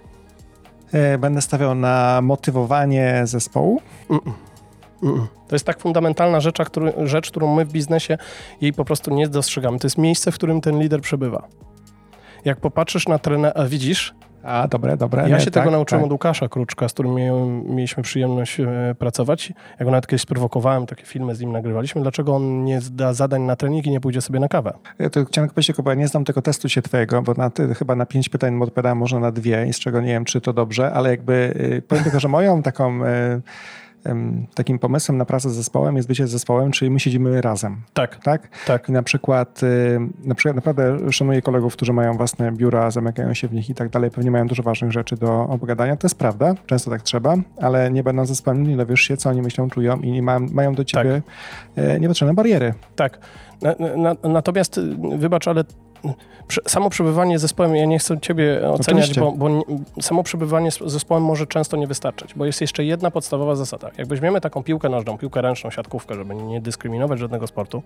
E, 0.91 1.17
będę 1.17 1.41
stawiał 1.41 1.75
na 1.75 2.19
motywowanie 2.21 3.21
zespołu. 3.23 3.81
Mm 4.09 4.21
-mm. 4.21 4.31
Mm 5.03 5.27
to 5.49 5.55
jest 5.55 5.65
tak 5.65 5.79
fundamentalna 5.79 6.39
rzecz, 6.39 6.57
który, 6.65 6.93
rzecz, 7.07 7.29
którą 7.29 7.55
my 7.55 7.65
w 7.65 7.71
biznesie 7.71 8.17
jej 8.61 8.73
po 8.73 8.85
prostu 8.85 9.13
nie 9.13 9.27
dostrzegamy. 9.27 9.79
To 9.79 9.85
jest 9.85 9.97
miejsce, 9.97 10.31
w 10.31 10.35
którym 10.35 10.61
ten 10.61 10.79
lider 10.79 11.01
przebywa. 11.01 11.47
Jak 12.45 12.59
popatrzysz 12.59 13.07
na 13.07 13.19
trenera, 13.19 13.65
widzisz, 13.65 14.13
a, 14.43 14.67
dobre, 14.67 14.97
dobre. 14.97 15.29
Ja 15.29 15.37
nie, 15.37 15.39
się 15.39 15.51
tak, 15.51 15.63
tego 15.63 15.71
nauczyłem 15.71 16.01
tak. 16.01 16.05
od 16.05 16.11
Łukasza 16.11 16.47
Kruczka, 16.47 16.89
z 16.89 16.93
którym 16.93 17.15
mieliśmy 17.75 18.03
przyjemność 18.03 18.59
e, 18.59 18.95
pracować. 18.99 19.53
Ja 19.79 19.85
go 19.85 19.91
nawet 19.91 20.07
kiedyś 20.07 20.21
sprowokowałem, 20.21 20.85
takie 20.85 21.05
filmy 21.05 21.35
z 21.35 21.41
nim 21.41 21.51
nagrywaliśmy. 21.51 22.01
Dlaczego 22.01 22.35
on 22.35 22.63
nie 22.63 22.79
da 22.91 23.13
zadań 23.13 23.41
na 23.41 23.55
trening 23.55 23.85
i 23.85 23.89
nie 23.89 23.99
pójdzie 23.99 24.21
sobie 24.21 24.39
na 24.39 24.47
kawę? 24.47 24.73
Ja 24.99 25.09
to 25.09 25.25
chciałem 25.25 25.49
powiedzieć, 25.49 25.77
bo 25.83 25.89
ja 25.89 25.95
nie 25.95 26.07
znam 26.07 26.25
tego 26.25 26.41
testu 26.41 26.69
się 26.69 26.81
twojego, 26.81 27.21
bo 27.21 27.33
na, 27.33 27.51
chyba 27.77 27.95
na 27.95 28.05
pięć 28.05 28.29
pytań 28.29 28.61
odpowiadałem 28.61 28.97
może 28.97 29.19
na 29.19 29.31
dwie 29.31 29.65
i 29.67 29.73
z 29.73 29.79
czego 29.79 30.01
nie 30.01 30.07
wiem, 30.07 30.25
czy 30.25 30.41
to 30.41 30.53
dobrze, 30.53 30.91
ale 30.91 31.09
jakby 31.09 31.33
y, 31.77 31.81
powiem 31.87 32.03
tylko, 32.03 32.19
że 32.19 32.27
moją 32.27 32.61
taką... 32.61 33.05
Y, 33.05 33.41
takim 34.55 34.79
pomysłem 34.79 35.17
na 35.17 35.25
pracę 35.25 35.49
z 35.49 35.53
zespołem 35.53 35.95
jest 35.95 36.07
bycie 36.07 36.27
z 36.27 36.31
zespołem, 36.31 36.71
czyli 36.71 36.91
my 36.91 36.99
siedzimy 36.99 37.41
razem. 37.41 37.81
Tak. 37.93 38.23
Tak? 38.23 38.49
tak. 38.65 38.89
I 38.89 38.91
na 38.91 39.03
przykład, 39.03 39.61
na 40.23 40.35
przykład 40.35 40.55
naprawdę 40.55 41.11
szanuję 41.11 41.41
kolegów, 41.41 41.73
którzy 41.73 41.93
mają 41.93 42.17
własne 42.17 42.51
biura, 42.51 42.91
zamykają 42.91 43.33
się 43.33 43.47
w 43.47 43.53
nich 43.53 43.69
i 43.69 43.73
tak 43.73 43.89
dalej, 43.89 44.11
pewnie 44.11 44.31
mają 44.31 44.47
dużo 44.47 44.63
ważnych 44.63 44.91
rzeczy 44.91 45.15
do 45.15 45.43
obgadania. 45.43 45.95
To 45.95 46.05
jest 46.07 46.17
prawda, 46.17 46.55
często 46.65 46.91
tak 46.91 47.01
trzeba, 47.01 47.35
ale 47.61 47.91
nie 47.91 48.03
będąc 48.03 48.29
zespołem, 48.29 48.67
nie 48.67 48.77
dowiesz 48.77 49.01
się, 49.01 49.17
co 49.17 49.29
oni 49.29 49.41
myślą, 49.41 49.69
czują 49.69 49.99
i 49.99 50.11
nie 50.11 50.21
ma, 50.21 50.39
mają 50.39 50.75
do 50.75 50.83
ciebie 50.83 51.21
tak. 51.75 51.85
E, 51.85 51.99
niepotrzebne 51.99 52.33
bariery. 52.33 52.73
Tak. 52.95 53.19
Na, 53.61 53.75
na, 53.97 54.29
natomiast 54.29 54.77
y, 54.77 54.95
wybacz, 55.17 55.47
ale 55.47 55.63
samo 56.67 56.89
przebywanie 56.89 57.39
z 57.39 57.41
zespołem, 57.41 57.75
ja 57.75 57.85
nie 57.85 57.99
chcę 57.99 58.19
ciebie 58.19 58.69
oceniać, 58.69 59.19
bo, 59.19 59.31
bo, 59.31 59.49
samo 60.01 60.23
przebywanie 60.23 60.71
z 60.71 60.79
zespołem 60.79 61.23
może 61.23 61.47
często 61.47 61.77
nie 61.77 61.87
wystarczyć, 61.87 62.33
bo 62.33 62.45
jest 62.45 62.61
jeszcze 62.61 62.83
jedna 62.83 63.11
podstawowa 63.11 63.55
zasada. 63.55 63.89
Jak 63.97 64.07
weźmiemy 64.07 64.41
taką 64.41 64.63
piłkę 64.63 64.89
nożną, 64.89 65.17
piłkę 65.17 65.41
ręczną, 65.41 65.71
siatkówkę, 65.71 66.15
żeby 66.15 66.35
nie 66.35 66.61
dyskryminować 66.61 67.19
żadnego 67.19 67.47
sportu, 67.47 67.83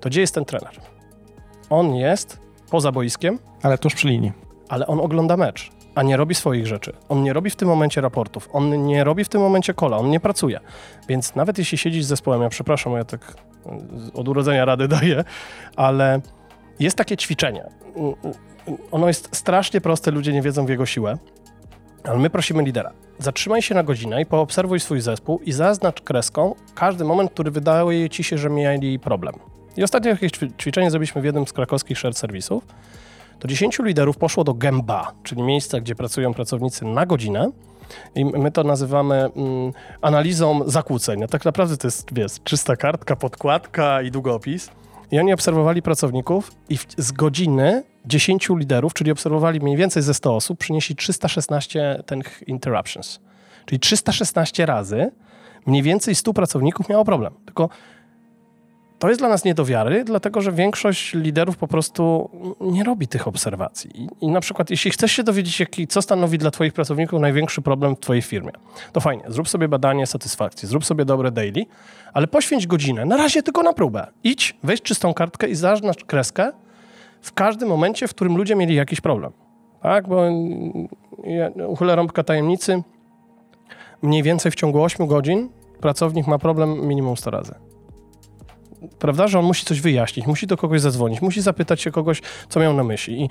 to 0.00 0.08
gdzie 0.08 0.20
jest 0.20 0.34
ten 0.34 0.44
trener? 0.44 0.72
On 1.70 1.94
jest 1.94 2.38
poza 2.70 2.92
boiskiem. 2.92 3.38
Ale 3.62 3.78
tuż 3.78 3.94
przy 3.94 4.08
linii. 4.08 4.32
Ale 4.68 4.86
on 4.86 5.00
ogląda 5.00 5.36
mecz. 5.36 5.70
a 5.94 6.02
nie 6.02 6.16
robi 6.16 6.34
swoich 6.34 6.66
rzeczy. 6.66 6.92
On 7.08 7.22
nie 7.22 7.32
robi 7.32 7.50
w 7.50 7.56
tym 7.56 7.68
momencie 7.68 8.00
raportów, 8.00 8.48
on 8.52 8.86
nie 8.86 9.04
robi 9.04 9.24
w 9.24 9.28
tym 9.28 9.40
momencie 9.40 9.74
kola, 9.74 9.96
on 9.96 10.10
nie 10.10 10.20
pracuje. 10.20 10.60
Więc 11.08 11.34
nawet 11.34 11.58
jeśli 11.58 11.78
siedzisz 11.78 12.04
z 12.04 12.08
zespołem, 12.08 12.42
ja 12.42 12.48
przepraszam, 12.48 12.92
ja 12.92 13.04
tak 13.04 13.34
od 14.14 14.28
urodzenia 14.28 14.64
rady 14.64 14.88
daję, 14.98 15.24
ale 15.76 16.20
jest 16.80 16.96
takie 16.96 17.16
ćwiczenie. 17.16 17.64
Ono 18.90 19.08
jest 19.08 19.36
strasznie 19.36 19.80
proste, 19.80 20.10
ludzie 20.10 20.32
nie 20.32 20.42
wiedzą 20.42 20.66
w 20.66 20.68
jego 20.68 20.86
siłę, 20.86 21.18
ale 22.04 22.18
my 22.18 22.30
prosimy 22.30 22.62
lidera. 22.62 22.92
Zatrzymaj 23.18 23.62
się 23.62 23.74
na 23.74 23.82
godzinę 23.82 24.22
i 24.22 24.26
poobserwuj 24.26 24.80
swój 24.80 25.00
zespół 25.00 25.40
i 25.44 25.52
zaznacz 25.52 26.00
kreską 26.00 26.54
każdy 26.74 27.04
moment, 27.04 27.30
który 27.30 27.50
wydaje 27.50 28.10
ci 28.10 28.24
się, 28.24 28.38
że 28.38 28.50
mieli 28.50 28.98
problem. 28.98 29.34
I 29.76 29.82
ostatnio 29.82 30.10
jakieś 30.10 30.32
ćwiczenie 30.60 30.90
zrobiliśmy 30.90 31.22
w 31.22 31.24
jednym 31.24 31.46
z 31.46 31.52
krakowskich 31.52 31.98
shared 31.98 32.18
serwisów. 32.18 32.66
To 33.38 33.48
10 33.48 33.78
liderów 33.78 34.16
poszło 34.16 34.44
do 34.44 34.54
Gęba, 34.54 35.12
czyli 35.22 35.42
miejsca, 35.42 35.80
gdzie 35.80 35.94
pracują 35.94 36.34
pracownicy 36.34 36.84
na 36.84 37.06
godzinę. 37.06 37.50
I 38.14 38.24
my 38.24 38.50
to 38.50 38.64
nazywamy 38.64 39.14
mm, 39.14 39.72
analizą 40.02 40.60
zakłóceń. 40.66 41.24
A 41.24 41.28
tak 41.28 41.44
naprawdę 41.44 41.76
to 41.76 41.86
jest, 41.86 42.14
wiesz, 42.14 42.32
czysta 42.44 42.76
kartka, 42.76 43.16
podkładka 43.16 44.02
i 44.02 44.10
długopis. 44.10 44.70
I 45.12 45.18
oni 45.18 45.32
obserwowali 45.32 45.82
pracowników 45.82 46.52
i 46.68 46.76
w, 46.76 46.86
z 46.96 47.12
godziny 47.12 47.82
10 48.06 48.48
liderów, 48.56 48.94
czyli 48.94 49.10
obserwowali 49.10 49.60
mniej 49.60 49.76
więcej 49.76 50.02
ze 50.02 50.14
100 50.14 50.36
osób, 50.36 50.58
przynieśli 50.58 50.96
316 50.96 52.02
tych 52.06 52.42
interruptions. 52.46 53.20
Czyli 53.66 53.80
316 53.80 54.66
razy 54.66 55.10
mniej 55.66 55.82
więcej 55.82 56.14
100 56.14 56.32
pracowników 56.32 56.88
miało 56.88 57.04
problem. 57.04 57.34
Tylko 57.44 57.68
to 58.98 59.08
jest 59.08 59.20
dla 59.20 59.28
nas 59.28 59.44
nie 59.44 59.54
do 59.54 59.64
wiary, 59.64 60.04
dlatego 60.04 60.40
że 60.40 60.52
większość 60.52 61.14
liderów 61.14 61.56
po 61.56 61.68
prostu 61.68 62.30
nie 62.60 62.84
robi 62.84 63.08
tych 63.08 63.28
obserwacji. 63.28 63.90
I, 64.02 64.08
I, 64.20 64.28
na 64.28 64.40
przykład, 64.40 64.70
jeśli 64.70 64.90
chcesz 64.90 65.12
się 65.12 65.22
dowiedzieć, 65.22 65.60
jaki, 65.60 65.86
co 65.86 66.02
stanowi 66.02 66.38
dla 66.38 66.50
Twoich 66.50 66.72
pracowników 66.72 67.20
największy 67.20 67.62
problem 67.62 67.96
w 67.96 68.00
Twojej 68.00 68.22
firmie, 68.22 68.52
to 68.92 69.00
fajnie, 69.00 69.24
zrób 69.28 69.48
sobie 69.48 69.68
badanie 69.68 70.06
satysfakcji, 70.06 70.68
zrób 70.68 70.84
sobie 70.84 71.04
dobre 71.04 71.30
daily, 71.30 71.66
ale 72.12 72.26
poświęć 72.26 72.66
godzinę, 72.66 73.04
na 73.04 73.16
razie 73.16 73.42
tylko 73.42 73.62
na 73.62 73.72
próbę. 73.72 74.06
Idź, 74.24 74.56
weź 74.62 74.82
czystą 74.82 75.14
kartkę 75.14 75.48
i 75.48 75.54
zaznacz 75.54 76.04
kreskę 76.04 76.52
w 77.20 77.32
każdym 77.32 77.68
momencie, 77.68 78.08
w 78.08 78.10
którym 78.10 78.36
ludzie 78.36 78.56
mieli 78.56 78.74
jakiś 78.74 79.00
problem. 79.00 79.32
Tak, 79.82 80.08
bo 80.08 80.24
ja 81.24 81.50
uchylę 81.66 81.96
rąbka 81.96 82.24
tajemnicy, 82.24 82.82
mniej 84.02 84.22
więcej 84.22 84.52
w 84.52 84.54
ciągu 84.54 84.82
8 84.82 85.06
godzin 85.06 85.48
pracownik 85.80 86.26
ma 86.26 86.38
problem 86.38 86.88
minimum 86.88 87.16
100 87.16 87.30
razy 87.30 87.54
prawda, 88.98 89.28
że 89.28 89.38
on 89.38 89.44
musi 89.44 89.64
coś 89.64 89.80
wyjaśnić, 89.80 90.26
musi 90.26 90.46
do 90.46 90.56
kogoś 90.56 90.80
zadzwonić, 90.80 91.22
musi 91.22 91.40
zapytać 91.40 91.80
się 91.80 91.90
kogoś, 91.90 92.22
co 92.48 92.60
miał 92.60 92.74
na 92.74 92.84
myśli. 92.84 93.22
I, 93.22 93.28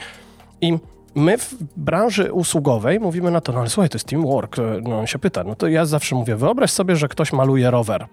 i 0.68 0.80
my 1.16 1.38
w 1.38 1.56
branży 1.78 2.34
usługowej 2.34 3.00
mówimy 3.00 3.32
na 3.32 3.42
to, 3.42 3.52
no 3.52 3.60
ale 3.60 3.70
słuchaj, 3.70 3.90
to 3.90 3.96
jest 3.96 4.08
teamwork, 4.08 4.58
no 4.82 5.00
on 5.00 5.08
się 5.08 5.20
pyta, 5.20 5.44
no 5.44 5.56
to 5.56 5.68
ja 5.68 5.86
zawsze 5.86 6.16
mówię, 6.16 6.36
wyobraź 6.36 6.72
sobie, 6.72 6.96
że 6.96 7.08
ktoś 7.08 7.34
maluje 7.34 7.72
rower 7.72 8.08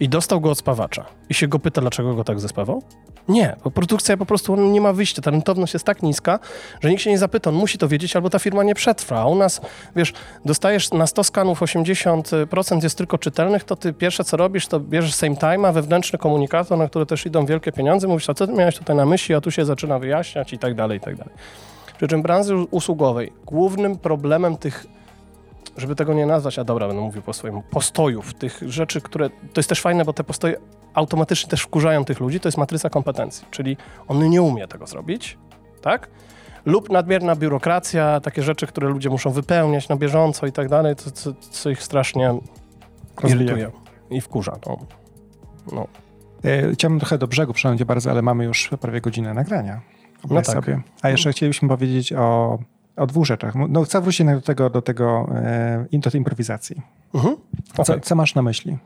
i 0.00 0.08
dostał 0.08 0.40
go 0.40 0.50
od 0.50 0.58
spawacza 0.58 1.04
i 1.28 1.34
się 1.34 1.48
go 1.48 1.58
pyta, 1.58 1.80
dlaczego 1.80 2.14
go 2.14 2.24
tak 2.24 2.40
zespawał? 2.40 2.82
Nie, 3.28 3.56
bo 3.64 3.70
produkcja 3.70 4.16
po 4.16 4.26
prostu 4.26 4.56
nie 4.56 4.80
ma 4.80 4.92
wyjścia. 4.92 5.22
Ta 5.22 5.30
rentowność 5.30 5.72
jest 5.72 5.86
tak 5.86 6.02
niska, 6.02 6.38
że 6.80 6.90
nikt 6.90 7.02
się 7.02 7.10
nie 7.10 7.18
zapyta, 7.18 7.50
on 7.50 7.56
musi 7.56 7.78
to 7.78 7.88
wiedzieć, 7.88 8.16
albo 8.16 8.30
ta 8.30 8.38
firma 8.38 8.62
nie 8.62 8.74
przetrwa. 8.74 9.20
A 9.20 9.26
u 9.26 9.34
nas, 9.34 9.60
wiesz, 9.96 10.12
dostajesz 10.44 10.90
na 10.90 11.06
100 11.06 11.24
skanów 11.24 11.60
80% 11.60 12.82
jest 12.82 12.98
tylko 12.98 13.18
czytelnych, 13.18 13.64
to 13.64 13.76
ty 13.76 13.92
pierwsze 13.92 14.24
co 14.24 14.36
robisz, 14.36 14.66
to 14.66 14.80
bierzesz 14.80 15.14
same 15.14 15.34
time'a, 15.34 15.72
wewnętrzny 15.72 16.18
komunikator, 16.18 16.78
na 16.78 16.88
które 16.88 17.06
też 17.06 17.26
idą 17.26 17.46
wielkie 17.46 17.72
pieniądze, 17.72 18.08
mówisz, 18.08 18.30
a 18.30 18.34
co 18.34 18.46
ty 18.46 18.52
miałeś 18.52 18.76
tutaj 18.76 18.96
na 18.96 19.06
myśli, 19.06 19.34
a 19.34 19.40
tu 19.40 19.50
się 19.50 19.64
zaczyna 19.64 19.98
wyjaśniać 19.98 20.52
i 20.52 20.58
tak 20.58 20.74
dalej, 20.74 20.98
i 20.98 21.00
tak 21.00 21.16
dalej. 21.16 21.34
Przy 21.96 22.08
czym 22.08 22.22
branży 22.22 22.56
usługowej 22.70 23.32
głównym 23.46 23.98
problemem 23.98 24.56
tych 24.56 24.86
żeby 25.76 25.96
tego 25.96 26.14
nie 26.14 26.26
nazwać, 26.26 26.58
a 26.58 26.64
dobra, 26.64 26.86
będę 26.86 27.02
mówił 27.02 27.22
po 27.22 27.32
swojemu, 27.32 27.62
postojów, 27.62 28.34
tych 28.34 28.60
rzeczy, 28.66 29.00
które, 29.00 29.30
to 29.30 29.58
jest 29.60 29.68
też 29.68 29.80
fajne, 29.80 30.04
bo 30.04 30.12
te 30.12 30.24
postoje 30.24 30.56
automatycznie 30.94 31.50
też 31.50 31.62
wkurzają 31.62 32.04
tych 32.04 32.20
ludzi, 32.20 32.40
to 32.40 32.48
jest 32.48 32.58
matryca 32.58 32.90
kompetencji, 32.90 33.46
czyli 33.50 33.76
on 34.08 34.30
nie 34.30 34.42
umie 34.42 34.68
tego 34.68 34.86
zrobić, 34.86 35.38
tak? 35.82 36.08
Lub 36.64 36.90
nadmierna 36.90 37.36
biurokracja, 37.36 38.20
takie 38.20 38.42
rzeczy, 38.42 38.66
które 38.66 38.88
ludzie 38.88 39.10
muszą 39.10 39.30
wypełniać 39.30 39.88
na 39.88 39.96
bieżąco 39.96 40.46
i 40.46 40.52
tak 40.52 40.68
dalej, 40.68 40.96
to, 40.96 41.10
co, 41.10 41.34
co 41.34 41.70
ich 41.70 41.82
strasznie 41.82 42.34
irytuje 43.28 43.70
i 44.10 44.20
wkurza. 44.20 44.58
No. 44.66 44.78
no. 45.72 45.86
E, 46.44 46.72
chciałbym 46.72 47.00
trochę 47.00 47.18
do 47.18 47.26
brzegu 47.26 47.52
przynajmniej 47.52 47.86
bardzo, 47.86 48.10
ale 48.10 48.22
mamy 48.22 48.44
już 48.44 48.70
prawie 48.80 49.00
godzinę 49.00 49.34
nagrania. 49.34 49.80
No 50.30 50.42
tak. 50.42 50.46
Sobie. 50.46 50.80
A 51.02 51.08
jeszcze 51.08 51.32
chcielibyśmy 51.32 51.68
powiedzieć 51.68 52.12
o 52.12 52.58
o 52.96 53.06
dwóch 53.06 53.26
rzeczach. 53.26 53.54
No, 53.68 53.82
chcę 53.82 54.00
wrócić 54.00 54.26
do 54.26 54.40
tego, 54.40 54.70
do 54.70 54.82
tego, 54.82 55.28
e, 55.34 55.86
do 55.92 56.10
tej 56.10 56.18
improwizacji. 56.18 56.82
Mhm. 57.14 57.36
Okay. 57.72 57.84
Co, 57.84 58.00
co 58.00 58.14
masz 58.14 58.34
na 58.34 58.42
myśli? 58.42 58.78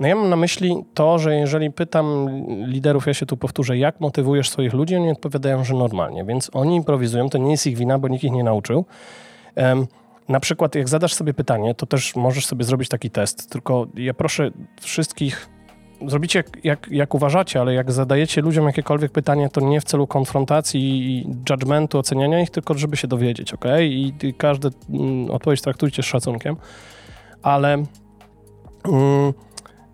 No 0.00 0.08
ja 0.08 0.16
mam 0.16 0.30
na 0.30 0.36
myśli 0.36 0.84
to, 0.94 1.18
że 1.18 1.36
jeżeli 1.36 1.70
pytam 1.70 2.28
liderów, 2.66 3.06
ja 3.06 3.14
się 3.14 3.26
tu 3.26 3.36
powtórzę, 3.36 3.78
jak 3.78 4.00
motywujesz 4.00 4.50
swoich 4.50 4.72
ludzi, 4.72 4.96
oni 4.96 5.10
odpowiadają, 5.10 5.64
że 5.64 5.74
normalnie, 5.74 6.24
więc 6.24 6.50
oni 6.52 6.76
improwizują, 6.76 7.30
to 7.30 7.38
nie 7.38 7.50
jest 7.50 7.66
ich 7.66 7.76
wina, 7.76 7.98
bo 7.98 8.08
nikt 8.08 8.24
ich 8.24 8.32
nie 8.32 8.44
nauczył. 8.44 8.84
Um, 9.56 9.86
na 10.28 10.40
przykład, 10.40 10.74
jak 10.74 10.88
zadasz 10.88 11.14
sobie 11.14 11.34
pytanie, 11.34 11.74
to 11.74 11.86
też 11.86 12.16
możesz 12.16 12.46
sobie 12.46 12.64
zrobić 12.64 12.88
taki 12.88 13.10
test, 13.10 13.50
tylko 13.50 13.86
ja 13.94 14.14
proszę 14.14 14.50
wszystkich 14.80 15.48
zrobicie 16.06 16.44
jak, 16.64 16.88
jak, 16.90 17.14
uważacie, 17.14 17.60
ale 17.60 17.74
jak 17.74 17.92
zadajecie 17.92 18.40
ludziom 18.40 18.66
jakiekolwiek 18.66 19.12
pytanie, 19.12 19.48
to 19.48 19.60
nie 19.60 19.80
w 19.80 19.84
celu 19.84 20.06
konfrontacji 20.06 20.80
i 20.80 21.26
judgmentu, 21.50 21.98
oceniania 21.98 22.40
ich, 22.40 22.50
tylko 22.50 22.74
żeby 22.74 22.96
się 22.96 23.08
dowiedzieć, 23.08 23.54
ok? 23.54 23.64
I, 23.80 24.14
każdy 24.36 24.70
mm, 24.90 25.30
odpowiedź 25.30 25.60
traktujcie 25.60 26.02
z 26.02 26.06
szacunkiem, 26.06 26.56
ale 27.42 27.74
mm, 28.84 29.32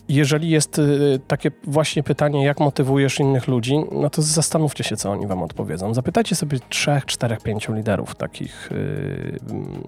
jeżeli 0.09 0.51
jest 0.51 0.79
y, 0.79 1.21
takie 1.27 1.51
właśnie 1.65 2.03
pytanie, 2.03 2.45
jak 2.45 2.61
motywujesz 2.61 3.21
innych 3.21 3.49
ludzi, 3.49 3.77
no 3.93 4.11
to 4.11 4.23
zastanówcie 4.23 4.85
się, 4.85 4.97
co 4.97 5.11
oni 5.11 5.27
wam 5.27 5.43
odpowiedzą. 5.43 5.95
Zapytajcie 5.95 6.35
sobie 6.35 6.59
trzech, 6.69 7.07
czterech, 7.07 7.41
pięciu 7.41 7.73
liderów 7.73 8.15
takich... 8.15 8.73
Y, 8.73 9.39
mm, 9.51 9.83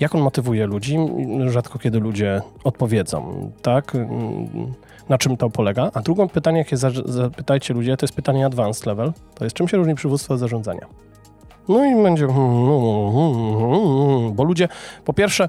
jak 0.00 0.14
on 0.14 0.20
motywuje 0.20 0.66
ludzi? 0.66 0.98
Rzadko 1.46 1.78
kiedy 1.78 2.00
ludzie 2.00 2.40
odpowiedzą, 2.64 3.50
tak? 3.62 3.92
Na 5.08 5.18
czym 5.18 5.36
to 5.36 5.50
polega. 5.50 5.90
A 5.94 6.00
drugą 6.00 6.28
pytanie, 6.28 6.58
jakie 6.58 6.76
zapytajcie 7.04 7.74
ludzie, 7.74 7.96
to 7.96 8.06
jest 8.06 8.14
pytanie 8.14 8.46
advanced 8.46 8.86
level. 8.86 9.12
To 9.34 9.44
jest 9.44 9.56
czym 9.56 9.68
się 9.68 9.76
różni 9.76 9.94
przywództwo 9.94 10.34
od 10.34 10.40
zarządzania. 10.40 10.86
No 11.68 11.84
i 11.84 12.02
będzie, 12.02 12.26
hmm, 12.26 13.12
hmm, 13.12 13.58
hmm, 13.58 14.32
bo 14.32 14.44
ludzie 14.44 14.68
po 15.04 15.12
pierwsze 15.12 15.48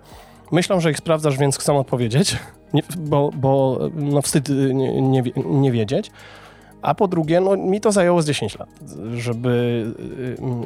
myślą, 0.51 0.79
że 0.79 0.91
ich 0.91 0.97
sprawdzasz, 0.97 1.37
więc 1.37 1.57
chcą 1.57 1.79
odpowiedzieć, 1.79 2.37
bo, 2.97 3.29
bo 3.35 3.79
no 3.95 4.21
wstyd 4.21 4.49
nie, 4.49 5.01
nie, 5.01 5.23
nie 5.45 5.71
wiedzieć. 5.71 6.11
A 6.83 6.95
po 6.95 7.07
drugie, 7.07 7.41
no, 7.41 7.57
mi 7.57 7.81
to 7.81 7.91
zajęło 7.91 8.21
z 8.21 8.25
10 8.25 8.59
lat, 8.59 8.69
żeby 9.15 9.85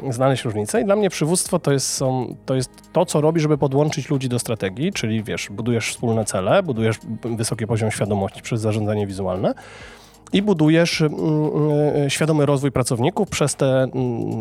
y, 0.07 0.13
znaleźć 0.13 0.45
różnicę. 0.45 0.81
I 0.81 0.85
dla 0.85 0.95
mnie 0.95 1.09
przywództwo 1.09 1.59
to 1.59 1.71
jest, 1.71 1.93
są, 1.93 2.35
to 2.45 2.55
jest 2.55 2.69
to, 2.93 3.05
co 3.05 3.21
robi, 3.21 3.39
żeby 3.39 3.57
podłączyć 3.57 4.09
ludzi 4.09 4.29
do 4.29 4.39
strategii, 4.39 4.93
czyli 4.93 5.23
wiesz, 5.23 5.49
budujesz 5.51 5.89
wspólne 5.89 6.25
cele, 6.25 6.63
budujesz 6.63 6.99
wysoki 7.23 7.67
poziom 7.67 7.91
świadomości 7.91 8.41
przez 8.41 8.61
zarządzanie 8.61 9.07
wizualne 9.07 9.53
i 10.33 10.41
budujesz 10.41 11.01
y, 11.01 11.09
y, 12.05 12.09
świadomy 12.09 12.45
rozwój 12.45 12.71
pracowników 12.71 13.29
przez 13.29 13.55
te 13.55 13.85
y, 13.85 13.89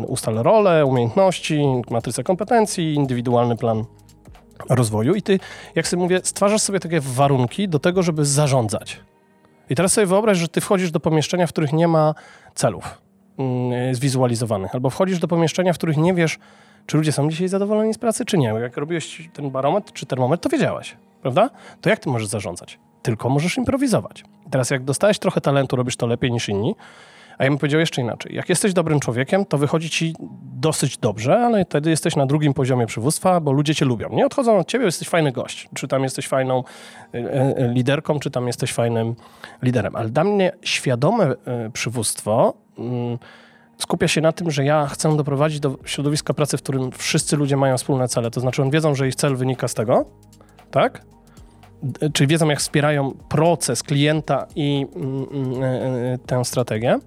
ustale 0.07 0.43
role, 0.43 0.85
umiejętności, 0.85 1.63
matrycę 1.89 2.23
kompetencji, 2.23 2.93
indywidualny 2.93 3.55
plan 3.55 3.83
rozwoju. 4.69 5.15
I 5.15 5.21
ty, 5.21 5.39
jak 5.75 5.87
sobie 5.87 6.03
mówię, 6.03 6.19
stwarzasz 6.23 6.61
sobie 6.61 6.79
takie 6.79 6.99
warunki 7.01 7.69
do 7.69 7.79
tego, 7.79 8.03
żeby 8.03 8.25
zarządzać. 8.25 8.99
I 9.69 9.75
teraz 9.75 9.93
sobie 9.93 10.07
wyobraź, 10.07 10.37
że 10.37 10.47
ty 10.47 10.61
wchodzisz 10.61 10.91
do 10.91 10.99
pomieszczenia, 10.99 11.47
w 11.47 11.49
których 11.49 11.73
nie 11.73 11.87
ma 11.87 12.13
celów 12.55 13.01
mm, 13.37 13.95
zwizualizowanych, 13.95 14.73
albo 14.75 14.89
wchodzisz 14.89 15.19
do 15.19 15.27
pomieszczenia, 15.27 15.73
w 15.73 15.77
których 15.77 15.97
nie 15.97 16.13
wiesz, 16.13 16.39
czy 16.85 16.97
ludzie 16.97 17.11
są 17.11 17.29
dzisiaj 17.29 17.47
zadowoleni 17.47 17.93
z 17.93 17.97
pracy, 17.97 18.25
czy 18.25 18.37
nie. 18.37 18.47
Jak 18.47 18.77
robiłeś 18.77 19.29
ten 19.33 19.51
barometr 19.51 19.93
czy 19.93 20.05
termometr, 20.05 20.43
to 20.43 20.49
wiedziałeś, 20.49 20.97
prawda? 21.21 21.49
To 21.81 21.89
jak 21.89 21.99
ty 21.99 22.09
możesz 22.09 22.27
zarządzać? 22.27 22.79
Tylko 23.01 23.29
możesz 23.29 23.57
improwizować. 23.57 24.23
I 24.47 24.49
teraz 24.49 24.69
jak 24.69 24.83
dostałeś 24.83 25.19
trochę 25.19 25.41
talentu, 25.41 25.75
robisz 25.75 25.95
to 25.95 26.07
lepiej 26.07 26.31
niż 26.31 26.49
inni, 26.49 26.75
a 27.37 27.43
ja 27.43 27.49
bym 27.49 27.59
powiedział 27.59 27.79
jeszcze 27.79 28.01
inaczej. 28.01 28.35
Jak 28.35 28.49
jesteś 28.49 28.73
dobrym 28.73 28.99
człowiekiem, 28.99 29.45
to 29.45 29.57
wychodzi 29.57 29.89
ci 29.89 30.13
dosyć 30.59 30.97
dobrze, 30.97 31.39
ale 31.39 31.65
wtedy 31.65 31.89
jesteś 31.89 32.15
na 32.15 32.25
drugim 32.25 32.53
poziomie 32.53 32.85
przywództwa, 32.85 33.39
bo 33.39 33.51
ludzie 33.51 33.75
cię 33.75 33.85
lubią. 33.85 34.09
Nie 34.09 34.25
odchodzą 34.25 34.57
od 34.57 34.67
ciebie, 34.67 34.85
jesteś 34.85 35.09
fajny 35.09 35.31
gość. 35.31 35.69
Czy 35.73 35.87
tam 35.87 36.03
jesteś 36.03 36.27
fajną 36.27 36.63
e, 37.13 37.17
e, 37.17 37.73
liderką, 37.73 38.19
czy 38.19 38.31
tam 38.31 38.47
jesteś 38.47 38.73
fajnym 38.73 39.15
liderem. 39.61 39.95
Ale 39.95 40.09
dla 40.09 40.23
mnie 40.23 40.51
świadome 40.61 41.25
e, 41.45 41.69
przywództwo 41.73 42.53
mm, 42.77 43.17
skupia 43.77 44.07
się 44.07 44.21
na 44.21 44.31
tym, 44.31 44.51
że 44.51 44.65
ja 44.65 44.87
chcę 44.87 45.17
doprowadzić 45.17 45.59
do 45.59 45.77
środowiska 45.85 46.33
pracy, 46.33 46.57
w 46.57 46.61
którym 46.61 46.91
wszyscy 46.91 47.37
ludzie 47.37 47.57
mają 47.57 47.77
wspólne 47.77 48.07
cele. 48.07 48.31
To 48.31 48.39
znaczy, 48.39 48.61
oni 48.61 48.71
wiedzą, 48.71 48.95
że 48.95 49.07
ich 49.07 49.15
cel 49.15 49.35
wynika 49.35 49.67
z 49.67 49.73
tego, 49.73 50.05
tak? 50.71 51.01
Czyli 52.13 52.27
wiedzą, 52.27 52.49
jak 52.49 52.59
wspierają 52.59 53.11
proces 53.29 53.83
klienta 53.83 54.47
i 54.55 54.87
mm, 54.95 55.25
mm, 55.31 56.19
tę 56.25 56.45
strategię 56.45 56.99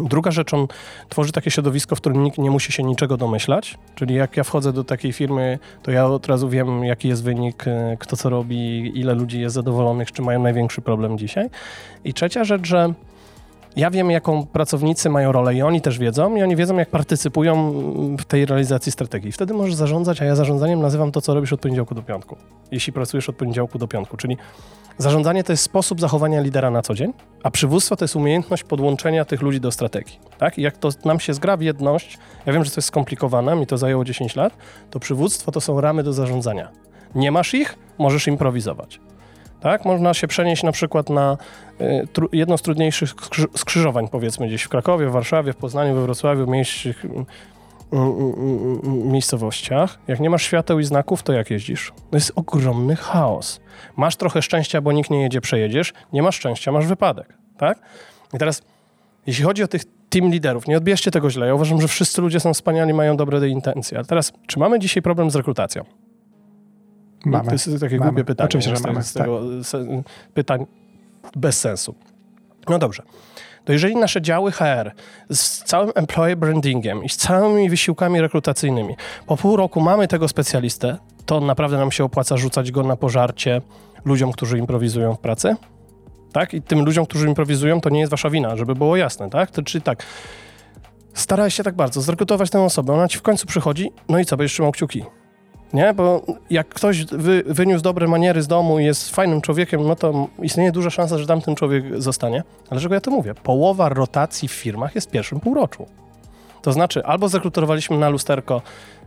Druga 0.00 0.30
rzecz, 0.30 0.54
on 0.54 0.66
tworzy 1.08 1.32
takie 1.32 1.50
środowisko, 1.50 1.96
w 1.96 2.00
którym 2.00 2.22
nikt 2.22 2.38
nie 2.38 2.50
musi 2.50 2.72
się 2.72 2.82
niczego 2.82 3.16
domyślać. 3.16 3.78
Czyli 3.94 4.14
jak 4.14 4.36
ja 4.36 4.44
wchodzę 4.44 4.72
do 4.72 4.84
takiej 4.84 5.12
firmy, 5.12 5.58
to 5.82 5.90
ja 5.90 6.06
od 6.06 6.26
razu 6.26 6.48
wiem, 6.48 6.84
jaki 6.84 7.08
jest 7.08 7.24
wynik, 7.24 7.66
e, 7.66 7.96
kto 8.00 8.16
co 8.16 8.30
robi, 8.30 8.92
ile 8.98 9.14
ludzi 9.14 9.40
jest 9.40 9.54
zadowolonych, 9.54 10.12
czy 10.12 10.22
mają 10.22 10.42
największy 10.42 10.80
problem 10.80 11.18
dzisiaj. 11.18 11.50
I 12.04 12.14
trzecia 12.14 12.44
rzecz, 12.44 12.66
że 12.66 12.94
ja 13.76 13.90
wiem, 13.90 14.10
jaką 14.10 14.46
pracownicy 14.46 15.10
mają 15.10 15.32
rolę 15.32 15.54
i 15.54 15.62
oni 15.62 15.80
też 15.80 15.98
wiedzą 15.98 16.36
i 16.36 16.42
oni 16.42 16.56
wiedzą, 16.56 16.76
jak 16.76 16.90
partycypują 16.90 17.72
w 18.18 18.24
tej 18.24 18.46
realizacji 18.46 18.92
strategii. 18.92 19.32
Wtedy 19.32 19.54
możesz 19.54 19.74
zarządzać, 19.74 20.22
a 20.22 20.24
ja 20.24 20.36
zarządzaniem 20.36 20.80
nazywam 20.80 21.12
to, 21.12 21.20
co 21.20 21.34
robisz 21.34 21.52
od 21.52 21.60
poniedziałku 21.60 21.94
do 21.94 22.02
piątku. 22.02 22.36
Jeśli 22.70 22.92
pracujesz 22.92 23.28
od 23.28 23.36
poniedziałku 23.36 23.78
do 23.78 23.88
piątku, 23.88 24.16
czyli 24.16 24.36
zarządzanie 24.98 25.44
to 25.44 25.52
jest 25.52 25.62
sposób 25.62 26.00
zachowania 26.00 26.40
lidera 26.40 26.70
na 26.70 26.82
co 26.82 26.94
dzień, 26.94 27.12
a 27.42 27.50
przywództwo 27.50 27.96
to 27.96 28.04
jest 28.04 28.16
umiejętność 28.16 28.64
podłączenia 28.64 29.24
tych 29.24 29.42
ludzi 29.42 29.60
do 29.60 29.70
strategii. 29.70 30.18
Tak? 30.38 30.58
I 30.58 30.62
jak 30.62 30.76
to 30.76 30.88
nam 31.04 31.20
się 31.20 31.34
zgra 31.34 31.56
w 31.56 31.62
jedność, 31.62 32.18
ja 32.46 32.52
wiem, 32.52 32.64
że 32.64 32.70
to 32.70 32.78
jest 32.78 32.88
skomplikowane, 32.88 33.56
mi 33.56 33.66
to 33.66 33.78
zajęło 33.78 34.04
10 34.04 34.36
lat, 34.36 34.56
to 34.90 35.00
przywództwo 35.00 35.52
to 35.52 35.60
są 35.60 35.80
ramy 35.80 36.02
do 36.02 36.12
zarządzania. 36.12 36.68
Nie 37.14 37.30
masz 37.30 37.54
ich, 37.54 37.78
możesz 37.98 38.26
improwizować. 38.26 39.00
Tak? 39.60 39.84
Można 39.84 40.14
się 40.14 40.28
przenieść 40.28 40.62
na 40.62 40.72
przykład 40.72 41.10
na 41.10 41.36
y, 41.80 42.08
tru, 42.12 42.28
jedno 42.32 42.58
z 42.58 42.62
trudniejszych 42.62 43.14
skrzyżowań, 43.56 44.08
powiedzmy 44.08 44.46
gdzieś 44.46 44.62
w 44.62 44.68
Krakowie, 44.68 45.06
w 45.06 45.12
Warszawie, 45.12 45.52
w 45.52 45.56
Poznaniu, 45.56 45.94
we 45.94 46.02
Wrocławiu, 46.02 46.46
mniejszych 46.46 47.04
y, 47.04 47.08
miejscowościach. 48.84 49.98
Jak 50.08 50.20
nie 50.20 50.30
masz 50.30 50.42
świateł 50.42 50.78
i 50.78 50.84
znaków, 50.84 51.22
to 51.22 51.32
jak 51.32 51.50
jeździsz? 51.50 51.92
To 52.10 52.16
jest 52.16 52.32
ogromny 52.36 52.96
chaos. 52.96 53.60
Masz 53.96 54.16
trochę 54.16 54.42
szczęścia, 54.42 54.80
bo 54.80 54.92
nikt 54.92 55.10
nie 55.10 55.22
jedzie, 55.22 55.40
przejedziesz. 55.40 55.92
Nie 56.12 56.22
masz 56.22 56.36
szczęścia, 56.36 56.72
masz 56.72 56.86
wypadek. 56.86 57.38
Tak? 57.58 57.78
I 58.34 58.38
teraz, 58.38 58.62
jeśli 59.26 59.44
chodzi 59.44 59.62
o 59.62 59.68
tych 59.68 59.82
team 60.08 60.30
liderów, 60.30 60.66
nie 60.66 60.76
odbierzcie 60.76 61.10
tego 61.10 61.30
źle. 61.30 61.46
Ja 61.46 61.54
uważam, 61.54 61.80
że 61.80 61.88
wszyscy 61.88 62.20
ludzie 62.20 62.40
są 62.40 62.54
wspaniali, 62.54 62.94
mają 62.94 63.16
dobre 63.16 63.48
intencje. 63.48 63.98
Ale 63.98 64.04
teraz, 64.04 64.32
czy 64.46 64.58
mamy 64.58 64.78
dzisiaj 64.78 65.02
problem 65.02 65.30
z 65.30 65.36
rekrutacją? 65.36 65.84
Mamy. 67.24 67.44
To 67.44 67.52
jest 67.52 67.80
takie 67.80 67.98
mamy. 67.98 68.10
głupie 68.10 68.24
pytanie. 68.24 68.46
Oczywiście, 68.46 68.76
że 68.76 68.82
mamy. 68.86 69.02
Z 69.02 69.12
tego 69.12 69.40
tak. 69.72 69.80
pytań 70.34 70.66
bez 71.36 71.60
sensu. 71.60 71.94
No 72.68 72.78
dobrze. 72.78 73.02
To 73.64 73.72
jeżeli 73.72 73.96
nasze 73.96 74.22
działy 74.22 74.52
HR 74.52 74.92
z 75.30 75.64
całym 75.64 75.92
employee 75.94 76.36
brandingiem 76.36 77.04
i 77.04 77.08
z 77.08 77.16
całymi 77.16 77.70
wysiłkami 77.70 78.20
rekrutacyjnymi 78.20 78.96
po 79.26 79.36
pół 79.36 79.56
roku 79.56 79.80
mamy 79.80 80.08
tego 80.08 80.28
specjalistę, 80.28 80.96
to 81.26 81.40
naprawdę 81.40 81.76
nam 81.76 81.92
się 81.92 82.04
opłaca 82.04 82.36
rzucać 82.36 82.70
go 82.70 82.82
na 82.82 82.96
pożarcie 82.96 83.60
ludziom, 84.04 84.32
którzy 84.32 84.58
improwizują 84.58 85.14
w 85.14 85.18
pracy? 85.18 85.56
Tak? 86.32 86.54
I 86.54 86.62
tym 86.62 86.84
ludziom, 86.84 87.06
którzy 87.06 87.28
improwizują, 87.28 87.80
to 87.80 87.90
nie 87.90 88.00
jest 88.00 88.10
wasza 88.10 88.30
wina, 88.30 88.56
żeby 88.56 88.74
było 88.74 88.96
jasne, 88.96 89.30
tak? 89.30 89.50
To, 89.50 89.62
czyli 89.62 89.82
tak, 89.82 90.02
staraj 91.14 91.50
się 91.50 91.62
tak 91.62 91.74
bardzo 91.74 92.00
zrekrutować 92.00 92.50
tę 92.50 92.62
osobę, 92.62 92.92
ona 92.92 93.08
ci 93.08 93.18
w 93.18 93.22
końcu 93.22 93.46
przychodzi, 93.46 93.90
no 94.08 94.18
i 94.18 94.24
co, 94.24 94.36
będziesz 94.36 94.52
trzymał 94.52 94.72
kciuki 94.72 95.04
nie? 95.74 95.94
Bo 95.94 96.22
jak 96.50 96.68
ktoś 96.68 97.04
wy, 97.04 97.42
wyniósł 97.46 97.82
dobre 97.82 98.08
maniery 98.08 98.42
z 98.42 98.48
domu 98.48 98.78
i 98.78 98.84
jest 98.84 99.10
fajnym 99.10 99.40
człowiekiem, 99.40 99.88
no 99.88 99.96
to 99.96 100.28
istnieje 100.42 100.72
duża 100.72 100.90
szansa, 100.90 101.18
że 101.18 101.26
tamten 101.26 101.54
człowiek 101.54 102.02
zostanie. 102.02 102.36
Ale 102.36 102.70
dlaczego 102.70 102.94
ja 102.94 103.00
to 103.00 103.10
mówię? 103.10 103.34
Połowa 103.34 103.88
rotacji 103.88 104.48
w 104.48 104.52
firmach 104.52 104.94
jest 104.94 105.08
w 105.08 105.10
pierwszym 105.10 105.40
półroczu. 105.40 105.86
To 106.62 106.72
znaczy, 106.72 107.04
albo 107.04 107.28
zrekrutowaliśmy 107.28 107.98
na 107.98 108.08
lusterko, 108.08 108.62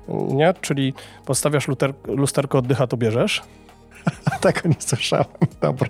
nie? 0.10 0.54
Czyli 0.62 0.94
postawiasz 1.26 1.68
luster, 1.68 1.94
lusterko, 2.08 2.58
oddycha, 2.58 2.88
to 2.88 2.98
bierzesz. 2.98 3.42
Tego 4.42 4.60
nie 4.66 4.76
słyszałem. 4.80 5.26
Dobra. 5.62 5.90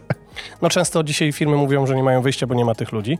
No 0.61 0.69
często 0.69 1.03
dzisiaj 1.03 1.31
firmy 1.31 1.55
mówią, 1.55 1.87
że 1.87 1.95
nie 1.95 2.03
mają 2.03 2.21
wyjścia, 2.21 2.47
bo 2.47 2.55
nie 2.55 2.65
ma 2.65 2.75
tych 2.75 2.91
ludzi. 2.91 3.17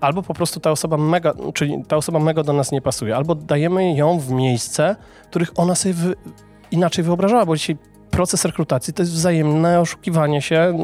Albo 0.00 0.22
po 0.22 0.34
prostu 0.34 0.60
ta 0.60 0.70
osoba 0.70 0.96
mega, 0.96 1.32
czyli 1.54 1.84
ta 1.88 1.96
osoba 1.96 2.18
mega 2.18 2.42
do 2.42 2.52
nas 2.52 2.72
nie 2.72 2.82
pasuje. 2.82 3.16
Albo 3.16 3.34
dajemy 3.34 3.94
ją 3.94 4.18
w 4.18 4.30
miejsce, 4.30 4.96
w 5.24 5.26
których 5.26 5.52
ona 5.56 5.74
sobie 5.74 5.94
wy, 5.94 6.14
inaczej 6.70 7.04
wyobrażała, 7.04 7.46
bo 7.46 7.56
dzisiaj 7.56 7.76
proces 8.10 8.44
rekrutacji 8.44 8.94
to 8.94 9.02
jest 9.02 9.12
wzajemne 9.12 9.80
oszukiwanie 9.80 10.42
się. 10.42 10.78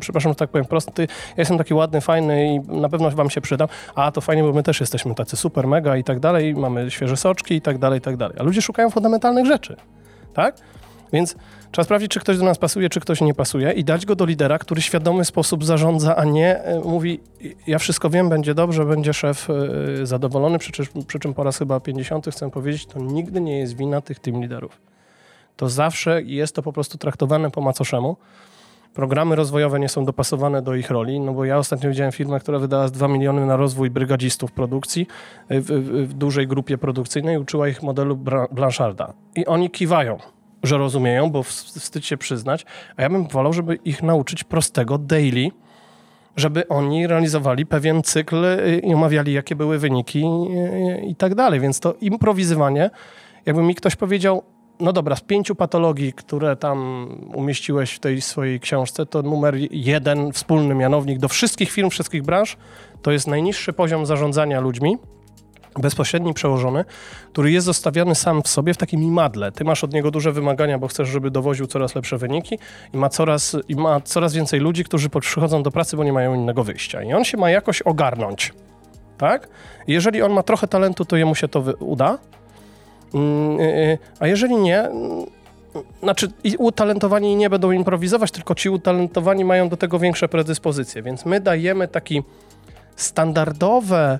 Przepraszam, 0.00 0.32
że 0.32 0.36
tak 0.36 0.50
powiem 0.50 0.64
prosto. 0.64 0.92
Ja 1.02 1.06
jestem 1.36 1.58
taki 1.58 1.74
ładny, 1.74 2.00
fajny 2.00 2.54
i 2.54 2.60
na 2.60 2.88
pewno 2.88 3.10
wam 3.10 3.30
się 3.30 3.40
przydam. 3.40 3.68
A 3.94 4.12
to 4.12 4.20
fajnie, 4.20 4.42
bo 4.42 4.52
my 4.52 4.62
też 4.62 4.80
jesteśmy 4.80 5.14
tacy 5.14 5.36
super, 5.36 5.66
mega 5.66 5.96
i 5.96 6.04
tak 6.04 6.20
dalej. 6.20 6.54
Mamy 6.54 6.90
świeże 6.90 7.16
soczki 7.16 7.54
i 7.54 7.60
tak 7.60 7.78
dalej, 7.78 7.98
i 7.98 8.02
tak 8.02 8.16
dalej. 8.16 8.36
A 8.40 8.42
ludzie 8.42 8.62
szukają 8.62 8.90
fundamentalnych 8.90 9.46
rzeczy. 9.46 9.76
Tak? 10.34 10.56
Więc 11.12 11.36
trzeba 11.70 11.84
sprawdzić, 11.84 12.10
czy 12.10 12.20
ktoś 12.20 12.38
do 12.38 12.44
nas 12.44 12.58
pasuje, 12.58 12.88
czy 12.88 13.00
ktoś 13.00 13.20
nie 13.20 13.34
pasuje 13.34 13.72
i 13.72 13.84
dać 13.84 14.06
go 14.06 14.16
do 14.16 14.24
lidera, 14.24 14.58
który 14.58 14.82
świadomy 14.82 15.24
sposób 15.24 15.64
zarządza, 15.64 16.16
a 16.16 16.24
nie 16.24 16.62
e, 16.62 16.80
mówi, 16.80 17.20
ja 17.66 17.78
wszystko 17.78 18.10
wiem, 18.10 18.28
będzie 18.28 18.54
dobrze, 18.54 18.84
będzie 18.84 19.12
szef 19.12 19.48
e, 20.02 20.06
zadowolony, 20.06 20.58
przy 20.58 20.72
przy 21.06 21.18
czym 21.18 21.34
po 21.34 21.42
raz 21.42 21.58
chyba 21.58 21.80
50 21.80 22.26
chcę 22.30 22.50
powiedzieć, 22.50 22.86
to 22.86 22.98
nigdy 22.98 23.40
nie 23.40 23.58
jest 23.58 23.76
wina 23.76 24.00
tych 24.00 24.18
tym 24.18 24.42
liderów 24.42 24.93
to 25.56 25.68
zawsze 25.68 26.22
jest 26.22 26.54
to 26.54 26.62
po 26.62 26.72
prostu 26.72 26.98
traktowane 26.98 27.50
po 27.50 27.60
macoszemu. 27.60 28.16
Programy 28.94 29.36
rozwojowe 29.36 29.80
nie 29.80 29.88
są 29.88 30.04
dopasowane 30.04 30.62
do 30.62 30.74
ich 30.74 30.90
roli, 30.90 31.20
no 31.20 31.32
bo 31.32 31.44
ja 31.44 31.58
ostatnio 31.58 31.90
widziałem 31.90 32.12
firmę, 32.12 32.40
która 32.40 32.58
wydała 32.58 32.88
2 32.88 33.08
miliony 33.08 33.46
na 33.46 33.56
rozwój 33.56 33.90
brygadzistów 33.90 34.52
produkcji 34.52 35.06
w, 35.50 35.64
w, 35.64 36.08
w 36.08 36.12
dużej 36.12 36.46
grupie 36.46 36.78
produkcyjnej, 36.78 37.38
uczyła 37.38 37.68
ich 37.68 37.82
modelu 37.82 38.16
Blancharda. 38.52 39.12
I 39.36 39.46
oni 39.46 39.70
kiwają, 39.70 40.18
że 40.62 40.78
rozumieją, 40.78 41.30
bo 41.30 41.42
wstyd 41.42 42.06
się 42.06 42.16
przyznać, 42.16 42.66
a 42.96 43.02
ja 43.02 43.10
bym 43.10 43.28
wolał, 43.28 43.52
żeby 43.52 43.78
ich 43.84 44.02
nauczyć 44.02 44.44
prostego 44.44 44.98
daily, 44.98 45.50
żeby 46.36 46.68
oni 46.68 47.06
realizowali 47.06 47.66
pewien 47.66 48.02
cykl 48.02 48.44
y, 48.44 48.80
i 48.84 48.94
omawiali, 48.94 49.32
jakie 49.32 49.56
były 49.56 49.78
wyniki 49.78 50.24
y, 50.24 51.06
i 51.06 51.14
tak 51.14 51.34
dalej. 51.34 51.60
Więc 51.60 51.80
to 51.80 51.94
improwizowanie, 52.00 52.90
jakby 53.46 53.62
mi 53.62 53.74
ktoś 53.74 53.96
powiedział, 53.96 54.42
no 54.80 54.92
dobra, 54.92 55.16
z 55.16 55.20
pięciu 55.20 55.54
patologii, 55.54 56.12
które 56.12 56.56
tam 56.56 57.08
umieściłeś 57.34 57.92
w 57.92 57.98
tej 57.98 58.20
swojej 58.20 58.60
książce, 58.60 59.06
to 59.06 59.22
numer 59.22 59.54
jeden, 59.70 60.32
wspólny 60.32 60.74
mianownik 60.74 61.18
do 61.18 61.28
wszystkich 61.28 61.70
firm, 61.70 61.90
wszystkich 61.90 62.22
branż, 62.22 62.56
to 63.02 63.10
jest 63.10 63.26
najniższy 63.26 63.72
poziom 63.72 64.06
zarządzania 64.06 64.60
ludźmi, 64.60 64.98
bezpośredni 65.80 66.34
przełożony, 66.34 66.84
który 67.32 67.52
jest 67.52 67.66
zostawiony 67.66 68.14
sam 68.14 68.42
w 68.42 68.48
sobie 68.48 68.74
w 68.74 68.76
takim 68.76 69.02
imadle. 69.02 69.52
Ty 69.52 69.64
masz 69.64 69.84
od 69.84 69.92
niego 69.92 70.10
duże 70.10 70.32
wymagania, 70.32 70.78
bo 70.78 70.88
chcesz, 70.88 71.08
żeby 71.08 71.30
dowoził 71.30 71.66
coraz 71.66 71.94
lepsze 71.94 72.18
wyniki 72.18 72.58
i 72.92 72.96
ma 72.96 73.08
coraz, 73.08 73.56
i 73.68 73.76
ma 73.76 74.00
coraz 74.00 74.34
więcej 74.34 74.60
ludzi, 74.60 74.84
którzy 74.84 75.08
przychodzą 75.08 75.62
do 75.62 75.70
pracy, 75.70 75.96
bo 75.96 76.04
nie 76.04 76.12
mają 76.12 76.34
innego 76.34 76.64
wyjścia. 76.64 77.02
I 77.02 77.12
on 77.12 77.24
się 77.24 77.36
ma 77.36 77.50
jakoś 77.50 77.82
ogarnąć. 77.82 78.52
Tak? 79.18 79.48
jeżeli 79.86 80.22
on 80.22 80.32
ma 80.32 80.42
trochę 80.42 80.68
talentu, 80.68 81.04
to 81.04 81.16
jemu 81.16 81.34
się 81.34 81.48
to 81.48 81.64
uda, 81.78 82.18
a 84.20 84.26
jeżeli 84.26 84.56
nie, 84.56 84.80
mm, 84.80 85.26
znaczy 86.02 86.28
utalentowani 86.58 87.36
nie 87.36 87.50
będą 87.50 87.70
improwizować, 87.70 88.30
tylko 88.30 88.54
ci 88.54 88.70
utalentowani 88.70 89.44
mają 89.44 89.68
do 89.68 89.76
tego 89.76 89.98
większe 89.98 90.28
predyspozycje, 90.28 91.02
więc 91.02 91.24
my 91.24 91.40
dajemy 91.40 91.88
taki 91.88 92.22
standardowe 92.96 94.18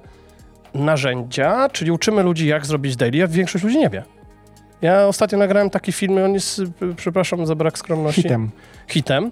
narzędzia, 0.74 1.68
czyli 1.68 1.90
uczymy 1.90 2.22
ludzi 2.22 2.46
jak 2.46 2.66
zrobić 2.66 2.96
daily, 2.96 3.22
a 3.22 3.26
większość 3.26 3.64
ludzi 3.64 3.78
nie 3.78 3.90
wie. 3.90 4.02
Ja 4.82 5.06
ostatnio 5.06 5.38
nagrałem 5.38 5.70
taki 5.70 5.92
film, 5.92 6.18
on 6.24 6.34
jest, 6.34 6.62
przepraszam 6.96 7.46
za 7.46 7.54
brak 7.54 7.78
skromności. 7.78 8.22
Hitem. 8.22 8.50
Hitem. 8.88 9.30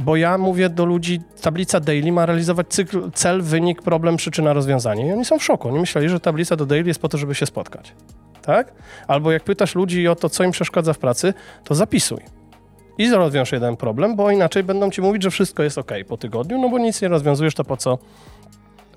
Bo 0.00 0.16
ja 0.16 0.38
mówię 0.38 0.68
do 0.68 0.84
ludzi, 0.84 1.20
tablica 1.42 1.80
daily 1.80 2.12
ma 2.12 2.26
realizować 2.26 2.66
cykl, 2.68 3.10
cel, 3.14 3.42
wynik, 3.42 3.82
problem, 3.82 4.16
przyczyna, 4.16 4.52
rozwiązanie. 4.52 5.06
I 5.06 5.12
oni 5.12 5.24
są 5.24 5.38
w 5.38 5.44
szoku. 5.44 5.68
Oni 5.68 5.80
myśleli, 5.80 6.08
że 6.08 6.20
tablica 6.20 6.56
do 6.56 6.66
daily 6.66 6.88
jest 6.88 7.00
po 7.00 7.08
to, 7.08 7.18
żeby 7.18 7.34
się 7.34 7.46
spotkać 7.46 7.94
tak? 8.40 8.72
Albo 9.08 9.32
jak 9.32 9.44
pytasz 9.44 9.74
ludzi 9.74 10.08
o 10.08 10.14
to, 10.14 10.28
co 10.28 10.44
im 10.44 10.50
przeszkadza 10.50 10.92
w 10.92 10.98
pracy, 10.98 11.34
to 11.64 11.74
zapisuj. 11.74 12.20
I 12.98 13.10
rozwiąż 13.10 13.52
jeden 13.52 13.76
problem, 13.76 14.16
bo 14.16 14.30
inaczej 14.30 14.62
będą 14.62 14.90
ci 14.90 15.02
mówić, 15.02 15.22
że 15.22 15.30
wszystko 15.30 15.62
jest 15.62 15.78
ok 15.78 15.92
po 16.08 16.16
tygodniu, 16.16 16.58
no 16.58 16.68
bo 16.68 16.78
nic 16.78 17.02
nie 17.02 17.08
rozwiązujesz, 17.08 17.54
to 17.54 17.64
po 17.64 17.76
co 17.76 17.98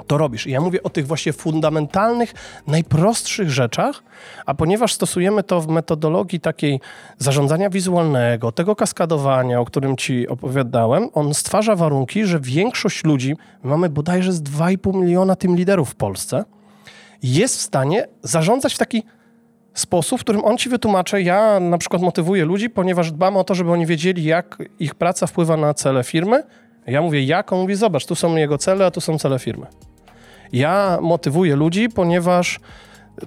to 0.08 0.18
robisz. 0.18 0.48
I 0.48 0.52
ja 0.52 0.62
mówię 0.62 0.84
o 0.84 0.90
tych 0.90 1.08
właśnie 1.08 1.34
fundamentalnych, 1.34 2.34
najprostszych 2.68 3.50
rzeczach, 3.50 4.04
a 4.46 4.54
ponieważ 4.54 4.94
stosujemy 4.94 5.44
to 5.44 5.62
w 5.62 5.68
metodologii 5.68 6.40
takiej 6.40 6.80
zarządzania 7.18 7.70
wizualnego, 7.70 8.52
tego 8.52 8.76
kaskadowania, 8.76 9.60
o 9.60 9.66
którym 9.66 9.98
ci 9.98 10.28
opowiadałem, 10.28 11.10
on 11.14 11.34
stwarza 11.34 11.76
warunki, 11.76 12.26
że 12.26 12.40
większość 12.40 13.04
ludzi, 13.04 13.36
mamy 13.64 13.90
bodajże 13.90 14.34
z 14.34 14.44
2,5 14.44 14.96
miliona 14.96 15.36
tym 15.36 15.56
liderów 15.56 15.90
w 15.90 15.96
Polsce, 15.96 16.46
jest 17.24 17.58
w 17.58 17.62
stanie 17.62 18.08
zarządzać 18.24 18.74
w 18.74 18.78
taki 18.78 19.04
sposób, 19.74 20.20
w 20.20 20.24
którym 20.24 20.46
on 20.46 20.58
ci 20.58 20.70
wytłumaczy, 20.70 21.22
ja 21.22 21.60
na 21.60 21.78
przykład 21.78 22.02
motywuję 22.02 22.46
ludzi, 22.46 22.70
ponieważ 22.70 23.12
dbam 23.12 23.38
o 23.38 23.44
to, 23.44 23.56
żeby 23.56 23.72
oni 23.72 23.86
wiedzieli, 23.86 24.24
jak 24.24 24.58
ich 24.80 24.96
praca 24.96 25.28
wpływa 25.28 25.58
na 25.58 25.74
cele 25.74 26.04
firmy. 26.04 26.44
Ja 26.88 27.02
mówię, 27.02 27.24
jak? 27.24 27.54
On 27.54 27.60
mówi, 27.60 27.76
zobacz, 27.76 28.06
tu 28.06 28.16
są 28.16 28.36
jego 28.36 28.58
cele, 28.58 28.86
a 28.86 28.92
tu 28.92 29.02
są 29.02 29.18
cele 29.18 29.40
firmy. 29.40 29.66
Ja 30.54 30.98
motywuję 31.02 31.56
ludzi, 31.56 31.90
ponieważ 31.90 32.60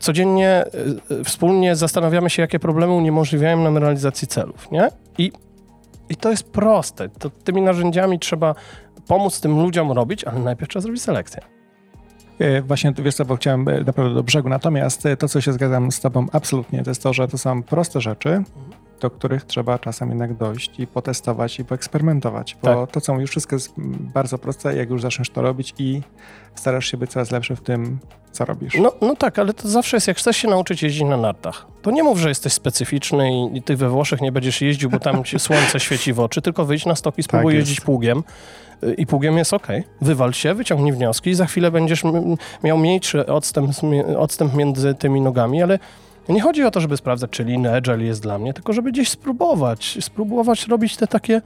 codziennie 0.01 0.64
y, 1.11 1.24
wspólnie 1.24 1.76
zastanawiamy 1.76 2.30
się, 2.30 2.42
jakie 2.42 2.59
problemy 2.59 2.92
uniemożliwiają 2.92 3.62
nam 3.62 3.78
realizacji 3.78 4.28
celów, 4.28 4.70
nie? 4.70 4.88
I, 5.18 5.32
i 6.09 6.16
to 6.16 6.30
jest 6.30 6.53
proste. 6.53 7.09
To 7.09 7.30
tymi 7.30 7.62
narzędziami 7.62 8.18
trzeba 8.18 8.55
pomóc 9.07 9.40
tym 9.40 9.62
ludziom 9.62 9.92
robić, 9.92 10.24
ale 10.24 10.38
najpierw 10.38 10.70
trzeba 10.70 10.82
zrobić 10.82 11.03
selekcję. 11.03 11.55
E, 12.39 12.62
właśnie, 12.62 12.93
wiesz 12.99 13.14
co, 13.14 13.24
bo 13.24 13.37
chciałem 13.37 13.68
e, 13.68 13.80
naprawdę 13.80 14.14
do 14.14 14.22
brzegu. 14.22 14.49
Natomiast 14.49 15.07
e, 15.07 15.16
to, 15.16 15.28
co 15.28 15.41
się 15.41 15.53
zgadzam 15.53 15.93
z 15.93 16.01
tobą 16.01 16.26
absolutnie, 16.32 16.82
to 16.82 16.91
jest 16.91 17.03
to, 17.03 17.12
że 17.12 17.28
to 17.28 17.39
są 17.39 17.62
proste 17.62 18.01
rzeczy, 18.01 18.43
do 19.01 19.11
których 19.11 19.45
trzeba 19.45 19.78
czasem 19.78 20.09
jednak 20.09 20.34
dojść 20.34 20.80
i 20.80 20.87
potestować 20.87 21.59
i 21.59 21.64
poeksperymentować, 21.64 22.57
bo 22.62 22.87
tak. 22.87 22.91
to, 22.95 23.01
co 23.01 23.14
mówisz, 23.14 23.30
wszystko 23.30 23.57
jest 23.57 23.72
bardzo 24.14 24.39
proste, 24.39 24.76
jak 24.76 24.91
już 24.91 25.03
zaczniesz 25.03 25.30
to 25.30 25.43
robić 25.43 25.74
i 25.78 26.03
starasz 26.55 26.87
się 26.91 26.97
być 26.97 27.11
coraz 27.11 27.30
lepszy 27.30 27.57
w 27.57 27.61
tym, 27.61 27.99
co 28.32 28.45
robisz. 28.45 28.74
No, 28.74 28.93
no 29.01 29.16
tak, 29.16 29.39
ale 29.39 29.55
to 29.55 29.68
zawsze 29.68 29.97
jest, 29.97 30.09
jak 30.09 30.16
chcesz 30.16 30.37
się 30.37 30.49
nauczyć 30.49 30.82
jeździć 30.82 31.03
na 31.03 31.16
nartach, 31.16 31.66
to 31.82 31.91
nie 31.91 32.03
mów, 32.03 32.18
że 32.18 32.28
jesteś 32.28 32.53
specyficzny 32.53 33.32
i, 33.32 33.57
i 33.57 33.62
ty 33.62 33.76
we 33.76 33.89
Włoszech 33.89 34.20
nie 34.20 34.32
będziesz 34.32 34.62
jeździł, 34.62 34.91
bo 34.91 34.99
tam 34.99 35.22
słońce 35.39 35.80
świeci 35.80 36.12
w 36.12 36.20
oczy, 36.20 36.43
tylko 36.43 36.64
wyjdź 36.64 36.87
na 36.87 36.97
stoki, 36.97 37.22
spróbuj 37.22 37.53
tak 37.53 37.59
jeździć 37.59 37.80
pługiem 37.80 38.22
i 38.98 39.06
pługiem 39.06 39.38
jest 39.38 39.54
ok. 39.54 39.66
Wywal 40.00 40.32
się, 40.32 40.54
wyciągnij 40.54 40.92
wnioski 40.92 41.34
za 41.34 41.46
chwilę 41.46 41.70
będziesz 41.70 42.02
miał 42.64 42.78
mniejszy 42.78 43.26
odstęp, 43.26 43.70
odstęp 44.16 44.54
między 44.54 44.94
tymi 44.94 45.20
nogami, 45.20 45.62
ale 45.62 45.78
nie 46.28 46.40
chodzi 46.40 46.64
o 46.64 46.70
to, 46.70 46.80
żeby 46.80 46.96
sprawdzać, 46.96 47.30
czy 47.30 47.44
lean 47.44 47.66
agile 47.66 48.04
jest 48.04 48.22
dla 48.22 48.38
mnie, 48.38 48.54
tylko 48.54 48.72
żeby 48.72 48.92
gdzieś 48.92 49.08
spróbować, 49.08 49.98
spróbować 50.00 50.68
robić 50.68 50.96
te 50.96 51.06
takie 51.06 51.42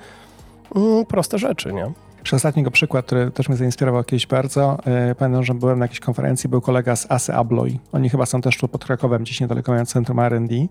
mm, 0.76 1.06
proste 1.06 1.38
rzeczy, 1.38 1.72
nie? 1.72 1.92
Jeszcze 2.18 2.36
ostatniego 2.36 2.70
przykład, 2.70 3.06
który 3.06 3.30
też 3.30 3.48
mnie 3.48 3.58
zainspirował 3.58 4.04
kiedyś 4.04 4.26
bardzo. 4.26 4.78
Yy, 5.08 5.14
pamiętam, 5.14 5.44
że 5.44 5.54
byłem 5.54 5.78
na 5.78 5.84
jakiejś 5.84 6.00
konferencji, 6.00 6.50
był 6.50 6.60
kolega 6.60 6.96
z 6.96 7.10
ASE 7.10 7.34
Abloy. 7.34 7.78
Oni 7.92 8.08
chyba 8.08 8.26
są 8.26 8.40
też 8.40 8.58
tu 8.58 8.68
pod 8.68 8.84
Krakowem, 8.84 9.22
gdzieś 9.22 9.40
niedaleko 9.40 9.72
mają 9.72 9.86
centrum 9.86 10.18
R&D. 10.18 10.54
I 10.54 10.68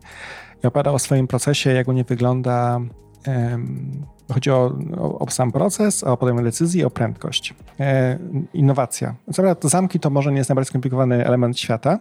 opowiadał 0.64 0.96
o 0.96 1.00
swoim 1.00 1.28
procesie, 1.28 1.74
jak 1.74 1.88
u 1.88 1.92
nie 1.92 2.04
wygląda 2.04 2.80
Chodzi 4.34 4.52
o, 4.52 4.74
o, 4.98 5.20
o, 5.20 5.30
sam 5.30 5.52
proces, 5.52 6.04
o 6.04 6.18
podejmowanie 6.18 6.50
decyzji, 6.50 6.86
o 6.86 6.90
prędkość. 6.90 7.54
E, 7.80 8.18
innowacja. 8.54 9.16
Co 9.60 9.70
zamki 9.70 10.00
to 10.00 10.10
może 10.10 10.32
nie 10.32 10.38
jest 10.38 10.50
najbardziej 10.50 10.70
skomplikowany 10.70 11.26
element 11.26 11.60
świata, 11.60 12.00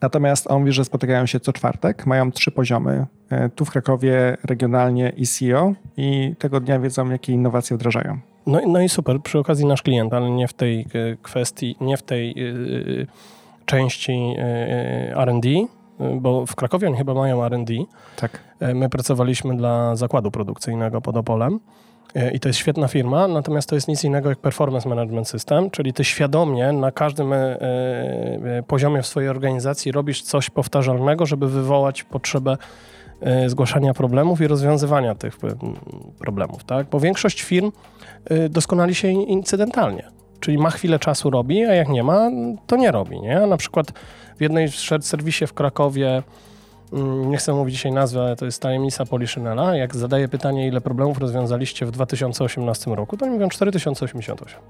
natomiast 0.00 0.50
on 0.50 0.60
mówi, 0.60 0.72
że 0.72 0.84
spotykają 0.84 1.26
się 1.26 1.40
co 1.40 1.52
czwartek, 1.52 2.06
mają 2.06 2.32
trzy 2.32 2.50
poziomy. 2.50 3.06
E, 3.30 3.48
tu 3.48 3.64
w 3.64 3.70
Krakowie 3.70 4.36
regionalnie 4.44 5.12
i 5.16 5.26
CEO 5.26 5.72
i 5.96 6.34
tego 6.38 6.60
dnia 6.60 6.80
wiedzą, 6.80 7.10
jakie 7.10 7.32
innowacje 7.32 7.76
wdrażają. 7.76 8.18
No, 8.46 8.60
no 8.66 8.80
i 8.80 8.88
super, 8.88 9.20
przy 9.22 9.38
okazji 9.38 9.66
nasz 9.66 9.82
klient, 9.82 10.14
ale 10.14 10.30
nie 10.30 10.48
w 10.48 10.52
tej 10.52 10.80
e, 10.80 10.86
kwestii, 11.22 11.76
nie 11.80 11.96
w 11.96 12.02
tej 12.02 12.34
yy, 12.36 13.06
części 13.66 14.28
yy, 14.28 15.16
R&D, 15.16 15.48
bo 16.20 16.46
w 16.46 16.54
Krakowie 16.54 16.88
oni 16.88 16.96
chyba 16.96 17.14
mają 17.14 17.44
R&D. 17.44 17.74
Tak. 18.16 18.40
E, 18.60 18.74
my 18.74 18.88
pracowaliśmy 18.88 19.56
dla 19.56 19.96
zakładu 19.96 20.30
produkcyjnego 20.30 21.00
pod 21.00 21.16
Opolem 21.16 21.60
e, 22.14 22.32
i 22.32 22.40
to 22.40 22.48
jest 22.48 22.58
świetna 22.58 22.88
firma, 22.88 23.28
natomiast 23.28 23.68
to 23.68 23.74
jest 23.74 23.88
nic 23.88 24.04
innego 24.04 24.28
jak 24.28 24.38
performance 24.38 24.88
management 24.88 25.28
system, 25.28 25.70
czyli 25.70 25.92
ty 25.92 26.04
świadomie 26.04 26.72
na 26.72 26.92
każdym 26.92 27.32
e, 27.32 27.58
poziomie 28.66 29.02
w 29.02 29.06
swojej 29.06 29.28
organizacji 29.28 29.92
robisz 29.92 30.22
coś 30.22 30.50
powtarzalnego, 30.50 31.26
żeby 31.26 31.48
wywołać 31.48 32.02
potrzebę 32.02 32.56
zgłaszania 33.46 33.94
problemów 33.94 34.40
i 34.40 34.46
rozwiązywania 34.46 35.14
tych 35.14 35.38
problemów, 36.18 36.64
tak? 36.64 36.86
Bo 36.86 37.00
większość 37.00 37.42
firm 37.42 37.72
doskonali 38.50 38.94
się 38.94 39.08
incydentalnie. 39.08 40.04
Czyli 40.40 40.58
ma 40.58 40.70
chwilę 40.70 40.98
czasu 40.98 41.30
robi, 41.30 41.64
a 41.64 41.74
jak 41.74 41.88
nie 41.88 42.02
ma, 42.02 42.30
to 42.66 42.76
nie 42.76 42.90
robi. 42.90 43.20
Nie? 43.20 43.42
A 43.42 43.46
na 43.46 43.56
przykład 43.56 43.92
w 44.38 44.40
jednej 44.40 44.68
shared 44.68 45.06
serwisie 45.06 45.46
w 45.46 45.52
Krakowie, 45.52 46.22
mm, 46.92 47.30
nie 47.30 47.36
chcę 47.36 47.52
mówić 47.52 47.74
dzisiaj 47.74 47.92
nazwy, 47.92 48.20
ale 48.20 48.36
to 48.36 48.44
jest 48.44 48.62
tajemnica 48.62 49.06
Poliszynela, 49.06 49.76
jak 49.76 49.96
zadaję 49.96 50.28
pytanie, 50.28 50.68
ile 50.68 50.80
problemów 50.80 51.18
rozwiązaliście 51.18 51.86
w 51.86 51.90
2018 51.90 52.94
roku, 52.94 53.16
to 53.16 53.24
oni 53.24 53.34
mówią 53.34 53.48
4088. 53.48 54.60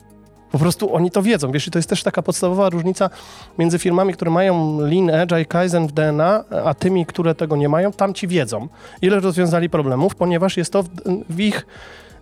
Po 0.51 0.59
prostu 0.59 0.95
oni 0.95 1.11
to 1.11 1.23
wiedzą, 1.23 1.53
wiesz, 1.53 1.67
i 1.67 1.71
to 1.71 1.79
jest 1.79 1.89
też 1.89 2.03
taka 2.03 2.23
podstawowa 2.23 2.69
różnica 2.71 3.11
między 3.59 3.79
firmami, 3.79 4.13
które 4.13 4.31
mają 4.31 4.81
Lean, 4.81 5.11
Agile, 5.11 5.45
Kaizen 5.45 5.87
w 5.87 5.93
DNA, 5.93 6.45
a 6.65 6.75
tymi, 6.75 7.07
które 7.07 7.35
tego 7.35 7.57
nie 7.57 7.69
mają, 7.69 7.93
tam 7.93 8.15
ci 8.15 8.29
wiedzą, 8.29 8.69
ile 9.03 9.21
rozwiązali 9.21 9.71
problemów, 9.71 10.15
ponieważ 10.15 10.57
jest 10.57 10.73
to 10.73 10.83
w, 10.83 10.89
w 11.31 11.41
ich 11.41 11.67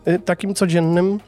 y, 0.07 0.19
takim 0.19 0.53
codziennym 0.53 1.19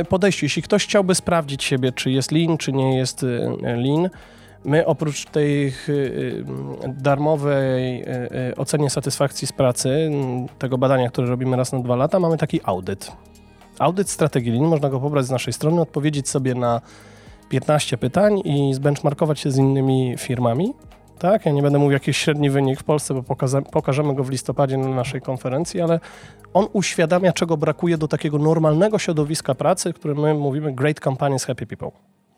y, 0.00 0.04
podejściu. 0.04 0.44
Jeśli 0.44 0.62
ktoś 0.62 0.84
chciałby 0.84 1.14
sprawdzić 1.14 1.64
siebie, 1.64 1.92
czy 1.92 2.10
jest 2.10 2.32
lean, 2.32 2.58
czy 2.58 2.72
nie 2.72 2.96
jest 2.96 3.22
y, 3.22 3.50
lean, 3.62 4.10
My 4.64 4.86
oprócz 4.86 5.24
tej 5.24 5.66
y, 5.66 5.72
y, 5.88 6.44
darmowej 6.86 8.02
y, 8.50 8.56
ocenie 8.56 8.90
satysfakcji 8.90 9.46
z 9.46 9.52
pracy, 9.52 10.10
tego 10.58 10.78
badania, 10.78 11.08
które 11.08 11.28
robimy 11.28 11.56
raz 11.56 11.72
na 11.72 11.78
dwa 11.78 11.96
lata, 11.96 12.20
mamy 12.20 12.38
taki 12.38 12.60
audyt. 12.64 13.12
Audyt 13.78 14.10
strategii 14.10 14.52
linii, 14.52 14.68
można 14.68 14.88
go 14.88 15.00
pobrać 15.00 15.26
z 15.26 15.30
naszej 15.30 15.52
strony, 15.52 15.80
odpowiedzieć 15.80 16.28
sobie 16.28 16.54
na 16.54 16.80
15 17.48 17.98
pytań 17.98 18.40
i 18.44 18.74
zbenchmarkować 18.74 19.40
się 19.40 19.50
z 19.50 19.58
innymi 19.58 20.14
firmami. 20.18 20.74
Tak, 21.18 21.46
ja 21.46 21.52
nie 21.52 21.62
będę 21.62 21.78
mówił 21.78 21.92
jakiś 21.92 22.16
średni 22.16 22.50
wynik 22.50 22.80
w 22.80 22.84
Polsce, 22.84 23.14
bo 23.14 23.22
pokażemy 23.72 24.14
go 24.14 24.24
w 24.24 24.30
listopadzie 24.30 24.78
na 24.78 24.88
naszej 24.88 25.20
konferencji, 25.20 25.80
ale 25.80 26.00
on 26.54 26.66
uświadamia, 26.72 27.32
czego 27.32 27.56
brakuje 27.56 27.98
do 27.98 28.08
takiego 28.08 28.38
normalnego 28.38 28.98
środowiska 28.98 29.54
pracy, 29.54 29.92
które 29.92 30.14
my 30.14 30.34
mówimy 30.34 30.72
Great 30.72 31.00
Companies, 31.00 31.44
Happy 31.44 31.66
People. 31.66 31.90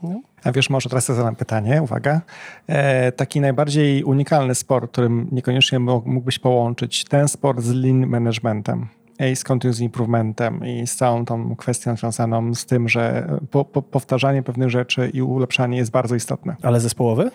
No. 0.02 0.20
A 0.44 0.52
wiesz, 0.52 0.70
może 0.70 0.88
teraz 0.88 1.06
zadam 1.06 1.36
pytanie, 1.36 1.82
uwaga. 1.82 2.20
E, 2.66 3.12
taki 3.12 3.40
najbardziej 3.40 4.04
unikalny 4.04 4.54
sport, 4.54 4.92
którym 4.92 5.28
niekoniecznie 5.32 5.78
mógłbyś 5.78 6.38
połączyć 6.38 7.04
ten 7.04 7.28
sport 7.28 7.60
z 7.60 7.70
lean 7.70 8.06
managementem 8.06 8.88
i 9.32 9.36
z 9.36 9.44
continuous 9.44 9.80
improvementem 9.80 10.66
i 10.66 10.86
z 10.86 10.96
całą 10.96 11.24
tą 11.24 11.56
kwestią 11.56 11.96
związaną 11.96 12.54
z 12.54 12.66
tym, 12.66 12.88
że 12.88 13.28
po, 13.50 13.64
po, 13.64 13.82
powtarzanie 13.82 14.42
pewnych 14.42 14.70
rzeczy 14.70 15.10
i 15.14 15.22
ulepszanie 15.22 15.78
jest 15.78 15.90
bardzo 15.90 16.14
istotne. 16.14 16.56
Ale 16.62 16.80
zespołowy? 16.80 17.30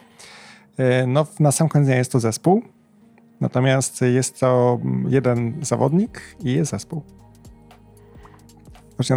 E, 0.77 1.07
no, 1.07 1.27
na 1.39 1.51
sam 1.51 1.69
koniec 1.69 1.89
jest 1.89 2.11
to 2.11 2.19
zespół, 2.19 2.61
natomiast 3.41 4.01
jest 4.01 4.39
to 4.39 4.79
jeden 5.07 5.53
zawodnik 5.61 6.21
i 6.43 6.53
jest 6.53 6.71
zespół. 6.71 7.03
Można 8.97 9.15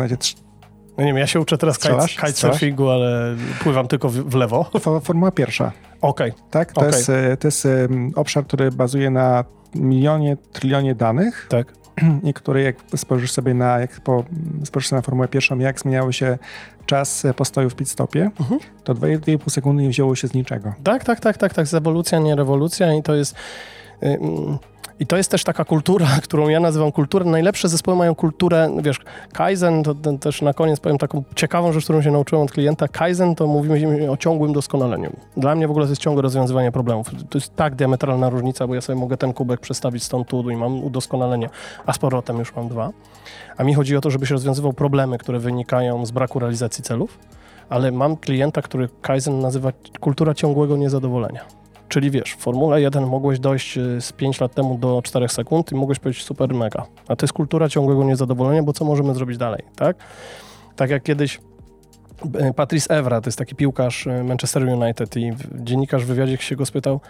no 0.98 1.04
nie 1.04 1.10
wiem, 1.10 1.18
ja 1.18 1.26
się 1.26 1.40
uczę 1.40 1.58
teraz 1.58 1.78
kitesurfingu, 1.78 2.88
ale 2.88 3.36
pływam 3.60 3.88
tylko 3.88 4.08
w, 4.08 4.14
w 4.14 4.34
lewo. 4.34 4.70
Formuła 5.02 5.30
pierwsza. 5.30 5.72
Okej. 6.00 6.30
Okay. 6.30 6.42
Tak, 6.50 6.72
to, 6.72 6.80
okay. 6.80 6.90
jest, 6.90 7.10
e, 7.10 7.36
to 7.36 7.48
jest 7.48 7.68
obszar, 8.14 8.46
który 8.46 8.70
bazuje 8.70 9.10
na 9.10 9.44
milionie, 9.74 10.36
trylionie 10.52 10.94
danych. 10.94 11.46
Tak. 11.50 11.72
I 12.28 12.34
który 12.34 12.62
jak 12.62 12.76
spojrzysz 12.96 13.32
sobie 13.32 13.54
na, 13.54 13.78
jak 13.78 14.00
po, 14.00 14.24
spojrzysz 14.64 14.90
na 14.90 15.02
formułę 15.02 15.28
pierwszą, 15.28 15.58
jak 15.58 15.80
zmieniały 15.80 16.12
się 16.12 16.38
czas 16.86 17.26
postoju 17.36 17.70
w 17.70 17.74
pit 17.74 17.90
stopie, 17.90 18.30
mhm. 18.40 18.60
to 18.84 18.94
2,5 18.94 19.50
sekundy 19.50 19.82
nie 19.82 19.88
wzięło 19.88 20.14
się 20.14 20.28
z 20.28 20.34
niczego. 20.34 20.74
Tak, 20.84 21.04
tak, 21.04 21.20
tak, 21.20 21.36
tak, 21.36 21.54
tak. 21.54 21.66
Z 21.66 21.74
ewolucja, 21.74 22.18
nie 22.18 22.36
rewolucja 22.36 22.94
i 22.94 23.02
to 23.02 23.14
jest... 23.14 23.34
I 25.00 25.06
to 25.06 25.16
jest 25.16 25.30
też 25.30 25.44
taka 25.44 25.64
kultura, 25.64 26.06
którą 26.22 26.48
ja 26.48 26.60
nazywam 26.60 26.92
kulturą. 26.92 27.30
Najlepsze 27.30 27.68
zespoły 27.68 27.96
mają 27.96 28.14
kulturę, 28.14 28.70
wiesz, 28.82 29.00
Kaizen, 29.32 29.82
to, 29.82 29.94
to, 29.94 30.12
też 30.12 30.42
na 30.42 30.54
koniec 30.54 30.80
powiem 30.80 30.98
taką 30.98 31.24
ciekawą 31.34 31.72
rzecz, 31.72 31.84
którą 31.84 32.02
się 32.02 32.10
nauczyłem 32.10 32.44
od 32.44 32.52
klienta. 32.52 32.88
Kaizen 32.88 33.34
to 33.34 33.46
mówimy 33.46 34.10
o 34.10 34.16
ciągłym 34.16 34.52
doskonaleniu. 34.52 35.10
Dla 35.36 35.54
mnie 35.54 35.68
w 35.68 35.70
ogóle 35.70 35.86
to 35.86 35.92
jest 35.92 36.02
ciągłe 36.02 36.22
rozwiązywanie 36.22 36.72
problemów. 36.72 37.10
To 37.30 37.38
jest 37.38 37.56
tak 37.56 37.74
diametralna 37.74 38.30
różnica, 38.30 38.66
bo 38.66 38.74
ja 38.74 38.80
sobie 38.80 38.98
mogę 38.98 39.16
ten 39.16 39.32
kubek 39.32 39.60
przestawić 39.60 40.02
stąd 40.02 40.28
tu 40.28 40.50
i 40.50 40.56
mam 40.56 40.84
udoskonalenie, 40.84 41.48
a 41.86 41.92
z 41.92 41.98
powrotem 41.98 42.38
już 42.38 42.56
mam 42.56 42.68
dwa. 42.68 42.90
A 43.56 43.64
mi 43.64 43.74
chodzi 43.74 43.96
o 43.96 44.00
to, 44.00 44.10
żebyś 44.10 44.30
rozwiązywał 44.30 44.72
problemy, 44.72 45.18
które 45.18 45.38
wynikają 45.38 46.06
z 46.06 46.10
braku 46.10 46.38
realizacji 46.38 46.84
celów, 46.84 47.18
ale 47.68 47.92
mam 47.92 48.16
klienta, 48.16 48.62
który 48.62 48.88
Kaizen 49.02 49.40
nazywa 49.40 49.72
kultura 50.00 50.34
ciągłego 50.34 50.76
niezadowolenia. 50.76 51.58
Czyli 51.88 52.10
wiesz, 52.10 52.32
w 52.32 52.36
Formule 52.36 52.80
1 52.80 53.06
mogłeś 53.06 53.38
dojść 53.38 53.78
y, 53.78 54.00
z 54.00 54.12
5 54.12 54.40
lat 54.40 54.54
temu 54.54 54.78
do 54.78 55.02
4 55.02 55.28
sekund 55.28 55.72
i 55.72 55.74
mogłeś 55.74 55.98
powiedzieć 55.98 56.24
super 56.24 56.54
mega. 56.54 56.86
A 57.08 57.16
to 57.16 57.24
jest 57.24 57.32
kultura 57.32 57.68
ciągłego 57.68 58.04
niezadowolenia, 58.04 58.62
bo 58.62 58.72
co 58.72 58.84
możemy 58.84 59.14
zrobić 59.14 59.38
dalej, 59.38 59.62
tak? 59.76 59.96
Tak 60.76 60.90
jak 60.90 61.02
kiedyś 61.02 61.40
y, 62.50 62.54
Patrice 62.54 62.98
Evra, 62.98 63.20
to 63.20 63.28
jest 63.28 63.38
taki 63.38 63.54
piłkarz 63.54 64.06
y, 64.06 64.24
Manchester 64.24 64.62
United 64.62 65.16
i 65.16 65.32
dziennikarz 65.54 66.04
w 66.04 66.06
wywiadzie 66.06 66.36
się 66.36 66.56
go 66.56 66.66
spytał 66.66 67.00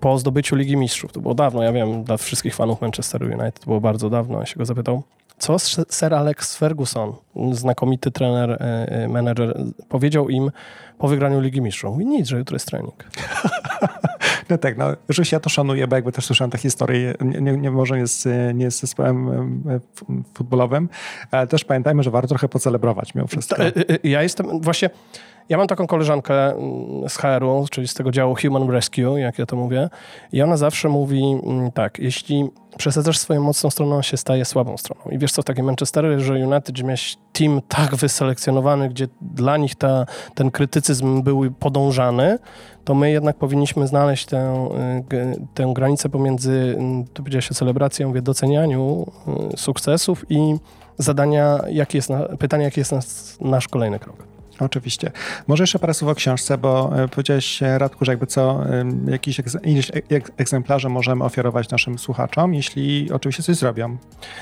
po 0.00 0.18
zdobyciu 0.18 0.56
Ligi 0.56 0.76
Mistrzów, 0.76 1.12
to 1.12 1.20
było 1.20 1.34
dawno, 1.34 1.62
ja 1.62 1.72
wiem, 1.72 2.04
dla 2.04 2.16
wszystkich 2.16 2.54
fanów 2.54 2.80
Manchester 2.80 3.22
United, 3.22 3.60
to 3.60 3.66
było 3.66 3.80
bardzo 3.80 4.10
dawno, 4.10 4.40
ja 4.40 4.46
się 4.46 4.56
go 4.56 4.64
zapytał, 4.64 5.02
co 5.38 5.58
Sir 5.90 6.14
Alex 6.14 6.56
Ferguson, 6.56 7.12
znakomity 7.52 8.10
trener, 8.10 8.64
menedżer, 9.08 9.60
powiedział 9.88 10.28
im 10.28 10.50
po 10.98 11.08
wygraniu 11.08 11.40
Ligi 11.40 11.60
Mistrzów? 11.60 11.92
Mówi 11.92 12.06
nic, 12.06 12.28
że 12.28 12.38
jutro 12.38 12.54
jest 12.54 12.66
trening. 12.66 13.04
No 14.48 14.58
tak, 14.58 14.76
no, 14.78 14.86
ja 15.32 15.40
to 15.40 15.50
szanuję, 15.50 15.86
bo 15.86 15.96
jakby 15.96 16.12
też 16.12 16.24
słyszałem 16.24 16.50
te 16.50 16.58
historie, 16.58 17.14
nie, 17.20 17.40
nie, 17.40 17.56
nie 17.56 17.70
może 17.70 17.98
nie 17.98 18.06
z, 18.06 18.28
nie 18.54 18.70
z 18.70 18.80
zespołem 18.80 19.28
e, 19.68 19.80
futbolowym, 20.34 20.88
ale 21.30 21.46
też 21.46 21.64
pamiętajmy, 21.64 22.02
że 22.02 22.10
warto 22.10 22.28
trochę 22.28 22.48
pocelebrować 22.48 23.14
mimo 23.14 23.26
wszystko. 23.26 23.62
E, 23.62 23.66
e, 23.66 23.98
ja 24.02 24.22
jestem 24.22 24.60
właśnie, 24.60 24.90
Ja 25.48 25.58
mam 25.58 25.66
taką 25.66 25.86
koleżankę 25.86 26.50
mm, 26.50 27.08
z 27.08 27.16
HR-u, 27.16 27.66
czyli 27.70 27.88
z 27.88 27.94
tego 27.94 28.10
działu 28.10 28.34
Human 28.42 28.70
Rescue, 28.70 29.16
jak 29.16 29.38
ja 29.38 29.46
to 29.46 29.56
mówię, 29.56 29.88
i 30.32 30.42
ona 30.42 30.56
zawsze 30.56 30.88
mówi 30.88 31.22
mm, 31.42 31.72
tak, 31.72 31.98
jeśli 31.98 32.50
przesadzasz 32.76 33.18
swoją 33.18 33.40
mocną 33.42 33.70
stroną, 33.70 33.96
on 33.96 34.02
się 34.02 34.16
staje 34.16 34.44
słabą 34.44 34.76
stroną. 34.76 35.02
I 35.10 35.18
wiesz 35.18 35.32
co, 35.32 35.42
w 35.42 35.44
takim 35.44 35.64
Manchesterze, 35.64 36.32
United, 36.32 36.82
miałeś 36.82 37.16
team 37.32 37.60
tak 37.68 37.96
wyselekcjonowany, 37.96 38.88
gdzie 38.88 39.08
dla 39.20 39.56
nich 39.56 39.74
ta, 39.74 40.06
ten 40.34 40.50
krytycyzm 40.50 41.22
był 41.22 41.50
podążany, 41.50 42.38
to 42.84 42.94
my 42.94 43.10
jednak 43.10 43.36
powinniśmy 43.36 43.86
znaleźć 43.86 44.26
tę, 44.26 44.68
y, 45.12 45.46
tę 45.54 45.72
granicę 45.74 46.08
pomiędzy, 46.08 46.52
y, 46.52 47.04
tu 47.12 47.22
powiedziałeś 47.22 47.50
o 47.50 47.54
celebracji, 47.54 48.06
mówię, 48.06 48.22
docenianiu 48.22 49.06
y, 49.52 49.56
sukcesów 49.56 50.24
i 50.30 50.56
zadania, 50.98 51.58
jaki 51.70 51.98
jest 51.98 52.10
na, 52.10 52.22
pytania, 52.22 52.64
jaki 52.64 52.80
jest 52.80 52.92
nas, 52.92 53.36
nasz 53.40 53.68
kolejny 53.68 53.98
krok. 53.98 54.31
Oczywiście. 54.60 55.10
Może 55.46 55.62
jeszcze 55.62 55.78
parę 55.78 55.94
słów 55.94 56.10
o 56.10 56.14
książce, 56.14 56.58
bo 56.58 57.02
e, 57.02 57.08
powiedziałeś, 57.08 57.62
e, 57.62 57.78
Radku, 57.78 58.04
że 58.04 58.12
jakby 58.12 58.26
co, 58.26 58.60
jakieś 59.08 59.40
egzemplarze 60.36 60.88
możemy 60.88 61.24
ofiarować 61.24 61.70
naszym 61.70 61.98
słuchaczom, 61.98 62.54
jeśli 62.54 63.12
oczywiście 63.12 63.42
coś 63.42 63.56
zrobią. 63.56 63.96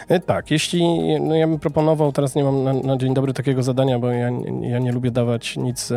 E, 0.09 0.21
tak, 0.21 0.51
jeśli, 0.51 0.85
no 1.21 1.35
ja 1.35 1.47
bym 1.47 1.59
proponował, 1.59 2.13
teraz 2.13 2.35
nie 2.35 2.45
mam 2.45 2.65
na, 2.65 2.73
na 2.73 2.97
dzień 2.97 3.15
dobry 3.15 3.33
takiego 3.33 3.63
zadania, 3.63 3.99
bo 3.99 4.11
ja, 4.11 4.31
ja 4.61 4.79
nie 4.79 4.93
lubię 4.93 5.11
dawać 5.11 5.57
nic 5.57 5.93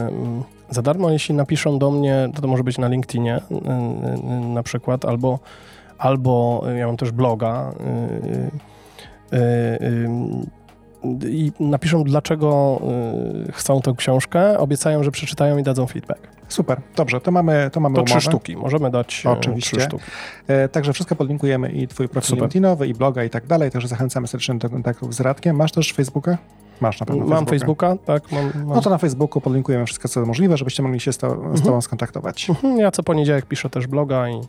za 0.69 0.81
darmo, 0.81 1.11
jeśli 1.11 1.35
napiszą 1.35 1.79
do 1.79 1.91
mnie, 1.91 2.29
to 2.35 2.41
to 2.41 2.47
może 2.47 2.63
być 2.63 2.77
na 2.77 2.87
LinkedInie 2.87 3.39
na 4.53 4.63
przykład, 4.63 5.05
albo, 5.05 5.39
albo 5.97 6.63
ja 6.77 6.87
mam 6.87 6.97
też 6.97 7.11
bloga, 7.11 7.73
i 11.29 11.51
napiszą, 11.59 12.03
dlaczego 12.03 12.81
y, 13.47 13.51
chcą 13.51 13.81
tę 13.81 13.93
książkę, 13.97 14.59
obiecają, 14.59 15.03
że 15.03 15.11
przeczytają 15.11 15.57
i 15.57 15.63
dadzą 15.63 15.87
feedback. 15.87 16.27
Super, 16.47 16.81
dobrze, 16.95 17.21
to 17.21 17.31
mamy 17.31 17.69
To 17.73 17.79
mamy 17.79 17.95
to 17.95 18.03
trzy 18.03 18.21
sztuki, 18.21 18.57
możemy 18.57 18.91
dać 18.91 19.23
e, 19.25 19.29
Oczywiście. 19.29 19.77
trzy 19.77 19.85
sztuki. 19.85 20.03
E, 20.47 20.69
także 20.69 20.93
wszystko 20.93 21.15
podlinkujemy 21.15 21.71
i 21.71 21.87
twój 21.87 22.09
profil 22.09 22.35
LinkedInowy, 22.35 22.87
i 22.87 22.93
bloga 22.93 23.23
i 23.23 23.29
tak 23.29 23.47
dalej, 23.47 23.71
także 23.71 23.87
zachęcamy 23.87 24.27
serdecznie 24.27 24.55
do 24.55 24.69
kontaktów 24.69 25.15
z 25.15 25.19
Radkiem. 25.19 25.55
Masz 25.55 25.71
też 25.71 25.93
Facebooka? 25.93 26.37
Masz 26.81 26.99
na 26.99 27.05
pewno 27.05 27.25
Mam 27.25 27.45
Facebooka, 27.45 27.95
tak. 28.05 28.31
Mam, 28.31 28.51
mam. 28.55 28.75
No 28.75 28.81
to 28.81 28.89
na 28.89 28.97
Facebooku 28.97 29.41
podlinkujemy 29.41 29.85
wszystko, 29.85 30.07
co 30.07 30.25
możliwe, 30.25 30.57
żebyście 30.57 30.83
mogli 30.83 30.99
się 30.99 31.13
z, 31.13 31.17
to, 31.17 31.29
z 31.29 31.33
mhm. 31.33 31.61
Tobą 31.61 31.81
skontaktować. 31.81 32.49
Mhm, 32.49 32.77
ja 32.77 32.91
co 32.91 33.03
poniedziałek 33.03 33.45
piszę 33.45 33.69
też 33.69 33.87
bloga 33.87 34.29
i 34.29 34.41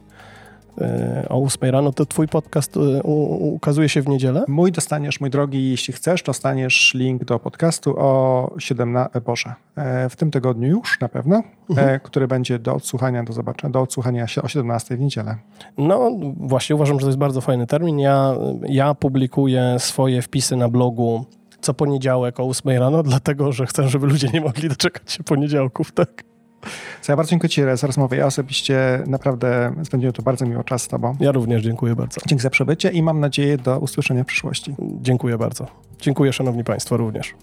o 1.28 1.42
8 1.42 1.70
rano, 1.70 1.92
to 1.92 2.06
twój 2.06 2.28
podcast 2.28 2.76
e, 2.76 3.02
ukazuje 3.02 3.88
się 3.88 4.02
w 4.02 4.08
niedzielę? 4.08 4.44
Mój 4.48 4.72
dostaniesz, 4.72 5.20
mój 5.20 5.30
drogi, 5.30 5.70
jeśli 5.70 5.94
chcesz, 5.94 6.22
dostaniesz 6.22 6.94
link 6.94 7.24
do 7.24 7.38
podcastu 7.38 7.94
o 7.98 8.50
17, 8.58 9.20
Boże, 9.20 9.54
e, 9.76 10.08
w 10.08 10.16
tym 10.16 10.30
tygodniu 10.30 10.68
już 10.68 11.00
na 11.00 11.08
pewno, 11.08 11.42
mhm. 11.70 12.00
który 12.00 12.28
będzie 12.28 12.58
do 12.58 12.74
odsłuchania, 12.74 13.24
do 13.24 13.32
zobaczenia, 13.32 13.72
do 13.72 13.80
odsłuchania 13.80 14.26
o 14.42 14.48
17 14.48 14.96
w 14.96 15.00
niedzielę. 15.00 15.36
No 15.78 16.10
właśnie, 16.36 16.76
uważam, 16.76 17.00
że 17.00 17.04
to 17.04 17.08
jest 17.08 17.18
bardzo 17.18 17.40
fajny 17.40 17.66
termin. 17.66 17.98
Ja, 17.98 18.34
ja 18.68 18.94
publikuję 18.94 19.76
swoje 19.78 20.22
wpisy 20.22 20.56
na 20.56 20.68
blogu 20.68 21.24
co 21.60 21.74
poniedziałek 21.74 22.40
o 22.40 22.48
8 22.48 22.78
rano, 22.78 23.02
dlatego, 23.02 23.52
że 23.52 23.66
chcę, 23.66 23.88
żeby 23.88 24.06
ludzie 24.06 24.28
nie 24.34 24.40
mogli 24.40 24.68
doczekać 24.68 25.12
się 25.12 25.24
poniedziałków, 25.24 25.92
tak? 25.92 26.24
Co 27.02 27.12
ja 27.12 27.16
bardzo 27.16 27.30
dziękuję 27.30 27.50
Ci 27.50 27.62
za 27.74 27.86
rozmowę. 27.86 28.16
Ja 28.16 28.26
osobiście 28.26 29.02
naprawdę 29.06 29.74
spędziłem 29.84 30.12
tu 30.12 30.22
bardzo 30.22 30.46
miło 30.46 30.64
czas 30.64 30.82
z 30.82 30.88
Tobą. 30.88 31.16
Ja 31.20 31.32
również 31.32 31.62
dziękuję 31.62 31.96
bardzo. 31.96 32.20
Dzięki 32.26 32.42
za 32.42 32.50
przybycie 32.50 32.90
i 32.90 33.02
mam 33.02 33.20
nadzieję 33.20 33.58
do 33.58 33.78
usłyszenia 33.78 34.24
w 34.24 34.26
przyszłości. 34.26 34.74
Dziękuję 34.78 35.38
bardzo. 35.38 35.66
Dziękuję 36.00 36.32
Szanowni 36.32 36.64
Państwo 36.64 36.96
również. 36.96 37.34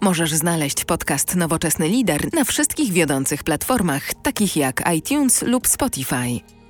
Możesz 0.00 0.32
znaleźć 0.32 0.84
podcast 0.84 1.36
Nowoczesny 1.36 1.88
Lider 1.88 2.32
na 2.32 2.44
wszystkich 2.44 2.92
wiodących 2.92 3.44
platformach, 3.44 4.14
takich 4.22 4.56
jak 4.56 4.82
iTunes 4.96 5.42
lub 5.42 5.66
Spotify. 5.66 6.61